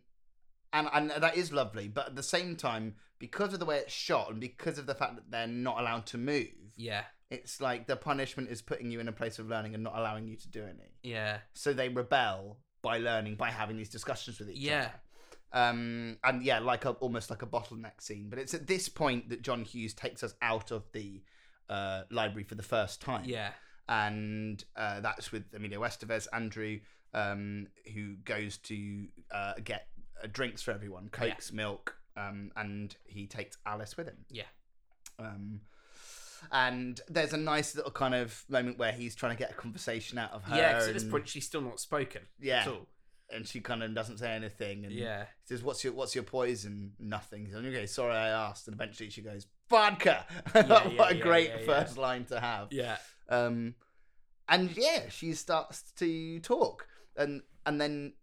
and 0.72 0.88
and 0.92 1.10
that 1.10 1.36
is 1.36 1.52
lovely, 1.52 1.88
but 1.88 2.06
at 2.08 2.16
the 2.16 2.22
same 2.22 2.56
time, 2.56 2.96
because 3.18 3.52
of 3.52 3.60
the 3.60 3.66
way 3.66 3.78
it's 3.78 3.92
shot 3.92 4.30
and 4.30 4.40
because 4.40 4.78
of 4.78 4.86
the 4.86 4.94
fact 4.94 5.14
that 5.16 5.30
they're 5.30 5.46
not 5.46 5.78
allowed 5.80 6.06
to 6.06 6.18
move, 6.18 6.48
Yeah, 6.76 7.04
it's 7.30 7.60
like 7.60 7.86
the 7.86 7.96
punishment 7.96 8.48
is 8.50 8.62
putting 8.62 8.90
you 8.90 8.98
in 9.00 9.06
a 9.08 9.12
place 9.12 9.38
of 9.38 9.48
learning 9.48 9.74
and 9.74 9.82
not 9.84 9.96
allowing 9.96 10.26
you 10.26 10.36
to 10.36 10.48
do 10.48 10.64
any. 10.64 10.96
yeah, 11.02 11.38
So 11.54 11.72
they 11.72 11.88
rebel 11.88 12.58
by 12.82 12.98
learning 12.98 13.36
by 13.36 13.50
having 13.50 13.76
these 13.76 13.90
discussions 13.90 14.38
with 14.40 14.50
each 14.50 14.56
other. 14.56 14.66
Yeah. 14.66 14.80
other. 14.86 15.00
Um, 15.55 16.16
and 16.24 16.42
yeah, 16.42 16.61
like 16.61 16.84
a, 16.84 16.90
almost 16.92 17.30
like 17.30 17.42
a 17.42 17.46
bottleneck 17.46 18.00
scene. 18.00 18.28
But 18.30 18.38
it's 18.38 18.55
at 18.55 18.66
this 18.66 18.88
point 18.88 19.28
that 19.28 19.42
John 19.42 19.64
Hughes 19.64 19.92
takes 19.94 20.22
us 20.22 20.34
out 20.40 20.70
of 20.70 20.90
the 20.92 21.22
uh, 21.68 22.03
library 22.11 22.44
for 22.44 22.55
the 22.55 22.62
first 22.62 23.00
time 23.00 23.24
yeah, 23.24 23.50
and 23.88 24.64
uh, 24.76 25.00
that's 25.00 25.32
with 25.32 25.44
Emilio 25.55 25.80
Estevez, 25.80 26.26
Andrew, 26.32 26.80
um, 27.14 27.66
who 27.94 28.16
goes 28.24 28.57
to 28.59 29.07
uh, 29.32 29.55
get 29.62 29.88
uh, 30.22 30.28
drinks 30.32 30.62
for 30.62 30.70
everyone, 30.70 31.09
cokes, 31.11 31.53
milk, 31.53 31.96
um, 32.16 32.50
and 32.57 32.96
he 33.05 33.26
takes 33.26 33.57
Alice 33.66 33.96
with 33.96 34.07
him. 34.09 34.18
Yeah. 34.30 34.44
Um, 35.18 35.61
and 36.50 37.00
there's 37.09 37.32
a 37.32 37.38
nice 37.38 37.76
little 37.76 37.90
kind 37.90 38.14
of 38.14 38.44
moment 38.48 38.78
where 38.78 38.92
he's 38.92 39.14
trying 39.14 39.36
to 39.36 39.38
get 39.38 39.50
a 39.50 39.55
conversation 39.55 40.18
out 40.18 40.32
of 40.32 40.42
her. 40.44 40.57
yeah. 40.57 40.72
Because 40.72 40.88
at 40.88 40.94
this 40.94 41.05
point, 41.05 41.28
she's 41.28 41.46
still 41.46 41.61
not 41.61 41.78
spoken 41.78 42.22
yeah, 42.40 42.62
at 42.62 42.68
all. 42.68 42.86
And 43.34 43.46
she 43.46 43.60
kind 43.60 43.82
of 43.82 43.94
doesn't 43.94 44.18
say 44.18 44.30
anything. 44.32 44.84
And 44.84 44.92
Yeah, 44.94 45.24
he 45.24 45.54
says, 45.54 45.62
"What's 45.62 45.82
your 45.84 45.92
What's 45.92 46.14
your 46.14 46.24
poison?" 46.24 46.92
Nothing. 46.98 47.50
Like, 47.52 47.64
"Okay, 47.64 47.86
sorry, 47.86 48.14
I 48.14 48.28
asked." 48.28 48.66
And 48.68 48.74
eventually 48.74 49.10
she 49.10 49.22
goes, 49.22 49.46
"Vodka." 49.70 50.26
yeah, 50.54 50.88
what 50.96 51.12
a 51.12 51.16
yeah, 51.16 51.22
great 51.22 51.48
yeah, 51.50 51.64
first 51.66 51.96
line 51.98 52.24
to 52.26 52.38
have. 52.40 52.68
yeah, 52.72 52.96
Um, 53.28 53.74
and 54.48 54.76
yeah, 54.76 55.08
she 55.08 55.32
starts 55.34 55.82
to 55.96 56.40
talk, 56.40 56.86
and 57.16 57.42
and 57.66 57.80
then 57.80 58.14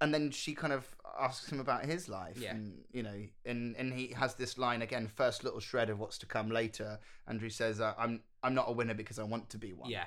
and 0.00 0.14
then 0.14 0.30
she 0.30 0.54
kind 0.54 0.72
of 0.72 0.86
asks 1.20 1.52
him 1.52 1.60
about 1.60 1.84
his 1.84 2.08
life, 2.08 2.38
Yeah. 2.38 2.52
and 2.52 2.84
you 2.92 3.02
know, 3.02 3.22
and 3.44 3.76
and 3.76 3.92
he 3.92 4.08
has 4.16 4.34
this 4.36 4.56
line 4.56 4.80
again, 4.80 5.06
first 5.08 5.44
little 5.44 5.60
shred 5.60 5.90
of 5.90 5.98
what's 5.98 6.16
to 6.18 6.26
come 6.26 6.50
later. 6.50 6.98
Andrew 7.26 7.50
says, 7.50 7.80
"I'm 7.80 8.22
I'm 8.42 8.54
not 8.54 8.66
a 8.68 8.72
winner 8.72 8.94
because 8.94 9.18
I 9.18 9.24
want 9.24 9.50
to 9.50 9.58
be 9.58 9.72
one. 9.74 9.90
yeah, 9.90 10.06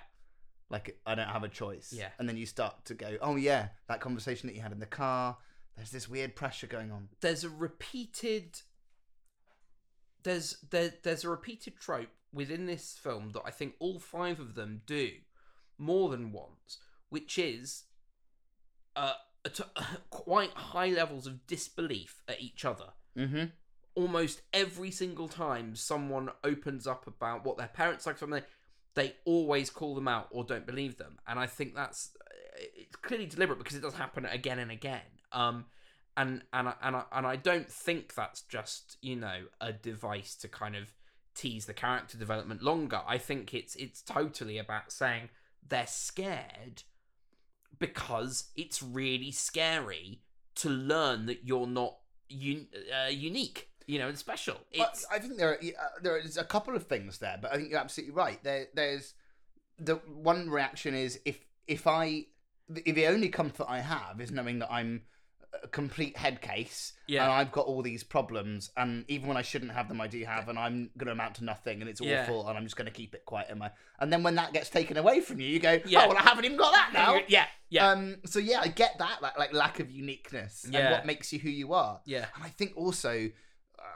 like 0.74 1.00
I 1.06 1.16
don't 1.16 1.30
have 1.30 1.44
a 1.44 1.50
choice." 1.50 1.94
Yeah. 1.96 2.10
and 2.20 2.28
then 2.28 2.36
you 2.36 2.46
start 2.46 2.84
to 2.86 2.94
go, 2.94 3.18
"Oh 3.22 3.38
yeah, 3.38 3.70
that 3.88 4.02
conversation 4.02 4.48
that 4.48 4.56
you 4.56 4.62
had 4.62 4.74
in 4.74 4.80
the 4.80 4.86
car." 4.86 5.38
There's 5.78 5.92
this 5.92 6.10
weird 6.10 6.36
pressure 6.36 6.68
going 6.68 6.92
on. 6.92 7.08
there's 7.22 7.44
a 7.44 7.50
repeated 7.50 8.62
there's 10.24 10.58
there, 10.70 10.94
there's 11.04 11.24
a 11.24 11.30
repeated 11.30 11.80
trope 11.80 12.10
within 12.34 12.66
this 12.66 12.98
film 13.02 13.32
that 13.34 13.44
I 13.46 13.52
think 13.52 13.76
all 13.80 14.00
five 14.00 14.40
of 14.40 14.56
them 14.56 14.82
do 14.86 15.10
more 15.78 16.10
than 16.10 16.32
once, 16.32 16.80
which 17.10 17.38
is 17.38 17.84
uh, 18.96 19.14
quite 20.10 20.52
high 20.52 20.90
levels 20.90 21.28
of 21.28 21.46
disbelief 21.46 22.22
at 22.28 22.42
each 22.42 22.66
other. 22.66 22.94
Mm-hmm. 23.18 23.46
Almost 23.96 24.42
every 24.54 24.90
single 24.90 25.28
time 25.28 25.76
someone 25.76 26.30
opens 26.44 26.88
up 26.88 27.06
about 27.06 27.46
what 27.46 27.58
their 27.58 27.68
parents 27.68 28.08
like 28.08 28.18
something, 28.18 28.42
they 28.96 29.16
always 29.26 29.70
call 29.70 29.96
them 29.96 30.08
out 30.08 30.28
or 30.32 30.44
don't 30.44 30.66
believe 30.66 30.98
them, 30.98 31.18
and 31.28 31.40
I 31.40 31.48
think 31.48 31.76
that's 31.76 32.12
it's 32.56 32.96
clearly 32.98 33.26
deliberate 33.26 33.58
because 33.58 33.76
it 33.76 33.82
does 33.82 33.96
happen 33.96 34.26
again 34.26 34.60
and 34.60 34.72
again. 34.72 35.02
Um, 35.32 35.66
and 36.16 36.44
and 36.54 36.70
I, 36.70 36.74
and 36.82 36.96
and 37.12 37.28
I 37.28 37.36
don't 37.36 37.70
think 37.70 38.14
that's 38.14 38.42
just 38.42 38.98
you 39.02 39.16
know 39.16 39.44
a 39.60 39.74
device 39.74 40.36
to 40.38 40.48
kind 40.48 40.76
of 40.76 40.94
tease 41.36 41.66
the 41.66 41.74
character 41.74 42.18
development 42.18 42.62
longer. 42.62 43.02
I 43.08 43.18
think 43.18 43.54
it's 43.54 43.76
it's 43.76 44.02
totally 44.02 44.58
about 44.58 44.92
saying 44.92 45.30
they're 45.68 45.88
scared 45.88 46.84
because 47.80 48.52
it's 48.56 48.84
really 48.84 49.32
scary 49.32 50.22
to 50.56 50.70
learn 50.70 51.26
that 51.26 51.44
you're 51.44 51.68
not 51.68 51.98
un- 52.32 52.68
uh, 52.94 53.10
unique, 53.10 53.70
you 53.88 54.00
know, 54.00 54.08
and 54.08 54.18
special. 54.18 54.58
It's 54.72 55.06
I, 55.12 55.20
think 55.20 55.38
there 55.38 55.52
are 55.52 55.56
uh, 55.58 56.00
there 56.02 56.18
is 56.18 56.38
a 56.38 56.44
couple 56.44 56.76
of 56.76 56.84
things 56.88 57.18
there, 57.20 57.38
but 57.42 57.52
I 57.54 57.58
think 57.58 57.70
you're 57.70 57.80
absolutely 57.80 58.16
right. 58.16 58.44
There 58.44 58.68
there's 58.74 59.14
the 59.80 59.96
one 59.96 60.50
reaction 60.50 60.94
is 60.96 61.20
if 61.26 61.40
if 61.68 61.88
I 61.88 62.26
if 62.86 62.96
the 62.96 63.08
only 63.08 63.30
comfort 63.30 63.68
I 63.70 63.80
have 63.80 64.22
is 64.22 64.32
knowing 64.32 64.60
that 64.60 64.72
I'm 64.72 65.02
a 65.64 65.68
complete 65.68 66.18
head 66.18 66.42
case 66.42 66.94
Yeah. 67.08 67.24
and 67.24 67.32
I've 67.32 67.52
got 67.52 67.68
all 67.68 67.84
these 67.84 68.04
problems 68.04 68.72
and 68.76 69.06
even 69.08 69.28
when 69.28 69.38
I 69.38 69.44
shouldn't 69.44 69.72
have 69.72 69.88
them 69.88 70.02
I 70.02 70.08
do 70.08 70.24
have 70.26 70.50
and 70.50 70.58
I'm 70.58 70.90
going 70.98 71.06
to 71.06 71.12
amount 71.12 71.36
to 71.36 71.44
nothing 71.44 71.80
and 71.82 71.90
it's 71.90 72.02
Yeah. 72.02 72.24
awful 72.24 72.48
and 72.48 72.58
I'm 72.58 72.64
just 72.64 72.76
going 72.76 72.88
to 72.88 72.92
keep 72.92 73.14
it 73.14 73.24
quiet 73.26 73.50
in 73.52 73.60
my 73.60 73.70
and 74.00 74.12
then 74.12 74.24
when 74.24 74.34
that 74.36 74.52
gets 74.52 74.70
taken 74.72 74.98
away 74.98 75.20
from 75.22 75.40
you 75.40 75.48
you 75.48 75.60
go 75.60 75.80
Yeah. 75.86 76.06
oh 76.06 76.08
well 76.08 76.18
I 76.18 76.22
haven't 76.24 76.46
even 76.46 76.58
got 76.58 76.74
that 76.74 76.90
now 76.92 77.20
yeah, 77.28 77.46
yeah, 77.70 77.88
um 77.92 78.16
so 78.26 78.40
yeah 78.40 78.62
I 78.62 78.68
get 78.70 78.98
that 78.98 79.22
like, 79.22 79.38
like 79.38 79.54
lack 79.54 79.80
of 79.80 79.92
uniqueness 79.92 80.64
and 80.64 80.74
Yeah. 80.74 80.92
what 80.92 81.06
makes 81.06 81.32
you 81.32 81.38
who 81.38 81.50
you 81.50 81.74
are 81.74 82.02
yeah, 82.06 82.26
and 82.36 82.44
I 82.44 82.50
think 82.50 82.74
also, 82.76 83.30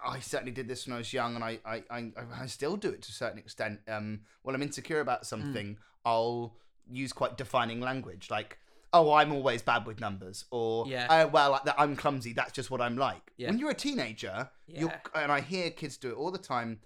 I 0.06 0.20
certainly 0.20 0.52
did 0.52 0.68
this 0.68 0.86
when 0.88 0.96
I 0.96 0.98
was 1.00 1.12
young, 1.14 1.36
and 1.36 1.44
I, 1.44 1.60
I, 1.66 1.84
I, 1.90 2.12
I 2.42 2.46
still 2.48 2.78
do 2.78 2.90
it 2.90 3.02
to 3.04 3.10
a 3.10 3.14
certain 3.14 3.40
extent. 3.40 3.80
Um, 3.88 4.22
when 4.44 4.56
I'm 4.56 4.62
insecure 4.62 5.00
about 5.02 5.26
something, 5.26 5.78
I'll 6.06 6.56
use 6.90 7.12
quite 7.14 7.38
defining 7.38 7.82
language, 7.82 8.30
like, 8.30 8.58
"Oh, 8.94 9.12
I'm 9.14 9.32
always 9.34 9.62
bad 9.62 9.86
with 9.86 10.00
numbers," 10.00 10.46
or 10.52 10.88
Yeah. 10.88 11.08
"Oh, 11.10 11.28
well, 11.28 11.62
I'm 11.78 11.96
clumsy. 11.96 12.34
That's 12.34 12.52
just 12.54 12.72
what 12.72 12.82
I'm 12.82 12.98
like." 12.98 13.32
Yeah. 13.38 13.50
When 13.50 13.60
you're 13.60 13.72
a 13.72 13.76
teenager, 13.76 14.50
you're, 14.68 14.94
and 15.16 15.32
I 15.32 15.42
hear 15.42 15.70
kids 15.72 15.98
do 15.98 16.10
it 16.12 16.16
all 16.16 16.32
the 16.32 16.38
time. 16.38 16.80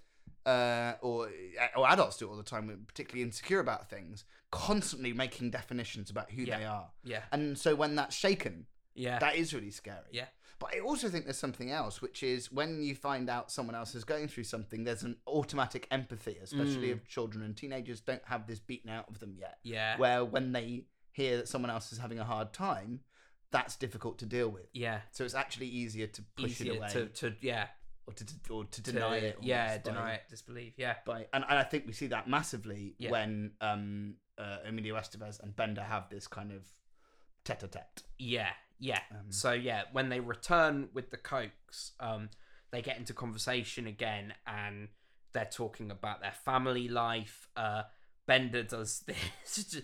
Uh, 0.44 0.94
or 1.02 1.30
or 1.76 1.88
adults 1.88 2.16
do 2.16 2.26
it 2.26 2.30
all 2.30 2.36
the 2.36 2.42
time, 2.42 2.84
particularly 2.88 3.22
insecure 3.22 3.60
about 3.60 3.88
things, 3.88 4.24
constantly 4.50 5.12
making 5.12 5.50
definitions 5.52 6.10
about 6.10 6.32
who 6.32 6.42
Yeah. 6.42 6.58
they 6.58 6.64
are. 6.64 6.90
yeah, 7.04 7.22
And 7.30 7.56
so 7.56 7.76
when 7.76 7.94
that's 7.94 8.16
shaken, 8.16 8.66
yeah, 8.94 9.20
that 9.20 9.36
is 9.36 9.54
really 9.54 9.70
scary. 9.70 10.00
Yeah. 10.10 10.26
But 10.62 10.76
I 10.76 10.80
also 10.80 11.08
think 11.08 11.24
there's 11.24 11.36
something 11.38 11.70
else, 11.70 12.00
which 12.00 12.22
is 12.22 12.50
when 12.52 12.82
you 12.82 12.94
find 12.94 13.28
out 13.28 13.50
someone 13.50 13.74
else 13.74 13.94
is 13.96 14.04
going 14.04 14.28
through 14.28 14.44
something, 14.44 14.84
there's 14.84 15.02
an 15.02 15.16
automatic 15.26 15.88
empathy, 15.90 16.38
especially 16.40 16.88
Mm. 16.88 16.96
if 16.96 17.08
children 17.08 17.44
and 17.44 17.56
teenagers 17.56 18.00
don't 18.00 18.24
have 18.26 18.46
this 18.46 18.60
beaten 18.60 18.88
out 18.88 19.08
of 19.08 19.18
them 19.18 19.34
yet. 19.36 19.58
yeah, 19.64 19.98
Where 19.98 20.24
when 20.24 20.52
they 20.52 20.86
hear 21.10 21.36
that 21.38 21.48
someone 21.48 21.70
else 21.70 21.92
is 21.92 21.98
having 21.98 22.18
a 22.20 22.24
hard 22.24 22.52
time, 22.52 23.00
that's 23.50 23.76
difficult 23.76 24.18
to 24.20 24.26
deal 24.26 24.48
with. 24.48 24.68
yeah. 24.72 25.00
So 25.10 25.24
it's 25.24 25.34
actually 25.34 25.66
easier 25.66 26.06
to 26.06 26.22
push 26.36 26.52
Easier 26.52 26.72
it 26.74 26.76
away 26.78 26.88
to, 26.90 27.06
to 27.08 27.34
yeah 27.42 27.66
or 28.06 28.12
to, 28.14 28.24
or 28.50 28.64
to 28.64 28.82
to- 28.82 28.92
deny 28.92 29.16
it. 29.16 29.38
Yeah, 29.42 29.64
almost 29.66 29.84
by- 29.84 29.90
deny 29.90 30.12
it, 30.14 30.22
disbelieve. 30.30 30.74
Yeah, 30.76 30.96
By, 31.04 31.26
and, 31.32 31.44
and 31.48 31.58
I 31.58 31.64
think 31.64 31.86
we 31.86 31.92
see 31.92 32.06
that 32.08 32.28
massively 32.28 32.94
Yeah. 32.98 33.10
when 33.10 33.52
um, 33.60 34.14
uh, 34.38 34.58
Emilio 34.64 34.94
Estevez 34.96 35.40
and 35.42 35.54
Bender 35.56 35.82
have 35.82 36.08
this 36.08 36.26
kind 36.28 36.52
of 36.52 36.62
tete-a-tete. 37.44 38.02
yeah, 38.18 38.50
yeah. 38.78 39.00
Um, 39.10 39.30
so 39.30 39.52
yeah, 39.52 39.82
when 39.92 40.08
they 40.08 40.20
return 40.20 40.88
with 40.92 41.10
the 41.10 41.16
cokes, 41.16 41.92
um, 42.00 42.30
they 42.70 42.82
get 42.82 42.98
into 42.98 43.12
conversation 43.12 43.86
again, 43.86 44.34
and 44.46 44.88
they're 45.32 45.44
talking 45.50 45.90
about 45.90 46.20
their 46.20 46.34
family 46.44 46.88
life. 46.88 47.48
Uh, 47.56 47.82
Bender 48.26 48.62
does 48.62 49.00
this 49.06 49.80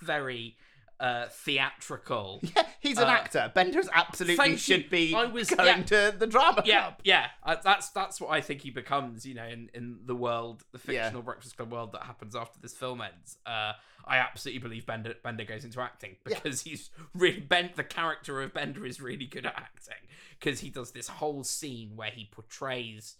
very 0.00 0.56
uh 1.00 1.26
theatrical. 1.30 2.40
Yeah, 2.56 2.62
he's 2.80 2.98
an 2.98 3.04
Uh, 3.08 3.10
actor. 3.10 3.50
Bender's 3.54 3.88
absolutely 3.92 4.50
you. 4.50 4.56
should 4.56 4.90
be 4.90 5.14
I 5.14 5.24
was- 5.24 5.50
going 5.50 5.66
yeah. 5.80 5.82
to 6.10 6.14
the 6.18 6.26
drama 6.26 6.62
yeah, 6.64 6.80
club. 6.82 6.94
yeah. 7.04 7.26
Uh, 7.42 7.56
that's 7.62 7.88
that's 7.90 8.20
what 8.20 8.30
I 8.30 8.40
think 8.40 8.60
he 8.62 8.70
becomes. 8.70 9.24
You 9.26 9.34
know, 9.34 9.46
in 9.46 9.70
in 9.74 10.00
the 10.04 10.14
world, 10.14 10.62
the 10.72 10.78
Yeah. 10.92 11.04
fictional 11.04 11.22
Breakfast 11.22 11.56
Club 11.56 11.72
world 11.72 11.92
that 11.92 12.02
happens 12.04 12.36
after 12.36 12.58
this 12.60 12.74
film 12.74 13.00
ends. 13.00 13.38
Uh, 13.46 13.72
I 14.06 14.16
absolutely 14.16 14.60
believe 14.60 14.86
Bender 14.86 15.14
Bender 15.22 15.44
goes 15.44 15.64
into 15.64 15.80
acting 15.80 16.16
Yeah. 16.28 16.36
because 16.42 16.62
he's 16.62 16.90
really 17.14 17.40
bent. 17.40 17.76
The 17.76 17.84
character 17.84 18.40
of 18.42 18.52
Bender 18.54 18.84
is 18.86 19.00
really 19.00 19.26
good 19.26 19.46
at 19.46 19.54
acting 19.56 20.08
because 20.38 20.60
he 20.60 20.70
does 20.70 20.92
this 20.92 21.08
whole 21.08 21.44
scene 21.44 21.96
where 21.96 22.10
he 22.10 22.28
portrays 22.30 23.16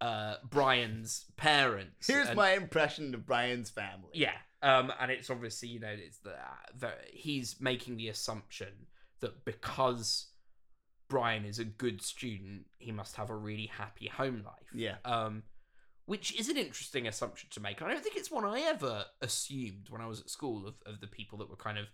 uh, 0.00 0.36
Brian's 0.48 1.24
parents. 1.36 2.06
Here's 2.06 2.28
and- 2.28 2.36
my 2.36 2.52
impression 2.52 3.14
of 3.14 3.26
Brian's 3.26 3.68
family. 3.70 4.10
yeah, 4.14 4.36
um, 4.62 4.92
and 5.00 5.10
it's 5.10 5.30
obviously 5.30 5.68
you 5.68 5.80
know 5.80 5.88
it's 5.88 6.18
the, 6.18 6.34
the 6.78 6.92
he's 7.12 7.56
making 7.60 7.96
the 7.96 8.08
assumption 8.08 8.86
that 9.20 9.44
because 9.44 10.28
Brian 11.08 11.44
is 11.44 11.58
a 11.58 11.64
good 11.64 12.02
student, 12.02 12.66
he 12.78 12.92
must 12.92 13.16
have 13.16 13.30
a 13.30 13.36
really 13.36 13.66
happy 13.66 14.08
home 14.08 14.42
life. 14.44 14.68
Yeah. 14.74 14.96
Um, 15.04 15.42
which 16.06 16.38
is 16.40 16.48
an 16.48 16.56
interesting 16.56 17.06
assumption 17.06 17.50
to 17.52 17.60
make. 17.60 17.82
I 17.82 17.88
don't 17.88 18.02
think 18.02 18.16
it's 18.16 18.30
one 18.30 18.44
I 18.44 18.60
ever 18.60 19.04
assumed 19.20 19.88
when 19.90 20.00
I 20.00 20.06
was 20.06 20.20
at 20.20 20.30
school 20.30 20.66
of, 20.66 20.74
of 20.86 21.00
the 21.00 21.06
people 21.06 21.38
that 21.38 21.50
were 21.50 21.56
kind 21.56 21.76
of 21.76 21.84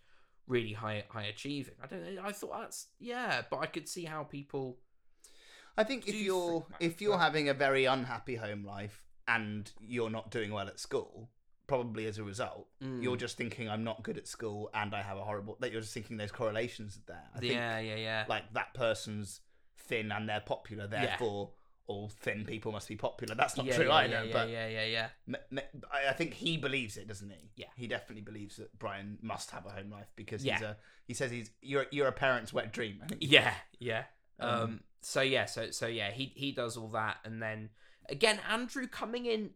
really 0.47 0.73
high 0.73 1.05
high 1.09 1.25
achieving. 1.25 1.75
I 1.83 1.87
don't. 1.87 2.19
I 2.23 2.33
thought 2.33 2.61
that's 2.61 2.89
yeah, 3.01 3.43
but 3.51 3.59
I 3.59 3.67
could 3.67 3.89
see 3.89 4.05
how 4.05 4.23
people 4.23 4.79
I 5.77 5.85
think 5.85 6.07
if 6.07 6.15
you 6.15 6.21
you're 6.21 6.67
think 6.79 6.93
if 6.93 7.01
you're 7.01 7.17
that- 7.17 7.25
having 7.25 7.49
a 7.49 7.55
very 7.55 7.85
unhappy 7.87 8.37
home 8.37 8.65
life 8.65 9.03
and 9.27 9.71
you're 9.81 10.11
not 10.11 10.31
doing 10.31 10.53
well 10.53 10.69
at 10.69 10.79
school, 10.79 11.31
probably 11.67 12.07
as 12.07 12.19
a 12.19 12.25
result, 12.25 12.69
Mm. 12.83 13.03
you're 13.03 13.17
just 13.17 13.37
thinking 13.37 13.69
I'm 13.69 13.85
not 13.85 14.03
good 14.03 14.19
at 14.19 14.27
school 14.29 14.71
and 14.75 14.95
I 14.95 15.03
have 15.03 15.17
a 15.19 15.25
horrible. 15.25 15.57
That 15.61 15.73
you're 15.73 15.81
just 15.81 15.95
thinking 15.95 16.17
there's 16.17 16.33
correlations 16.33 16.99
there. 17.07 17.25
I 17.35 17.39
think 17.41 17.53
yeah 17.53 17.79
yeah 17.81 17.97
yeah 17.97 18.25
like 18.29 18.53
that 18.55 18.75
person's 18.75 19.41
thin 19.79 20.13
and 20.13 20.29
they're 20.29 20.41
popular, 20.41 20.87
therefore 20.87 21.53
all 21.87 22.09
thin 22.09 22.45
people 22.47 22.73
must 22.73 22.89
be 22.89 22.97
popular. 22.97 23.35
That's 23.35 23.57
not 23.59 23.67
yeah, 23.67 23.77
true 23.77 23.87
yeah, 23.89 23.95
either. 23.95 24.25
yeah, 24.25 24.33
but 24.33 24.49
yeah 24.49 24.69
yeah 24.69 24.85
yeah 24.85 25.09
I 26.09 26.13
think 26.15 26.33
he 26.33 26.57
believes 26.57 26.97
it, 26.97 27.07
doesn't 27.09 27.29
he? 27.31 27.51
Yeah. 27.57 27.67
he 27.77 27.87
definitely 27.87 28.23
believes 28.23 28.57
that 28.57 28.79
Brian 28.79 29.19
must 29.21 29.51
have 29.51 29.67
a 29.67 29.71
home 29.71 29.91
life 29.91 30.11
because 30.17 30.45
Yeah. 30.45 30.55
he's 30.55 30.63
a. 30.63 30.77
He 31.07 31.13
says 31.15 31.31
he's 31.31 31.51
you're 31.61 31.87
you're 31.91 32.09
a 32.09 32.13
parent's 32.13 32.53
wet 32.53 32.73
dream. 32.73 33.01
I 33.03 33.07
think. 33.07 33.23
he 33.23 33.29
yeah 33.29 33.55
yeah. 33.79 34.05
Um, 34.41 34.51
Um, 34.63 34.81
so 35.03 35.21
yeah, 35.21 35.45
so 35.45 35.71
so 35.71 35.87
yeah, 35.87 36.11
he 36.11 36.33
he 36.35 36.53
does 36.53 36.77
all 36.79 36.89
that, 36.89 37.19
and 37.25 37.43
then 37.43 37.69
again, 38.09 38.41
Andrew 38.49 38.87
coming 38.87 39.27
in, 39.27 39.51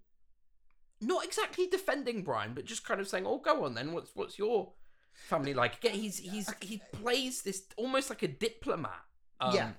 not 1.01 1.25
exactly 1.25 1.67
defending 1.67 2.23
Brian, 2.23 2.55
but 2.55 2.65
just 2.65 2.85
kind 2.85 3.01
of 3.01 3.09
saying, 3.09 3.27
"Oh, 3.27 3.39
go 3.39 3.65
on 3.65 3.75
then. 3.75 3.93
What's 3.93 4.11
what's 4.15 4.39
your 4.39 4.73
family 5.13 5.55
like?" 5.55 5.79
Again, 5.79 5.95
he's 5.95 6.19
he's 6.19 6.53
he 6.61 6.81
plays 6.93 7.43
this 7.43 7.65
almost 7.77 8.11
like 8.11 8.23
a 8.23 8.29
diplomat. 8.29 9.03
Um, 9.41 9.55
Yeah. 9.55 9.71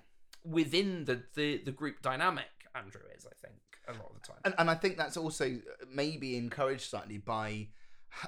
Within 0.46 1.06
the, 1.06 1.24
the 1.36 1.58
the 1.58 1.72
group 1.72 2.02
dynamic, 2.02 2.46
Andrew 2.74 3.02
is, 3.18 3.26
I 3.26 3.36
think, 3.46 3.60
a 3.88 3.92
lot 3.94 4.10
of 4.12 4.22
the 4.22 4.28
time. 4.28 4.38
and, 4.46 4.56
and 4.58 4.70
I 4.72 4.76
think 4.76 4.96
that's 4.98 5.18
also 5.18 5.60
maybe 5.92 6.38
encouraged 6.38 6.90
slightly 6.90 7.18
by 7.18 7.68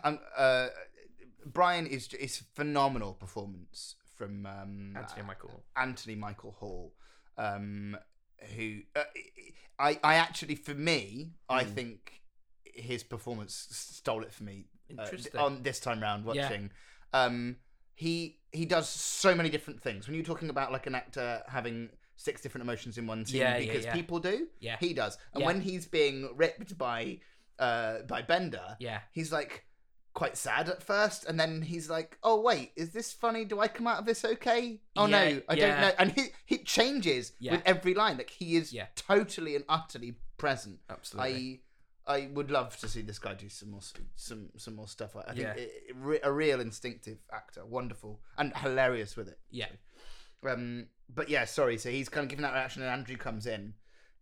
um, 0.04 0.20
uh, 0.38 0.68
Brian 1.46 1.88
is 1.88 2.12
is 2.14 2.44
phenomenal 2.54 3.14
performance 3.14 3.96
from 4.18 4.46
um, 4.46 4.94
Anthony 4.98 5.24
Michael. 5.26 5.64
Anthony 5.76 6.16
Michael 6.16 6.52
Hall, 6.52 6.94
um, 7.38 7.98
who 8.56 8.82
uh, 8.96 9.04
I 9.80 9.98
I 10.04 10.16
actually 10.16 10.56
for 10.56 10.74
me 10.76 11.32
I 11.50 11.64
Mm. 11.64 11.74
think 11.74 12.20
his 12.73 13.03
performance 13.03 13.68
stole 13.72 14.23
it 14.23 14.31
for 14.34 14.43
me 14.43 14.65
uh, 14.98 15.07
on 15.38 15.64
this 15.64 15.80
time 15.80 16.02
round 16.02 16.26
Yeah. 16.34 16.43
watching. 16.43 16.72
Um, 17.14 17.57
he 17.95 18.39
he 18.52 18.65
does 18.65 18.89
so 18.89 19.34
many 19.35 19.49
different 19.49 19.81
things. 19.81 20.07
When 20.07 20.15
you're 20.15 20.26
talking 20.26 20.49
about 20.49 20.72
like 20.72 20.88
an 20.88 20.95
actor 20.95 21.43
having 21.48 21.89
six 22.18 22.41
different 22.41 22.64
emotions 22.64 22.98
in 22.98 23.07
one 23.07 23.26
scene, 23.26 23.41
Yeah, 23.41 23.57
yeah, 23.57 23.65
because 23.72 23.85
yeah. 23.85 23.93
people 23.93 24.19
do, 24.19 24.48
Yeah. 24.60 24.77
he 24.80 24.93
does. 24.93 25.18
And 25.34 25.41
Yeah. 25.41 25.48
when 25.48 25.61
he's 25.61 25.85
being 25.85 26.35
ripped 26.35 26.77
by 26.77 27.19
uh 27.60 28.02
by 28.03 28.22
Bender, 28.22 28.76
Yeah. 28.80 29.02
he's 29.11 29.31
like 29.31 29.65
quite 30.14 30.35
sad 30.35 30.68
at 30.68 30.84
first 30.84 31.23
and 31.26 31.39
then 31.39 31.61
he's 31.61 31.89
like 31.89 32.18
oh 32.22 32.41
wait 32.41 32.73
is 32.76 32.89
this 32.91 33.14
funny 33.14 33.45
do 33.45 33.61
i 33.61 33.68
come 33.69 33.88
out 33.88 33.98
of 33.98 34.06
this 34.06 34.26
okay 34.26 34.81
oh 34.98 35.06
Yeah, 35.06 35.11
no 35.30 35.41
i 35.48 35.53
yeah. 35.53 35.68
don't 35.72 35.81
know 35.81 35.91
and 35.99 36.11
he 36.11 36.23
he 36.45 36.57
changes 36.57 37.31
Yeah. 37.39 37.53
with 37.53 37.61
every 37.65 37.93
line 37.93 38.18
like 38.18 38.30
he 38.30 38.57
is 38.57 38.73
Yeah. 38.73 38.88
totally 38.98 39.56
and 39.56 39.64
utterly 39.69 40.15
present 40.38 40.80
Absolutely. 40.89 41.31
i 41.56 41.60
i 42.07 42.30
would 42.34 42.49
love 42.52 42.76
to 42.78 42.88
see 42.88 43.02
this 43.02 43.19
guy 43.19 43.34
do 43.34 43.49
some 43.49 43.69
more 43.72 43.82
some 44.15 44.49
some 44.57 44.76
more 44.76 44.88
stuff 44.88 45.15
i, 45.15 45.22
I 45.22 45.34
think 45.34 45.40
Yeah. 45.40 45.53
it, 45.53 45.72
it- 45.90 45.95
re- 45.95 46.19
a 46.23 46.32
real 46.32 46.60
instinctive 46.61 47.19
actor 47.32 47.65
wonderful 47.65 48.22
and 48.38 48.56
hilarious 48.57 49.15
with 49.15 49.28
it 49.28 49.40
yeah. 49.49 49.68
um 50.48 50.88
but 51.14 51.30
yeah 51.30 51.45
sorry 51.45 51.78
so 51.78 51.90
he's 51.90 52.10
kind 52.10 52.23
of 52.23 52.30
giving 52.30 52.44
that 52.44 52.53
reaction 52.53 52.82
and 52.82 52.91
andrew 52.91 53.18
comes 53.18 53.45
in 53.45 53.73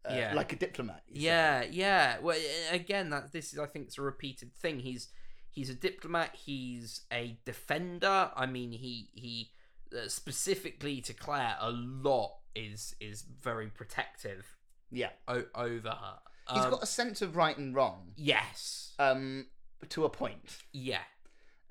uh, 0.10 0.14
Yeah. 0.14 0.34
like 0.34 0.54
a 0.54 0.56
diplomat 0.56 1.04
you 1.08 1.16
said. 1.16 1.24
Yeah, 1.24 1.64
yeah. 1.72 2.20
Well, 2.22 2.38
again, 2.72 3.10
that 3.10 3.34
this 3.34 3.52
is 3.52 3.60
I 3.60 3.66
think 3.66 3.88
it's 3.88 3.98
a 3.98 4.02
repeated 4.02 4.56
thing. 4.56 4.80
He's 4.80 5.10
he's 5.52 5.70
a 5.70 5.76
diplomat. 5.76 6.34
He's 6.36 7.02
a 7.12 7.38
defender. 7.44 8.32
I 8.34 8.46
mean, 8.46 8.72
he 8.72 9.10
he 9.14 9.52
uh, 9.94 10.08
specifically 10.08 11.02
to 11.02 11.14
Claire 11.14 11.58
a 11.60 11.70
lot 11.72 12.32
is 12.56 12.96
is 13.02 13.24
very 13.42 13.68
protective 13.68 14.56
yeah 14.90 15.10
o- 15.28 15.44
over 15.54 15.90
her. 15.90 16.20
He's 16.54 16.64
Um, 16.66 16.72
got 16.72 16.84
a 16.84 16.88
sense 16.88 17.22
of 17.22 17.36
right 17.36 17.58
and 17.58 17.76
wrong 17.76 18.14
yes, 18.16 18.94
um 19.00 19.48
to 19.90 20.04
a 20.06 20.10
point 20.10 20.58
yeah, 20.74 21.04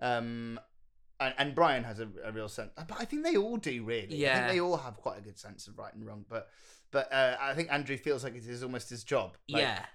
Um, 0.01 0.59
and, 1.21 1.35
and 1.37 1.55
Brian 1.55 1.85
has 1.85 1.99
a, 2.01 2.09
a 2.25 2.31
real 2.33 2.49
sense, 2.49 2.71
but 2.77 2.97
I 2.99 3.05
think 3.05 3.25
they 3.25 3.37
all 3.37 3.57
do 3.57 3.83
really. 3.85 4.15
I 4.15 4.17
Yeah. 4.17 4.35
think 4.39 4.53
they 4.55 4.61
all 4.61 4.77
have 4.77 4.97
quite 4.97 5.19
a 5.19 5.21
good 5.23 5.39
sense 5.39 5.67
of 5.67 5.77
right 5.79 5.93
and 5.95 6.07
wrong. 6.07 6.25
But 6.29 6.49
but 6.91 7.13
uh, 7.13 7.37
I 7.41 7.55
think 7.55 7.71
Andrew 7.73 7.97
feels 7.97 8.23
like 8.25 8.35
it 8.37 8.47
is 8.47 8.63
almost 8.63 8.89
his 8.89 9.05
job. 9.05 9.37
Like, 9.49 9.63
yeah. 9.63 9.87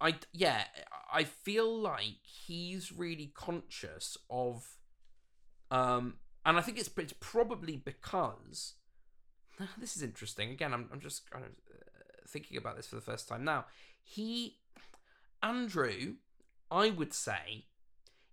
I, 0.00 0.14
yeah, 0.32 0.64
I 1.12 1.22
feel 1.24 1.72
like 1.80 2.18
he's 2.24 2.90
really 2.90 3.30
conscious 3.34 4.16
of, 4.28 4.76
um, 5.70 6.14
and 6.44 6.58
I 6.58 6.60
think 6.60 6.78
it's 6.78 6.90
it's 6.96 7.14
probably 7.20 7.76
because 7.76 8.74
this 9.78 9.96
is 9.96 10.02
interesting. 10.02 10.50
Again, 10.50 10.74
I'm 10.74 10.88
I'm 10.92 11.00
just 11.00 11.30
kind 11.30 11.44
of 11.44 11.52
thinking 12.28 12.56
about 12.56 12.76
this 12.76 12.86
for 12.86 12.96
the 12.96 13.00
first 13.02 13.28
time 13.28 13.44
now. 13.44 13.64
He, 14.02 14.58
Andrew, 15.42 16.14
I 16.70 16.90
would 16.90 17.12
say, 17.14 17.66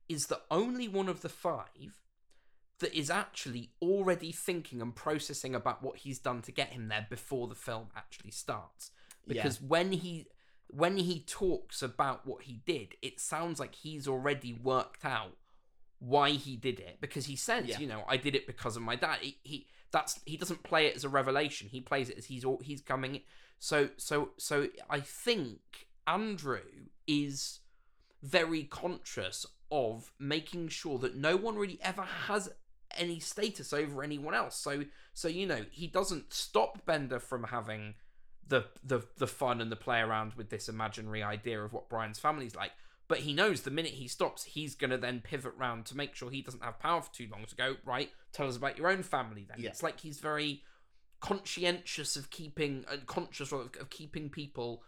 is 0.07 0.27
the 0.27 0.41
only 0.51 0.87
one 0.87 1.09
of 1.09 1.21
the 1.21 1.29
five 1.29 2.01
that 2.79 2.93
is 2.93 3.09
actually 3.09 3.71
already 3.81 4.31
thinking 4.31 4.81
and 4.81 4.95
processing 4.95 5.55
about 5.55 5.81
what 5.81 5.97
he's 5.97 6.19
done 6.19 6.41
to 6.43 6.51
get 6.51 6.69
him 6.69 6.89
there 6.89 7.07
before 7.09 7.47
the 7.47 7.55
film 7.55 7.87
actually 7.95 8.31
starts 8.31 8.91
Yeah. 9.25 9.41
because 9.41 9.61
when 9.61 9.93
he 9.93 10.27
when 10.67 10.97
he 10.97 11.21
talks 11.21 11.81
about 11.81 12.25
what 12.27 12.43
he 12.43 12.61
did 12.65 12.95
it 13.01 13.19
sounds 13.19 13.59
like 13.59 13.75
he's 13.75 14.07
already 14.07 14.51
worked 14.51 15.05
out 15.05 15.37
why 15.99 16.31
he 16.31 16.57
did 16.57 16.79
it 16.79 16.97
because 16.99 17.27
he 17.27 17.35
says 17.37 17.65
Yeah. 17.67 17.79
you 17.79 17.87
know 17.87 18.03
i 18.09 18.17
did 18.17 18.35
it 18.35 18.45
because 18.45 18.75
of 18.75 18.81
my 18.81 18.95
dad 18.97 19.19
he, 19.21 19.37
he 19.43 19.67
that's 19.91 20.19
he 20.25 20.35
doesn't 20.35 20.63
play 20.63 20.87
it 20.87 20.95
as 20.97 21.03
a 21.05 21.09
revelation 21.09 21.69
he 21.69 21.79
plays 21.79 22.09
it 22.09 22.17
as 22.17 22.25
he's 22.25 22.43
all 22.43 22.59
he's 22.61 22.81
coming 22.81 23.21
so 23.59 23.89
so 23.97 24.29
so 24.37 24.67
i 24.89 24.99
think 24.99 25.87
andrew 26.07 26.59
is 27.07 27.59
very 28.21 28.63
conscious 28.63 29.45
of 29.71 30.11
making 30.19 30.67
sure 30.67 30.97
that 30.99 31.15
no 31.15 31.35
one 31.35 31.55
really 31.55 31.79
ever 31.81 32.03
has 32.03 32.49
any 32.97 33.19
status 33.19 33.73
over 33.73 34.03
anyone 34.03 34.33
else 34.33 34.55
so 34.55 34.83
so 35.13 35.27
you 35.27 35.45
know 35.45 35.65
he 35.71 35.87
doesn't 35.87 36.31
stop 36.33 36.85
bender 36.85 37.19
from 37.19 37.45
having 37.45 37.95
the 38.47 38.65
the 38.83 39.01
the 39.17 39.27
fun 39.27 39.61
and 39.61 39.71
the 39.71 39.75
play 39.75 39.99
around 39.99 40.33
with 40.33 40.49
this 40.49 40.69
imaginary 40.69 41.23
idea 41.23 41.61
of 41.61 41.73
what 41.73 41.89
Brian's 41.89 42.19
family's 42.19 42.55
like. 42.55 42.71
But 43.07 43.19
he 43.19 43.33
knows 43.33 43.61
the 43.61 43.71
minute 43.71 43.91
he 43.91 44.07
stops, 44.07 44.43
he's 44.43 44.73
gonna 44.75 44.97
then 44.97 45.21
pivot 45.21 45.53
round 45.57 45.85
to 45.87 45.97
make 45.97 46.15
sure 46.15 46.31
he 46.31 46.41
doesn't 46.41 46.63
have 46.63 46.79
power 46.79 47.01
for 47.01 47.13
too 47.13 47.27
long 47.31 47.45
to 47.45 47.55
go, 47.55 47.75
right, 47.85 48.09
tell 48.31 48.47
us 48.47 48.57
about 48.57 48.77
your 48.77 48.89
own 48.89 49.03
family 49.03 49.45
then. 49.47 49.57
Yeah. 49.59 49.69
It's 49.69 49.83
like 49.83 49.99
he's 49.99 50.19
very 50.19 50.63
conscientious 51.25 52.15
of 52.15 52.29
keeping 52.29 52.85
and 52.91 53.05
conscious 53.07 53.51
of, 53.51 53.71
of 53.79 53.89
keeping 53.89 54.29
people 54.29 54.83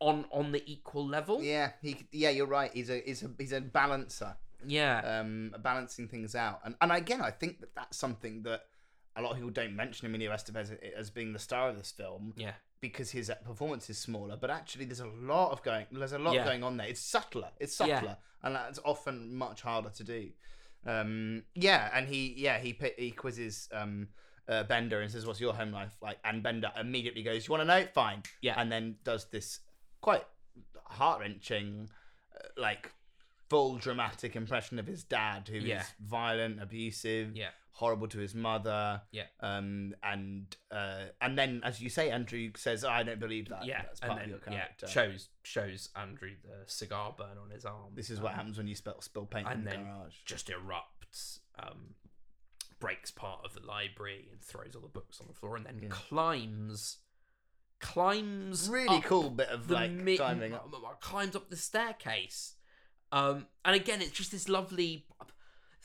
on 0.00 0.26
on 0.30 0.52
the 0.52 0.62
equal 0.70 1.06
level. 1.06 1.42
yeah, 1.42 1.72
he 1.82 2.06
yeah, 2.12 2.30
you're 2.30 2.46
right. 2.46 2.70
He's 2.72 2.90
a 2.90 3.00
he's 3.04 3.22
a 3.22 3.30
he's 3.38 3.52
a 3.52 3.60
balancer, 3.60 4.36
Yeah. 4.66 4.98
um, 5.20 5.54
balancing 5.62 6.08
things 6.08 6.34
out. 6.34 6.60
And 6.64 6.74
and 6.80 6.92
again, 6.92 7.20
I 7.20 7.30
think 7.30 7.60
that 7.60 7.74
that's 7.74 7.96
something 7.96 8.42
that 8.42 8.62
a 9.16 9.22
lot 9.22 9.30
of 9.30 9.36
people 9.36 9.50
don't 9.50 9.74
mention 9.74 10.06
Emilio 10.06 10.30
Estevez 10.32 10.76
as 10.94 11.08
being 11.10 11.32
the 11.32 11.38
star 11.38 11.70
of 11.70 11.76
this 11.76 11.90
film. 11.92 12.34
Yeah. 12.36 12.54
because 12.78 13.10
his 13.10 13.32
performance 13.44 13.88
is 13.88 13.96
smaller, 13.98 14.36
but 14.38 14.50
actually 14.50 14.84
there's 14.84 15.00
a 15.00 15.06
lot 15.32 15.50
of 15.50 15.62
going 15.62 15.86
there's 15.90 16.12
a 16.12 16.18
lot 16.18 16.34
Yeah. 16.34 16.44
going 16.44 16.62
on 16.62 16.76
there. 16.76 16.86
It's 16.88 17.00
subtler. 17.00 17.50
It's 17.58 17.78
Yeah. 17.80 17.86
subtler, 17.86 18.16
and 18.42 18.54
that's 18.54 18.78
often 18.84 19.34
much 19.34 19.62
harder 19.62 19.90
to 19.90 20.04
do. 20.04 20.22
Um, 20.84 21.44
yeah, 21.54 21.90
and 21.94 22.06
he 22.06 22.34
yeah 22.36 22.58
he 22.58 22.76
he 22.98 23.10
quizzes 23.12 23.68
um, 23.72 24.08
uh, 24.48 24.62
Bender 24.64 25.00
and 25.00 25.10
says, 25.10 25.26
"What's 25.26 25.40
your 25.40 25.54
home 25.54 25.72
life 25.72 25.96
like?" 26.00 26.18
And 26.24 26.42
Bender 26.42 26.70
immediately 26.78 27.22
goes, 27.22 27.46
"You 27.48 27.52
want 27.52 27.62
to 27.62 27.66
know? 27.66 27.86
Fine." 27.94 28.22
Yeah. 28.42 28.60
and 28.60 28.70
then 28.70 28.96
does 29.04 29.26
this 29.30 29.60
quite 30.00 30.24
heart 30.86 31.20
wrenching, 31.20 31.88
uh, 32.34 32.48
like 32.56 32.92
full 33.48 33.76
dramatic 33.76 34.34
impression 34.36 34.78
of 34.78 34.86
his 34.86 35.04
dad, 35.04 35.48
who 35.48 35.58
is 35.58 35.64
Yeah. 35.64 35.84
violent, 36.00 36.60
abusive, 36.60 37.36
Yeah. 37.36 37.50
horrible 37.72 38.08
to 38.08 38.18
his 38.18 38.34
mother. 38.34 39.02
Yeah. 39.12 39.26
Um, 39.40 39.94
and 40.02 40.56
uh, 40.70 41.06
and 41.20 41.38
then 41.38 41.60
as 41.64 41.80
you 41.80 41.88
say, 41.90 42.10
Andrew 42.10 42.50
says, 42.56 42.84
"I 42.84 43.02
don't 43.02 43.20
believe 43.20 43.48
that." 43.50 43.64
yeah. 43.64 43.82
that's 43.82 44.00
And 44.00 44.08
part 44.10 44.20
then 44.22 44.32
of 44.34 44.46
your 44.46 44.54
yeah, 44.54 44.62
character. 44.64 44.86
shows 44.88 45.28
shows 45.42 45.90
Andrew 45.96 46.34
the 46.42 46.64
cigar 46.70 47.14
burn 47.16 47.36
on 47.38 47.50
his 47.50 47.64
arm. 47.64 47.94
This 47.94 48.10
is 48.10 48.20
what 48.20 48.32
Um, 48.32 48.36
happens 48.38 48.58
when 48.58 48.66
you 48.66 48.74
spill, 48.74 49.00
spill 49.00 49.26
paint 49.26 49.46
in 49.46 49.52
and 49.52 49.66
the 49.66 49.70
then 49.70 49.84
garage. 49.84 50.16
just 50.24 50.48
erupts, 50.48 51.40
um, 51.58 51.94
breaks 52.78 53.10
part 53.10 53.40
of 53.44 53.54
the 53.54 53.60
library 53.66 54.28
and 54.30 54.40
throws 54.40 54.74
all 54.74 54.82
the 54.82 54.88
books 54.88 55.20
on 55.20 55.26
the 55.28 55.34
floor, 55.34 55.56
and 55.56 55.64
then 55.66 55.80
Yeah. 55.82 55.88
climbs 55.90 56.98
climbs 57.78 58.68
Really 58.70 59.00
cool 59.02 59.30
bit 59.30 59.48
of 59.48 59.70
like 59.70 59.90
mi- 59.90 60.16
timing. 60.16 60.54
up. 60.54 60.70
climbs 61.00 61.36
up 61.36 61.50
the 61.50 61.56
staircase. 61.56 62.54
Um, 63.12 63.46
and 63.64 63.76
again, 63.76 64.00
it's 64.00 64.10
just 64.12 64.32
this 64.32 64.48
lovely 64.48 65.06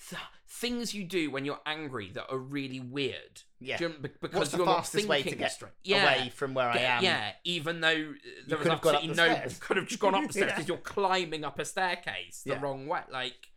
th- 0.09 0.21
things 0.47 0.93
you 0.93 1.03
do 1.03 1.29
when 1.29 1.45
you're 1.45 1.59
angry 1.65 2.09
that 2.11 2.27
are 2.31 2.37
really 2.37 2.79
weird. 2.79 3.41
Yeah. 3.59 3.77
You- 3.79 3.89
be- 3.89 4.09
because 4.21 4.39
What's 4.39 4.51
the 4.51 4.57
you're 4.57 4.65
not 4.65 4.77
fastest 4.77 5.07
way 5.07 5.21
to 5.23 5.35
get 5.35 5.51
straight. 5.51 5.73
Yeah. 5.83 6.03
away 6.15 6.29
from 6.29 6.53
where 6.53 6.69
I 6.69 6.77
am? 6.77 7.03
Yeah, 7.03 7.33
even 7.43 7.81
though 7.81 8.13
there 8.47 8.57
was 8.57 8.63
could 8.63 8.71
have 8.71 8.81
gone 8.81 8.95
up 8.95 9.03
absolutely 9.03 9.07
the 9.09 9.27
no, 9.27 9.33
stairs. 9.35 9.59
could 9.59 9.77
have 9.77 9.87
just 9.87 9.99
gone 10.01 10.15
up 10.15 10.27
the 10.27 10.33
stairs 10.33 10.45
Yeah. 10.47 10.55
because 10.55 10.67
you're 10.69 10.77
climbing 10.77 11.43
up 11.43 11.59
a 11.59 11.65
staircase 11.65 12.41
the 12.43 12.51
Yeah. 12.51 12.61
wrong 12.61 12.87
way. 12.87 13.01
Like, 13.11 13.50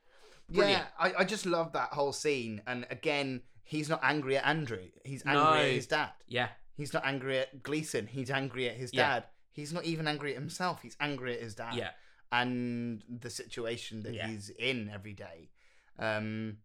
Yeah. 0.48 0.84
I, 0.98 1.12
I 1.20 1.24
just 1.24 1.46
love 1.46 1.72
that 1.72 1.90
whole 1.92 2.12
scene. 2.12 2.62
And 2.66 2.86
again, 2.90 3.42
he's 3.62 3.88
not 3.88 4.00
angry 4.02 4.36
at 4.36 4.46
Andrew. 4.46 4.88
He's 5.04 5.22
angry 5.24 5.42
No. 5.42 5.52
at 5.54 5.66
his 5.72 5.86
dad. 5.86 6.10
yeah, 6.28 6.48
He's 6.76 6.92
not 6.92 7.04
angry 7.06 7.38
at 7.38 7.62
Gleason. 7.62 8.06
He's 8.08 8.30
angry 8.30 8.68
at 8.68 8.76
his 8.76 8.90
Yeah. 8.92 9.08
dad. 9.20 9.24
He's 9.52 9.72
not 9.72 9.84
even 9.84 10.08
angry 10.08 10.32
at 10.32 10.38
himself. 10.38 10.82
He's 10.82 10.96
angry 11.00 11.34
at 11.34 11.40
his 11.40 11.54
dad. 11.54 11.74
yeah, 11.74 11.90
And 12.32 13.02
the 13.08 13.30
situation 13.30 14.02
that 14.02 14.12
Yeah. 14.14 14.26
he's 14.28 14.50
in 14.50 14.88
every 14.90 15.12
day. 15.14 15.50
Um, 15.98 16.58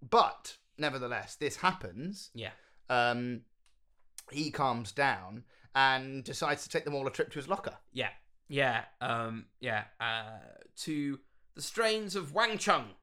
but 0.00 0.58
nevertheless, 0.76 1.36
this 1.36 1.56
happens. 1.56 2.30
yeah, 2.34 2.50
Um, 2.88 3.42
he 4.30 4.50
calms 4.50 4.90
down 4.92 5.44
and 5.74 6.24
decides 6.24 6.64
to 6.64 6.68
take 6.68 6.84
them 6.84 6.94
all 6.94 7.06
a 7.06 7.10
trip 7.12 7.30
to 7.32 7.38
his 7.38 7.48
locker. 7.48 7.78
yeah, 7.92 8.10
yeah, 8.48 8.86
um, 9.00 9.46
yeah. 9.60 9.84
Uh, 10.00 10.40
to 10.76 11.20
the 11.54 11.62
strains 11.62 12.16
of 12.16 12.32
Wang 12.34 12.58
Chung, 12.58 12.96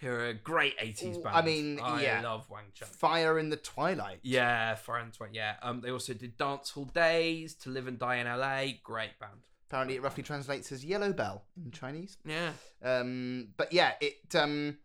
who 0.00 0.08
are 0.08 0.26
a 0.26 0.34
great 0.34 0.78
'80s 0.78 1.16
Ooh, 1.16 1.22
band. 1.22 1.36
I 1.36 1.42
mean, 1.42 1.80
I 1.80 2.02
yeah. 2.02 2.20
love 2.22 2.48
Wang 2.50 2.64
Chung. 2.74 2.88
Fire 2.88 3.38
in 3.38 3.48
the 3.50 3.56
Twilight. 3.56 4.18
Yeah, 4.22 4.74
Fire 4.74 5.00
in 5.00 5.10
the 5.10 5.16
went. 5.18 5.34
Yeah. 5.34 5.54
Um, 5.62 5.80
they 5.80 5.90
also 5.90 6.14
did 6.14 6.36
Dance 6.36 6.70
Hall 6.70 6.84
Days, 6.86 7.54
To 7.56 7.70
Live 7.70 7.86
and 7.86 7.98
Die 7.98 8.16
in 8.16 8.26
LA. 8.26 8.74
Great 8.82 9.18
band. 9.18 9.40
Apparently, 9.68 9.96
it 9.96 10.02
roughly 10.02 10.22
translates 10.22 10.70
as 10.70 10.84
yellow 10.84 11.12
bell 11.12 11.44
in 11.64 11.70
Chinese. 11.72 12.16
Yeah. 12.24 12.50
Um, 12.84 13.48
but 13.56 13.72
yeah, 13.72 13.92
it 14.00 14.34
um, 14.36 14.78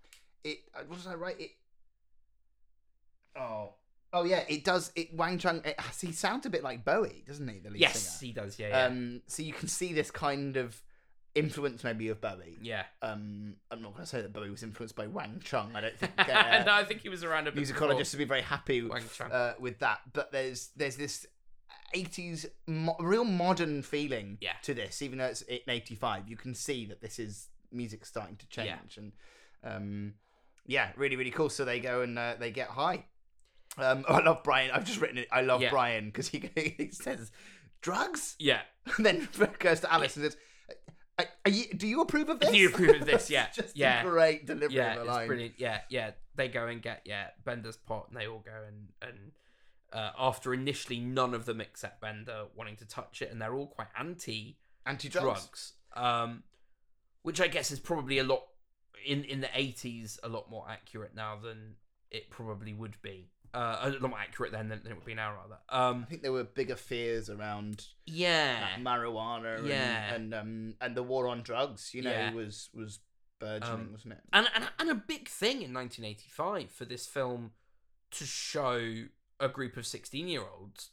it 0.44 0.58
uh, 0.74 0.80
what 0.88 0.98
was 0.98 1.08
I 1.08 1.14
right? 1.16 1.40
It 1.40 1.52
oh 3.36 3.74
oh 4.14 4.24
yeah, 4.24 4.44
it 4.48 4.64
does. 4.64 4.92
It 4.96 5.14
Wang 5.16 5.38
Chung. 5.38 5.62
It, 5.64 5.80
he 6.02 6.12
sounds 6.12 6.46
a 6.46 6.50
bit 6.50 6.64
like 6.64 6.84
Bowie, 6.84 7.24
doesn't 7.28 7.48
he? 7.48 7.60
The 7.60 7.70
lead 7.70 7.82
Yes, 7.82 8.00
singer. 8.20 8.28
he 8.28 8.34
does. 8.34 8.60
Yeah. 8.60 8.70
Yeah. 8.70 8.86
Um, 8.86 9.22
so 9.28 9.44
you 9.44 9.54
can 9.54 9.68
see 9.68 9.94
this 9.94 10.10
kind 10.12 10.58
of 10.58 10.82
influence 11.36 11.84
maybe 11.84 12.10
of 12.10 12.20
Bowie. 12.22 12.58
yeah. 12.62 12.84
Um, 13.02 13.56
I'm 13.72 13.82
not 13.82 13.94
going 13.94 14.04
to 14.04 14.10
say 14.10 14.22
that 14.22 14.34
Bowie 14.34 14.50
was 14.50 14.64
influenced 14.64 14.96
by 14.96 15.08
Wang 15.08 15.42
Chung. 15.44 15.72
I 15.76 15.82
don't 15.82 15.98
think 15.98 16.12
uh, 16.18 16.64
no, 16.66 16.74
I 16.74 16.84
think 16.84 17.02
he 17.02 17.10
was 17.10 17.24
around 17.24 17.48
a 17.48 17.52
bit. 17.52 17.64
musicologists 17.64 18.14
would 18.14 18.20
be 18.20 18.26
very 18.26 18.42
happy 18.42 18.82
before 18.82 18.98
Wang 18.98 19.04
Chung. 19.16 19.32
uh, 19.32 19.54
with 19.60 19.80
that. 19.80 20.00
But 20.14 20.32
there's 20.32 20.70
there's 20.76 20.98
this 20.98 21.26
80s 21.96 22.46
mo- 22.68 22.96
real 23.00 23.24
modern 23.24 23.82
feeling 23.82 24.38
Yeah. 24.42 24.54
to 24.64 24.74
this, 24.74 25.02
even 25.02 25.18
though 25.20 25.26
it's 25.26 25.42
in 25.44 25.60
85. 25.68 26.28
You 26.30 26.36
can 26.38 26.54
see 26.56 26.86
that 26.88 27.02
this 27.02 27.20
is 27.20 27.48
music 27.72 28.06
starting 28.06 28.36
to 28.38 28.48
change, 28.48 28.98
Yeah. 28.98 29.04
and 29.04 29.12
um, 29.64 30.14
yeah, 30.68 30.90
really 30.98 31.16
really 31.16 31.32
cool. 31.32 31.50
So 31.50 31.66
they 31.66 31.80
go 31.80 32.02
and 32.02 32.18
uh, 32.20 32.36
they 32.40 32.52
get 32.52 32.68
high. 32.70 33.06
Um, 33.78 34.04
I 34.10 34.20
love 34.20 34.44
Brian. 34.44 34.72
I've 34.72 34.84
just 34.86 35.00
written 35.00 35.18
it. 35.18 35.28
I 35.32 35.42
love 35.42 35.62
Yeah. 35.62 35.70
Brian 35.70 36.06
because 36.08 36.28
he, 36.28 36.50
he 36.56 36.90
says 36.92 37.32
drugs, 37.82 38.36
yeah. 38.40 38.62
and 38.98 39.06
then 39.06 39.30
goes 39.60 39.80
to 39.82 39.94
Alice 39.94 40.16
and 40.18 40.26
says. 40.26 40.38
"Are- 41.22 41.30
Are 41.46 41.52
you, 41.52 41.74
do 41.74 41.88
you 41.88 42.02
approve 42.02 42.30
of 42.30 42.40
this? 42.40 42.50
Do 42.52 42.58
you 42.58 42.70
approve 42.70 43.02
of 43.02 43.06
this? 43.08 43.30
Yeah. 43.30 43.48
Just 43.54 43.76
Yeah. 43.76 44.02
a 44.02 44.04
great 44.10 44.46
delivery 44.46 44.76
Yeah. 44.76 44.92
of 44.92 44.96
the 44.96 45.02
It's 45.02 45.10
line. 45.10 45.28
brilliant. 45.28 45.54
Yeah. 45.58 45.82
Yeah. 45.90 46.12
They 46.36 46.48
go 46.48 46.68
and 46.68 46.82
get 46.82 47.02
yeah 47.06 47.28
Bender's 47.46 47.78
pot, 47.78 48.08
and 48.10 48.18
they 48.18 48.28
all 48.28 48.40
go 48.40 48.64
and 48.68 48.90
and. 49.02 49.32
Uh, 49.94 50.10
after 50.18 50.54
initially 50.54 51.02
none 51.02 51.34
of 51.34 51.44
them 51.44 51.60
except 51.60 52.00
Bender 52.00 52.46
wanting 52.56 52.78
to 52.78 52.86
touch 52.86 53.22
it, 53.22 53.30
and 53.30 53.42
they're 53.42 53.54
all 53.54 53.68
quite 53.68 53.90
anti 54.00 54.58
Anti-drugs. 54.86 55.24
drugs, 55.26 55.74
um, 55.98 56.44
which 57.24 57.42
I 57.42 57.50
guess 57.50 57.72
is 57.72 57.80
probably 57.82 58.18
a 58.18 58.24
lot 58.24 58.44
in 59.06 59.26
in 59.26 59.42
the 59.42 59.50
eighties 59.54 60.18
a 60.24 60.30
lot 60.30 60.50
more 60.50 60.66
accurate 60.70 61.14
now 61.14 61.36
than 61.36 61.76
it 62.10 62.30
probably 62.30 62.72
would 62.72 63.02
be. 63.02 63.32
Uh, 63.54 63.80
a 63.82 63.90
lot 63.90 64.02
more 64.12 64.20
accurate 64.20 64.52
then 64.54 64.70
than, 64.70 64.82
than 64.84 64.92
it 64.94 64.96
would 64.96 65.06
be 65.06 65.14
now, 65.14 65.34
rather. 65.34 65.58
Um, 65.70 66.04
I 66.04 66.10
think 66.10 66.22
there 66.22 66.32
were 66.32 66.46
bigger 66.46 66.76
fears 66.78 67.30
around 67.30 67.86
yeah, 68.06 68.66
like, 68.78 68.86
marijuana 68.86 69.58
and, 69.60 69.68
Yeah. 69.68 70.14
and 70.14 70.34
um 70.34 70.74
and 70.80 70.96
the 70.96 71.04
war 71.04 71.28
on 71.28 71.42
drugs. 71.42 71.94
You 71.94 72.04
know, 72.04 72.12
Yeah. 72.12 72.34
was 72.34 72.70
was 72.74 73.00
burgeoning, 73.40 73.74
Um, 73.88 73.92
wasn't 73.92 74.14
it? 74.14 74.22
and, 74.32 74.48
and 74.56 74.70
and 74.80 74.90
a 74.90 74.96
big 74.96 75.28
thing 75.28 75.62
in 75.64 75.74
1985 75.74 76.72
for 76.72 76.86
this 76.86 77.06
film 77.08 77.52
to 78.12 78.26
show 78.26 79.06
a 79.40 79.50
group 79.50 79.76
of 79.78 79.86
16 79.88 80.28
year 80.28 80.44
olds 80.44 80.92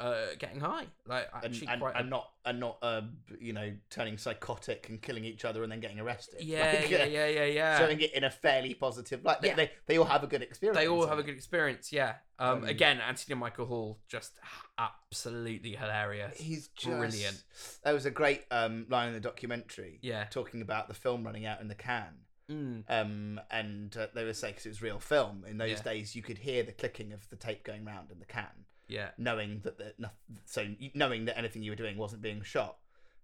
uh, 0.00 0.26
getting 0.38 0.60
high, 0.60 0.86
like 1.06 1.28
And, 1.34 1.44
actually 1.44 1.66
and, 1.68 1.80
quite. 1.80 1.94
and 1.96 2.08
not 2.10 2.30
and 2.44 2.58
not 2.58 2.78
uh, 2.82 3.02
you 3.38 3.52
know 3.52 3.70
turning 3.90 4.16
psychotic 4.18 4.88
and 4.88 5.00
killing 5.02 5.24
each 5.24 5.44
other 5.44 5.62
and 5.62 5.70
then 5.70 5.80
getting 5.80 6.00
arrested. 6.00 6.40
yeah, 6.42 6.78
Like, 6.80 6.90
yeah, 6.90 7.02
uh, 7.02 7.04
yeah, 7.18 7.26
yeah, 7.26 7.44
yeah. 7.44 7.78
Showing 7.78 8.00
it 8.00 8.14
in 8.14 8.24
a 8.24 8.30
fairly 8.30 8.74
positive 8.74 9.24
light. 9.24 9.40
They, 9.42 9.48
Yeah. 9.48 9.56
they, 9.56 9.70
they 9.86 9.98
all 9.98 10.06
have 10.06 10.24
a 10.24 10.26
good 10.26 10.42
experience. 10.42 10.78
They 10.78 10.88
all 10.88 11.06
have 11.06 11.18
a 11.18 11.22
good 11.22 11.34
experience, 11.34 11.92
yeah. 11.92 12.14
Um, 12.38 12.58
Um, 12.58 12.64
again, 12.64 13.00
Anthony 13.00 13.34
Michael 13.38 13.66
Hall 13.66 13.98
just 14.08 14.32
absolutely 14.78 15.76
hilarious. 15.76 16.38
He's 16.38 16.68
just 16.68 16.96
Brilliant. 16.98 17.42
There 17.84 17.94
was 17.94 18.06
a 18.06 18.10
great 18.10 18.44
um, 18.50 18.86
line 18.88 19.08
in 19.08 19.14
the 19.14 19.20
documentary 19.20 19.98
Yeah. 20.02 20.24
talking 20.30 20.62
about 20.62 20.88
the 20.88 20.94
film 20.94 21.24
running 21.24 21.46
out 21.46 21.60
in 21.60 21.68
the 21.68 21.74
can. 21.74 22.14
Mm. 22.50 22.82
Um, 22.88 23.40
and 23.50 23.96
uh, 23.96 24.08
they 24.14 24.24
were 24.24 24.32
saying 24.32 24.54
because 24.54 24.66
it 24.66 24.70
was 24.70 24.82
real 24.82 24.98
film 24.98 25.44
in 25.48 25.58
those 25.58 25.70
Yeah. 25.70 25.82
days, 25.82 26.16
you 26.16 26.22
could 26.22 26.38
hear 26.38 26.62
the 26.64 26.72
clicking 26.72 27.12
of 27.12 27.28
the 27.30 27.36
tape 27.36 27.62
going 27.62 27.84
round 27.84 28.10
in 28.10 28.18
the 28.18 28.26
can, 28.26 28.66
Yeah. 28.90 29.10
knowing 29.16 29.60
that 29.64 29.78
the, 29.78 30.10
so 30.44 30.66
knowing 30.94 31.24
that 31.26 31.38
anything 31.38 31.62
you 31.62 31.70
were 31.72 31.76
doing 31.76 31.96
wasn't 31.96 32.22
being 32.22 32.42
shot, 32.42 32.76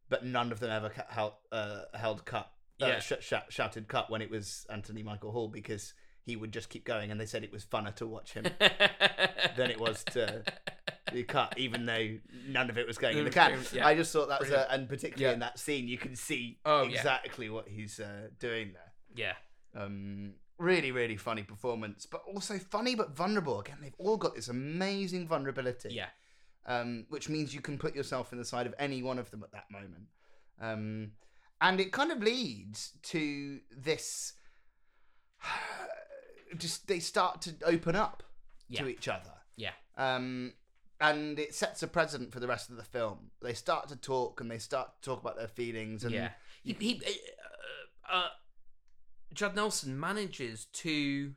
but 0.08 0.24
none 0.24 0.52
of 0.52 0.60
them 0.60 0.70
ever 0.70 0.90
held 1.08 1.32
uh, 1.52 1.82
held 1.94 2.24
cut, 2.24 2.50
uh, 2.80 2.86
Yeah. 2.86 2.98
sh- 3.00 3.12
sh- 3.20 3.34
shouted 3.50 3.88
cut 3.88 4.08
when 4.10 4.22
it 4.22 4.30
was 4.30 4.66
Anthony 4.70 5.02
Michael 5.02 5.32
Hall 5.32 5.48
because 5.48 5.92
he 6.24 6.34
would 6.36 6.52
just 6.52 6.68
keep 6.70 6.84
going, 6.84 7.10
and 7.10 7.20
they 7.20 7.26
said 7.26 7.44
it 7.44 7.52
was 7.52 7.64
funner 7.64 7.94
to 7.96 8.06
watch 8.06 8.32
him 8.32 8.44
than 9.56 9.70
it 9.70 9.78
was 9.80 10.02
to 10.04 10.42
be 11.12 11.22
cut, 11.22 11.54
even 11.56 11.86
though 11.86 12.18
none 12.48 12.68
of 12.68 12.76
it 12.78 12.86
was 12.86 12.98
going 12.98 13.16
in 13.16 13.24
the 13.24 13.30
can. 13.30 13.58
Yeah. 13.72 13.86
I 13.86 13.94
just 13.94 14.12
thought 14.12 14.28
that 14.28 14.40
was, 14.40 14.50
a, 14.50 14.70
and 14.72 14.88
particularly 14.88 15.24
Yeah. 15.26 15.32
in 15.34 15.38
that 15.40 15.58
scene, 15.58 15.86
you 15.86 15.98
can 15.98 16.16
see 16.16 16.58
Oh, 16.64 16.82
exactly 16.82 17.48
what 17.48 17.68
he's 17.68 18.00
uh, 18.00 18.28
doing 18.40 18.72
there. 18.72 18.92
yeah. 19.14 19.80
Um, 19.80 20.32
really, 20.58 20.90
really 20.92 21.16
funny 21.16 21.42
performance, 21.42 22.06
but 22.06 22.22
also 22.26 22.58
funny 22.58 22.94
but 22.94 23.14
vulnerable. 23.16 23.60
Again, 23.60 23.78
they've 23.82 23.94
all 23.98 24.16
got 24.16 24.34
this 24.34 24.48
amazing 24.48 25.26
vulnerability. 25.28 25.90
Yeah. 25.92 26.08
Um, 26.66 27.06
which 27.10 27.28
means 27.28 27.54
you 27.54 27.60
can 27.60 27.78
put 27.78 27.94
yourself 27.94 28.32
in 28.32 28.38
the 28.38 28.44
side 28.44 28.66
of 28.66 28.74
any 28.78 29.02
one 29.02 29.18
of 29.20 29.30
them 29.30 29.44
at 29.44 29.52
that 29.52 29.70
moment. 29.70 30.08
Um, 30.60 31.12
and 31.60 31.78
it 31.80 31.92
kind 31.92 32.10
of 32.10 32.22
leads 32.22 32.92
to 33.04 33.60
this. 33.70 34.32
Just 36.56 36.86
they 36.88 37.00
start 37.00 37.42
to 37.42 37.54
open 37.64 37.96
up 37.96 38.22
Yeah. 38.68 38.82
to 38.82 38.88
each 38.88 39.08
other. 39.08 39.32
Yeah. 39.56 39.72
Um, 39.96 40.54
and 41.00 41.38
it 41.38 41.54
sets 41.54 41.82
a 41.82 41.86
precedent 41.88 42.32
for 42.32 42.40
the 42.40 42.46
rest 42.46 42.70
of 42.70 42.76
the 42.76 42.82
film. 42.82 43.30
They 43.42 43.52
start 43.52 43.88
to 43.88 43.96
talk 43.96 44.40
and 44.40 44.50
they 44.50 44.58
start 44.58 44.90
to 45.02 45.10
talk 45.10 45.20
about 45.20 45.36
their 45.36 45.48
feelings. 45.48 46.04
And 46.04 46.14
yeah. 46.14 46.30
He, 46.64 46.72
he 46.80 47.02
uh, 48.10 48.16
uh, 48.16 48.28
Judd 49.32 49.54
Nelson 49.56 49.98
manages 49.98 50.66
to 50.74 51.34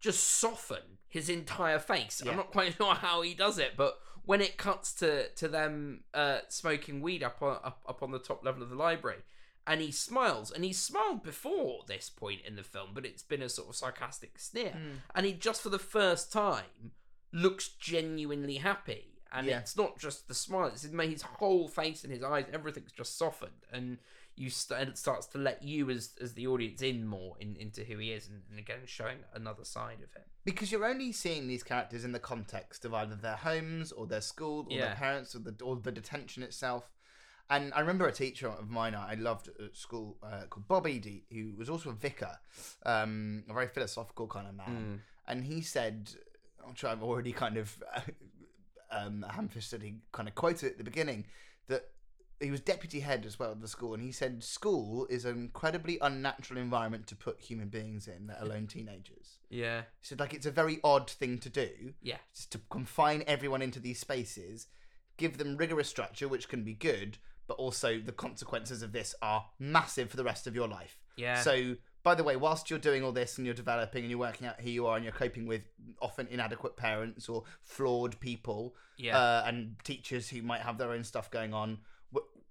just 0.00 0.22
soften 0.24 0.98
his 1.08 1.28
entire 1.28 1.78
face. 1.78 2.22
Yeah. 2.24 2.32
I'm 2.32 2.36
not 2.36 2.50
quite 2.50 2.74
sure 2.76 2.94
how 2.94 3.22
he 3.22 3.34
does 3.34 3.58
it, 3.58 3.72
but 3.76 3.98
when 4.24 4.40
it 4.40 4.56
cuts 4.56 4.92
to 4.94 5.28
to 5.30 5.48
them 5.48 6.04
uh, 6.14 6.38
smoking 6.48 7.00
weed 7.00 7.22
up 7.22 7.42
on 7.42 7.58
up, 7.64 7.82
up 7.88 8.02
on 8.02 8.10
the 8.10 8.18
top 8.18 8.44
level 8.44 8.62
of 8.62 8.70
the 8.70 8.76
library, 8.76 9.18
and 9.66 9.80
he 9.80 9.90
smiles, 9.90 10.50
and 10.50 10.64
he 10.64 10.72
smiled 10.72 11.22
before 11.22 11.82
this 11.86 12.10
point 12.10 12.40
in 12.46 12.56
the 12.56 12.62
film, 12.62 12.90
but 12.94 13.06
it's 13.06 13.22
been 13.22 13.42
a 13.42 13.48
sort 13.48 13.68
of 13.68 13.76
sarcastic 13.76 14.38
sneer, 14.38 14.70
Hmm. 14.72 14.90
and 15.14 15.26
he 15.26 15.32
just 15.32 15.62
for 15.62 15.70
the 15.70 15.78
first 15.78 16.32
time 16.32 16.92
looks 17.32 17.68
genuinely 17.68 18.56
happy. 18.56 19.10
And 19.32 19.48
Yeah. 19.48 19.58
it's 19.58 19.76
not 19.76 19.98
just 19.98 20.28
the 20.28 20.34
smile; 20.34 20.66
it's 20.68 20.82
his 20.84 21.22
whole 21.22 21.66
face 21.66 22.04
and 22.04 22.12
his 22.12 22.22
eyes, 22.22 22.46
everything's 22.52 22.92
just 22.92 23.18
softened, 23.18 23.66
and 23.72 23.98
you 24.36 24.50
st- 24.50 24.88
it 24.88 24.98
starts 24.98 25.26
to 25.28 25.38
let 25.38 25.62
you 25.62 25.90
as 25.90 26.12
as 26.20 26.32
the 26.34 26.46
audience 26.46 26.82
in 26.82 27.06
more 27.06 27.36
in, 27.40 27.56
into 27.56 27.84
who 27.84 27.98
he 27.98 28.10
is, 28.12 28.28
and, 28.28 28.42
and 28.50 28.58
again 28.58 28.80
showing 28.86 29.18
another 29.34 29.64
side 29.64 29.98
of 30.02 30.12
him. 30.12 30.24
because 30.44 30.70
you're 30.72 30.84
only 30.84 31.12
seeing 31.12 31.46
these 31.48 31.62
characters 31.62 32.04
in 32.04 32.12
the 32.12 32.18
context 32.18 32.84
of 32.84 32.92
either 32.94 33.14
their 33.14 33.36
homes 33.36 33.92
or 33.92 34.06
their 34.06 34.20
school 34.20 34.66
or 34.68 34.76
Yeah. 34.76 34.86
their 34.86 34.96
parents 34.96 35.34
or 35.34 35.38
the 35.40 35.54
or 35.64 35.76
the 35.76 35.92
detention 35.92 36.42
itself. 36.42 36.90
And 37.50 37.74
I 37.74 37.80
remember 37.80 38.06
a 38.08 38.12
teacher 38.12 38.48
of 38.48 38.70
mine 38.70 38.94
I 38.94 39.14
loved 39.14 39.48
at 39.48 39.76
school 39.76 40.16
uh, 40.22 40.44
called 40.48 40.66
Bob 40.66 40.86
Eady, 40.86 41.26
who 41.30 41.52
was 41.58 41.68
also 41.68 41.90
a 41.90 41.92
vicar, 41.92 42.38
um, 42.86 43.44
a 43.50 43.52
very 43.52 43.68
philosophical 43.68 44.26
kind 44.26 44.48
of 44.48 44.54
man. 44.54 45.02
And 45.28 45.44
he 45.44 45.60
said, 45.60 46.10
which 46.62 46.84
I've 46.84 47.02
already 47.02 47.32
kind 47.32 47.58
of 47.58 47.82
um, 48.90 49.24
ham-fistedly 49.28 49.96
kind 50.12 50.28
of 50.28 50.34
quoted 50.34 50.72
at 50.72 50.78
the 50.78 50.84
beginning, 50.84 51.26
that 51.68 51.90
he 52.40 52.50
was 52.50 52.60
deputy 52.60 53.00
head 53.00 53.24
as 53.26 53.38
well 53.38 53.52
of 53.52 53.60
the 53.60 53.68
school, 53.68 53.94
and 53.94 54.02
he 54.02 54.12
said 54.12 54.42
school 54.42 55.06
is 55.08 55.24
an 55.24 55.36
incredibly 55.36 55.98
unnatural 56.00 56.60
environment 56.60 57.06
to 57.08 57.16
put 57.16 57.40
human 57.40 57.68
beings 57.68 58.08
in, 58.08 58.26
let 58.26 58.42
alone 58.42 58.66
teenagers. 58.66 59.38
Yeah, 59.50 59.82
He 60.00 60.06
said 60.06 60.20
like 60.20 60.34
it's 60.34 60.46
a 60.46 60.50
very 60.50 60.80
odd 60.82 61.08
thing 61.08 61.38
to 61.38 61.48
do, 61.48 61.94
yeah, 62.02 62.18
just 62.34 62.52
to 62.52 62.60
confine 62.70 63.22
everyone 63.26 63.62
into 63.62 63.80
these 63.80 64.00
spaces, 64.00 64.66
give 65.16 65.38
them 65.38 65.56
rigorous 65.56 65.88
structure, 65.88 66.28
which 66.28 66.48
can 66.48 66.64
be 66.64 66.74
good, 66.74 67.18
but 67.46 67.54
also 67.54 67.98
the 67.98 68.12
consequences 68.12 68.82
of 68.82 68.92
this 68.92 69.14
are 69.22 69.46
massive 69.58 70.10
for 70.10 70.16
the 70.16 70.24
rest 70.24 70.46
of 70.46 70.54
your 70.54 70.68
life. 70.68 70.98
Yeah. 71.16 71.40
So, 71.40 71.76
by 72.02 72.14
the 72.14 72.24
way, 72.24 72.36
whilst 72.36 72.70
you're 72.70 72.78
doing 72.78 73.04
all 73.04 73.12
this 73.12 73.38
and 73.38 73.46
you're 73.46 73.54
developing 73.54 74.02
and 74.02 74.10
you're 74.10 74.18
working 74.18 74.46
out 74.46 74.60
who 74.60 74.70
you 74.70 74.86
are 74.86 74.96
and 74.96 75.04
you're 75.04 75.12
coping 75.12 75.46
with 75.46 75.62
often 76.02 76.26
inadequate 76.30 76.76
parents 76.76 77.28
or 77.28 77.44
flawed 77.62 78.18
people 78.20 78.74
yeah. 78.98 79.16
uh, 79.18 79.44
and 79.46 79.76
teachers 79.84 80.28
who 80.28 80.42
might 80.42 80.60
have 80.60 80.78
their 80.78 80.90
own 80.90 81.04
stuff 81.04 81.30
going 81.30 81.54
on, 81.54 81.78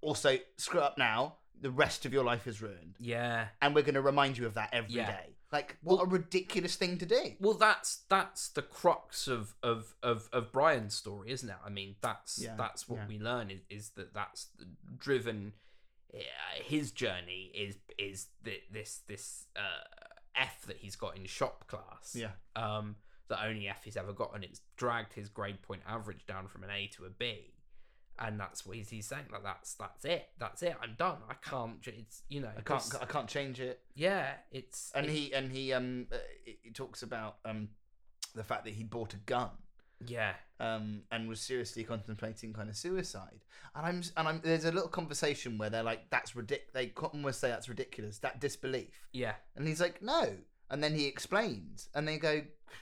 also 0.03 0.37
screw 0.57 0.79
up 0.79 0.97
now. 0.97 1.35
The 1.61 1.71
rest 1.71 2.05
of 2.05 2.11
your 2.11 2.25
life 2.25 2.45
is 2.45 2.61
ruined, 2.61 2.95
yeah. 2.99 3.45
and 3.61 3.73
we're 3.73 3.83
going 3.83 3.95
to 3.95 4.01
remind 4.01 4.37
you 4.37 4.45
of 4.45 4.55
that 4.55 4.69
every 4.73 4.95
day. 4.95 4.97
Yeah. 4.97 5.17
Like, 5.53 5.77
what 5.81 6.03
a 6.03 6.07
ridiculous 6.07 6.75
thing 6.75 6.97
to 6.97 7.05
do! 7.05 7.33
Well, 7.39 7.53
that's 7.53 8.01
that's 8.09 8.49
the 8.49 8.63
crux 8.63 9.27
of 9.27 9.53
of 9.63 9.95
of, 10.03 10.27
of 10.33 10.51
Brian's 10.51 10.95
story, 10.95 11.31
isn't 11.31 11.47
it? 11.47 11.55
I 11.65 11.69
mean, 11.69 11.95
that's 12.01 12.39
Yeah, 12.41 12.55
that's 12.57 12.89
what 12.89 12.97
yeah. 13.01 13.07
we 13.07 13.19
learn 13.19 13.49
is, 13.51 13.61
is 13.69 13.89
that 13.91 14.13
that's 14.13 14.47
driven. 14.97 15.53
Uh, 16.13 16.19
his 16.65 16.91
journey 16.91 17.51
is 17.55 17.77
is 17.97 18.27
th- 18.43 18.63
this 18.71 19.01
this 19.07 19.45
uh, 19.55 19.83
F 20.35 20.65
that 20.67 20.77
he's 20.77 20.95
got 20.95 21.15
in 21.15 21.25
shop 21.25 21.67
class. 21.67 22.15
Yeah. 22.15 22.31
Um, 22.55 22.95
the 23.27 23.41
only 23.41 23.67
F 23.67 23.83
he's 23.83 23.95
ever 23.95 24.11
got, 24.11 24.35
and 24.35 24.43
it's 24.43 24.61
dragged 24.75 25.13
his 25.13 25.29
grade 25.29 25.61
point 25.61 25.81
average 25.87 26.25
down 26.25 26.47
from 26.47 26.63
an 26.63 26.71
A 26.71 26.87
to 26.95 27.05
a 27.05 27.09
B. 27.09 27.53
And 28.19 28.39
that's 28.39 28.65
what 28.65 28.77
he's, 28.77 28.89
he's 28.89 29.07
saying. 29.07 29.25
Like 29.31 29.43
that's 29.43 29.73
that's 29.73 30.05
it. 30.05 30.29
That's 30.39 30.61
it. 30.61 30.75
I'm 30.81 30.95
done. 30.97 31.17
I 31.29 31.33
can't. 31.33 31.77
It's 31.87 32.21
you 32.29 32.41
know. 32.41 32.51
I 32.55 32.61
can't, 32.61 32.83
I 33.01 33.05
can't 33.05 33.27
change 33.27 33.59
it. 33.59 33.81
yeah. 33.95 34.33
It's 34.51 34.91
And 34.93 35.09
he, 35.09 35.33
and 35.33 35.51
he, 35.51 35.73
um, 35.73 36.07
uh, 36.11 36.17
he 36.61 36.69
talks 36.71 37.01
about 37.01 37.37
um, 37.43 37.69
the 38.35 38.43
fact 38.43 38.65
that 38.65 38.73
he 38.73 38.83
bought 38.83 39.13
a 39.13 39.17
gun. 39.17 39.49
Yeah. 40.05 40.33
um, 40.59 41.03
and 41.11 41.29
was 41.29 41.39
seriously 41.39 41.83
contemplating 41.85 42.51
kind 42.53 42.69
of 42.69 42.75
suicide. 42.75 43.45
And 43.73 43.85
I'm 43.85 44.01
and 44.17 44.27
I'm 44.27 44.41
there's 44.43 44.65
a 44.65 44.71
little 44.71 44.89
conversation 44.89 45.57
where 45.57 45.69
they're 45.69 45.81
like, 45.83 46.09
"That's 46.09 46.33
ridic." 46.33 46.71
They 46.73 46.91
almost 47.13 47.39
say 47.39 47.47
that's 47.49 47.69
ridiculous. 47.69 48.19
That 48.19 48.39
disbelief. 48.41 49.07
Yeah. 49.13 49.35
And 49.55 49.67
he's 49.67 49.79
like, 49.81 50.01
"No." 50.01 50.35
And 50.69 50.83
then 50.83 50.93
he 50.93 51.05
explains, 51.07 51.89
and 51.95 52.07
they 52.07 52.17
go, 52.17 52.41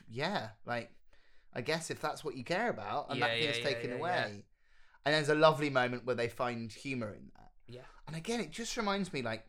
"Yeah, 0.10 0.50
like, 0.66 0.92
I 1.54 1.62
guess 1.62 1.90
if 1.92 2.02
that's 2.02 2.24
what 2.24 2.36
you 2.36 2.44
care 2.44 2.70
about, 2.70 3.10
and 3.10 3.20
Yeah, 3.20 3.28
that 3.28 3.40
thing's 3.40 3.58
yeah, 3.60 3.64
taken 3.64 3.90
yeah, 3.92 3.96
away." 3.98 4.46
And 5.06 5.16
there's 5.16 5.30
a 5.30 5.36
lovely 5.36 5.70
moment 5.70 6.06
where 6.06 6.16
they 6.16 6.28
find 6.30 6.72
humor 6.72 7.12
in 7.14 7.32
that. 7.36 7.52
Yeah. 7.68 7.82
And 8.08 8.16
again, 8.16 8.40
it 8.40 8.52
just 8.52 8.78
reminds 8.78 9.12
me, 9.14 9.22
like, 9.22 9.46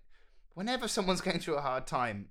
whenever 0.54 0.88
someone's 0.88 1.20
going 1.20 1.40
through 1.40 1.56
a 1.56 1.60
hard 1.60 1.86
time, 1.86 2.28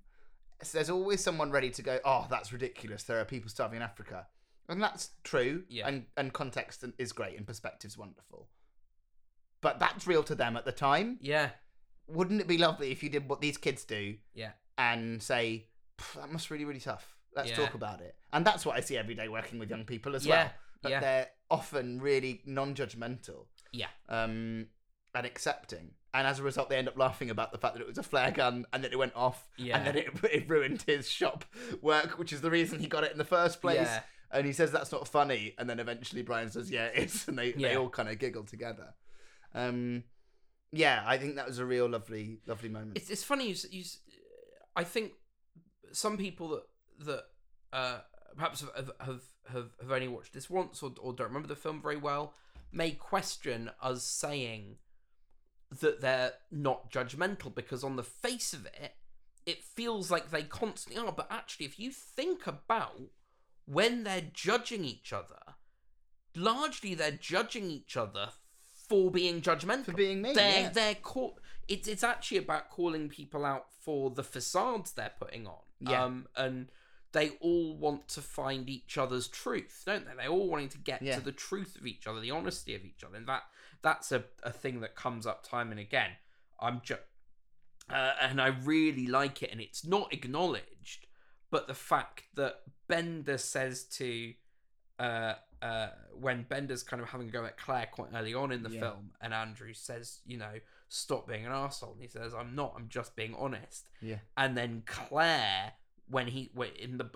there's 0.71 0.89
always 0.89 1.23
someone 1.23 1.51
ready 1.51 1.69
to 1.71 1.81
go, 1.81 1.99
"Oh, 2.05 2.27
that's 2.29 2.53
ridiculous. 2.53 3.03
There 3.03 3.19
are 3.19 3.25
people 3.25 3.49
starving 3.49 3.77
in 3.77 3.81
Africa." 3.83 4.27
And 4.69 4.81
that's 4.81 5.11
true, 5.23 5.65
Yeah. 5.69 5.87
and 5.87 6.05
and 6.15 6.31
context 6.33 6.83
is 6.97 7.11
great, 7.11 7.35
and 7.37 7.45
perspective's 7.45 7.97
wonderful. 7.97 8.47
But 9.59 9.79
that's 9.79 10.07
real 10.07 10.23
to 10.23 10.35
them 10.35 10.55
at 10.57 10.65
the 10.65 10.71
time. 10.71 11.17
Yeah. 11.21 11.51
Wouldn't 12.07 12.41
it 12.41 12.47
be 12.47 12.57
lovely 12.57 12.91
if 12.91 13.03
you 13.03 13.09
did 13.09 13.27
what 13.29 13.41
these 13.41 13.57
kids 13.57 13.83
do 13.85 14.17
Yeah. 14.33 14.53
and 14.77 15.21
say, 15.21 15.69
"That 16.15 16.31
must 16.31 16.49
really, 16.49 16.65
really 16.65 16.79
tough. 16.79 17.15
Let's 17.35 17.49
Yeah. 17.49 17.55
talk 17.57 17.73
about 17.73 18.01
it." 18.01 18.17
And 18.33 18.45
that's 18.45 18.65
what 18.65 18.75
I 18.77 18.81
see 18.81 18.97
every 18.97 19.15
day 19.15 19.27
working 19.29 19.59
with 19.59 19.69
young 19.69 19.85
people 19.85 20.15
as 20.15 20.25
Yeah, 20.25 20.43
well. 20.45 20.53
That 20.83 20.89
yeah. 20.89 20.99
they're 20.99 21.27
often 21.49 22.01
really 22.01 22.41
non-judgmental 22.45 23.45
Yeah. 23.71 23.87
um, 24.09 24.67
and 25.13 25.25
accepting. 25.25 25.91
And 26.13 26.27
as 26.27 26.39
a 26.39 26.43
result, 26.43 26.69
they 26.69 26.77
end 26.77 26.87
up 26.87 26.97
laughing 26.97 27.29
about 27.29 27.51
the 27.51 27.57
fact 27.57 27.75
that 27.75 27.81
it 27.81 27.87
was 27.87 27.97
a 27.97 28.03
flare 28.03 28.31
gun 28.31 28.65
and 28.73 28.83
that 28.83 28.91
it 28.91 28.97
went 28.97 29.15
off 29.15 29.47
Yeah. 29.57 29.77
and 29.77 29.87
then 29.87 29.97
it, 29.97 30.09
it 30.23 30.49
ruined 30.49 30.83
his 30.83 31.09
shop 31.09 31.45
work, 31.81 32.17
which 32.19 32.33
is 32.33 32.41
the 32.41 32.51
reason 32.51 32.79
he 32.79 32.87
got 32.87 33.03
it 33.03 33.11
in 33.11 33.17
the 33.17 33.23
first 33.23 33.61
place. 33.61 33.75
Yeah. 33.77 34.01
And 34.31 34.45
he 34.45 34.53
says 34.53 34.71
that's 34.71 34.91
not 34.91 35.07
funny. 35.07 35.53
And 35.57 35.69
then 35.69 35.79
eventually 35.79 36.21
Brian 36.21 36.49
says, 36.49 36.71
yeah, 36.71 36.85
it 36.85 37.03
is. 37.03 37.25
And 37.27 37.37
they, 37.37 37.51
they 37.51 37.75
all 37.75 37.89
kind 37.89 38.09
of 38.09 38.17
giggle 38.17 38.43
together. 38.43 38.93
Um, 39.53 40.03
yeah, 40.71 41.03
I 41.05 41.17
think 41.17 41.35
that 41.35 41.47
was 41.47 41.59
a 41.59 41.65
real 41.65 41.89
lovely, 41.89 42.39
lovely 42.47 42.69
moment. 42.69 42.93
It's, 42.95 43.09
it's 43.09 43.23
funny. 43.23 43.49
You, 43.49 43.55
you, 43.71 43.83
I 44.75 44.85
think 44.85 45.11
some 45.91 46.17
people 46.17 46.47
that 46.49 46.63
that 47.05 47.23
uh, 47.73 47.99
perhaps 48.35 48.61
have, 48.61 48.91
have 48.99 49.21
have 49.47 49.69
have 49.79 49.91
only 49.91 50.07
watched 50.07 50.33
this 50.33 50.49
once 50.49 50.81
or, 50.83 50.91
or 50.99 51.13
don't 51.13 51.27
remember 51.27 51.47
the 51.47 51.55
film 51.55 51.81
very 51.81 51.97
well 51.97 52.33
may 52.71 52.91
question 52.91 53.69
us 53.81 54.03
saying 54.03 54.77
that 55.81 56.01
they're 56.01 56.33
not 56.51 56.91
judgmental 56.91 57.53
because 57.53 57.83
on 57.83 57.95
the 57.95 58.03
face 58.03 58.53
of 58.53 58.65
it, 58.65 58.93
it 59.45 59.63
feels 59.63 60.09
like 60.11 60.31
they 60.31 60.43
constantly 60.43 61.01
are. 61.01 61.11
But 61.11 61.27
actually, 61.29 61.65
if 61.65 61.79
you 61.79 61.91
think 61.91 62.47
about 62.47 62.99
when 63.65 64.03
they're 64.03 64.29
judging 64.33 64.85
each 64.85 65.11
other, 65.13 65.39
largely 66.35 66.93
they're 66.93 67.11
judging 67.11 67.69
each 67.69 67.97
other 67.97 68.29
for 68.87 69.11
being 69.11 69.41
judgmental 69.41 69.85
For 69.85 69.93
being 69.93 70.21
me, 70.21 70.33
they're 70.33 70.61
yeah. 70.61 70.69
they're 70.69 70.95
call- 70.95 71.39
it's 71.67 71.87
it's 71.87 72.03
actually 72.03 72.37
about 72.37 72.69
calling 72.69 73.07
people 73.09 73.45
out 73.45 73.67
for 73.79 74.09
the 74.09 74.23
facades 74.23 74.91
they're 74.91 75.13
putting 75.19 75.47
on 75.47 75.59
Yeah. 75.79 76.03
um 76.03 76.27
and 76.35 76.69
they 77.13 77.31
all 77.41 77.75
want 77.75 78.07
to 78.07 78.21
find 78.21 78.69
each 78.69 78.97
other's 78.97 79.27
truth 79.27 79.83
don't 79.85 80.05
they 80.05 80.13
They're 80.17 80.29
all 80.29 80.47
wanting 80.49 80.69
to 80.69 80.77
get 80.77 81.01
Yeah. 81.01 81.15
to 81.15 81.21
the 81.21 81.31
truth 81.31 81.75
of 81.75 81.85
each 81.85 82.07
other 82.07 82.19
the 82.19 82.31
honesty 82.31 82.73
of 82.75 82.83
each 82.85 83.03
other 83.03 83.15
and 83.17 83.27
that 83.27 83.43
that's 83.81 84.11
a, 84.11 84.23
a 84.43 84.51
thing 84.51 84.81
that 84.81 84.95
comes 84.95 85.25
up 85.27 85.43
time 85.47 85.71
and 85.71 85.79
again 85.79 86.11
i'm 86.59 86.81
just 86.83 87.01
uh, 87.89 88.13
and 88.21 88.39
i 88.41 88.47
really 88.47 89.07
like 89.07 89.43
it 89.43 89.51
and 89.51 89.59
it's 89.59 89.85
not 89.85 90.13
acknowledged 90.13 91.07
but 91.49 91.67
the 91.67 91.73
fact 91.73 92.23
that 92.35 92.61
bender 92.87 93.37
says 93.37 93.83
to 93.85 94.33
uh, 94.99 95.33
uh, 95.63 95.87
when 96.19 96.43
Bender's 96.43 96.83
kind 96.83 97.01
of 97.01 97.09
having 97.09 97.27
a 97.27 97.31
go 97.31 97.43
at 97.43 97.57
Claire 97.57 97.87
quite 97.91 98.09
early 98.15 98.35
on 98.35 98.51
in 98.51 98.61
the 98.61 98.69
Yeah. 98.69 98.81
film, 98.81 99.11
and 99.19 99.33
Andrew 99.33 99.73
says, 99.73 100.19
you 100.27 100.37
know, 100.37 100.53
stop 100.89 101.27
being 101.27 101.43
an 101.43 101.51
asshole, 101.51 101.93
and 101.93 102.01
he 102.03 102.07
says, 102.07 102.33
I'm 102.35 102.53
not, 102.53 102.73
I'm 102.77 102.87
just 102.87 103.15
being 103.15 103.33
honest. 103.35 103.89
Yeah. 103.99 104.19
And 104.37 104.55
then 104.55 104.83
Claire, 104.85 105.73
when 106.11 106.27
he 106.27 106.51
in 106.79 106.97
the 106.97 107.09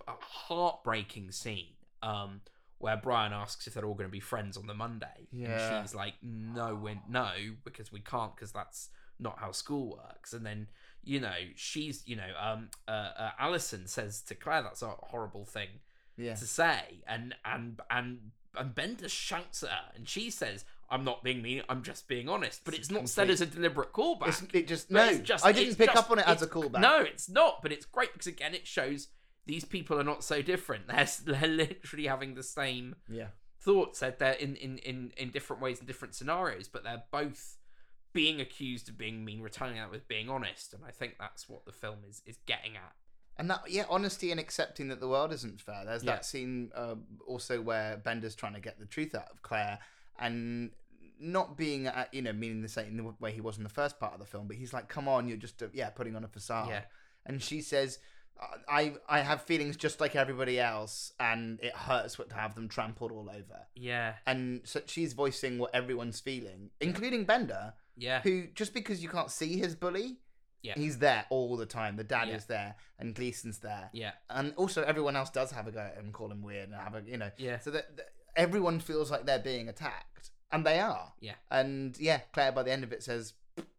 heartbreaking 0.49 1.31
scene, 1.31 1.73
um, 2.01 2.41
where 2.79 2.97
Brian 2.97 3.33
asks 3.33 3.67
if 3.67 3.73
they're 3.73 3.85
all 3.85 3.93
going 3.93 4.09
to 4.09 4.11
be 4.11 4.19
friends 4.19 4.57
on 4.57 4.67
the 4.67 4.73
Monday, 4.73 5.27
Yeah. 5.31 5.77
and 5.79 5.87
she's 5.87 5.95
like, 5.95 6.15
no, 6.21 6.75
we're 6.75 6.99
no, 7.09 7.31
because 7.63 7.91
we 7.91 7.99
can't, 7.99 8.35
because 8.35 8.51
that's 8.51 8.89
not 9.19 9.39
how 9.39 9.51
school 9.51 9.97
works. 9.97 10.33
And 10.33 10.45
then 10.45 10.67
you 11.03 11.19
know, 11.19 11.35
she's 11.55 12.01
you 12.07 12.15
know, 12.15 12.31
um, 12.41 12.69
uh, 12.87 12.91
uh, 12.91 13.31
Allison 13.39 13.87
says 13.87 14.21
to 14.21 14.35
Claire, 14.35 14.63
that's 14.63 14.81
a 14.81 14.89
horrible 15.03 15.45
thing 15.45 15.69
Yeah. 16.17 16.33
to 16.35 16.45
say 16.47 17.03
and 17.07 17.35
and 17.45 17.79
and 17.91 18.31
and 18.57 18.73
Bender 18.73 19.09
shouts 19.09 19.61
at 19.63 19.69
her 19.69 19.91
and 19.95 20.07
she 20.09 20.29
says 20.29 20.65
I'm 20.89 21.03
not 21.03 21.23
being 21.23 21.41
mean 21.41 21.63
I'm 21.69 21.81
just 21.83 22.07
being 22.07 22.29
honest 22.29 22.61
but 22.65 22.73
It's 22.73 22.83
it's 22.83 22.91
not 22.91 23.09
said 23.09 23.29
as 23.29 23.41
a 23.41 23.45
deliberate 23.45 23.91
callback 23.93 24.27
It's, 24.27 24.43
it 24.53 24.67
just, 24.67 24.91
no, 24.91 25.05
it's 25.05 25.19
just- 25.19 25.45
I 25.45 25.51
didn't 25.51 25.75
pick 25.77 25.87
just- 25.87 25.97
up 25.97 26.11
on 26.11 26.19
it 26.19 26.27
as 26.27 26.41
a 26.41 26.47
callback. 26.47 26.79
no 26.81 26.99
it's 27.01 27.27
not 27.29 27.61
but 27.61 27.71
it's 27.71 27.85
great 27.85 28.13
because 28.13 28.27
again 28.27 28.53
it 28.53 28.67
shows 28.67 29.07
these 29.47 29.65
people 29.65 29.99
are 29.99 30.03
not 30.03 30.23
so 30.23 30.41
different 30.41 30.87
they're, 30.89 31.07
they're 31.25 31.47
literally 31.49 32.07
having 32.07 32.35
the 32.35 32.43
same 32.43 32.95
Yeah. 33.09 33.27
thoughts 33.61 33.99
That 33.99 34.19
they're 34.19 34.33
in, 34.33 34.55
in 34.55 34.77
in 34.79 35.11
in 35.17 35.31
different 35.31 35.61
ways 35.61 35.79
in 35.79 35.85
different 35.85 36.13
scenarios 36.15 36.67
but 36.67 36.83
they're 36.83 37.03
both 37.11 37.57
being 38.13 38.39
accused 38.39 38.87
of 38.87 38.97
being 38.97 39.25
mean 39.25 39.41
returning 39.41 39.75
that 39.77 39.91
with 39.91 40.07
being 40.07 40.29
honest 40.29 40.73
and 40.73 40.83
I 40.85 40.91
think 40.91 41.15
that's 41.19 41.49
what 41.49 41.65
the 41.65 41.71
film 41.73 41.99
is 42.07 42.21
is 42.25 42.37
getting 42.45 42.75
at 42.77 42.93
And 43.37 43.49
that, 43.49 43.63
yeah, 43.69 43.83
honesty 43.89 44.31
and 44.31 44.39
accepting 44.39 44.87
that 44.87 45.01
the 45.01 45.09
world 45.09 45.33
isn't 45.33 45.59
fair. 45.59 45.83
There's 45.83 46.03
Yeah. 46.05 46.13
that 46.13 46.25
scene 46.25 46.71
uh, 46.73 46.95
also 47.27 47.59
where 47.61 47.97
Bender's 47.97 48.33
trying 48.35 48.53
to 48.53 48.61
get 48.61 48.79
the 48.79 48.85
truth 48.85 49.13
out 49.13 49.29
of 49.33 49.41
Claire 49.41 49.79
and 50.19 50.71
not 51.19 51.57
being, 51.57 51.87
at, 51.87 52.13
you 52.13 52.21
know, 52.21 52.33
meaning 52.33 52.61
the 52.61 52.67
same 52.69 52.87
in 52.87 52.97
the 52.97 53.13
way 53.19 53.31
he 53.31 53.41
was 53.41 53.57
in 53.57 53.63
the 53.63 53.69
first 53.69 53.99
part 53.99 54.13
of 54.13 54.19
the 54.19 54.25
film, 54.25 54.47
but 54.47 54.57
he's 54.57 54.73
like, 54.73 54.89
come 54.89 55.07
on, 55.07 55.27
you're 55.27 55.37
just, 55.37 55.61
uh, 55.63 55.67
yeah, 55.73 55.89
putting 55.89 56.15
on 56.15 56.23
a 56.23 56.27
facade. 56.27 56.69
Yeah. 56.69 56.81
And 57.25 57.41
she 57.41 57.61
says, 57.61 57.99
I, 58.67 58.95
I 59.07 59.21
have 59.21 59.43
feelings 59.43 59.77
just 59.77 60.01
like 60.01 60.15
everybody 60.15 60.59
else, 60.59 61.13
and 61.19 61.59
it 61.61 61.73
hurts 61.73 62.15
to 62.15 62.35
have 62.35 62.53
them 62.53 62.67
trampled 62.67 63.11
all 63.11 63.29
over. 63.29 63.59
yeah 63.75 64.15
And 64.27 64.61
so 64.65 64.81
she's 64.87 65.13
voicing 65.13 65.57
what 65.57 65.73
everyone's 65.73 66.19
feeling, 66.19 66.71
including 66.81 67.23
Bender, 67.25 67.73
yeah 67.97 68.19
who 68.21 68.47
just 68.53 68.73
because 68.73 69.01
you 69.01 69.07
can't 69.07 69.31
see 69.31 69.57
his 69.57 69.73
bully, 69.73 70.17
Yeah. 70.63 70.73
he's 70.75 70.97
there 70.97 71.25
all 71.29 71.55
the 71.55 71.65
time. 71.65 71.95
The 71.95 72.03
dad 72.03 72.27
Yeah. 72.27 72.35
is 72.35 72.45
there, 72.45 72.75
and 72.99 73.15
Gleason's 73.15 73.59
there 73.59 73.89
yeah 73.93 74.11
and 74.29 74.53
also 74.57 74.83
everyone 74.83 75.15
else 75.15 75.29
does 75.29 75.51
have 75.51 75.65
a 75.67 75.71
go 75.71 75.79
at 75.79 75.95
him, 75.95 76.11
call 76.11 76.29
him 76.29 76.41
weird, 76.43 76.67
and 76.69 76.75
have 76.75 76.95
a 76.95 77.01
you 77.09 77.17
know, 77.17 77.31
yeah 77.37 77.59
so 77.59 77.71
that, 77.71 77.95
that 77.95 78.09
everyone 78.35 78.79
feels 78.79 79.09
like 79.11 79.25
they're 79.25 79.39
being 79.39 79.69
attacked, 79.69 80.31
and 80.51 80.65
they 80.65 80.79
are. 80.79 81.13
Yeah. 81.19 81.35
And 81.51 81.97
yeah, 81.99 82.19
Claire 82.33 82.51
by 82.51 82.63
the 82.63 82.71
end 82.71 82.83
of 82.83 82.91
it 82.93 83.03
says, 83.03 83.33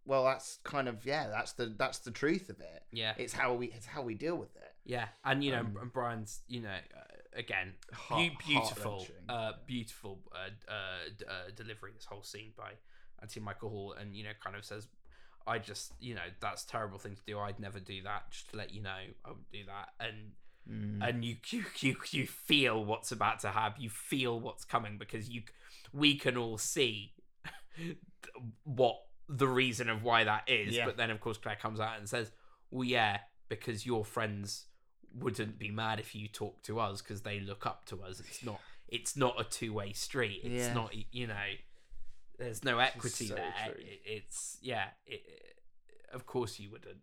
"Well, 0.04 0.24
that's 0.24 0.58
kind 0.64 0.88
of 0.88 1.04
yeah, 1.06 1.28
that's 1.28 1.52
the 1.52 1.66
that's 1.66 1.98
the 1.98 2.10
truth 2.10 2.48
of 2.50 2.60
it. 2.60 2.82
yeah 2.92 3.14
It's 3.16 3.32
how 3.32 3.54
we 3.54 3.66
it's 3.68 3.86
how 3.86 4.02
we 4.02 4.14
deal 4.14 4.36
with 4.36 4.54
it." 4.56 4.72
Yeah, 4.84 5.08
and 5.24 5.42
you 5.42 5.50
know, 5.52 5.60
Um, 5.60 5.76
and 5.80 5.92
Brian's, 5.92 6.42
you 6.46 6.60
know, 6.60 6.68
uh, 6.96 7.00
again, 7.32 7.74
Heart- 7.92 8.32
beau- 8.34 8.38
beautiful, 8.46 9.06
uh, 9.28 9.52
beautiful 9.66 10.20
uh, 10.32 10.50
uh, 10.72 10.74
uh, 11.28 11.50
delivery. 11.56 11.90
This 11.92 12.04
whole 12.04 12.22
scene 12.22 12.52
by 12.56 12.72
Anthony 13.20 13.44
Michael 13.44 13.70
Hall, 13.70 13.92
and 13.98 14.14
you 14.14 14.22
know, 14.22 14.30
kind 14.40 14.54
of 14.54 14.64
says, 14.64 14.86
"I 15.44 15.58
just, 15.58 15.92
you 15.98 16.14
know, 16.14 16.28
that's 16.40 16.62
a 16.62 16.68
terrible 16.68 16.98
thing 16.98 17.16
to 17.16 17.22
do. 17.26 17.36
I'd 17.40 17.58
never 17.58 17.80
do 17.80 18.00
that. 18.04 18.30
Just 18.30 18.50
to 18.50 18.56
let 18.56 18.72
you 18.72 18.80
know, 18.80 18.96
I 19.24 19.28
would 19.30 19.50
do 19.50 19.64
that." 19.66 19.88
And 19.98 20.32
Mm. 20.70 20.98
and 21.08 21.24
you, 21.24 21.36
you 21.50 21.64
you 21.78 21.96
you 22.10 22.26
feel 22.26 22.84
what's 22.84 23.12
about 23.12 23.40
to 23.40 23.48
happen. 23.48 23.80
You 23.82 23.90
feel 23.90 24.40
what's 24.40 24.64
coming 24.64 24.98
because 24.98 25.28
you 25.28 25.42
we 25.92 26.16
can 26.16 26.36
all 26.36 26.58
see 26.58 27.14
what 28.64 28.96
the 29.28 29.46
reason 29.48 29.88
of 29.88 30.02
why 30.02 30.24
that 30.24 30.44
is. 30.48 30.74
Yeah. 30.76 30.86
But 30.86 30.96
then 30.96 31.10
of 31.10 31.20
course 31.20 31.38
Claire 31.38 31.56
comes 31.60 31.80
out 31.80 31.98
and 31.98 32.08
says, 32.08 32.30
"Well, 32.70 32.84
yeah, 32.84 33.18
because 33.48 33.86
your 33.86 34.04
friends 34.04 34.66
wouldn't 35.14 35.58
be 35.58 35.70
mad 35.70 35.98
if 36.00 36.14
you 36.14 36.28
talk 36.28 36.62
to 36.64 36.78
us 36.80 37.00
because 37.00 37.22
they 37.22 37.40
look 37.40 37.64
up 37.66 37.86
to 37.86 38.02
us. 38.02 38.20
It's 38.20 38.44
not 38.44 38.60
it's 38.88 39.16
not 39.16 39.40
a 39.40 39.44
two 39.44 39.72
way 39.72 39.92
street. 39.92 40.40
It's 40.44 40.66
Yeah. 40.68 40.74
not 40.74 40.92
you 41.12 41.26
know." 41.26 41.34
There's 42.38 42.62
no 42.62 42.78
equity 42.78 43.28
so 43.28 43.34
there. 43.34 43.54
It, 43.78 44.00
it's 44.04 44.58
yeah. 44.60 44.88
It, 45.06 45.22
of 46.12 46.26
course 46.26 46.58
you 46.58 46.70
wouldn't. 46.70 46.98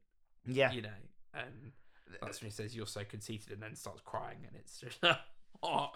yeah. 0.46 0.72
You 0.72 0.84
know, 0.84 0.90
and 1.34 1.72
that's 2.22 2.42
when 2.42 2.50
he 2.50 2.54
says 2.54 2.76
you're 2.76 2.88
so 2.88 3.04
conceited, 3.04 3.52
and 3.52 3.62
then 3.62 3.76
starts 3.76 4.02
crying, 4.04 4.40
and 4.48 4.56
it's 4.56 4.80
just 4.80 5.00
heart, 5.64 5.96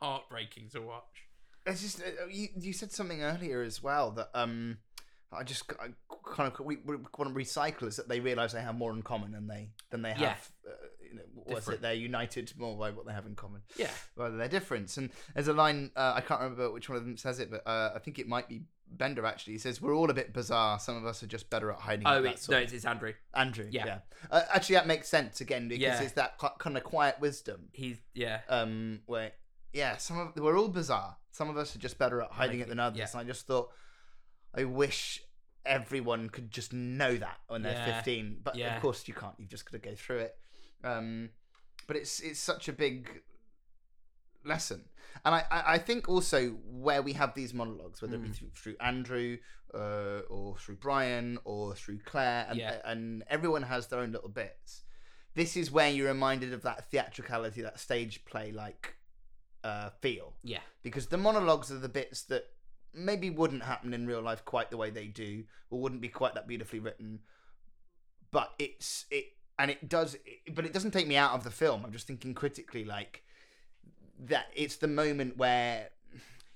heartbreaking 0.00 0.68
to 0.70 0.80
watch. 0.80 1.28
It's 1.66 1.82
just 1.82 2.00
uh, 2.00 2.26
you. 2.30 2.48
You 2.58 2.72
said 2.72 2.92
something 2.92 3.22
earlier 3.22 3.62
as 3.62 3.82
well 3.82 4.10
that 4.12 4.30
um, 4.34 4.78
I 5.32 5.42
just 5.42 5.70
I 5.80 5.88
kind 6.34 6.52
of 6.52 6.64
we, 6.64 6.76
we 6.84 6.96
want 6.96 7.12
to 7.18 7.30
recycle 7.30 7.84
is 7.84 7.96
that 7.96 8.08
they 8.08 8.20
realise 8.20 8.52
they 8.52 8.60
have 8.60 8.74
more 8.74 8.92
in 8.92 9.02
common 9.02 9.32
than 9.32 9.46
they 9.46 9.70
than 9.90 10.02
they 10.02 10.10
have. 10.10 10.20
Yeah. 10.20 10.70
Uh, 10.70 10.74
you 11.02 11.14
know, 11.16 11.54
Different. 11.54 11.78
it? 11.78 11.82
They're 11.82 11.94
united 11.94 12.52
more 12.56 12.76
by 12.76 12.90
what 12.90 13.06
they 13.06 13.12
have 13.12 13.26
in 13.26 13.34
common 13.34 13.62
Yeah, 13.76 13.90
rather 14.16 14.30
than 14.30 14.38
their 14.38 14.48
difference. 14.48 14.96
And 14.96 15.10
there's 15.34 15.48
a 15.48 15.52
line 15.52 15.90
uh, 15.96 16.14
I 16.16 16.20
can't 16.20 16.40
remember 16.40 16.70
which 16.70 16.88
one 16.88 16.98
of 16.98 17.04
them 17.04 17.16
says 17.16 17.38
it, 17.38 17.50
but 17.50 17.66
uh, 17.66 17.92
I 17.94 17.98
think 17.98 18.18
it 18.18 18.26
might 18.26 18.48
be 18.48 18.62
Bender 18.90 19.26
actually. 19.26 19.54
He 19.54 19.58
says 19.58 19.80
we're 19.82 19.94
all 19.94 20.10
a 20.10 20.14
bit 20.14 20.32
bizarre. 20.32 20.78
Some 20.78 20.96
of 20.96 21.04
us 21.06 21.22
are 21.22 21.26
just 21.26 21.50
better 21.50 21.70
at 21.72 21.80
hiding. 21.80 22.06
Oh, 22.06 22.18
it," 22.18 22.22
that 22.22 22.32
it's, 22.32 22.48
no, 22.48 22.58
it's, 22.58 22.72
it's 22.72 22.84
Andrew. 22.84 23.12
Andrew. 23.34 23.66
yeah. 23.70 23.86
Yeah. 23.86 23.98
Uh, 24.30 24.42
actually, 24.52 24.76
that 24.76 24.86
makes 24.86 25.08
sense 25.08 25.40
again 25.40 25.68
because 25.68 25.82
Yeah. 25.82 26.02
it's 26.02 26.12
that 26.12 26.38
kind 26.58 26.76
of 26.76 26.84
quiet 26.84 27.16
wisdom. 27.20 27.68
He's 27.72 27.98
yeah, 28.14 28.40
um 28.48 29.00
where 29.06 29.32
yeah 29.72 29.96
some 29.96 30.18
of 30.20 30.36
we're 30.36 30.56
all 30.56 30.68
bizarre 30.68 31.16
some 31.32 31.50
of 31.50 31.56
us 31.56 31.74
are 31.74 31.80
just 31.80 31.98
better 31.98 32.22
at 32.22 32.30
hiding 32.30 32.60
it 32.60 32.68
than 32.68 32.78
others 32.78 32.96
Yeah. 32.98 33.08
and 33.12 33.20
i 33.22 33.24
just 33.24 33.44
thought 33.44 33.70
i 34.56 34.62
wish 34.62 35.20
everyone 35.66 36.30
could 36.30 36.52
just 36.52 36.72
know 36.72 37.16
that 37.16 37.38
when 37.48 37.62
they're 37.62 37.72
Yeah. 37.72 37.96
15 37.96 38.38
but 38.44 38.54
Yeah. 38.54 38.76
of 38.76 38.82
course 38.82 39.08
you 39.08 39.14
can't 39.14 39.34
you've 39.36 39.48
just 39.48 39.64
got 39.68 39.82
to 39.82 39.88
go 39.88 39.96
through 39.96 40.18
it 40.18 40.36
um 40.84 41.30
but 41.88 41.96
it's 41.96 42.20
it's 42.20 42.38
such 42.38 42.68
a 42.68 42.72
big 42.72 43.22
lesson 44.44 44.84
and 45.24 45.34
i 45.34 45.44
i, 45.50 45.78
think 45.78 46.08
also 46.08 46.50
where 46.66 47.02
we 47.02 47.12
have 47.14 47.34
these 47.34 47.54
monologues 47.54 48.02
whether 48.02 48.16
it 48.16 48.22
be 48.22 48.28
Mm. 48.28 48.34
through, 48.36 48.50
through 48.54 48.76
andrew 48.80 49.38
uh, 49.74 50.20
or 50.28 50.56
through 50.56 50.76
brian 50.76 51.38
or 51.44 51.74
through 51.74 51.98
claire 52.04 52.46
and, 52.48 52.58
Yeah. 52.58 52.80
and 52.84 53.24
everyone 53.28 53.62
has 53.62 53.86
their 53.88 54.00
own 54.00 54.12
little 54.12 54.28
bits 54.28 54.82
this 55.34 55.56
is 55.56 55.70
where 55.70 55.90
you're 55.90 56.06
reminded 56.08 56.52
of 56.52 56.62
that 56.62 56.88
theatricality, 56.92 57.60
that 57.62 57.80
stage 57.80 58.24
play 58.24 58.52
like 58.52 58.94
uh, 59.64 59.90
feel. 60.00 60.36
yeah, 60.44 60.60
Because 60.84 61.08
the 61.08 61.16
monologues 61.16 61.72
are 61.72 61.78
the 61.80 61.88
bits 61.88 62.22
that 62.26 62.44
maybe 62.92 63.30
wouldn't 63.30 63.64
happen 63.64 63.92
in 63.92 64.06
real 64.06 64.22
life 64.22 64.44
quite 64.44 64.70
the 64.70 64.76
way 64.76 64.90
they 64.90 65.08
do, 65.08 65.42
or 65.70 65.80
wouldn't 65.80 66.00
be 66.00 66.08
quite 66.08 66.34
that 66.34 66.46
beautifully 66.46 66.78
written. 66.78 67.18
But 68.30 68.52
it's 68.60 69.06
it, 69.10 69.24
and 69.58 69.72
it 69.72 69.88
does, 69.88 70.16
but 70.52 70.64
it 70.66 70.72
doesn't 70.72 70.92
take 70.92 71.08
me 71.08 71.16
out 71.16 71.32
of 71.32 71.42
the 71.42 71.50
film. 71.50 71.84
I'm 71.84 71.90
just 71.90 72.06
thinking 72.06 72.32
critically, 72.32 72.84
like 72.84 73.23
that. 74.20 74.46
It's 74.54 74.76
the 74.76 74.88
moment 74.88 75.36
where 75.36 75.90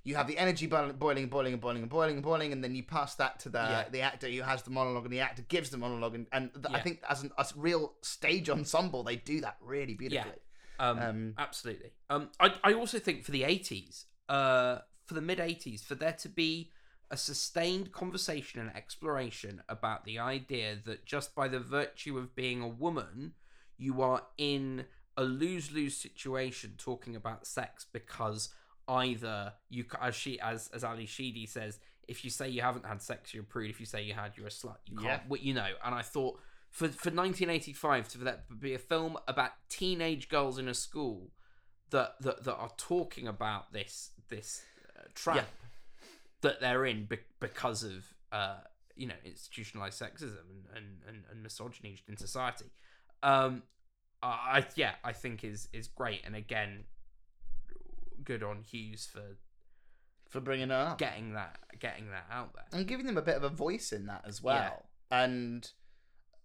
you 0.05 0.15
have 0.17 0.27
the 0.27 0.39
energy 0.39 0.67
boil- 0.67 0.93
boiling, 0.93 1.25
and 1.25 1.31
boiling, 1.31 1.53
and 1.53 1.61
boiling, 1.61 1.83
and 1.83 1.91
boiling, 1.91 2.15
and 2.15 2.23
boiling, 2.23 2.53
and 2.53 2.65
then 2.65 2.75
you 2.75 2.83
pass 2.83 3.15
that 3.17 3.39
to 3.41 3.49
the 3.51 3.59
Yeah. 3.59 3.89
the 3.91 4.01
actor 4.01 4.29
who 4.29 4.43
has 4.43 4.63
the 4.63 4.71
monologue, 4.71 5.05
and 5.05 5.13
the 5.13 5.21
actor 5.21 5.43
gives 5.49 5.71
the 5.71 5.77
monologue, 5.79 6.15
and, 6.15 6.27
and 6.33 6.53
th- 6.55 6.67
I 6.75 6.81
think 6.81 7.03
as 7.09 7.23
an, 7.23 7.31
a 7.37 7.47
real 7.57 7.95
stage 8.03 8.49
ensemble, 8.49 9.03
they 9.03 9.17
do 9.17 9.41
that 9.43 9.57
really 9.61 9.95
beautifully. 9.95 10.33
um, 10.79 10.99
Um, 10.99 11.35
absolutely. 11.39 11.93
Um, 12.09 12.31
I 12.41 12.55
I 12.65 12.73
also 12.73 12.99
think 12.99 13.25
for 13.25 13.33
the 13.33 13.45
eighties, 13.45 14.07
uh, 14.29 14.79
for 15.05 15.15
the 15.15 15.21
mid 15.21 15.41
eighties, 15.41 15.83
for 15.85 15.95
there 15.95 16.13
to 16.15 16.29
be 16.29 16.71
a 17.11 17.17
sustained 17.17 17.91
conversation 17.91 18.61
and 18.61 18.75
exploration 18.77 19.63
about 19.69 20.05
the 20.05 20.19
idea 20.19 20.77
that 20.85 21.05
just 21.07 21.35
by 21.35 21.49
the 21.49 21.59
virtue 21.59 22.19
of 22.19 22.35
being 22.35 22.61
a 22.63 22.69
woman, 22.69 23.33
you 23.79 24.03
are 24.03 24.23
in 24.37 24.85
a 25.19 25.25
lose 25.25 25.71
lose 25.73 25.97
situation 25.97 26.75
talking 26.79 27.15
about 27.17 27.47
sex 27.47 27.85
because 27.93 28.49
either 28.89 29.53
you 29.69 29.85
as 30.01 30.15
she 30.15 30.41
as 30.41 30.71
as 30.73 30.83
Ally 30.85 31.05
Sheedy 31.05 31.45
says, 31.45 31.79
if 32.07 32.25
you 32.25 32.31
say 32.31 32.49
you 32.49 32.63
haven't 32.63 32.87
had 32.87 33.03
sex, 33.03 33.35
you're 33.35 33.43
a 33.43 33.47
prude. 33.47 33.69
If 33.69 33.81
you 33.81 33.87
say 33.87 34.03
you 34.03 34.15
had, 34.15 34.33
you're 34.37 34.47
a 34.47 34.51
slut. 34.51 34.77
You 34.87 34.97
can't. 34.97 35.07
Yeah. 35.09 35.21
What 35.29 35.43
you 35.43 35.53
know. 35.53 35.69
And 35.85 35.95
I 35.95 36.03
thought 36.03 36.39
for 36.71 36.89
for 36.89 37.11
1985 37.11 38.09
to 38.11 38.19
that 38.19 38.61
be 38.61 38.73
a 38.75 38.79
film 38.79 39.19
about 39.27 39.51
teenage 39.69 40.29
girls 40.29 40.59
in 40.59 40.69
a 40.69 40.75
school 40.75 41.31
that 41.91 42.15
that, 42.21 42.45
that 42.45 42.55
are 42.55 42.73
talking 42.79 43.27
about 43.27 43.73
this 43.73 44.11
this 44.29 44.63
uh, 44.99 45.03
trap 45.15 45.37
Yeah. 45.37 45.45
that 46.43 46.61
they're 46.61 46.87
in 46.87 47.05
be- 47.07 47.19
because 47.41 47.83
of 47.83 48.15
uh, 48.33 48.59
you 48.95 49.07
know 49.07 49.15
institutionalized 49.25 50.01
sexism 50.01 50.39
and, 50.51 50.65
and, 50.77 50.87
and, 51.09 51.25
and 51.31 51.43
misogyny 51.43 51.99
in 52.09 52.17
society. 52.17 52.71
Um, 53.23 53.63
I 54.23 54.27
I- 54.59 54.67
yeah, 54.75 54.95
I 55.05 55.13
think 55.13 55.45
is 55.45 55.69
is 55.73 55.89
great, 55.89 56.23
and 56.25 56.35
again, 56.37 56.85
good 58.25 58.43
on 58.43 58.63
Hughes 58.63 59.09
for 59.11 59.37
for 60.29 60.41
bringing 60.41 60.71
it 60.71 60.73
up. 60.73 60.99
getting 60.99 61.35
that 61.35 61.59
getting 61.79 62.11
that 62.11 62.27
out 62.31 62.53
there. 62.55 62.65
and 62.73 62.87
giving 62.87 63.07
them 63.07 63.17
a 63.17 63.23
bit 63.23 63.37
of 63.37 63.45
a 63.45 63.49
voice 63.49 63.93
in 63.93 64.07
that 64.07 64.25
as 64.27 64.43
well. 64.43 64.87
And 65.11 65.71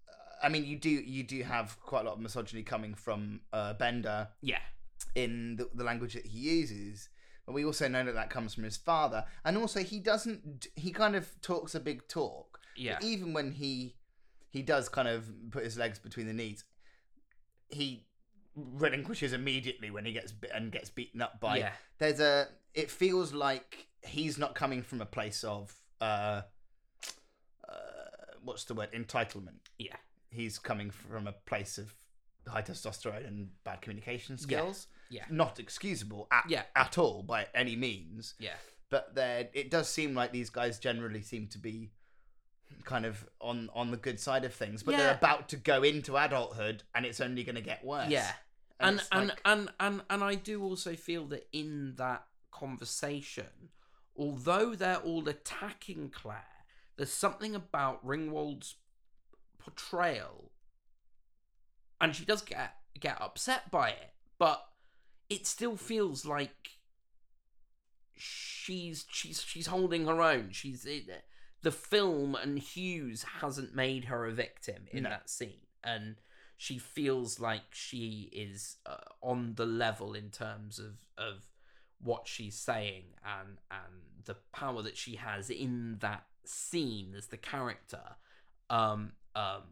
uh, 0.10 0.46
I 0.46 0.50
mean, 0.50 0.66
you 0.66 0.78
do 0.78 0.90
you 0.90 1.24
do 1.24 1.44
have 1.44 1.80
quite 1.82 2.02
a 2.02 2.04
lot 2.06 2.14
of 2.14 2.20
misogyny 2.22 2.64
coming 2.64 2.94
from 2.94 3.42
uh, 3.52 3.74
Bender 3.74 4.30
Yeah, 4.42 4.60
in 5.16 5.58
the, 5.58 5.70
the 5.74 5.84
language 5.84 6.14
that 6.14 6.26
he 6.26 6.40
uses. 6.40 7.10
But 7.46 7.52
we 7.52 7.66
also 7.66 7.90
know 7.90 8.06
that 8.06 8.16
that 8.16 8.30
comes 8.30 8.54
from 8.54 8.64
his 8.64 8.78
father, 8.78 9.26
and 9.44 9.58
also 9.58 9.82
he 9.82 10.00
doesn't. 10.00 10.68
He 10.76 10.92
kind 10.94 11.14
of 11.14 11.30
talks 11.42 11.76
a 11.76 11.80
big 11.82 12.08
talk. 12.08 12.60
yeah, 12.78 12.96
But 13.02 13.04
even 13.04 13.34
when 13.34 13.52
he 13.52 13.96
he 14.50 14.62
does 14.62 14.88
kind 14.88 15.10
of 15.10 15.30
put 15.52 15.66
his 15.66 15.78
legs 15.78 16.00
between 16.00 16.28
the 16.28 16.32
knees, 16.34 16.64
he 17.74 18.06
relinquishes 18.56 19.34
immediately 19.34 19.90
when 19.90 20.06
he 20.06 20.14
gets 20.14 20.32
bit 20.32 20.52
and 20.54 20.72
gets 20.72 20.90
beaten 20.90 21.22
up 21.22 21.40
by 21.40 21.58
yeah, 21.58 21.72
there's 21.98 22.20
a 22.20 22.48
it 22.74 22.90
feels 22.92 23.34
like 23.34 23.88
he's 24.02 24.38
not 24.38 24.54
coming 24.56 24.82
from 24.84 25.02
a 25.02 25.06
place 25.06 25.44
of 25.44 25.74
uh, 26.02 26.42
uh 27.68 27.74
what's 28.44 28.64
the 28.66 28.74
word? 28.74 28.92
Entitlement. 28.92 29.60
Yeah, 29.80 29.96
he's 30.30 30.60
coming 30.60 30.92
from 30.92 31.28
a 31.28 31.32
place 31.46 31.78
of 31.78 31.94
high 32.48 32.62
testosterone 32.62 33.26
and 33.28 33.50
bad 33.64 33.82
communication 33.82 34.36
Yeah. 34.38 34.44
skills. 34.44 34.88
Yeah, 35.10 35.26
not 35.30 35.60
excusable 35.60 36.28
at, 36.32 36.46
Yeah. 36.50 36.64
at 36.76 36.98
all 36.98 37.24
by 37.24 37.48
any 37.54 37.76
means. 37.76 38.36
Yeah. 38.40 38.56
but 38.90 39.16
there 39.16 39.50
it 39.54 39.72
does 39.72 39.90
seem 39.90 40.14
like 40.14 40.32
these 40.32 40.52
guys 40.52 40.78
generally 40.78 41.22
seem 41.22 41.48
to 41.48 41.58
be 41.58 41.90
kind 42.84 43.06
of 43.06 43.26
on 43.40 43.70
on 43.74 43.92
the 43.92 43.98
good 43.98 44.20
side 44.20 44.44
of 44.46 44.54
things 44.54 44.84
but 44.84 44.92
Yeah. 44.92 44.98
they're 44.98 45.14
about 45.16 45.50
to 45.50 45.58
go 45.58 45.84
into 45.84 46.18
adulthood 46.18 46.84
and 46.94 47.06
it's 47.06 47.20
only 47.22 47.44
going 47.44 47.56
to 47.56 47.62
get 47.62 47.84
worse 47.84 48.10
Yeah. 48.10 48.32
and 48.80 49.00
it's 49.00 49.08
and, 49.12 49.30
like- 49.30 49.42
and 49.46 49.70
and 49.80 50.02
and 50.10 50.24
I 50.24 50.36
do 50.36 50.64
also 50.64 50.96
feel 50.96 51.26
that 51.28 51.48
in 51.54 51.96
that 51.98 52.26
conversation, 52.52 53.70
although 54.16 54.76
they're 54.76 54.98
all 54.98 55.28
attacking 55.28 56.10
Claire, 56.12 56.46
there's 56.98 57.12
something 57.12 57.56
about 57.56 58.06
Ringwald's 58.06 58.76
portrayal, 59.58 60.52
and 62.00 62.16
she 62.16 62.26
does 62.26 62.42
get 62.42 62.76
get 63.00 63.20
upset 63.22 63.72
by 63.72 63.90
it, 63.90 64.14
but 64.38 64.64
it 65.30 65.48
still 65.48 65.76
feels 65.78 66.26
like 66.26 66.70
she's 68.16 69.06
she's 69.12 69.42
she's 69.42 69.68
holding 69.68 70.06
her 70.06 70.22
own. 70.22 70.50
She's 70.52 70.86
it, 70.86 71.24
the 71.64 71.72
film 71.72 72.36
and 72.36 72.60
Hughes 72.60 73.24
hasn't 73.42 73.74
made 73.76 74.06
her 74.06 74.26
a 74.26 74.32
victim 74.32 74.86
in 74.92 75.04
No. 75.04 75.10
that 75.10 75.30
scene, 75.30 75.66
and 75.84 76.16
she 76.58 76.78
feels 76.78 77.40
like 77.40 77.64
she 77.74 78.30
is 78.32 78.78
uh, 78.86 78.98
on 79.22 79.56
the 79.56 79.66
level 79.66 80.14
in 80.14 80.30
terms 80.30 80.78
of 80.80 81.00
of 81.18 81.46
what 82.00 82.28
she's 82.28 82.56
saying 82.56 83.06
and 83.26 83.58
and 83.72 84.26
the 84.26 84.36
power 84.52 84.82
that 84.82 84.98
she 84.98 85.16
has 85.16 85.50
in 85.50 85.98
that 86.00 86.26
scene 86.46 87.16
as 87.18 87.28
the 87.28 87.38
character 87.38 88.16
um 88.70 89.14
um 89.36 89.64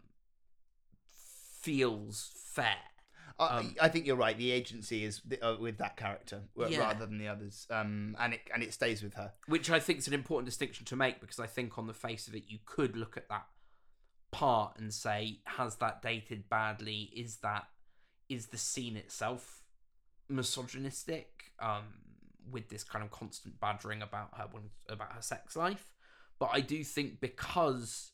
feels 1.61 2.31
fair 2.35 2.77
Um, 3.49 3.75
I 3.81 3.89
think 3.89 4.05
you're 4.05 4.15
right. 4.15 4.37
The 4.37 4.51
agency 4.51 5.03
is 5.03 5.21
th- 5.27 5.41
uh, 5.41 5.57
with 5.59 5.77
that 5.79 5.97
character 5.97 6.43
Yeah. 6.55 6.79
rather 6.79 7.05
than 7.05 7.17
the 7.17 7.27
others, 7.27 7.65
um, 7.69 8.15
and 8.19 8.33
it 8.35 8.41
and 8.53 8.61
it 8.63 8.73
stays 8.73 9.01
with 9.01 9.15
her. 9.15 9.33
which 9.47 9.69
I 9.69 9.79
think 9.79 9.99
is 9.99 10.07
an 10.07 10.13
important 10.13 10.45
distinction 10.45 10.85
to 10.85 10.95
make 10.95 11.19
because 11.21 11.39
I 11.39 11.47
think 11.47 11.77
on 11.77 11.87
the 11.87 11.93
face 11.93 12.27
of 12.27 12.35
it 12.35 12.43
you 12.47 12.59
could 12.65 12.95
look 12.95 13.17
at 13.17 13.27
that 13.29 13.47
part 14.31 14.77
and 14.79 14.93
say 14.93 15.39
has 15.45 15.75
that 15.77 16.01
dated 16.01 16.47
badly 16.49 17.11
is 17.15 17.37
that 17.37 17.67
is 18.29 18.47
the 18.47 18.57
scene 18.57 18.95
itself 18.95 19.63
misogynistic 20.29 21.51
um 21.59 21.83
with 22.49 22.69
this 22.69 22.83
kind 22.83 23.03
of 23.03 23.11
constant 23.11 23.59
badgering 23.59 24.01
about 24.01 24.29
her 24.37 24.47
about 24.89 25.11
her 25.13 25.21
sex 25.21 25.55
life 25.55 25.91
but 26.39 26.49
I 26.53 26.61
do 26.61 26.83
think 26.83 27.19
because 27.21 28.11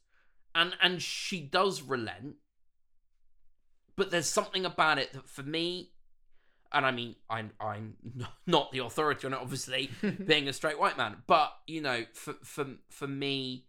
and 0.53 0.73
and 0.81 1.01
she 1.01 1.41
does 1.41 1.81
relent 1.81 2.35
but 3.97 4.09
there's 4.11 4.29
something 4.29 4.65
about 4.65 4.97
it 4.99 5.11
that 5.13 5.27
for 5.27 5.43
me 5.43 5.91
and 6.71 6.85
I 6.85 6.91
mean, 6.91 7.15
I'm 7.29 7.51
I'm 7.61 7.95
not 8.45 8.71
the 8.71 8.79
authority 8.79 9.25
on 9.27 9.33
it, 9.33 9.39
obviously, 9.39 9.89
being 10.25 10.47
a 10.49 10.53
straight 10.53 10.77
white 10.79 10.97
man. 10.97 11.17
But 11.25 11.53
you 11.65 11.81
know, 11.81 12.03
for 12.13 12.33
for 12.43 12.65
for 12.89 13.07
me, 13.07 13.67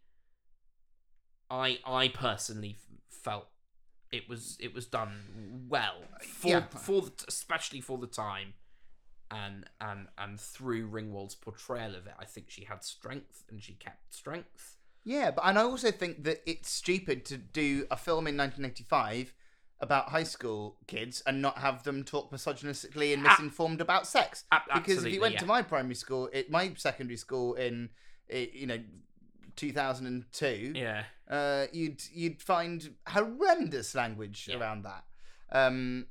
I 1.51 1.79
I 1.87 2.09
personally 2.09 2.77
felt 3.09 3.47
it 4.13 4.29
was 4.29 4.57
it 4.61 4.75
was 4.75 4.87
done 4.87 5.67
well 5.69 5.97
uh, 6.15 6.19
for 6.25 6.49
Yeah. 6.49 6.67
for 6.69 7.03
the, 7.03 7.13
especially 7.29 7.81
for 7.81 7.99
the 7.99 8.07
time, 8.07 8.55
and 9.31 9.67
and 9.81 10.09
and 10.19 10.41
through 10.41 10.89
Ringwald's 10.89 11.35
portrayal 11.35 11.95
of 11.95 12.07
it, 12.07 12.15
I 12.19 12.25
think 12.25 12.51
she 12.51 12.65
had 12.65 12.85
strength 12.85 13.45
and 13.49 13.63
she 13.63 13.75
kept 13.75 14.15
strength. 14.15 14.77
Yeah, 15.05 15.31
but 15.31 15.45
and 15.47 15.59
I 15.59 15.63
also 15.63 15.91
think 15.91 16.25
that 16.25 16.43
it's 16.51 16.69
stupid 16.69 17.25
to 17.27 17.39
do 17.39 17.87
a 17.91 17.97
film 17.97 18.27
in 18.27 18.37
1985 18.37 19.33
about 19.81 20.09
high 20.09 20.25
school 20.25 20.77
kids 20.87 21.23
and 21.27 21.41
not 21.41 21.59
have 21.59 21.85
them 21.85 22.03
talk 22.03 22.33
misogynistically 22.33 23.13
and 23.13 23.23
misinformed 23.23 23.81
about 23.81 24.07
sex. 24.07 24.45
Because 24.75 25.05
if 25.05 25.13
you 25.13 25.21
went 25.21 25.35
yeah. 25.35 25.41
to 25.41 25.47
my 25.47 25.63
primary 25.63 25.95
school, 25.95 26.29
it, 26.33 26.51
my 26.51 26.73
secondary 26.77 27.17
school 27.17 27.55
in, 27.55 27.91
eh, 28.31 28.47
you 28.53 28.67
know, 28.67 28.79
2002, 29.57 30.73
yeah, 30.75 31.05
uh, 31.31 31.67
you'd 31.73 32.03
you'd 32.13 32.41
find 32.43 32.95
horrendous 33.07 33.95
language 33.95 34.49
Yeah. 34.51 34.59
around 34.59 34.85
that. 34.85 35.05
Um, 35.51 36.07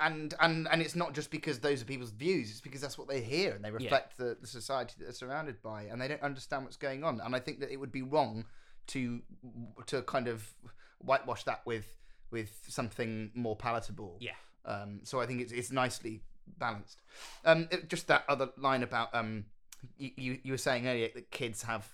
and 0.00 0.34
and 0.40 0.66
and 0.70 0.82
it's 0.82 0.96
not 0.96 1.14
just 1.14 1.30
because 1.30 1.60
those 1.60 1.80
are 1.82 1.84
people's 1.84 2.10
views; 2.10 2.50
it's 2.50 2.60
because 2.60 2.80
that's 2.80 2.98
what 2.98 3.08
they 3.08 3.20
hear 3.20 3.52
and 3.52 3.64
they 3.64 3.70
reflect 3.70 4.18
the, 4.18 4.36
the 4.40 4.46
society 4.46 4.94
that 4.98 5.04
they're 5.04 5.12
surrounded 5.12 5.62
by, 5.62 5.84
and 5.84 6.00
they 6.00 6.08
don't 6.08 6.22
understand 6.22 6.64
what's 6.64 6.76
going 6.76 7.04
on. 7.04 7.20
And 7.20 7.34
I 7.34 7.38
think 7.38 7.60
that 7.60 7.70
it 7.70 7.76
would 7.76 7.92
be 7.92 8.02
wrong 8.02 8.44
to 8.88 9.22
to 9.86 10.02
kind 10.02 10.26
of 10.26 10.52
whitewash 10.98 11.44
that 11.44 11.62
with 11.64 11.86
with 12.30 12.50
something 12.68 13.30
more 13.34 13.56
palatable. 13.56 14.16
Yeah. 14.20 14.32
Um, 14.64 15.00
so 15.04 15.20
I 15.20 15.26
think 15.26 15.40
it's 15.40 15.52
it's 15.52 15.70
nicely 15.70 16.22
balanced. 16.58 17.02
Um, 17.44 17.68
it- 17.70 17.88
just 17.88 18.06
that 18.08 18.24
other 18.28 18.48
line 18.56 18.82
about 18.82 19.14
um, 19.14 19.44
you, 19.98 20.10
you 20.16 20.38
you 20.42 20.52
were 20.52 20.58
saying 20.58 20.86
earlier 20.86 21.08
that 21.14 21.30
kids 21.30 21.62
have 21.62 21.86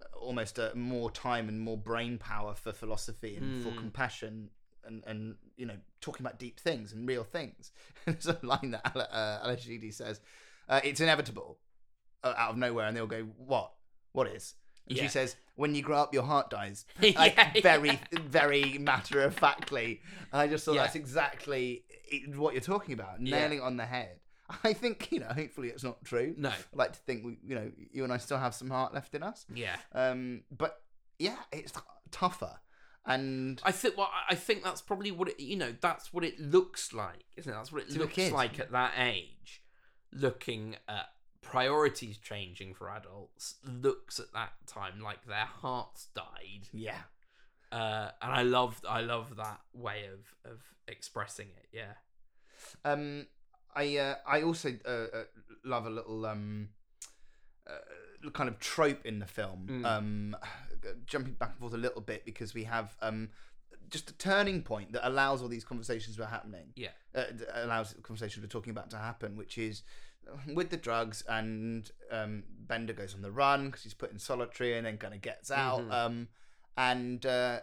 uh, 0.00 0.18
almost 0.18 0.58
uh, 0.58 0.70
more 0.74 1.10
time 1.10 1.48
and 1.48 1.60
more 1.60 1.76
brain 1.76 2.18
power 2.18 2.54
for 2.54 2.72
philosophy 2.72 3.36
and 3.36 3.62
for 3.62 3.70
Mm. 3.70 3.78
compassion 3.78 4.50
and 4.84 5.02
and 5.06 5.36
you 5.56 5.66
know 5.66 5.76
talking 6.00 6.24
about 6.24 6.38
deep 6.38 6.58
things 6.60 6.92
and 6.92 7.08
real 7.08 7.24
things. 7.24 7.72
There's 8.06 8.26
a 8.26 8.38
line 8.42 8.70
that 8.72 8.82
Ala- 8.94 9.08
uh, 9.12 9.56
says, 9.90 10.20
uh, 10.68 10.80
"It's 10.84 11.00
inevitable," 11.00 11.58
uh, 12.24 12.34
out 12.36 12.50
of 12.52 12.56
nowhere, 12.56 12.86
and 12.86 12.96
they'll 12.96 13.06
go, 13.06 13.24
"What? 13.36 13.72
What 14.12 14.26
is?" 14.28 14.54
And 14.88 14.96
Yeah. 14.96 15.04
she 15.04 15.08
says, 15.08 15.36
"When 15.54 15.74
you 15.74 15.82
grow 15.82 15.98
up, 15.98 16.12
your 16.14 16.24
heart 16.24 16.50
dies." 16.50 16.84
Yeah, 17.00 17.18
Like 17.18 17.36
yeah. 17.36 17.60
very, 17.62 18.00
very 18.12 18.78
matter 18.78 19.22
of 19.22 19.34
factly. 19.34 20.00
And 20.32 20.40
I 20.42 20.48
just 20.48 20.64
thought 20.64 20.74
Yeah. 20.74 20.82
that's 20.82 20.96
exactly 20.96 21.84
what 22.34 22.54
you're 22.54 22.60
talking 22.62 22.94
about, 22.94 23.20
Yeah. 23.20 23.38
nailing 23.38 23.58
it 23.58 23.62
on 23.62 23.76
the 23.76 23.86
head. 23.86 24.18
I 24.64 24.72
think 24.72 25.10
you 25.12 25.20
know. 25.20 25.28
Hopefully, 25.28 25.68
it's 25.68 25.84
not 25.84 26.04
true. 26.04 26.34
no, 26.36 26.50
I 26.50 26.54
like 26.74 26.92
to 26.92 26.98
think 27.00 27.24
we, 27.24 27.38
you 27.44 27.54
know, 27.54 27.70
you 27.92 28.04
and 28.04 28.12
I 28.12 28.16
still 28.18 28.38
have 28.38 28.54
some 28.54 28.70
heart 28.70 28.92
left 28.92 29.14
in 29.14 29.22
us. 29.22 29.46
yeah. 29.54 29.76
Um, 29.92 30.42
but 30.50 30.82
yeah, 31.18 31.36
it's 31.52 31.72
t- 31.72 31.80
tougher, 32.10 32.58
and 33.06 33.60
I 33.64 33.72
think 33.72 33.96
well, 33.96 34.10
I- 34.12 34.32
I 34.32 34.34
think 34.34 34.62
that's 34.64 34.82
probably 34.82 35.10
what 35.10 35.28
it 35.28 35.40
you 35.40 35.56
know 35.56 35.74
that's 35.80 36.12
what 36.12 36.24
it 36.24 36.38
looks 36.38 36.92
like, 36.92 37.24
isn't 37.36 37.50
it? 37.50 37.54
That's 37.54 37.72
what 37.72 37.82
it 37.82 37.90
looks 37.96 38.18
like 38.30 38.58
at 38.58 38.72
that 38.72 38.92
age, 38.98 39.62
looking 40.12 40.76
at 40.88 41.06
priorities 41.42 42.16
changing 42.18 42.74
for 42.74 42.88
adults. 42.90 43.56
Looks 43.66 44.18
at 44.18 44.32
that 44.32 44.52
time 44.66 45.00
like 45.00 45.26
their 45.26 45.46
hearts 45.46 46.08
died, 46.14 46.68
yeah, 46.72 47.02
uh, 47.70 48.10
and 48.22 48.32
I 48.32 48.42
love 48.42 48.80
I 48.88 49.00
love 49.00 49.36
that 49.36 49.60
way 49.74 50.06
of 50.06 50.50
of 50.50 50.60
expressing 50.88 51.48
it. 51.56 51.68
Yeah, 51.72 51.92
Um, 52.84 53.26
I 53.74 53.96
uh, 53.98 54.14
I 54.26 54.42
also 54.42 54.70
uh, 54.86 54.90
uh, 54.90 55.24
love 55.64 55.86
a 55.86 55.90
little 55.90 56.24
um, 56.26 56.68
uh, 57.66 58.30
kind 58.30 58.48
of 58.48 58.58
trope 58.58 59.04
in 59.04 59.18
the 59.18 59.26
film. 59.26 59.68
Mm. 59.70 59.84
Um, 59.84 60.36
jumping 61.06 61.34
back 61.34 61.50
and 61.50 61.58
forth 61.58 61.74
a 61.74 61.76
little 61.76 62.00
bit 62.00 62.24
because 62.24 62.54
we 62.54 62.64
have 62.64 62.96
um, 63.00 63.28
just 63.88 64.10
a 64.10 64.14
turning 64.14 64.62
point 64.62 64.92
that 64.92 65.06
allows 65.06 65.40
all 65.42 65.48
these 65.48 65.64
conversations 65.64 66.18
were 66.18 66.26
happening. 66.26 66.72
Yeah. 66.74 66.88
uh, 67.14 67.24
allows 67.54 67.92
the 67.92 68.00
conversations 68.02 68.42
we're 68.42 68.48
talking 68.48 68.72
about 68.72 68.90
to 68.90 68.96
happen, 68.96 69.36
which 69.36 69.58
is 69.58 69.82
with 70.54 70.70
the 70.70 70.76
drugs 70.76 71.22
and 71.28 71.90
um, 72.10 72.44
Bender 72.66 72.92
goes 72.92 73.14
on 73.14 73.22
the 73.22 73.30
run 73.30 73.66
because 73.66 73.82
he's 73.82 73.94
put 73.94 74.12
in 74.12 74.18
solitary 74.18 74.76
and 74.76 74.86
then 74.86 74.98
kind 74.98 75.14
of 75.14 75.20
gets 75.20 75.50
out. 75.50 75.80
Mhm. 75.80 75.92
Um, 75.92 76.28
and 76.76 77.24
uh, 77.26 77.60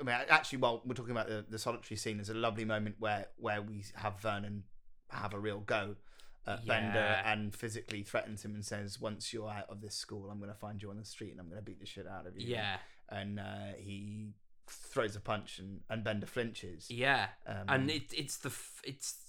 I 0.00 0.04
mean, 0.04 0.14
actually, 0.28 0.58
while 0.58 0.82
we're 0.84 0.94
talking 0.94 1.12
about 1.12 1.28
the, 1.28 1.44
the 1.48 1.58
solitary 1.58 1.96
scene, 1.96 2.16
there's 2.16 2.28
a 2.30 2.34
lovely 2.34 2.64
moment 2.64 2.96
where 2.98 3.26
where 3.36 3.62
we 3.62 3.84
have 3.96 4.20
Vernon 4.20 4.64
have 5.10 5.32
a 5.34 5.38
real 5.38 5.60
go 5.60 5.96
at 6.46 6.66
Bender 6.66 7.22
and 7.24 7.54
physically 7.54 8.02
threatens 8.02 8.44
him 8.44 8.54
and 8.54 8.64
says, 8.64 9.00
"Once 9.00 9.32
you're 9.32 9.48
out 9.48 9.70
of 9.70 9.80
this 9.80 9.94
school, 9.94 10.28
I'm 10.30 10.38
going 10.38 10.50
to 10.50 10.58
find 10.58 10.82
you 10.82 10.90
on 10.90 10.98
the 10.98 11.04
street 11.04 11.30
and 11.30 11.40
I'm 11.40 11.46
going 11.48 11.58
to 11.60 11.64
beat 11.64 11.80
the 11.80 11.86
shit 11.86 12.06
out 12.06 12.26
of 12.26 12.36
you." 12.38 12.46
yeah, 12.48 12.76
and 13.08 13.38
uh, 13.40 13.72
he 13.78 14.32
throws 14.66 15.14
a 15.14 15.20
punch 15.20 15.58
and, 15.58 15.80
and 15.88 16.02
Bender 16.04 16.26
flinches. 16.26 16.90
yeah. 16.90 17.28
Um, 17.46 17.64
and 17.68 17.90
it, 17.90 18.12
it's 18.12 18.36
the 18.38 18.48
f- 18.48 18.80
it's 18.84 19.23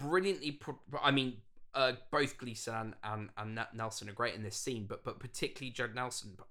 brilliantly 0.00 0.52
pro- 0.52 0.78
I 1.02 1.10
mean 1.10 1.34
uh, 1.74 1.92
both 2.10 2.36
Gleason 2.38 2.74
and, 2.74 2.94
and 3.04 3.30
and 3.56 3.66
Nelson 3.74 4.08
are 4.08 4.12
great 4.12 4.34
in 4.34 4.42
this 4.42 4.56
scene 4.56 4.86
but 4.88 5.04
but 5.04 5.18
particularly 5.20 5.70
Judd 5.70 5.94
Nelson 5.94 6.32
but 6.36 6.46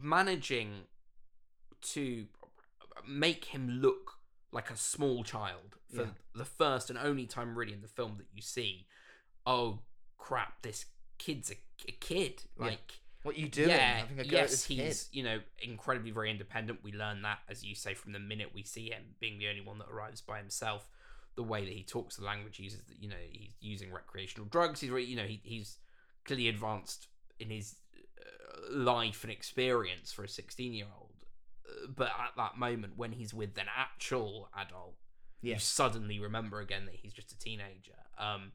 managing 0.00 0.82
to 1.82 2.26
make 3.08 3.46
him 3.46 3.68
look 3.80 4.12
like 4.52 4.70
a 4.70 4.76
small 4.76 5.22
child 5.24 5.76
for 5.94 6.02
Yeah. 6.02 6.08
the 6.34 6.44
first 6.44 6.90
and 6.90 6.98
only 6.98 7.26
time 7.26 7.56
really 7.56 7.72
in 7.72 7.82
the 7.82 7.88
film 7.88 8.16
that 8.18 8.26
you 8.34 8.42
see 8.42 8.86
oh 9.46 9.80
crap 10.18 10.62
this 10.62 10.86
kid's 11.18 11.50
a, 11.50 11.54
a 11.88 11.92
kid 11.92 12.42
Yeah. 12.58 12.66
like 12.66 13.00
what 13.22 13.36
you 13.36 13.48
doing? 13.50 13.68
yeah, 13.68 13.98
Having 13.98 14.18
a 14.20 14.24
go 14.24 14.28
at 14.38 14.50
yes, 14.50 14.64
he's 14.64 15.04
kid. 15.04 15.16
you 15.18 15.22
know 15.22 15.40
incredibly 15.60 16.10
very 16.10 16.30
independent. 16.30 16.78
We 16.82 16.90
learn 16.92 17.20
that, 17.20 17.40
as 17.50 17.62
you 17.62 17.74
say, 17.74 17.92
from 17.92 18.12
the 18.12 18.18
minute 18.18 18.48
we 18.54 18.62
see 18.62 18.88
him 18.88 19.02
being 19.20 19.38
the 19.38 19.46
only 19.48 19.60
one 19.60 19.76
that 19.78 19.88
arrives 19.92 20.22
by 20.22 20.38
himself. 20.38 20.88
The 21.36 21.42
way 21.42 21.64
that 21.64 21.72
he 21.72 21.84
talks, 21.84 22.16
the 22.16 22.24
language 22.24 22.56
he 22.56 22.64
uses, 22.64 22.82
you 22.98 23.08
know 23.08 23.16
he's 23.30 23.54
using 23.60 23.92
recreational 23.92 24.48
drugs. 24.48 24.80
He's 24.80 24.90
really, 24.90 25.06
you 25.06 25.16
know 25.16 25.24
he, 25.24 25.40
he's 25.42 25.78
clearly 26.24 26.48
advanced 26.48 27.08
in 27.38 27.50
his 27.50 27.76
uh, 27.96 28.76
life 28.76 29.22
and 29.22 29.32
experience 29.32 30.12
for 30.12 30.24
a 30.24 30.28
sixteen-year-old. 30.28 31.14
Uh, 31.66 31.86
but 31.96 32.08
at 32.08 32.32
that 32.36 32.58
moment, 32.58 32.94
when 32.96 33.12
he's 33.12 33.32
with 33.32 33.56
an 33.58 33.66
actual 33.74 34.50
adult, 34.56 34.96
you 35.40 35.58
suddenly 35.58 36.18
remember 36.18 36.60
again 36.60 36.84
that 36.86 36.96
he's 36.96 37.12
just 37.12 37.32
a 37.32 37.38
teenager. 37.38 37.92
Um, 38.18 38.52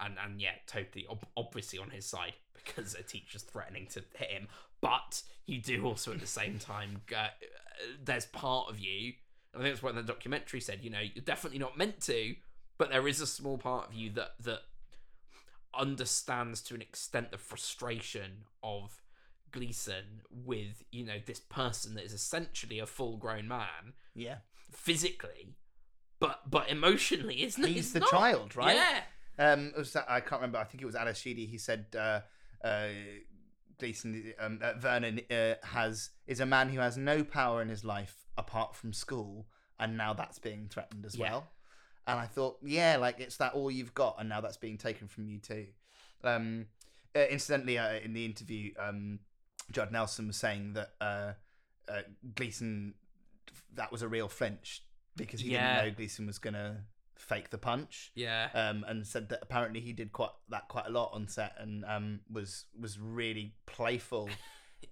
and 0.00 0.16
and 0.22 0.40
yeah, 0.40 0.54
totally, 0.66 1.06
ob- 1.08 1.26
obviously 1.36 1.78
on 1.78 1.90
his 1.90 2.06
side 2.06 2.34
because 2.54 2.94
a 2.94 3.02
teacher's 3.02 3.42
threatening 3.42 3.86
to 3.92 4.02
hit 4.14 4.30
him. 4.30 4.48
But 4.80 5.22
you 5.46 5.60
do 5.60 5.86
also 5.86 6.12
at 6.12 6.20
the 6.20 6.26
same 6.26 6.58
time, 6.58 7.02
go, 7.06 7.16
uh, 7.16 7.28
there's 8.02 8.26
part 8.26 8.68
of 8.68 8.78
you. 8.78 9.12
I 9.54 9.58
think 9.62 9.72
it's 9.72 9.82
what 9.82 9.94
the 9.94 10.02
documentary 10.02 10.60
said. 10.60 10.80
You 10.82 10.90
know, 10.90 11.00
you're 11.00 11.24
definitely 11.24 11.58
not 11.60 11.76
meant 11.78 12.00
to, 12.02 12.34
but 12.78 12.90
there 12.90 13.06
is 13.08 13.20
a 13.20 13.26
small 13.26 13.56
part 13.58 13.88
of 13.88 13.94
you 13.94 14.10
that 14.10 14.32
that 14.40 14.60
understands 15.76 16.60
to 16.62 16.74
an 16.74 16.82
extent 16.82 17.30
the 17.30 17.38
frustration 17.38 18.44
of 18.62 19.00
Gleason 19.50 20.22
with 20.30 20.82
you 20.90 21.04
know 21.04 21.18
this 21.24 21.40
person 21.40 21.94
that 21.94 22.04
is 22.04 22.12
essentially 22.12 22.78
a 22.78 22.86
full 22.86 23.16
grown 23.16 23.46
man 23.48 23.92
Yeah. 24.14 24.38
physically, 24.72 25.54
but 26.18 26.50
but 26.50 26.68
emotionally, 26.68 27.42
isn't? 27.42 27.64
He's 27.64 27.76
It's 27.86 27.92
the 27.92 28.00
not. 28.00 28.10
child, 28.10 28.56
right? 28.56 28.74
Yeah, 28.76 29.02
Um, 29.52 29.72
was 29.76 29.94
I 29.96 30.20
can't 30.20 30.40
remember. 30.40 30.58
I 30.58 30.64
think 30.64 30.82
it 30.82 30.86
was 30.86 30.96
Ally 30.96 31.12
Sheedy. 31.12 31.46
He 31.46 31.58
said, 31.58 31.86
uh, 31.96 32.20
uh, 32.64 32.88
Gleason, 33.84 34.32
um, 34.38 34.58
uh, 34.62 34.72
Vernon 34.78 35.20
uh, 35.30 35.54
has 35.62 36.10
is 36.26 36.40
a 36.40 36.46
man 36.46 36.70
who 36.70 36.80
has 36.80 36.96
no 36.96 37.22
power 37.22 37.60
in 37.60 37.68
his 37.68 37.84
life 37.84 38.24
apart 38.38 38.74
from 38.74 38.94
school, 38.94 39.46
and 39.78 39.96
now 39.96 40.14
that's 40.14 40.38
being 40.38 40.68
threatened 40.70 41.04
as 41.04 41.16
Yeah. 41.16 41.30
well. 41.32 41.50
And 42.06 42.18
I 42.18 42.26
thought, 42.26 42.58
yeah, 42.62 42.96
like 42.96 43.20
it's 43.20 43.36
that 43.36 43.52
all 43.52 43.70
you've 43.70 43.92
got, 43.92 44.16
and 44.18 44.28
now 44.28 44.40
that's 44.40 44.56
being 44.56 44.78
taken 44.78 45.06
from 45.06 45.26
you 45.26 45.38
too. 45.38 45.66
Um, 46.22 46.66
uh, 47.14 47.26
incidentally, 47.30 47.76
uh, 47.78 47.96
in 47.96 48.14
the 48.14 48.24
interview, 48.24 48.72
um, 48.78 49.20
Judd 49.70 49.92
Nelson 49.92 50.28
was 50.28 50.36
saying 50.38 50.72
that 50.74 50.88
uh, 51.00 51.32
uh, 51.86 52.02
Gleason 52.34 52.94
that 53.74 53.92
was 53.92 54.00
a 54.00 54.08
real 54.08 54.28
flinch 54.28 54.82
because 55.16 55.40
he 55.40 55.50
Yeah. 55.50 55.74
didn't 55.74 55.90
know 55.90 55.94
Gleason 55.94 56.26
was 56.26 56.38
gonna 56.38 56.86
fake 57.16 57.50
the 57.50 57.58
punch 57.58 58.10
yeah, 58.14 58.48
um, 58.54 58.84
and 58.88 59.06
said 59.06 59.28
that 59.28 59.38
apparently 59.42 59.80
he 59.80 59.92
did 59.92 60.12
quite 60.12 60.30
that 60.48 60.68
quite 60.68 60.86
a 60.86 60.90
lot 60.90 61.10
on 61.12 61.28
set 61.28 61.54
and 61.58 61.84
um, 61.84 62.20
was 62.30 62.64
was 62.78 62.98
really 62.98 63.54
playful 63.66 64.28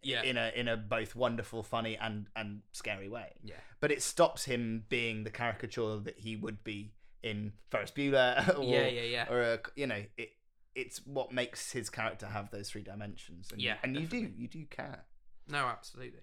yeah, 0.03 0.23
in 0.23 0.36
a 0.36 0.53
in 0.55 0.69
a 0.69 0.77
both 0.77 1.15
wonderful, 1.15 1.62
funny 1.62 1.97
and 2.01 2.27
and 2.35 2.61
scary 2.73 3.09
way. 3.09 3.32
yeah. 3.43 3.57
But 3.81 3.90
it 3.90 4.03
stops 4.03 4.44
him 4.44 4.85
being 4.89 5.24
the 5.24 5.31
caricature 5.31 5.99
that 5.99 6.19
he 6.19 6.36
would 6.36 6.65
be 6.65 6.93
in 7.23 7.53
Ferris 7.70 7.90
Bueller 7.90 8.59
or 8.59 8.65
yeah, 8.65 8.89
yeah, 8.89 9.03
yeah. 9.03 9.27
or 9.28 9.43
a, 9.43 9.59
you 9.74 9.86
know 9.86 10.05
it. 10.16 10.31
It's 10.74 11.05
what 11.05 11.32
makes 11.32 11.73
his 11.73 11.90
character 11.90 12.24
have 12.24 12.51
those 12.51 12.70
three 12.70 12.82
dimensions, 12.82 13.51
and 13.53 13.61
Yeah, 13.61 13.77
and 13.82 13.94
you 13.94 14.07
do 14.07 14.31
you 14.36 14.49
do 14.49 14.65
care. 14.66 15.05
No, 15.49 15.66
absolutely. 15.66 16.20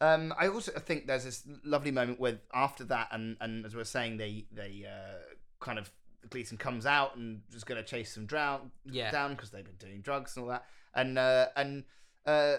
Um, 0.00 0.32
I 0.38 0.48
also 0.48 0.72
think 0.72 1.06
there's 1.06 1.24
this 1.24 1.42
lovely 1.64 1.90
moment 1.90 2.18
with 2.20 2.38
after 2.54 2.84
that, 2.84 3.08
and, 3.12 3.36
and 3.40 3.64
as 3.66 3.74
we 3.74 3.80
are 3.80 3.84
saying, 3.84 4.16
they 4.16 4.46
they 4.52 4.84
uh, 4.88 5.18
kind 5.60 5.78
of 5.78 5.90
Gleason 6.30 6.56
comes 6.56 6.86
out 6.86 7.16
and 7.16 7.42
is 7.54 7.64
going 7.64 7.82
to 7.82 7.86
chase 7.88 8.14
them 8.14 8.26
drown, 8.26 8.70
Yeah. 8.84 9.10
down 9.10 9.34
because 9.34 9.50
they've 9.50 9.64
been 9.64 9.74
doing 9.76 10.00
drugs 10.02 10.36
and 10.36 10.44
all 10.44 10.50
that. 10.50 10.64
And 10.94 11.18
uh, 11.18 11.46
and 11.56 11.84
uh, 12.26 12.56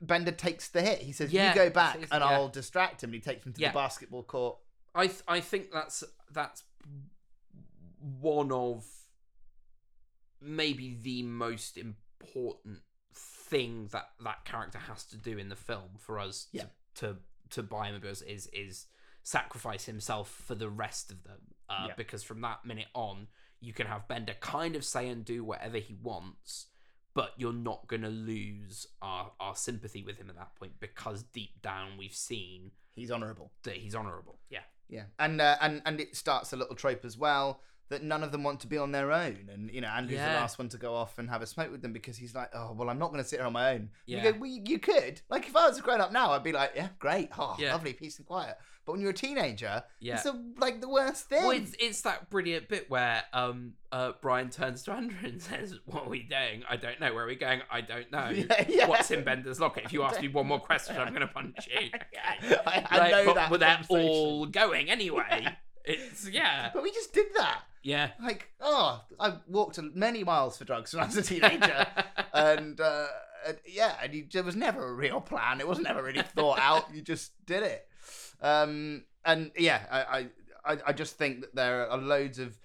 Bender 0.00 0.30
takes 0.32 0.68
the 0.68 0.82
hit. 0.82 1.00
He 1.00 1.12
says, 1.12 1.32
Yeah, 1.32 1.50
"You 1.50 1.54
go 1.54 1.70
back, 1.70 1.96
and 1.96 2.08
yeah. 2.10 2.18
I'll 2.24 2.48
distract 2.48 3.02
him." 3.02 3.12
He 3.12 3.20
takes 3.20 3.44
him 3.46 3.52
to 3.54 3.60
Yeah. 3.60 3.70
the 3.70 3.74
basketball 3.74 4.22
court. 4.22 4.58
I 4.94 5.06
th- 5.08 5.22
I 5.26 5.40
think 5.40 5.72
that's 5.72 6.04
that's 6.32 6.62
one 8.20 8.50
of 8.52 8.84
maybe 10.40 10.98
the 11.00 11.22
most 11.22 11.76
important 11.76 12.80
thing 13.52 13.88
that 13.92 14.08
that 14.24 14.44
character 14.44 14.78
has 14.78 15.04
to 15.04 15.16
do 15.16 15.38
in 15.38 15.48
the 15.48 15.56
film 15.56 15.90
for 15.98 16.18
us 16.18 16.48
Yeah. 16.52 16.64
to, 16.96 17.06
to 17.06 17.16
to 17.50 17.62
buy 17.62 17.88
him 17.88 17.94
a 17.96 18.00
because 18.00 18.22
is 18.22 18.48
is 18.52 18.86
sacrifice 19.22 19.84
himself 19.84 20.28
for 20.46 20.54
the 20.54 20.68
rest 20.70 21.10
of 21.10 21.22
them 21.24 21.40
uh, 21.68 21.84
Yeah. 21.88 21.94
because 21.96 22.22
from 22.22 22.40
that 22.40 22.64
minute 22.64 22.88
on 22.94 23.28
you 23.60 23.72
can 23.72 23.86
have 23.86 24.08
Bender 24.08 24.34
kind 24.40 24.74
of 24.74 24.84
say 24.84 25.08
and 25.08 25.24
do 25.24 25.44
whatever 25.44 25.78
he 25.78 25.94
wants 25.94 26.66
but 27.14 27.32
you're 27.36 27.52
not 27.52 27.86
going 27.88 28.00
to 28.02 28.08
lose 28.08 28.86
our, 29.02 29.32
our 29.38 29.54
sympathy 29.54 30.02
with 30.02 30.16
him 30.16 30.30
at 30.30 30.36
that 30.36 30.54
point 30.56 30.72
because 30.80 31.22
deep 31.24 31.60
down 31.62 31.98
we've 31.98 32.14
seen 32.14 32.70
He's 32.94 33.10
honourable. 33.10 33.52
that 33.64 33.76
he's 33.76 33.94
honorable 33.94 34.38
yeah 34.50 34.64
Yeah, 34.88 35.04
and 35.18 35.40
uh, 35.40 35.56
and 35.60 35.82
and 35.86 36.00
it 36.00 36.16
starts 36.16 36.52
a 36.52 36.56
little 36.56 36.74
trope 36.76 37.04
as 37.04 37.16
well 37.18 37.60
that 37.88 38.02
none 38.02 38.22
of 38.22 38.32
them 38.32 38.42
want 38.42 38.60
to 38.60 38.66
be 38.66 38.78
on 38.78 38.90
their 38.92 39.12
own, 39.12 39.50
and 39.52 39.70
you 39.70 39.80
know 39.80 39.88
Andrew's 39.88 40.18
the 40.20 40.24
last 40.26 40.58
one 40.58 40.68
to 40.70 40.78
go 40.78 40.94
off 40.94 41.18
and 41.18 41.28
have 41.28 41.42
a 41.42 41.46
smoke 41.46 41.70
with 41.70 41.82
them 41.82 41.92
because 41.92 42.16
he's 42.16 42.34
like, 42.34 42.50
oh 42.54 42.72
well, 42.72 42.88
I'm 42.88 42.98
not 42.98 43.10
going 43.12 43.22
to 43.22 43.28
sit 43.28 43.38
here 43.38 43.46
on 43.46 43.52
my 43.52 43.74
own. 43.74 43.90
Yeah. 44.06 44.24
You 44.24 44.32
go, 44.32 44.38
well, 44.40 44.50
you, 44.50 44.62
you 44.66 44.78
could. 44.78 45.20
Like 45.28 45.46
if 45.46 45.54
I 45.54 45.68
was 45.68 45.78
a 45.78 45.82
grown 45.82 46.00
up 46.00 46.10
now, 46.12 46.30
I'd 46.32 46.42
be 46.42 46.52
like, 46.52 46.72
yeah, 46.74 46.88
great, 46.98 47.28
oh, 47.38 47.56
Yeah. 47.58 47.72
lovely, 47.72 47.92
peace 47.92 48.16
and 48.18 48.26
quiet. 48.26 48.56
But 48.84 48.92
when 48.92 49.00
you're 49.00 49.10
a 49.10 49.14
teenager, 49.14 49.84
Yeah. 50.00 50.14
it's 50.16 50.26
a, 50.26 50.42
like 50.58 50.80
the 50.80 50.88
worst 50.88 51.28
thing. 51.28 51.42
Well, 51.42 51.50
it's, 51.52 51.72
it's 51.78 52.00
that 52.00 52.30
brilliant 52.30 52.68
bit 52.68 52.90
where 52.90 53.22
um 53.32 53.74
uh 53.92 54.12
Brian 54.20 54.48
turns 54.50 54.82
to 54.84 54.92
Andrew 54.92 55.18
and 55.28 55.40
says, 55.50 55.74
"What 55.84 56.04
are 56.06 56.08
we 56.08 56.22
doing? 56.22 56.64
I 56.68 56.76
don't 56.76 56.98
know. 56.98 57.12
Where 57.14 57.24
are 57.24 57.28
we 57.28 57.36
going? 57.36 57.60
I 57.70 57.80
don't 57.82 58.10
know. 58.10 58.30
Yeah, 58.30 58.64
yeah. 58.68 58.86
What's 58.88 59.10
in 59.10 59.22
Bender's 59.22 59.60
locker? 59.60 59.82
If 59.84 59.92
you 59.92 60.02
ask 60.04 60.20
me 60.20 60.28
one 60.28 60.46
more 60.46 60.58
question, 60.60 60.96
I'm 60.96 61.10
going 61.14 61.20
to 61.20 61.32
punch 61.32 61.68
you." 61.68 61.90
I, 62.24 62.86
I 62.90 62.98
Like, 62.98 63.10
know 63.12 63.24
but, 63.26 63.34
that. 63.34 63.50
but 63.50 63.60
they're 63.60 63.80
all 63.90 64.46
going 64.46 64.90
anyway. 64.90 65.46
It's 65.84 66.28
yeah, 66.28 66.70
But 66.72 66.82
we 66.84 66.90
just 66.92 67.12
did 67.12 67.26
that. 67.36 67.62
Yeah. 67.82 68.10
Like, 68.22 68.50
oh, 68.60 69.02
I 69.18 69.34
walked 69.48 69.78
many 69.94 70.24
miles 70.24 70.56
for 70.56 70.64
drugs 70.64 70.92
when 70.94 71.02
I 71.02 71.06
was 71.06 71.16
a 71.16 71.22
teenager. 71.22 71.86
and 72.34 72.80
uh, 72.80 73.06
and 73.46 73.56
yeah, 73.66 73.94
and 74.02 74.14
you, 74.14 74.26
there 74.32 74.42
was 74.44 74.56
never 74.56 74.86
a 74.88 74.92
real 74.92 75.20
plan. 75.20 75.60
It 75.60 75.66
was 75.68 75.78
never 75.78 76.02
really 76.02 76.22
thought 76.22 76.58
out. 76.60 76.86
You 76.94 77.02
just 77.02 77.32
did 77.46 77.62
it. 77.62 77.86
Um, 78.40 79.04
and 79.24 79.50
yeah, 79.56 79.82
I, 79.90 80.00
I, 80.00 80.18
I- 80.72 80.78
I 80.86 80.92
just 80.92 81.16
think 81.18 81.40
that 81.40 81.54
there 81.56 81.88
are 81.90 81.98
loads 81.98 82.38
of 82.38 82.56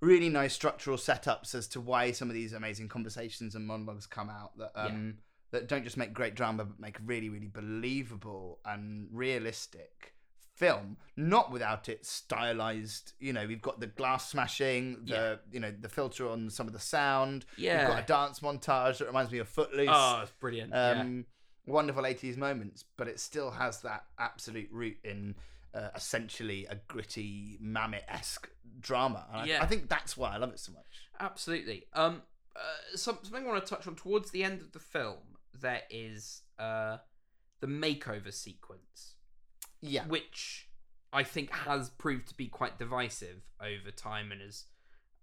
really 0.00 0.28
nice 0.28 0.52
structural 0.54 0.96
setups 0.96 1.54
as 1.54 1.66
to 1.68 1.80
why 1.80 2.10
some 2.12 2.28
of 2.28 2.34
these 2.34 2.52
amazing 2.52 2.88
conversations 2.88 3.54
and 3.54 3.66
monologues 3.66 4.06
come 4.06 4.28
out 4.30 4.56
that 4.58 4.72
um, 4.74 5.18
that 5.52 5.68
don't 5.68 5.82
just 5.84 5.96
make 5.96 6.12
great 6.12 6.34
drama 6.34 6.64
but 6.64 6.78
make 6.80 6.96
really 7.04 7.28
really 7.28 7.46
believable 7.48 8.58
and 8.64 9.08
realistic 9.12 10.14
film 10.58 10.96
not 11.16 11.50
without 11.52 11.88
it 11.88 12.04
stylized 12.04 13.12
you 13.20 13.32
know 13.32 13.46
we've 13.46 13.62
got 13.62 13.78
the 13.80 13.86
glass 13.86 14.28
smashing 14.30 15.04
the 15.04 15.12
Yeah. 15.14 15.34
you 15.52 15.60
know 15.60 15.72
the 15.80 15.88
filter 15.88 16.28
on 16.28 16.50
some 16.50 16.66
of 16.66 16.72
the 16.72 16.80
sound 16.80 17.44
Yeah. 17.56 17.78
we've 17.86 17.94
got 17.94 18.02
a 18.04 18.06
dance 18.06 18.40
montage 18.40 18.98
that 18.98 19.06
reminds 19.06 19.30
me 19.32 19.38
of 19.38 19.48
footloose 19.48 19.88
Oh, 19.90 20.20
it's 20.22 20.32
brilliant. 20.40 20.72
yeah. 20.72 21.00
um, 21.00 21.26
wonderful 21.66 22.02
80s 22.02 22.36
moments, 22.38 22.84
but 22.96 23.08
it 23.08 23.20
still 23.20 23.50
has 23.50 23.82
that 23.82 24.04
absolute 24.18 24.68
root 24.72 24.96
in 25.04 25.34
uh, 25.74 25.90
essentially 25.94 26.64
a 26.66 26.76
gritty, 26.88 27.58
Mamet 27.62 28.00
esque 28.08 28.48
drama. 28.80 29.26
And 29.30 29.42
I- 29.42 29.44
Yeah. 29.44 29.62
I, 29.62 29.66
think 29.66 29.88
that's 29.90 30.16
why 30.16 30.30
I 30.32 30.38
love 30.38 30.50
it 30.50 30.58
so 30.58 30.72
much. 30.72 30.86
Absolutely. 31.20 31.84
Um, 31.92 32.22
uh, 32.56 32.96
some, 32.96 33.18
something 33.22 33.44
I 33.44 33.48
want 33.48 33.64
to 33.66 33.68
touch 33.74 33.86
on 33.86 33.96
towards 33.96 34.30
the 34.30 34.42
end 34.44 34.62
of 34.62 34.72
the 34.72 34.78
film. 34.78 35.18
There 35.60 35.82
is 35.90 36.42
uh 36.58 36.98
the 37.60 37.66
makeover 37.66 38.32
sequence. 38.32 39.16
Yeah. 39.80 40.06
which 40.06 40.68
I 41.12 41.22
think 41.22 41.50
has 41.50 41.90
proved 41.90 42.28
to 42.28 42.34
be 42.34 42.46
quite 42.48 42.78
divisive 42.78 43.42
over 43.60 43.90
time 43.90 44.32
and 44.32 44.42
as 44.42 44.64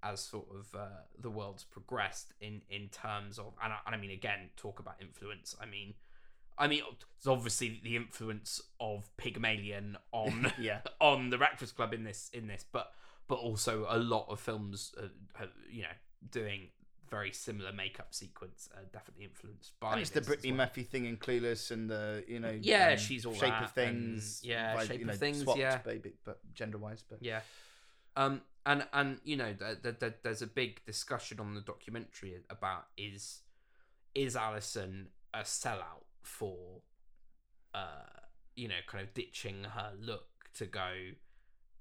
as 0.03 0.19
sort 0.19 0.45
of 0.53 0.67
uh, 0.79 0.87
the 1.19 1.29
world's 1.29 1.63
progressed 1.63 2.33
in 2.39 2.61
in 2.69 2.89
terms 2.89 3.39
of 3.39 3.53
and 3.63 3.73
I, 3.73 3.77
and 3.85 3.95
I 3.95 3.97
mean 3.97 4.11
again 4.11 4.49
talk 4.55 4.79
about 4.79 4.95
influence. 5.01 5.55
I 5.61 5.65
mean, 5.65 5.95
I 6.57 6.67
mean 6.67 6.81
it's 7.17 7.27
obviously 7.27 7.81
the 7.83 7.95
influence 7.95 8.61
of 8.79 9.09
Pygmalion 9.17 9.97
on 10.11 10.51
Yeah. 10.59 10.79
on 11.01 11.29
the 11.29 11.37
Breakfast 11.37 11.75
Club 11.75 11.93
in 11.93 12.03
this 12.03 12.29
in 12.33 12.47
this, 12.47 12.63
but 12.71 12.91
but 13.27 13.35
also 13.35 13.87
a 13.89 13.97
lot 13.97 14.27
of 14.29 14.39
films, 14.39 14.93
uh, 15.01 15.45
you 15.71 15.81
know, 15.81 15.87
doing 16.29 16.69
very 17.09 17.31
similar 17.31 17.71
makeup 17.71 18.13
sequence, 18.13 18.69
uh, 18.75 18.79
definitely 18.91 19.25
influenced 19.25 19.79
by. 19.79 19.93
And 19.93 20.01
it's 20.01 20.09
the 20.09 20.21
Brittany 20.21 20.51
well. 20.51 20.57
Murphy 20.65 20.83
thing 20.83 21.05
in 21.05 21.17
Clueless 21.17 21.71
and 21.71 21.89
the, 21.89 22.23
you 22.27 22.39
know, 22.39 22.57
Yeah, 22.61 22.91
um, 22.91 22.97
she's 22.97 23.25
all 23.25 23.33
Shape 23.33 23.49
that 23.49 23.63
of 23.63 23.71
Things. 23.71 24.41
and- 24.41 24.49
yeah, 24.49 24.75
vibe, 24.75 24.87
Shape 24.87 24.99
you 24.99 25.05
of 25.05 25.07
know, 25.07 25.13
Things, 25.17 25.41
swapped, 25.43 25.59
yeah. 25.59 25.77
Baby, 25.79 26.13
but 26.23 26.39
gender 26.53 26.77
wise. 26.77 27.03
But 27.07 27.21
Yeah. 27.21 27.41
Um, 28.15 28.41
and 28.65 28.87
and 28.93 29.19
you 29.23 29.35
know, 29.37 29.53
th 29.53 29.81
th 29.83 29.99
th 29.99 30.13
there's 30.23 30.41
a 30.41 30.47
big 30.47 30.83
discussion 30.85 31.39
on 31.39 31.53
the 31.53 31.61
documentary 31.61 32.41
about 32.49 32.87
is 32.97 33.41
is 34.15 34.35
Alison 34.35 35.09
a 35.33 35.39
sellout 35.41 36.05
for, 36.23 36.81
uh, 37.73 38.05
you 38.55 38.67
know, 38.69 38.79
kind 38.87 39.03
of 39.03 39.13
ditching 39.13 39.65
her 39.65 39.93
look 39.99 40.49
to 40.53 40.65
go, 40.65 41.11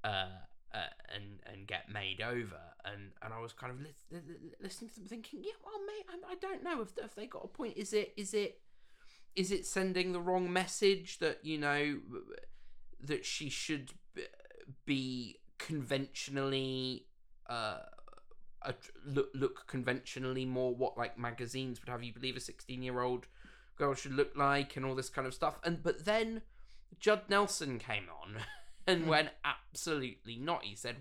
uh, 0.02 0.40
uh 0.74 0.86
and 1.14 1.40
and 1.46 1.66
get 1.66 1.88
made 1.88 2.20
over, 2.20 2.60
and 2.84 3.12
and 3.22 3.32
I 3.32 3.40
was 3.40 3.52
kind 3.52 3.72
of 3.72 3.80
li- 3.80 3.94
li- 4.10 4.20
li- 4.28 4.52
listening 4.60 4.90
to 4.90 4.96
them, 4.96 5.06
thinking, 5.08 5.40
yeah, 5.44 5.52
well, 5.64 5.80
mate, 5.86 6.06
I, 6.28 6.32
I 6.32 6.34
don't 6.36 6.62
know 6.62 6.82
if 6.82 6.92
if 7.02 7.14
they 7.14 7.26
got 7.26 7.44
a 7.44 7.48
point. 7.48 7.76
Is 7.76 7.92
it 7.92 8.12
is 8.16 8.34
it 8.34 8.60
is 9.36 9.50
it 9.50 9.66
sending 9.66 10.12
the 10.12 10.20
wrong 10.20 10.52
message 10.52 11.18
that 11.18 11.38
you 11.42 11.58
know 11.58 11.98
that 13.00 13.24
she 13.24 13.48
should 13.48 13.92
be 14.86 15.36
conventionally 15.58 17.06
uh 17.48 17.78
a, 18.62 18.74
look 19.06 19.28
look 19.34 19.66
conventionally 19.66 20.44
more 20.46 20.74
what 20.74 20.96
like 20.96 21.18
magazines 21.18 21.80
would 21.80 21.88
have 21.90 22.02
you 22.02 22.12
believe 22.12 22.36
a 22.36 22.40
16 22.40 22.82
year 22.82 23.00
old 23.00 23.26
girl 23.76 23.94
should 23.94 24.12
look 24.12 24.32
like 24.36 24.76
and 24.76 24.84
all 24.86 24.94
this 24.94 25.10
kind 25.10 25.26
of 25.26 25.34
stuff? 25.34 25.58
And 25.62 25.82
but 25.82 26.04
then 26.04 26.42
Judd 26.98 27.22
Nelson 27.28 27.78
came 27.78 28.04
on 28.22 28.36
and 28.86 29.06
went 29.06 29.30
absolutely 29.44 30.36
not 30.36 30.64
he 30.64 30.74
said 30.74 30.96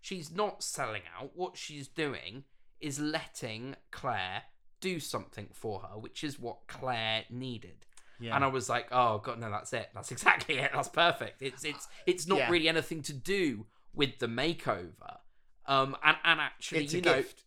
she's 0.00 0.30
not 0.34 0.62
selling 0.62 1.02
out 1.18 1.30
what 1.34 1.56
she's 1.56 1.88
doing 1.88 2.44
is 2.80 2.98
letting 3.00 3.74
Claire 3.90 4.42
do 4.80 5.00
something 5.00 5.48
for 5.52 5.80
her 5.80 5.98
which 5.98 6.22
is 6.24 6.38
what 6.38 6.66
Claire 6.66 7.24
needed 7.30 7.86
yeah. 8.18 8.34
and 8.34 8.42
I 8.44 8.46
was 8.46 8.68
like, 8.70 8.88
"Oh 8.92 9.18
god, 9.18 9.38
no, 9.40 9.50
that's 9.50 9.72
it. 9.74 9.90
That's 9.94 10.10
exactly 10.16 10.56
it. 10.58 10.70
That's 10.72 10.88
perfect. 10.88 11.42
It's 11.42 11.64
it's 11.64 11.86
it's 12.06 12.26
not 12.26 12.38
Yeah. 12.38 12.50
really 12.50 12.68
anything 12.68 13.02
to 13.02 13.12
do 13.12 13.66
with 13.92 14.18
the 14.20 14.26
makeover." 14.26 15.18
Um, 15.66 15.96
and 16.02 16.16
and 16.24 16.40
actually, 16.40 16.86
you 16.86 17.02
know, 17.02 17.16
gift. 17.16 17.44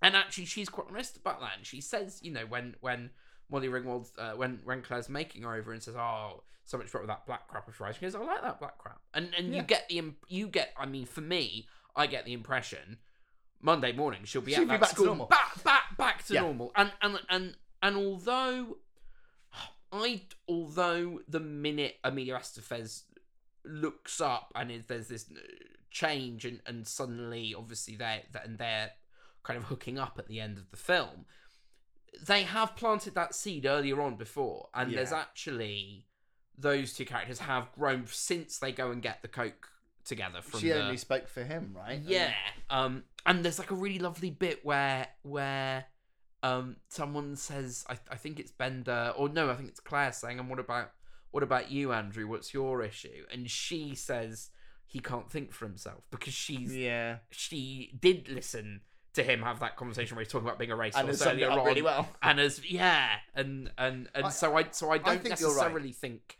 and 0.00 0.16
actually, 0.16 0.46
she's 0.46 0.70
quite 0.70 0.86
honest 0.88 1.18
about 1.18 1.40
that. 1.40 1.52
And 1.58 1.66
she 1.66 1.82
says, 1.82 2.20
you 2.22 2.30
know, 2.32 2.46
when 2.48 2.76
when 2.80 3.10
Molly 3.50 3.68
Ringwald, 3.68 4.08
uh, 4.18 4.32
when 4.36 4.60
when 4.64 4.80
Claire's 4.80 5.10
making 5.10 5.42
her 5.42 5.54
over 5.54 5.70
and 5.72 5.82
says, 5.82 5.96
"Oh, 5.96 6.44
so 6.66 6.76
much 6.78 6.92
with 6.92 7.06
that 7.06 7.24
black 7.26 7.48
crap 7.48 7.66
of 7.68 7.74
fries," 7.74 7.94
she 7.94 8.02
goes, 8.02 8.14
"I 8.14 8.20
like 8.22 8.42
that 8.42 8.58
black 8.60 8.76
crap." 8.78 9.00
And 9.14 9.32
and 9.34 9.48
Yeah. 9.54 9.60
you 9.60 9.62
get 9.66 9.88
the 9.88 9.98
im- 9.98 10.16
you 10.28 10.48
get. 10.48 10.72
I 10.76 10.84
mean, 10.86 11.06
for 11.06 11.20
me, 11.22 11.66
I 11.94 12.06
get 12.06 12.24
the 12.26 12.32
impression 12.34 12.98
Monday 13.60 13.92
morning 13.92 14.24
she'll 14.24 14.42
be 14.42 14.52
She'll 14.52 14.62
at 14.70 14.80
be 14.80 14.86
back 14.86 14.94
to 14.96 15.04
normal. 15.04 15.26
back 15.26 15.62
back 15.64 15.96
back 15.96 16.24
to 16.26 16.34
Yeah. 16.34 16.42
normal. 16.42 16.72
And 16.76 16.92
and 17.00 17.18
and 17.30 17.56
and 17.82 17.96
although 17.96 18.78
I 19.92 20.22
although 20.48 21.20
the 21.28 21.40
minute 21.40 21.96
Emilio 22.04 22.36
Estevez 22.36 23.04
looks 23.64 24.20
up 24.20 24.52
and 24.54 24.70
is, 24.70 24.84
there's 24.86 25.08
this 25.08 25.32
change 25.90 26.44
and, 26.44 26.60
and 26.66 26.86
suddenly 26.86 27.54
obviously 27.56 27.96
they're 27.96 28.22
and 28.44 28.58
they're 28.58 28.90
kind 29.42 29.56
of 29.56 29.64
hooking 29.64 29.98
up 29.98 30.16
at 30.18 30.26
the 30.28 30.40
end 30.40 30.58
of 30.58 30.70
the 30.70 30.76
film 30.76 31.24
they 32.24 32.42
have 32.42 32.76
planted 32.76 33.14
that 33.14 33.34
seed 33.34 33.64
earlier 33.66 34.00
on 34.00 34.16
before 34.16 34.68
and 34.74 34.92
there's 34.92 35.10
Yeah. 35.12 35.20
actually 35.20 36.06
those 36.58 36.92
two 36.94 37.04
characters 37.04 37.38
have 37.40 37.70
grown 37.72 38.06
since 38.06 38.58
they 38.58 38.72
go 38.72 38.90
and 38.90 39.02
get 39.02 39.22
the 39.22 39.28
coke 39.28 39.68
together 40.04 40.40
from 40.42 40.60
She 40.60 40.68
the, 40.68 40.82
only 40.82 40.96
spoke 40.96 41.28
for 41.28 41.42
him, 41.44 41.74
right? 41.76 42.00
yeah. 42.04 42.32
Um 42.70 43.04
and 43.24 43.44
there's 43.44 43.58
like 43.58 43.70
a 43.70 43.74
really 43.74 43.98
lovely 43.98 44.30
bit 44.30 44.64
where 44.64 45.08
where 45.22 45.86
um 46.42 46.76
someone 46.88 47.36
says 47.36 47.84
I 47.88 47.98
I 48.10 48.16
think 48.16 48.38
it's 48.38 48.52
Bender 48.52 49.12
or 49.16 49.28
no, 49.28 49.50
I 49.50 49.54
think 49.54 49.68
it's 49.68 49.80
Claire 49.80 50.12
saying, 50.12 50.38
and 50.38 50.48
what 50.48 50.58
about 50.58 50.92
what 51.32 51.42
about 51.42 51.70
you, 51.70 51.92
Andrew? 51.92 52.26
What's 52.28 52.54
your 52.54 52.82
issue? 52.82 53.24
And 53.32 53.50
she 53.50 53.94
says 53.94 54.50
he 54.86 55.00
can't 55.00 55.30
think 55.30 55.52
for 55.52 55.66
himself 55.66 56.04
because 56.10 56.32
she's 56.32 56.74
Yeah. 56.74 57.16
she 57.30 57.96
did 58.00 58.28
listen 58.28 58.82
to 59.14 59.22
him 59.22 59.40
have 59.42 59.60
that 59.60 59.76
conversation 59.76 60.14
where 60.14 60.22
he's 60.24 60.30
talking 60.30 60.46
about 60.46 60.58
being 60.58 60.70
a 60.70 60.76
racist 60.76 60.96
And 60.96 61.08
has 61.08 61.20
it 61.22 61.26
earlier 61.28 61.50
on. 61.50 61.64
really 61.64 61.82
well. 61.82 62.08
And 62.22 62.38
as 62.38 62.64
yeah, 62.70 63.08
and 63.34 63.70
and 63.76 64.08
and 64.14 64.26
I- 64.26 64.30
so 64.30 64.56
I 64.56 64.66
so 64.70 64.90
I 64.90 64.98
don't 64.98 65.20
think 65.22 65.40
you're 65.40 65.48
right. 65.50 65.56
necessarily 65.56 65.92
think 65.92 66.38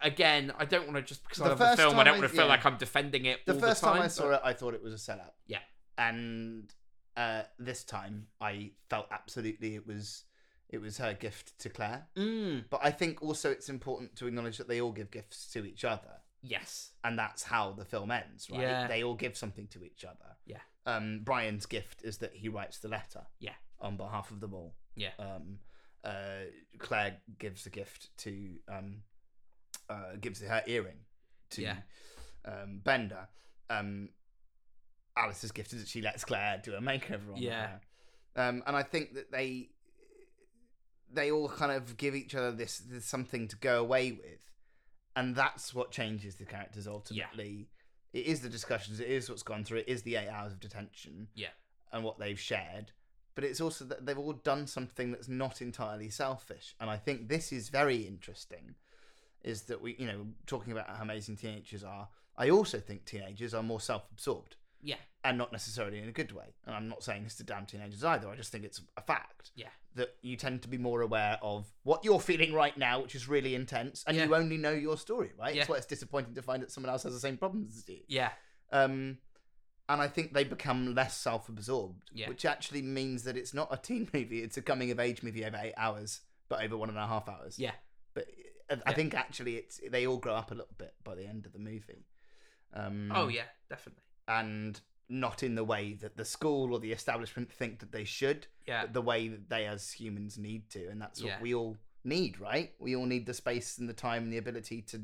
again, 0.00 0.52
I 0.58 0.64
don't 0.64 0.84
want 0.86 0.96
to 0.96 1.02
just 1.02 1.22
because 1.24 1.40
I 1.40 1.44
The 1.44 1.50
love 1.50 1.58
the 1.58 1.64
first 1.66 1.80
film, 1.80 1.98
I 1.98 2.04
don't 2.04 2.18
want 2.18 2.30
to 2.30 2.36
feel 2.36 2.44
yeah. 2.46 2.50
like 2.50 2.66
I'm 2.66 2.76
defending 2.76 3.24
it. 3.26 3.40
The 3.46 3.54
all 3.54 3.60
first 3.60 3.80
the 3.80 3.86
time, 3.86 3.94
time 3.96 4.02
I 4.02 4.06
but- 4.06 4.12
saw 4.12 4.30
it, 4.32 4.40
I 4.44 4.52
thought 4.52 4.74
it 4.74 4.82
was 4.82 4.94
a 4.94 4.96
sellout. 5.12 5.32
Yeah. 5.46 5.58
and 5.98 6.72
uh, 7.16 7.42
this 7.58 7.84
time 7.84 8.28
I 8.40 8.70
felt 8.88 9.06
absolutely 9.10 9.74
it 9.74 9.86
was 9.86 10.24
it 10.68 10.78
was 10.80 10.98
her 10.98 11.12
gift 11.14 11.58
to 11.58 11.68
Claire. 11.68 12.06
Mm. 12.16 12.64
But 12.70 12.80
I 12.82 12.90
think 12.92 13.22
also 13.22 13.50
it's 13.50 13.68
important 13.68 14.14
to 14.16 14.26
acknowledge 14.28 14.56
that 14.58 14.68
they 14.68 14.80
all 14.80 14.92
give 14.92 15.10
gifts 15.10 15.50
to 15.52 15.64
each 15.64 15.84
other, 15.84 16.20
Yes. 16.42 16.92
and 17.02 17.18
that's 17.18 17.42
how 17.42 17.72
the 17.72 17.84
film 17.84 18.10
ends, 18.12 18.48
right? 18.50 18.60
Yeah. 18.60 18.86
They 18.86 19.02
all 19.02 19.14
give 19.16 19.36
something 19.36 19.66
to 19.68 19.82
each 19.84 20.04
other. 20.04 20.36
Yeah. 20.46 20.58
Um, 20.86 21.20
Brian's 21.24 21.66
gift 21.66 22.02
is 22.04 22.18
that 22.18 22.34
he 22.34 22.48
writes 22.48 22.78
the 22.78 22.88
letter. 22.88 23.22
Yeah. 23.40 23.54
On 23.80 23.96
behalf 23.96 24.30
of 24.30 24.38
them 24.40 24.54
all. 24.54 24.74
Yeah. 24.94 25.10
Um, 25.18 25.58
uh, 26.04 26.44
Claire 26.78 27.16
gives 27.38 27.64
the 27.64 27.70
gift 27.70 28.16
to 28.18 28.54
um, 28.68 29.02
uh, 29.90 30.16
gives 30.20 30.40
her 30.40 30.62
earring 30.66 31.00
to 31.50 31.62
Yeah. 31.62 31.76
um, 32.44 32.80
Bender. 32.84 33.28
Um, 33.68 34.10
Alice's 35.16 35.52
gift 35.52 35.72
is 35.72 35.80
that 35.80 35.88
she 35.88 36.00
lets 36.00 36.24
Claire 36.24 36.60
do 36.62 36.74
a 36.74 36.80
makeover 36.80 37.32
on 37.34 37.42
Yeah. 37.42 37.66
her. 37.66 37.80
Um, 38.36 38.62
and 38.66 38.76
I 38.76 38.82
think 38.82 39.14
that 39.14 39.30
they 39.32 39.70
they 41.12 41.32
all 41.32 41.48
kind 41.48 41.72
of 41.72 41.96
give 41.96 42.14
each 42.14 42.36
other 42.36 42.52
this, 42.52 42.78
this 42.78 43.04
something 43.04 43.48
to 43.48 43.56
go 43.56 43.80
away 43.80 44.12
with, 44.12 44.48
and 45.16 45.34
that's 45.34 45.74
what 45.74 45.90
changes 45.90 46.36
the 46.36 46.44
characters 46.44 46.86
ultimately. 46.86 47.68
It 48.12 48.26
is 48.26 48.40
the 48.42 48.48
discussions. 48.48 49.00
It 49.00 49.08
is 49.08 49.28
what's 49.28 49.42
gone 49.42 49.64
through. 49.64 49.78
It 49.78 49.88
is 49.88 50.02
the 50.02 50.14
eight 50.16 50.28
hours 50.28 50.52
of 50.52 50.60
detention. 50.60 51.28
Yeah. 51.34 51.48
and 51.92 52.04
what 52.04 52.20
they've 52.20 52.38
shared. 52.38 52.92
But 53.34 53.42
it's 53.42 53.60
also 53.60 53.84
that 53.86 54.06
they've 54.06 54.16
all 54.16 54.32
done 54.34 54.68
something 54.68 55.10
that's 55.10 55.26
not 55.28 55.60
entirely 55.60 56.08
selfish, 56.10 56.76
and 56.78 56.88
I 56.88 56.96
think 56.96 57.28
this 57.28 57.50
is 57.52 57.68
very 57.68 58.06
interesting. 58.06 58.76
Is 59.42 59.62
that 59.62 59.80
we, 59.80 59.96
you 59.98 60.06
know, 60.06 60.26
talking 60.46 60.72
about 60.72 60.88
how 60.88 61.02
amazing 61.02 61.36
teenagers 61.36 61.82
are. 61.84 62.08
I 62.36 62.50
also 62.50 62.78
think 62.78 63.04
teenagers 63.04 63.54
are 63.54 63.62
more 63.62 63.80
self-absorbed 63.80 64.56
Yeah. 64.82 64.96
and 65.24 65.36
not 65.36 65.52
necessarily 65.52 65.98
in 65.98 66.08
a 66.08 66.12
good 66.12 66.32
way. 66.32 66.54
And 66.66 66.74
I'm 66.74 66.88
not 66.88 67.02
saying 67.02 67.24
this 67.24 67.34
to 67.36 67.44
damn 67.44 67.66
teenagers 67.66 68.02
either. 68.04 68.28
I 68.28 68.36
just 68.36 68.50
think 68.52 68.64
it's 68.64 68.80
a 68.96 69.02
fact. 69.02 69.50
Yeah. 69.54 69.68
That 69.96 70.14
you 70.22 70.36
tend 70.36 70.62
to 70.62 70.68
be 70.68 70.78
more 70.78 71.00
aware 71.02 71.38
of 71.42 71.66
what 71.82 72.04
you're 72.04 72.20
feeling 72.20 72.52
right 72.54 72.76
now, 72.78 73.00
which 73.02 73.14
is 73.14 73.28
really 73.28 73.54
intense, 73.54 74.04
and 74.06 74.16
Yeah. 74.16 74.24
you 74.26 74.34
only 74.34 74.56
know 74.56 74.70
your 74.72 74.96
story, 74.96 75.32
right? 75.38 75.54
Yeah. 75.54 75.62
It's 75.62 75.68
why 75.70 75.76
it's 75.76 75.86
disappointing 75.86 76.34
to 76.34 76.42
find 76.42 76.62
that 76.62 76.70
someone 76.70 76.90
else 76.90 77.02
has 77.02 77.12
the 77.12 77.20
same 77.20 77.36
problems 77.36 77.76
as 77.76 77.88
you. 77.88 78.00
Yeah. 78.08 78.32
Um, 78.72 79.18
and 79.88 80.00
I 80.00 80.06
think 80.06 80.32
they 80.32 80.44
become 80.44 80.94
less 80.94 81.16
self-absorbed, 81.16 82.10
Yeah. 82.12 82.28
which 82.28 82.44
actually 82.44 82.82
means 82.82 83.24
that 83.24 83.36
it's 83.36 83.52
not 83.52 83.68
a 83.72 83.76
teen 83.76 84.08
movie; 84.14 84.42
it's 84.42 84.56
a 84.56 84.62
coming-of-age 84.62 85.22
movie 85.22 85.44
over 85.44 85.58
eight 85.60 85.74
hours, 85.76 86.20
but 86.48 86.62
over 86.62 86.76
one 86.76 86.88
and 86.88 86.98
a 86.98 87.06
half 87.06 87.28
hours. 87.28 87.58
Yeah. 87.58 87.72
But 88.14 88.28
I, 88.70 88.74
I 88.74 88.78
Yeah. 88.90 88.92
think 88.94 89.14
actually, 89.14 89.56
it's 89.56 89.80
they 89.90 90.06
all 90.06 90.18
grow 90.18 90.34
up 90.34 90.50
a 90.50 90.54
little 90.54 90.74
bit 90.78 90.94
by 91.04 91.14
the 91.14 91.26
end 91.26 91.46
of 91.46 91.52
the 91.52 91.58
movie. 91.58 92.06
Um, 92.72 93.10
Oh 93.14 93.28
yeah, 93.28 93.44
definitely. 93.68 94.02
and 94.28 94.80
not 95.08 95.42
in 95.42 95.56
the 95.56 95.64
way 95.64 95.94
that 95.94 96.16
the 96.16 96.24
school 96.24 96.72
or 96.72 96.78
the 96.78 96.92
establishment 96.92 97.50
think 97.52 97.80
that 97.80 97.90
they 97.90 98.04
should, 98.04 98.46
Yeah. 98.66 98.82
but 98.82 98.92
the 98.94 99.02
way 99.02 99.26
that 99.26 99.48
they 99.50 99.66
as 99.66 99.90
humans 99.90 100.38
need 100.38 100.70
to, 100.70 100.86
and 100.88 101.02
that's 101.02 101.20
what 101.20 101.28
Yeah. 101.28 101.40
we 101.40 101.52
all 101.52 101.76
need, 102.04 102.38
right? 102.38 102.72
We 102.78 102.94
all 102.94 103.06
need 103.06 103.26
the 103.26 103.34
space 103.34 103.76
and 103.78 103.88
the 103.88 103.92
time 103.92 104.22
and 104.24 104.32
the 104.32 104.38
ability 104.38 104.82
to 104.82 105.02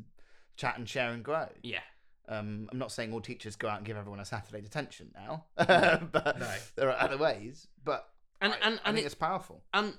chat 0.56 0.78
and 0.78 0.88
share 0.88 1.10
and 1.10 1.24
grow. 1.24 1.48
Yeah. 1.62 1.82
Um, 2.28 2.68
I'm 2.70 2.78
not 2.78 2.92
saying 2.92 3.12
all 3.12 3.20
teachers 3.20 3.56
go 3.56 3.68
out 3.68 3.78
and 3.78 3.86
give 3.86 3.96
everyone 3.96 4.20
a 4.20 4.24
Saturday 4.24 4.60
detention 4.60 5.10
now, 5.14 5.46
No. 5.58 6.08
but 6.12 6.38
No. 6.38 6.54
there 6.76 6.88
are 6.90 6.98
other 7.00 7.18
ways. 7.18 7.66
But 7.84 8.08
And 8.40 8.52
I, 8.52 8.56
and 8.56 8.64
I 8.64 8.88
and 8.88 8.94
think 8.94 8.98
it, 8.98 9.06
it's 9.06 9.14
powerful. 9.16 9.64
and 9.74 9.96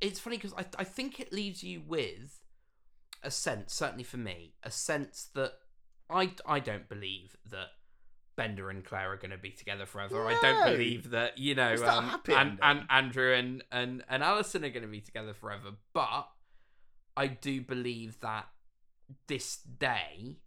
it's 0.00 0.20
funny 0.20 0.36
because 0.36 0.54
I 0.54 0.64
I 0.78 0.84
think 0.84 1.18
it 1.20 1.32
leaves 1.32 1.62
you 1.64 1.80
with 1.82 2.39
a 3.22 3.30
sense, 3.30 3.74
certainly 3.74 4.04
for 4.04 4.16
me, 4.16 4.54
a 4.62 4.70
sense 4.70 5.28
that 5.34 5.52
I 6.08 6.32
I 6.46 6.60
don't 6.60 6.88
believe 6.88 7.36
that 7.50 7.68
Bender 8.36 8.70
and 8.70 8.84
Claire 8.84 9.12
are 9.12 9.16
going 9.16 9.32
to 9.32 9.38
be 9.38 9.50
together 9.50 9.86
forever. 9.86 10.26
I 10.26 10.38
don't 10.40 10.72
believe 10.72 11.10
that 11.10 11.38
you 11.38 11.54
know 11.54 11.74
a 11.74 11.86
um, 11.86 12.20
and, 12.28 12.58
and. 12.62 12.86
Andrew 12.88 13.34
and 13.34 13.62
and 13.70 14.02
and 14.08 14.22
Alison 14.22 14.64
are 14.64 14.70
going 14.70 14.82
to 14.82 14.88
be 14.88 15.00
together 15.00 15.34
forever. 15.34 15.72
But 15.92 16.28
I 17.16 17.26
do 17.26 17.60
believe 17.60 18.20
that 18.20 18.46
this 19.26 19.56
day 19.56 20.38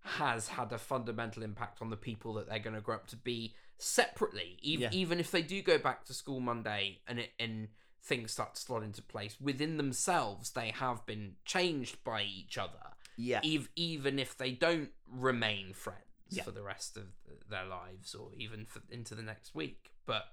has 0.00 0.48
had 0.48 0.72
a 0.72 0.78
fundamental 0.78 1.42
impact 1.42 1.82
on 1.82 1.90
the 1.90 1.96
people 1.96 2.34
that 2.34 2.48
they're 2.48 2.60
going 2.60 2.76
to 2.76 2.80
grow 2.80 2.94
up 2.94 3.08
to 3.08 3.16
be 3.16 3.54
separately. 3.78 4.56
Even 4.62 4.82
Yeah. 4.84 4.98
even 4.98 5.20
if 5.20 5.30
they 5.30 5.42
do 5.42 5.60
go 5.62 5.78
back 5.78 6.04
to 6.06 6.14
school 6.14 6.40
Monday 6.40 7.00
and 7.06 7.18
it 7.18 7.30
and 7.38 7.68
things 8.06 8.30
start 8.32 8.54
to 8.54 8.60
slot 8.60 8.82
into 8.84 9.02
place 9.02 9.36
within 9.40 9.76
themselves, 9.76 10.50
they 10.52 10.70
have 10.70 11.04
been 11.06 11.32
changed 11.44 12.02
by 12.04 12.22
each 12.22 12.56
other. 12.56 12.94
Yeah, 13.16 13.40
Ev- 13.44 13.68
even 13.76 14.18
if 14.18 14.36
they 14.36 14.52
don't 14.52 14.90
remain 15.10 15.72
friends 15.72 16.00
Yeah. 16.30 16.44
for 16.44 16.52
the 16.52 16.62
rest 16.62 16.96
of 16.96 17.04
their 17.48 17.64
lives 17.66 18.14
or 18.14 18.30
even 18.36 18.64
for, 18.66 18.80
into 18.90 19.14
the 19.14 19.22
next 19.22 19.54
week. 19.54 19.90
But 20.06 20.26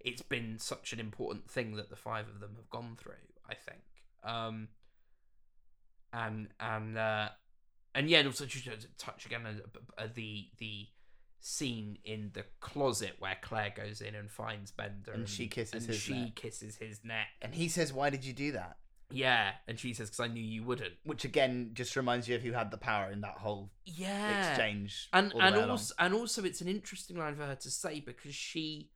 it's 0.00 0.22
been 0.22 0.58
such 0.58 0.92
an 0.92 1.00
important 1.00 1.50
thing 1.50 1.76
that 1.76 1.88
the 1.90 1.96
five 1.96 2.28
of 2.28 2.40
them 2.40 2.56
have 2.56 2.68
gone 2.70 2.96
through. 2.96 3.14
I 3.48 3.54
think. 3.54 3.82
Um, 4.22 4.68
and 6.12 6.48
and 6.60 6.98
uh, 6.98 7.28
and 7.94 8.08
yeah, 8.10 8.18
and 8.18 8.28
also 8.28 8.46
just 8.46 8.64
to 8.64 8.76
touch 8.98 9.26
again 9.26 9.42
uh, 9.98 10.06
the 10.14 10.48
the 10.58 10.88
scene 11.46 11.98
in 12.04 12.30
the 12.32 12.42
closet 12.60 13.16
where 13.18 13.36
Claire 13.42 13.70
goes 13.76 14.00
in 14.00 14.14
and 14.14 14.30
finds 14.30 14.70
Bender 14.70 15.12
And 15.12 15.28
she 15.28 15.46
kisses 15.46 15.74
and 15.74 15.92
his 15.92 16.00
she 16.00 16.22
neck. 16.24 16.34
kisses 16.36 16.76
his 16.76 17.04
neck. 17.04 17.26
and 17.42 17.54
he 17.54 17.68
says, 17.68 17.92
"Why 17.92 18.08
did 18.08 18.24
you 18.24 18.32
do 18.32 18.52
that?" 18.52 18.78
Yeah, 19.10 19.52
and 19.68 19.78
she 19.78 19.92
says, 19.92 20.08
"Because 20.08 20.20
I 20.20 20.28
knew 20.28 20.42
you 20.42 20.62
wouldn't." 20.64 20.94
Which 21.04 21.26
again 21.26 21.72
just 21.74 21.94
reminds 21.96 22.26
you 22.28 22.34
of 22.36 22.42
who 22.42 22.52
had 22.52 22.70
the 22.70 22.78
power 22.78 23.10
in 23.10 23.20
that 23.20 23.36
whole 23.36 23.70
Yeah, 23.84 24.48
exchange. 24.48 25.10
and 25.12 25.32
and 25.32 25.54
way 25.54 25.60
along. 25.60 25.70
also 25.70 25.94
and 25.98 26.14
also 26.14 26.44
it's 26.44 26.62
an 26.62 26.68
interesting 26.68 27.18
line 27.18 27.36
for 27.36 27.44
her 27.44 27.56
to 27.56 27.70
say 27.70 28.00
because 28.00 28.34
she 28.34 28.90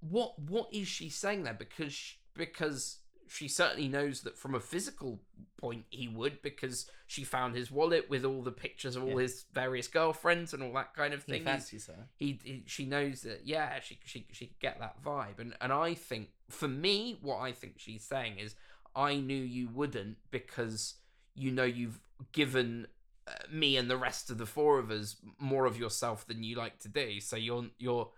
what 0.00 0.36
what 0.38 0.68
is 0.74 0.88
she 0.88 1.08
saying 1.08 1.44
there 1.44 1.54
because 1.54 1.92
sh 1.94 2.14
because 2.34 2.98
she 3.28 3.48
certainly 3.48 3.88
knows 3.88 4.20
that 4.22 4.36
from 4.38 4.54
a 4.54 4.60
physical 4.60 5.20
point 5.56 5.84
he 5.90 6.08
would 6.08 6.42
because 6.42 6.86
she 7.06 7.24
found 7.24 7.54
his 7.54 7.70
wallet 7.70 8.08
with 8.10 8.24
all 8.24 8.42
the 8.42 8.52
pictures 8.52 8.96
of 8.96 9.02
all 9.02 9.10
Yeah. 9.10 9.22
his 9.22 9.44
various 9.52 9.88
girlfriends 9.88 10.52
and 10.52 10.62
all 10.62 10.72
that 10.74 10.94
kind 10.94 11.14
of 11.14 11.24
he 11.24 11.32
thing 11.32 11.42
He's- 11.42 11.50
fancies 11.56 11.86
her. 11.86 12.08
he, 12.16 12.38
he 12.44 12.62
she 12.66 12.84
knows 12.86 13.22
that 13.22 13.42
yeah 13.44 13.80
she 13.80 13.98
she 14.04 14.26
she 14.32 14.46
could 14.46 14.58
get 14.60 14.78
that 14.80 15.02
vibe 15.02 15.38
and 15.38 15.54
and 15.60 15.72
I 15.72 15.94
think 15.94 16.28
for 16.50 16.68
me 16.68 17.18
what 17.22 17.38
I 17.40 17.52
think 17.52 17.74
she's 17.78 18.04
saying 18.04 18.38
is 18.38 18.54
I 18.96 19.16
knew 19.16 19.34
you 19.42 19.68
wouldn't 19.68 20.18
because 20.30 20.94
you 21.34 21.50
know 21.50 21.64
you've 21.64 21.98
given 22.32 22.86
uh, 23.26 23.32
me 23.50 23.76
and 23.76 23.90
the 23.90 23.96
rest 23.96 24.30
of 24.30 24.38
the 24.38 24.46
four 24.46 24.78
of 24.78 24.90
us 24.90 25.16
more 25.38 25.64
of 25.66 25.78
yourself 25.78 26.26
than 26.26 26.42
you 26.44 26.56
like 26.56 26.78
to 26.80 26.88
do 26.88 27.20
so 27.20 27.36
you're 27.36 27.66
you're 27.78 28.10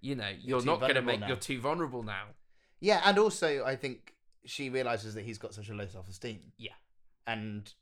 you 0.00 0.14
know 0.14 0.30
you're, 0.40 0.60
too 0.60 0.66
not 0.66 0.80
going 0.80 0.94
to 0.94 1.02
make 1.02 1.20
now. 1.20 1.26
you're 1.28 1.36
too 1.36 1.60
vulnerable 1.60 2.02
now 2.02 2.26
Yeah, 2.80 3.00
and 3.04 3.18
also 3.18 3.64
I 3.64 3.76
think 3.76 4.11
she 4.44 4.70
realizes 4.70 5.14
that 5.14 5.24
he's 5.24 5.38
got 5.38 5.54
such 5.54 5.68
a 5.68 5.74
low 5.74 5.86
self-esteem. 5.86 6.52
Yeah. 6.58 6.72
And 7.26 7.72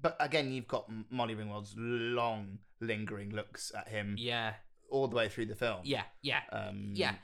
but 0.00 0.16
again, 0.20 0.50
you've 0.52 0.66
got 0.68 0.90
Molly 1.10 1.34
Ringwald's 1.34 1.74
long, 1.76 2.58
lingering 2.80 3.30
looks 3.30 3.72
at 3.76 3.88
him 3.88 4.14
yeah 4.18 4.54
all 4.90 5.06
the 5.08 5.16
way 5.16 5.28
through 5.28 5.46
the 5.46 5.54
film. 5.54 5.80
yeah 5.84 6.04
yeah 6.22 6.40
Um, 6.50 6.92
yeah 6.94 7.14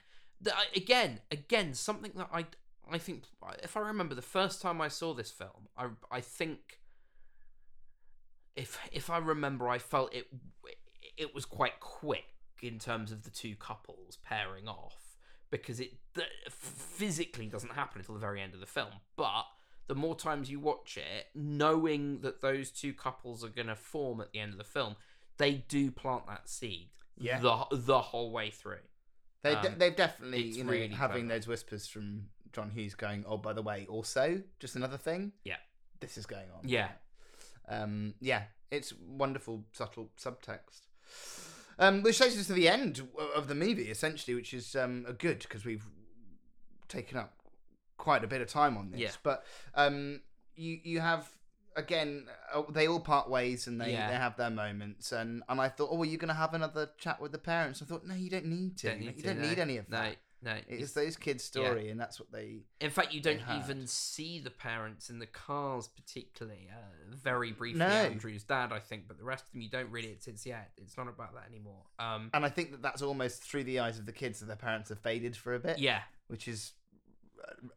the, 0.41 0.53
again 0.77 1.21
again 1.31 1.73
something 1.75 2.13
that 2.17 2.29
i 2.33 2.45
i 2.91 2.99
think 2.99 3.23
if 3.63 3.77
i 3.77 3.81
remember 3.81 4.15
the 4.15 4.21
first 4.21 4.61
time 4.61 4.81
i 4.83 4.89
saw 4.89 5.15
this 5.15 5.31
film 5.31 5.69
i 5.79 5.87
i 6.11 6.21
think 6.21 6.81
if 8.57 8.79
if 8.93 9.09
i 9.11 9.17
remember 9.19 9.69
i 9.69 9.79
felt 9.79 10.13
it 10.15 10.27
it 11.17 11.35
was 11.35 11.45
quite 11.45 11.81
quick 11.81 12.25
in 12.63 12.79
terms 12.79 13.11
of 13.13 13.23
the 13.23 13.31
two 13.31 13.55
couples 13.57 14.19
pairing 14.23 14.69
off 14.69 14.97
because 15.63 15.81
it 15.81 15.93
th- 16.15 16.27
physically 16.51 17.47
doesn't 17.47 17.73
happen 17.73 18.01
until 18.01 18.15
the 18.15 18.21
very 18.21 18.41
end 18.41 18.55
of 18.55 18.61
the 18.61 18.67
film 18.67 18.91
but 19.17 19.45
the 19.87 19.95
more 19.95 20.15
times 20.17 20.51
you 20.51 20.59
watch 20.61 20.97
it 20.97 21.27
knowing 21.35 22.21
that 22.21 22.41
those 22.41 22.71
two 22.71 22.93
couples 22.93 23.45
are 23.45 23.49
going 23.49 23.67
to 23.69 23.77
form 23.77 24.21
at 24.21 24.33
the 24.33 24.41
end 24.41 24.53
of 24.53 24.59
the 24.59 24.65
film 24.65 24.97
they 25.39 25.53
do 25.69 25.91
plant 25.91 26.27
that 26.27 26.49
seed 26.49 26.89
Yeah. 27.19 27.41
the 27.41 27.67
the 27.73 28.01
whole 28.01 28.31
way 28.31 28.51
through 28.51 28.79
They 29.43 29.55
Um, 29.55 29.75
they've 29.79 29.95
definitely 29.97 30.43
you 30.43 30.65
know 30.65 30.71
really 30.71 30.89
having 30.89 31.27
clever. 31.27 31.39
those 31.41 31.47
whispers 31.47 31.87
from 31.87 32.29
John 32.53 32.71
Hughes 32.71 32.95
going. 32.95 33.25
Oh, 33.27 33.37
by 33.37 33.53
the 33.53 33.63
way, 33.63 33.85
also 33.91 34.41
just 34.61 34.77
another 34.77 34.97
thing. 34.97 35.33
Yeah. 35.45 35.57
This 36.01 36.17
is 36.17 36.25
going 36.25 36.49
on. 36.57 36.69
Yeah. 36.69 36.89
Um. 37.69 38.15
Yeah. 38.21 38.45
It's 38.71 38.93
wonderful, 38.95 39.65
subtle 39.73 40.11
subtext. 40.17 40.83
Um, 41.79 42.03
which 42.03 42.19
takes 42.19 42.39
us 42.39 42.47
to 42.47 42.53
the 42.53 42.69
end 42.69 43.07
of 43.35 43.49
the 43.49 43.55
movie, 43.55 43.91
essentially, 43.91 44.35
which 44.35 44.55
is 44.55 44.77
um, 44.77 45.05
a 45.09 45.13
good 45.13 45.41
because 45.41 45.65
we've 45.65 45.85
taken 46.89 47.19
up 47.19 47.35
quite 47.97 48.23
a 48.23 48.27
bit 48.27 48.41
of 48.41 48.49
time 48.49 48.77
on 48.77 48.91
this. 48.91 49.01
Yeah. 49.01 49.11
But 49.23 49.45
um, 49.75 50.21
you 50.57 50.79
you 50.83 51.01
have 51.01 51.29
again, 51.77 52.27
uh, 52.53 52.63
they 52.71 52.87
all 52.87 53.01
part 53.01 53.29
ways 53.29 53.67
and 53.67 53.81
they, 53.81 53.93
Yeah. 53.93 54.11
they 54.11 54.17
have 54.17 54.37
their 54.37 54.51
moments. 54.51 55.13
And, 55.13 55.43
and 55.49 55.61
I 55.61 55.69
thought, 55.69 55.89
oh, 55.91 56.01
are 56.03 56.05
you 56.05 56.17
going 56.19 56.29
to 56.29 56.35
have 56.35 56.55
another 56.55 56.91
chat 56.99 57.21
with 57.21 57.33
the 57.33 57.39
parents? 57.39 57.83
I 57.83 57.85
thought, 57.85 58.07
no, 58.07 58.15
you 58.15 58.31
don't 58.31 58.47
need 58.47 58.77
to. 58.79 58.89
Don't 58.89 59.01
you 59.01 59.07
need 59.09 59.17
you 59.17 59.23
to, 59.23 59.29
don't 59.29 59.41
no. 59.41 59.49
need 59.49 59.59
any 59.59 59.77
of 59.79 59.89
that. 59.91 60.11
no. 60.11 60.15
No, 60.45 60.57
it's 60.69 60.93
those 60.93 61.17
kids' 61.17 61.43
story, 61.43 61.89
and 61.89 61.99
that's 61.99 62.21
what 62.21 62.31
they. 62.31 62.65
In 62.81 62.91
fact, 62.91 63.15
you 63.15 63.21
don't 63.23 63.41
even 63.57 63.87
see 63.87 64.39
the 64.41 64.51
parents 64.51 65.09
in 65.09 65.19
the 65.19 65.27
cars, 65.27 65.89
particularly. 65.89 66.69
Uh, 66.71 67.15
very 67.17 67.53
briefly, 67.53 67.79
No. 67.79 67.87
Andrew's 67.87 68.45
dad, 68.45 68.73
I 68.73 68.79
think, 68.81 69.09
but 69.09 69.17
the 69.17 69.25
rest 69.25 69.47
of 69.47 69.53
them, 69.53 69.63
you 69.63 69.71
don't 69.71 69.91
really. 69.91 70.09
It's, 70.09 70.27
it's 70.29 70.45
yeah, 70.45 70.63
it's 70.77 70.97
not 70.99 71.09
about 71.09 71.35
that 71.35 71.45
anymore. 71.49 71.83
Um, 71.99 72.31
And 72.35 72.45
I 72.45 72.51
think 72.51 72.73
that 72.73 72.83
that's 72.83 73.01
almost 73.03 73.43
through 73.43 73.65
the 73.65 73.81
eyes 73.81 73.99
of 73.99 74.07
the 74.07 74.13
kids 74.13 74.41
that 74.41 74.47
their 74.47 74.57
parents 74.57 74.91
have 74.91 74.99
faded 74.99 75.35
for 75.37 75.55
a 75.55 75.59
bit, 75.59 75.79
yeah, 75.79 76.03
which 76.29 76.47
is 76.49 76.73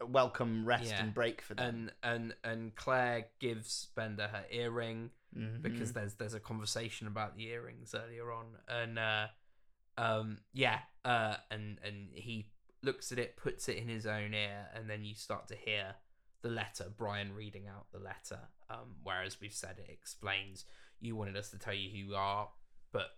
a 0.02 0.06
welcome 0.06 0.66
rest 0.66 0.90
Yeah. 0.90 1.02
and 1.04 1.14
break 1.14 1.42
for 1.42 1.54
them. 1.54 1.68
and 1.68 1.92
and 2.04 2.36
and 2.44 2.76
Claire 2.76 3.28
gives 3.40 3.88
Bender 3.96 4.28
her 4.28 4.46
earring 4.52 5.12
Mhm. 5.38 5.62
because 5.62 5.94
there's 5.94 6.16
there's 6.16 6.34
a 6.34 6.40
conversation 6.40 7.06
about 7.08 7.36
the 7.36 7.48
earrings 7.48 7.94
earlier 7.94 8.32
on, 8.32 8.46
and 8.68 8.98
uh, 8.98 9.28
um, 9.98 10.38
yeah, 10.54 10.80
uh, 11.04 11.36
and 11.52 11.80
and 11.84 12.10
he 12.14 12.50
looks 12.88 13.12
at 13.12 13.20
it, 13.20 13.38
puts 13.38 13.68
it 13.68 13.78
in 13.78 13.90
his 13.90 14.08
own 14.08 14.34
ear, 14.34 14.70
and 14.74 14.90
then 14.90 15.04
you 15.04 15.14
start 15.14 15.48
to 15.50 15.56
hear 15.56 15.96
the 16.42 16.50
letter, 16.50 16.86
Brian 16.98 17.36
reading 17.36 17.68
out 17.68 17.92
the 17.92 18.00
letter. 18.00 18.40
Um, 18.70 18.96
whereas 19.04 19.40
we've 19.40 19.54
said 19.54 19.76
it 19.78 19.92
explains 19.92 20.66
you 21.00 21.16
wanted 21.16 21.36
us 21.36 21.50
to 21.52 21.60
tell 21.60 21.74
you 21.74 21.90
who 21.90 21.98
you 21.98 22.16
are, 22.16 22.50
but 22.92 23.10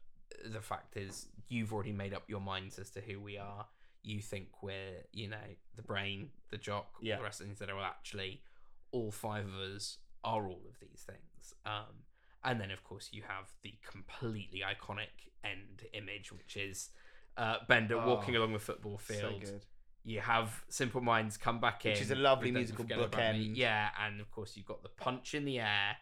the 0.51 0.61
fact 0.61 0.97
is 0.97 1.27
you've 1.47 1.71
already 1.71 1.91
made 1.91 2.13
up 2.13 2.23
your 2.27 2.41
minds 2.41 2.79
as 2.79 2.89
to 2.91 3.01
who 3.01 3.21
we 3.21 3.37
are. 3.37 3.67
You 4.01 4.21
think 4.21 4.47
we're, 4.61 5.03
you 5.13 5.29
know, 5.29 5.37
the 5.75 5.83
brain, 5.83 6.29
the 6.49 6.57
jock, 6.57 6.89
all 6.95 7.05
the 7.17 7.23
rest 7.23 7.39
of 7.39 7.45
the 7.45 7.49
things 7.49 7.59
that 7.59 7.69
are 7.69 7.83
actually 7.83 8.41
all 8.91 9.11
five 9.11 9.45
of 9.45 9.75
us 9.75 9.97
are 10.23 10.47
all 10.47 10.61
of 10.67 10.79
these 10.79 11.05
things. 11.05 11.53
Um, 11.65 12.03
and 12.43 12.59
then, 12.59 12.71
of 12.71 12.83
course, 12.83 13.09
you 13.11 13.23
have 13.27 13.49
the 13.61 13.75
completely 13.87 14.61
iconic 14.61 15.29
end 15.43 15.83
image, 15.93 16.31
which 16.31 16.55
is 16.57 16.89
uh, 17.37 17.57
Bender 17.67 17.97
Oh, 18.01 18.07
walking 18.07 18.35
along 18.35 18.53
the 18.53 18.59
football 18.59 18.99
so 19.03 19.13
field. 19.13 19.41
good. 19.41 19.65
You 20.03 20.21
have 20.21 20.63
Simple 20.69 21.01
Minds 21.01 21.37
come 21.37 21.59
back 21.59 21.85
in, 21.85 21.91
Which 21.91 22.01
is 22.01 22.11
a 22.11 22.15
lovely 22.15 22.51
musical 22.51 22.83
Forget 22.85 22.99
About 22.99 23.35
Me. 23.35 23.49
bookend. 23.49 23.57
Yeah, 23.57 23.89
and 24.03 24.19
of 24.21 24.31
course 24.31 24.55
you've 24.55 24.65
got 24.65 24.81
the 24.81 24.89
punch 24.89 25.35
in 25.35 25.45
the 25.45 25.59
air 25.59 25.97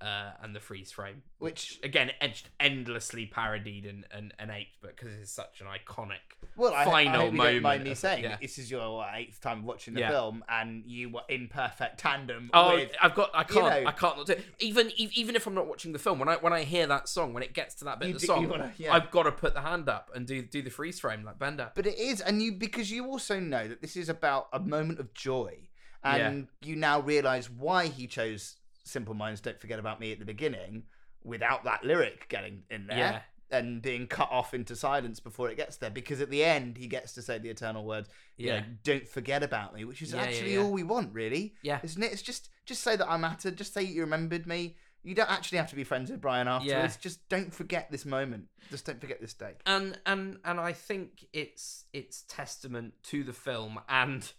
uh, 0.00 0.30
and 0.42 0.54
the 0.54 0.60
freeze 0.60 0.92
frame, 0.92 1.22
Which 1.38 1.80
again 1.82 2.12
edged 2.20 2.48
endlessly 2.60 3.26
parodied 3.26 3.84
and, 3.84 4.04
and, 4.12 4.32
and 4.38 4.50
aped, 4.50 4.76
but 4.80 4.96
because 4.96 5.12
it's 5.20 5.32
such 5.32 5.60
an 5.60 5.66
iconic. 5.66 6.18
Well, 6.56 6.72
I, 6.72 6.84
final 6.84 7.14
I 7.14 7.16
hope 7.16 7.32
you 7.32 7.36
don't 7.36 7.36
mind 7.36 7.62
moment 7.62 7.84
me 7.84 7.90
of- 7.92 7.98
saying 7.98 8.22
yeah. 8.24 8.36
this 8.40 8.58
is 8.58 8.70
your 8.70 8.96
what, 8.96 9.08
eighth 9.14 9.40
time 9.40 9.64
watching 9.64 9.94
the 9.94 10.00
Yeah. 10.00 10.10
film, 10.10 10.44
and 10.48 10.84
you 10.86 11.10
were 11.10 11.22
in 11.28 11.48
perfect 11.48 11.98
tandem 11.98 12.50
Oh, 12.54 12.74
with. 12.76 12.92
I've 13.02 13.14
got. 13.14 13.30
I 13.34 13.42
can't. 13.44 13.66
know- 13.66 13.88
I 13.88 13.92
can't 13.92 14.16
not 14.18 14.26
do. 14.26 14.32
It. 14.34 14.44
Even 14.60 14.90
e- 14.96 15.10
even 15.14 15.34
if 15.36 15.46
I'm 15.46 15.54
not 15.54 15.66
watching 15.66 15.92
the 15.92 15.98
film, 15.98 16.18
when 16.20 16.28
I 16.28 16.36
when 16.36 16.52
I 16.52 16.62
hear 16.62 16.86
that 16.86 17.08
song, 17.08 17.34
when 17.34 17.42
it 17.42 17.52
gets 17.54 17.74
to 17.76 17.84
that 17.86 17.98
bit 17.98 18.08
You 18.10 18.14
of 18.14 18.20
the 18.20 18.26
do- 18.28 18.32
you 18.34 18.38
song, 18.40 18.48
wanna- 18.50 18.72
yeah. 18.76 18.94
I've 18.94 19.10
got 19.10 19.24
to 19.24 19.32
put 19.32 19.54
the 19.54 19.62
hand 19.62 19.88
up 19.88 20.10
and 20.14 20.26
do 20.26 20.42
do 20.42 20.62
the 20.62 20.70
freeze 20.70 21.00
frame 21.00 21.24
like 21.24 21.38
Bender. 21.38 21.72
But 21.74 21.86
it 21.86 21.98
is, 21.98 22.20
and 22.20 22.40
you 22.42 22.52
because 22.52 22.90
you 22.90 23.06
also 23.06 23.40
know 23.40 23.66
that 23.66 23.80
this 23.82 23.96
is 23.96 24.08
about 24.08 24.48
a 24.52 24.60
moment 24.60 25.00
of 25.00 25.12
joy, 25.14 25.68
and 26.04 26.48
you 26.62 26.76
now 26.76 27.00
realise 27.00 27.50
why 27.50 27.86
he 27.88 28.06
chose 28.06 28.56
"Simple 28.88 29.14
Minds 29.14 29.40
Don't 29.40 29.60
Forget 29.60 29.78
About 29.78 30.00
Me" 30.00 30.12
at 30.12 30.18
the 30.18 30.24
beginning 30.24 30.84
without 31.24 31.64
that 31.64 31.84
lyric 31.84 32.28
getting 32.28 32.62
in 32.70 32.86
there. 32.86 32.98
Yeah. 32.98 33.20
And 33.50 33.80
being 33.80 34.06
cut 34.06 34.28
off 34.30 34.52
into 34.52 34.76
silence 34.76 35.20
before 35.20 35.48
it 35.50 35.56
gets 35.56 35.76
there, 35.78 35.88
because 35.88 36.20
at 36.20 36.28
the 36.28 36.44
end 36.44 36.76
he 36.76 36.86
gets 36.86 37.14
to 37.14 37.22
say 37.22 37.38
the 37.38 37.48
eternal 37.48 37.82
words, 37.86 38.10
you 38.36 38.48
Yeah. 38.48 38.60
know, 38.60 38.66
"Don't 38.82 39.08
forget 39.08 39.42
about 39.42 39.74
me," 39.74 39.84
which 39.86 40.02
is 40.02 40.12
Yeah, 40.12 40.16
yeah, 40.22 40.28
actually 40.28 40.52
yeah. 40.54 40.60
all 40.60 40.70
we 40.70 40.82
want, 40.82 41.14
really. 41.14 41.54
Yeah. 41.62 41.80
isn't 41.82 42.02
it? 42.02 42.12
It's 42.12 42.20
just 42.22 42.50
just 42.66 42.82
say 42.82 42.94
that 42.96 43.08
I 43.10 43.16
mattered, 43.16 43.56
just 43.56 43.72
say 43.72 43.82
you 43.82 44.02
remembered 44.02 44.46
me. 44.46 44.76
You 45.02 45.14
don't 45.14 45.30
actually 45.30 45.56
have 45.58 45.70
to 45.70 45.76
be 45.76 45.84
friends 45.84 46.10
with 46.10 46.20
Brian 46.20 46.46
afterwards. 46.46 46.98
Just 46.98 47.26
don't 47.30 47.54
forget 47.54 47.90
this 47.90 48.04
moment. 48.04 48.48
Just 48.68 48.84
don't 48.84 49.00
forget 49.00 49.18
this 49.22 49.32
day. 49.32 49.54
and 49.64 49.98
and 50.04 50.38
and 50.44 50.60
I 50.60 50.74
think 50.74 51.24
it's 51.32 51.86
it's 51.94 52.24
testament 52.28 53.02
to 53.04 53.24
the 53.24 53.32
film 53.32 53.80
and 53.88 54.30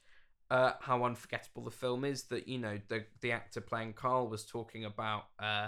uh, 0.52 0.74
how 0.82 1.04
unforgettable 1.04 1.64
the 1.64 1.72
film 1.72 2.04
is 2.04 2.24
that 2.24 2.48
you 2.48 2.58
know 2.58 2.80
the 2.88 3.06
the 3.22 3.32
actor 3.32 3.62
playing 3.62 3.94
Carl 3.94 4.28
was 4.28 4.46
talking 4.46 4.86
about 4.86 5.26
uh, 5.40 5.68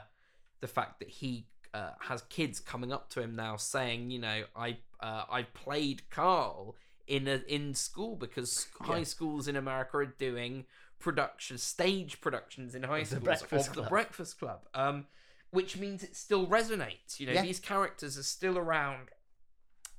the 0.59 0.67
fact 0.67 0.99
that 0.99 1.09
he 1.09 1.47
uh, 1.73 1.91
has 1.99 2.23
kids 2.23 2.59
coming 2.59 2.91
up 2.91 3.09
to 3.11 3.21
him 3.21 3.35
now 3.35 3.55
saying 3.55 4.11
you 4.11 4.19
know 4.19 4.43
I 4.55 4.77
uh, 4.99 5.23
I 5.29 5.43
played 5.43 6.09
Carl 6.09 6.75
in 7.07 7.27
a, 7.27 7.41
in 7.47 7.73
school 7.73 8.15
because 8.15 8.67
high 8.81 9.03
schools 9.03 9.47
in 9.47 9.55
America 9.55 9.97
are 9.97 10.05
doing 10.05 10.65
production 10.99 11.57
stage 11.57 12.21
productions 12.21 12.75
in 12.75 12.83
high 12.83 13.03
schools 13.03 13.23
Breakfast 13.23 13.69
of 13.69 13.75
the 13.75 13.81
Breakfast 13.83 14.39
Club. 14.39 14.61
Um, 14.73 15.07
which 15.51 15.75
means 15.75 16.01
it 16.01 16.15
still 16.15 16.47
resonates. 16.47 17.19
You 17.19 17.27
know, 17.27 17.33
Yeah. 17.33 17.41
these 17.41 17.59
characters 17.59 18.17
are 18.17 18.23
still 18.23 18.57
around 18.57 19.09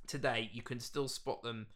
today. 0.07 0.49
You 0.51 0.63
can 0.63 0.79
still 0.79 1.07
spot 1.07 1.43
them 1.43 1.67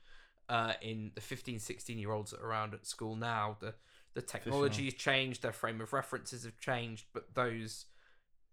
uh, 0.50 0.74
in 0.82 1.12
the 1.16 1.22
15, 1.22 1.60
16 1.60 1.98
year 1.98 2.12
olds 2.12 2.32
that 2.32 2.42
are 2.42 2.48
around 2.48 2.74
at 2.74 2.86
school 2.86 3.16
now. 3.16 3.58
The 3.60 3.74
the 4.14 4.22
technology 4.22 4.86
has 4.86 4.96
changed, 4.96 5.44
their 5.44 5.52
frame 5.54 5.80
of 5.80 5.94
references 5.94 6.44
have 6.44 6.60
changed, 6.60 7.06
but 7.14 7.36
those 7.36 7.86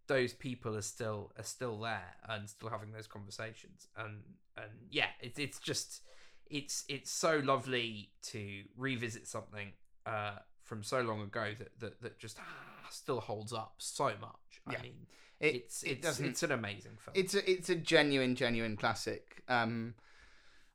those 0.07 0.35
people 0.35 0.77
are 0.77 0.83
still 0.83 1.33
are 1.39 1.45
still 1.45 1.81
there 1.81 2.17
and 2.29 2.49
still 2.49 2.69
having 2.69 2.93
those 2.93 3.07
conversations. 3.07 3.87
And 3.97 4.23
and 4.57 4.71
yeah, 4.91 5.09
it's 5.21 5.39
it's 5.39 5.59
just 5.59 6.03
it's 6.47 6.85
it's 6.89 7.11
so 7.11 7.39
lovely 7.43 8.11
to 8.25 8.63
revisit 8.77 9.27
something 9.27 9.73
uh, 10.07 10.37
from 10.63 10.83
so 10.83 11.01
long 11.01 11.23
ago 11.23 11.53
that 11.59 11.81
that, 11.81 12.03
that 12.03 12.19
just 12.19 12.39
ah, 12.41 12.89
still 12.91 13.21
holds 13.21 13.53
up 13.53 13.75
so 13.79 14.13
much. 14.21 14.61
I 14.67 14.73
Yeah. 14.73 14.83
mean, 14.83 15.07
It, 15.41 15.55
it's 15.57 15.83
it 15.83 15.91
it's 15.93 16.03
doesn't. 16.03 16.27
it's 16.27 16.43
an 16.43 16.53
amazing 16.53 16.93
film. 16.99 17.17
it's 17.17 17.35
a 17.35 17.51
it's 17.51 17.69
a 17.71 17.75
genuine 17.75 18.35
genuine 18.35 18.77
classic 18.77 19.43
um 19.49 19.95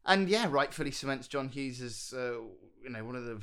and 0.09 0.27
yeah 0.27 0.47
rightfully 0.49 0.91
cements 0.91 1.27
john 1.27 1.47
hughes 1.47 1.81
as 1.81 2.13
uh, 2.17 2.33
you 2.83 2.89
know 2.89 3.03
one 3.05 3.15
of 3.15 3.23
the 3.25 3.37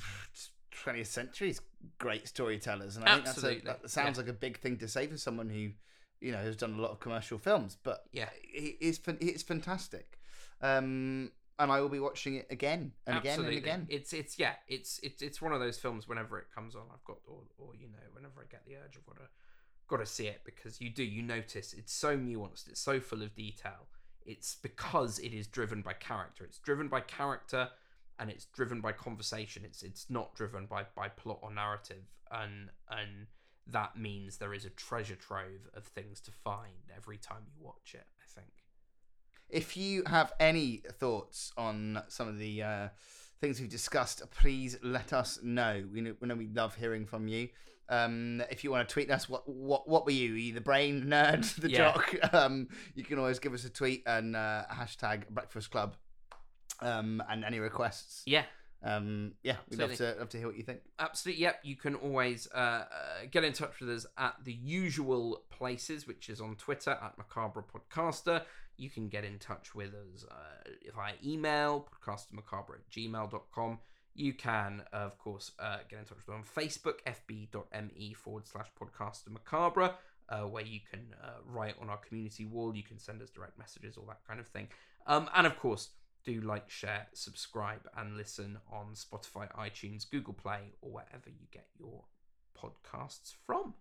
20th 0.85 1.07
century's 1.07 1.61
great 1.99 2.29
storytellers 2.29 2.97
and 2.97 3.05
i 3.07 3.15
think 3.15 3.27
Absolutely, 3.29 3.61
that's 3.65 3.79
a, 3.79 3.83
that 3.83 3.91
sounds 3.91 4.19
yeah. 4.19 4.23
like 4.23 4.31
a 4.31 4.35
big 4.35 4.59
thing 4.59 4.77
to 4.77 4.89
say 4.89 5.07
for 5.07 5.17
someone 5.17 5.49
who 5.49 5.71
you 6.21 6.33
know 6.33 6.39
has 6.39 6.57
done 6.57 6.75
a 6.75 6.81
lot 6.83 6.91
of 6.91 7.01
commercial 7.01 7.39
films 7.39 7.77
but 7.83 8.05
Yeah. 8.13 8.29
it 8.43 8.77
is 8.81 9.01
it's 9.21 9.43
fantastic 9.43 10.19
um 10.61 11.31
and 11.59 11.73
i 11.73 11.81
will 11.81 11.89
be 11.89 12.01
watching 12.01 12.35
it 12.35 12.47
again 12.51 12.93
and 13.07 13.17
Absolutely. 13.17 13.57
again 13.59 13.81
and 13.81 13.89
again 13.89 13.97
It's 13.99 14.13
it's 14.13 14.39
yeah, 14.39 14.55
it's 14.69 14.99
it's 15.03 15.23
it's 15.23 15.41
one 15.41 15.53
of 15.53 15.61
those 15.61 15.79
films. 15.79 16.07
Whenever 16.07 16.39
it 16.39 16.47
comes 16.55 16.75
on, 16.75 16.83
I've 16.93 17.05
got 17.05 17.17
or 17.27 17.41
or 17.57 17.75
you 17.75 17.87
know, 17.89 18.05
whenever 18.13 18.41
I 18.41 18.45
get 18.51 18.67
the 18.67 18.75
urge, 18.77 18.97
I've 18.99 19.07
got 19.07 19.17
to 19.17 19.29
got 19.89 19.97
to 19.99 20.07
see 20.07 20.27
it 20.27 20.43
because 20.45 20.81
you 20.83 20.91
do 20.91 21.03
you 21.03 21.23
notice 21.23 21.73
it's 21.73 21.95
so 21.95 22.17
nuanced, 22.17 22.69
it's 22.69 22.81
so 22.81 23.01
full 23.01 23.23
of 23.23 23.35
detail. 23.35 23.87
It's 24.27 24.57
because 24.57 25.19
it 25.21 25.33
is 25.33 25.47
driven 25.47 25.83
by 25.83 25.95
character. 25.95 26.45
It's 26.45 26.59
driven 26.59 26.89
by 26.89 27.01
character, 27.01 27.69
and 28.19 28.31
it's 28.31 28.47
driven 28.47 28.81
by 28.81 28.93
conversation. 28.93 29.65
It's 29.65 29.83
it's 29.83 30.11
not 30.11 30.35
driven 30.35 30.67
by 30.67 30.87
by 30.95 31.09
plot 31.09 31.39
or 31.43 31.53
narrative, 31.53 32.05
and 32.31 32.71
and 32.91 33.27
that 33.69 33.97
means 33.97 34.37
there 34.37 34.55
is 34.55 34.65
a 34.65 34.71
treasure 34.71 35.17
trove 35.17 35.69
of 35.75 35.85
things 35.85 36.21
to 36.23 36.31
find 36.31 36.91
every 36.97 37.17
time 37.17 37.43
you 37.47 37.65
watch 37.65 37.95
it. 37.95 38.07
I 38.21 38.41
think. 38.41 38.53
If 39.49 39.77
you 39.77 40.03
have 40.07 40.33
any 40.41 40.83
thoughts 40.99 41.53
on 41.57 42.03
some 42.09 42.27
of 42.27 42.39
the 42.39 42.63
uh, 42.63 42.89
things 43.41 43.61
we've 43.61 43.71
discussed, 43.71 44.23
please 44.31 44.77
let 44.83 45.13
us 45.13 45.39
know. 45.43 45.85
We 45.93 46.01
know, 46.01 46.15
we 46.21 46.29
know 46.29 46.35
we 46.35 46.49
love 46.49 46.75
hearing 46.75 47.07
from 47.07 47.29
you. 47.29 47.49
Um, 47.89 48.43
if 48.51 48.65
you 48.65 48.71
want 48.71 48.89
to 48.89 48.93
tweet 48.93 49.11
us, 49.11 49.29
what 49.29 49.49
what 49.49 49.89
what 49.89 50.05
were 50.05 50.11
you? 50.13 50.33
You 50.35 50.53
the 50.55 50.61
brain 50.61 51.05
nerd, 51.07 51.55
the 51.61 51.71
Yeah. 51.71 51.79
jock? 51.93 52.15
Um, 52.35 52.69
you 52.95 53.05
can 53.05 53.19
always 53.19 53.39
give 53.39 53.55
us 53.55 53.65
a 53.65 53.71
tweet 53.71 54.03
and 54.07 54.35
uh, 54.37 54.65
hashtag 54.73 55.29
Breakfast 55.29 55.71
Club. 55.71 55.97
Um, 56.81 57.23
and 57.31 57.43
any 57.45 57.59
requests. 57.59 58.23
Yeah. 58.27 58.45
Um, 58.83 59.33
yeah, 59.43 59.57
we'd 59.71 59.81
love 59.81 59.95
to 59.95 60.15
love 60.19 60.29
to 60.29 60.39
hear 60.39 60.47
what 60.47 60.57
you 60.57 60.63
think. 60.63 60.81
Absolutely. 60.99 61.43
Yep. 61.43 61.61
You 61.65 61.77
can 61.77 61.95
always 61.95 62.47
uh, 62.55 62.59
uh, 62.59 62.85
get 63.31 63.43
in 63.45 63.53
touch 63.55 63.81
with 63.81 63.89
us 63.91 64.05
at 64.19 64.35
the 64.45 64.53
usual 64.53 65.43
places, 65.51 66.07
which 66.07 66.29
is 66.29 66.41
on 66.41 66.55
Twitter 66.57 66.91
at 66.91 67.17
Macabre 67.17 67.63
Podcaster. 67.63 68.43
You 68.77 68.91
can 68.91 69.09
get 69.09 69.25
in 69.25 69.39
touch 69.39 69.75
with 69.75 69.95
us 69.95 70.27
uh, 70.31 70.71
via 70.95 71.15
email, 71.25 71.89
podcastermacabre 72.07 72.75
at 72.75 72.91
gmail.com. 72.95 73.79
You 74.17 74.33
can, 74.33 74.83
of 74.95 75.19
course, 75.19 75.53
uh, 75.59 75.79
get 75.91 75.99
in 75.99 76.07
touch 76.07 76.17
with 76.27 76.35
us 76.35 76.43
on 76.57 76.65
Facebook, 76.65 77.01
fb.me 77.07 78.15
forward 78.15 78.47
slash 78.47 78.69
podcaster 78.81 79.29
macabre, 79.31 79.95
uh, 80.31 80.41
where 80.43 80.65
you 80.65 80.81
can 80.91 81.15
uh, 81.23 81.41
write 81.45 81.75
on 81.81 81.91
our 81.91 81.99
community 81.99 82.47
wall. 82.47 82.75
You 82.75 82.83
can 82.83 82.99
send 82.99 83.21
us 83.21 83.29
direct 83.29 83.59
messages, 83.59 83.99
all 83.99 84.07
that 84.07 84.27
kind 84.27 84.41
of 84.41 84.49
thing. 84.49 84.69
Um, 85.07 85.29
and 85.35 85.47
of 85.47 85.59
course, 85.59 85.91
do 86.25 86.41
like, 86.41 86.71
share, 86.71 87.09
subscribe, 87.13 87.87
and 87.97 88.17
listen 88.17 88.59
on 88.73 88.95
Spotify, 88.95 89.55
iTunes, 89.55 90.11
Google 90.11 90.35
Play, 90.35 90.73
or 90.81 90.91
wherever 90.91 91.29
you 91.29 91.47
get 91.53 91.67
your 91.79 92.05
podcasts 92.59 93.35
from. 93.47 93.75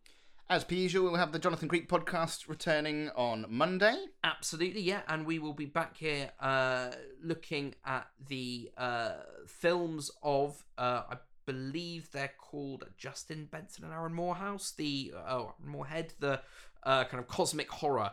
As 0.47 0.63
per 0.63 0.76
usual, 0.76 1.05
we'll 1.05 1.15
have 1.15 1.31
the 1.31 1.39
Jonathan 1.39 1.67
Creek 1.67 1.89
podcast 1.89 2.47
returning 2.47 3.09
on 3.15 3.47
Monday. 3.49 3.95
Absolutely, 4.23 4.81
yeah, 4.81 5.01
and 5.07 5.26
we 5.26 5.39
will 5.39 5.53
be 5.53 5.65
back 5.65 5.97
here 5.97 6.30
uh, 6.39 6.91
looking 7.23 7.73
at 7.84 8.07
the 8.27 8.69
uh, 8.77 9.13
films 9.47 10.11
of, 10.22 10.63
uh, 10.77 11.01
I 11.09 11.15
believe 11.47 12.11
they're 12.11 12.34
called 12.38 12.84
Justin 12.95 13.47
Benson 13.51 13.85
and 13.85 13.93
Aaron 13.93 14.13
Morehouse, 14.13 14.72
the 14.77 15.13
oh 15.27 15.55
Moorhead, 15.63 16.13
the 16.19 16.41
uh, 16.84 17.05
kind 17.05 17.19
of 17.19 17.27
cosmic 17.27 17.72
horror 17.72 18.11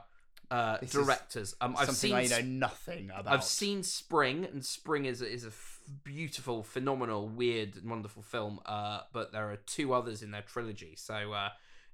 uh, 0.51 0.79
directors. 0.91 1.55
Um, 1.61 1.77
I've 1.79 1.91
Something 1.91 2.29
seen 2.29 2.33
I 2.33 2.41
know 2.41 2.47
nothing 2.47 3.11
about. 3.11 3.31
I've 3.31 3.45
seen 3.45 3.83
Spring, 3.83 4.47
and 4.47 4.65
Spring 4.65 5.05
is 5.05 5.21
is 5.21 5.45
a 5.45 5.49
f- 5.49 5.81
beautiful, 6.03 6.63
phenomenal, 6.63 7.29
weird, 7.29 7.77
and 7.77 7.91
wonderful 7.91 8.23
film. 8.23 8.59
Uh, 8.65 9.01
but 9.13 9.33
there 9.33 9.51
are 9.51 9.57
two 9.57 9.93
others 9.93 10.23
in 10.23 10.31
their 10.31 10.43
trilogy, 10.43 10.95
so 10.97 11.33
uh, 11.33 11.51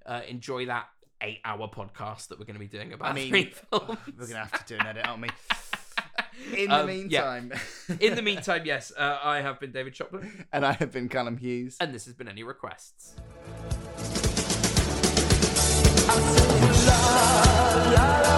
uh, 0.09 0.21
enjoy 0.27 0.65
that 0.65 0.87
eight-hour 1.21 1.67
podcast 1.69 2.29
that 2.29 2.39
we're 2.39 2.45
going 2.45 2.55
to 2.55 2.59
be 2.59 2.67
doing 2.67 2.93
about 2.93 3.09
I 3.11 3.13
mean, 3.13 3.29
three 3.29 3.45
films. 3.71 3.97
We're 4.17 4.27
gonna 4.27 4.39
have 4.45 4.65
to 4.65 4.73
do 4.73 4.79
an 4.79 4.87
edit, 4.87 5.05
aren't 5.07 5.21
we? 5.21 5.29
In 6.63 6.69
the 6.69 6.75
Um, 6.75 6.89
yeah. 7.09 7.39
meantime, 7.41 7.53
In 7.99 8.15
the 8.15 8.21
meantime, 8.21 8.61
yes, 8.65 8.91
uh, 8.97 9.19
I 9.21 9.41
have 9.41 9.59
been 9.59 9.71
David 9.73 9.93
Choplin, 9.93 10.45
and 10.53 10.65
I 10.65 10.71
have 10.73 10.91
been 10.93 11.09
Callum 11.09 11.37
Hughes. 11.37 11.75
and 11.81 11.93
this 11.93 12.05
has 12.05 12.13
been 12.13 12.27
Any 12.29 12.43
Requests. 12.43 13.15
la 16.87 16.95
la 17.93 18.28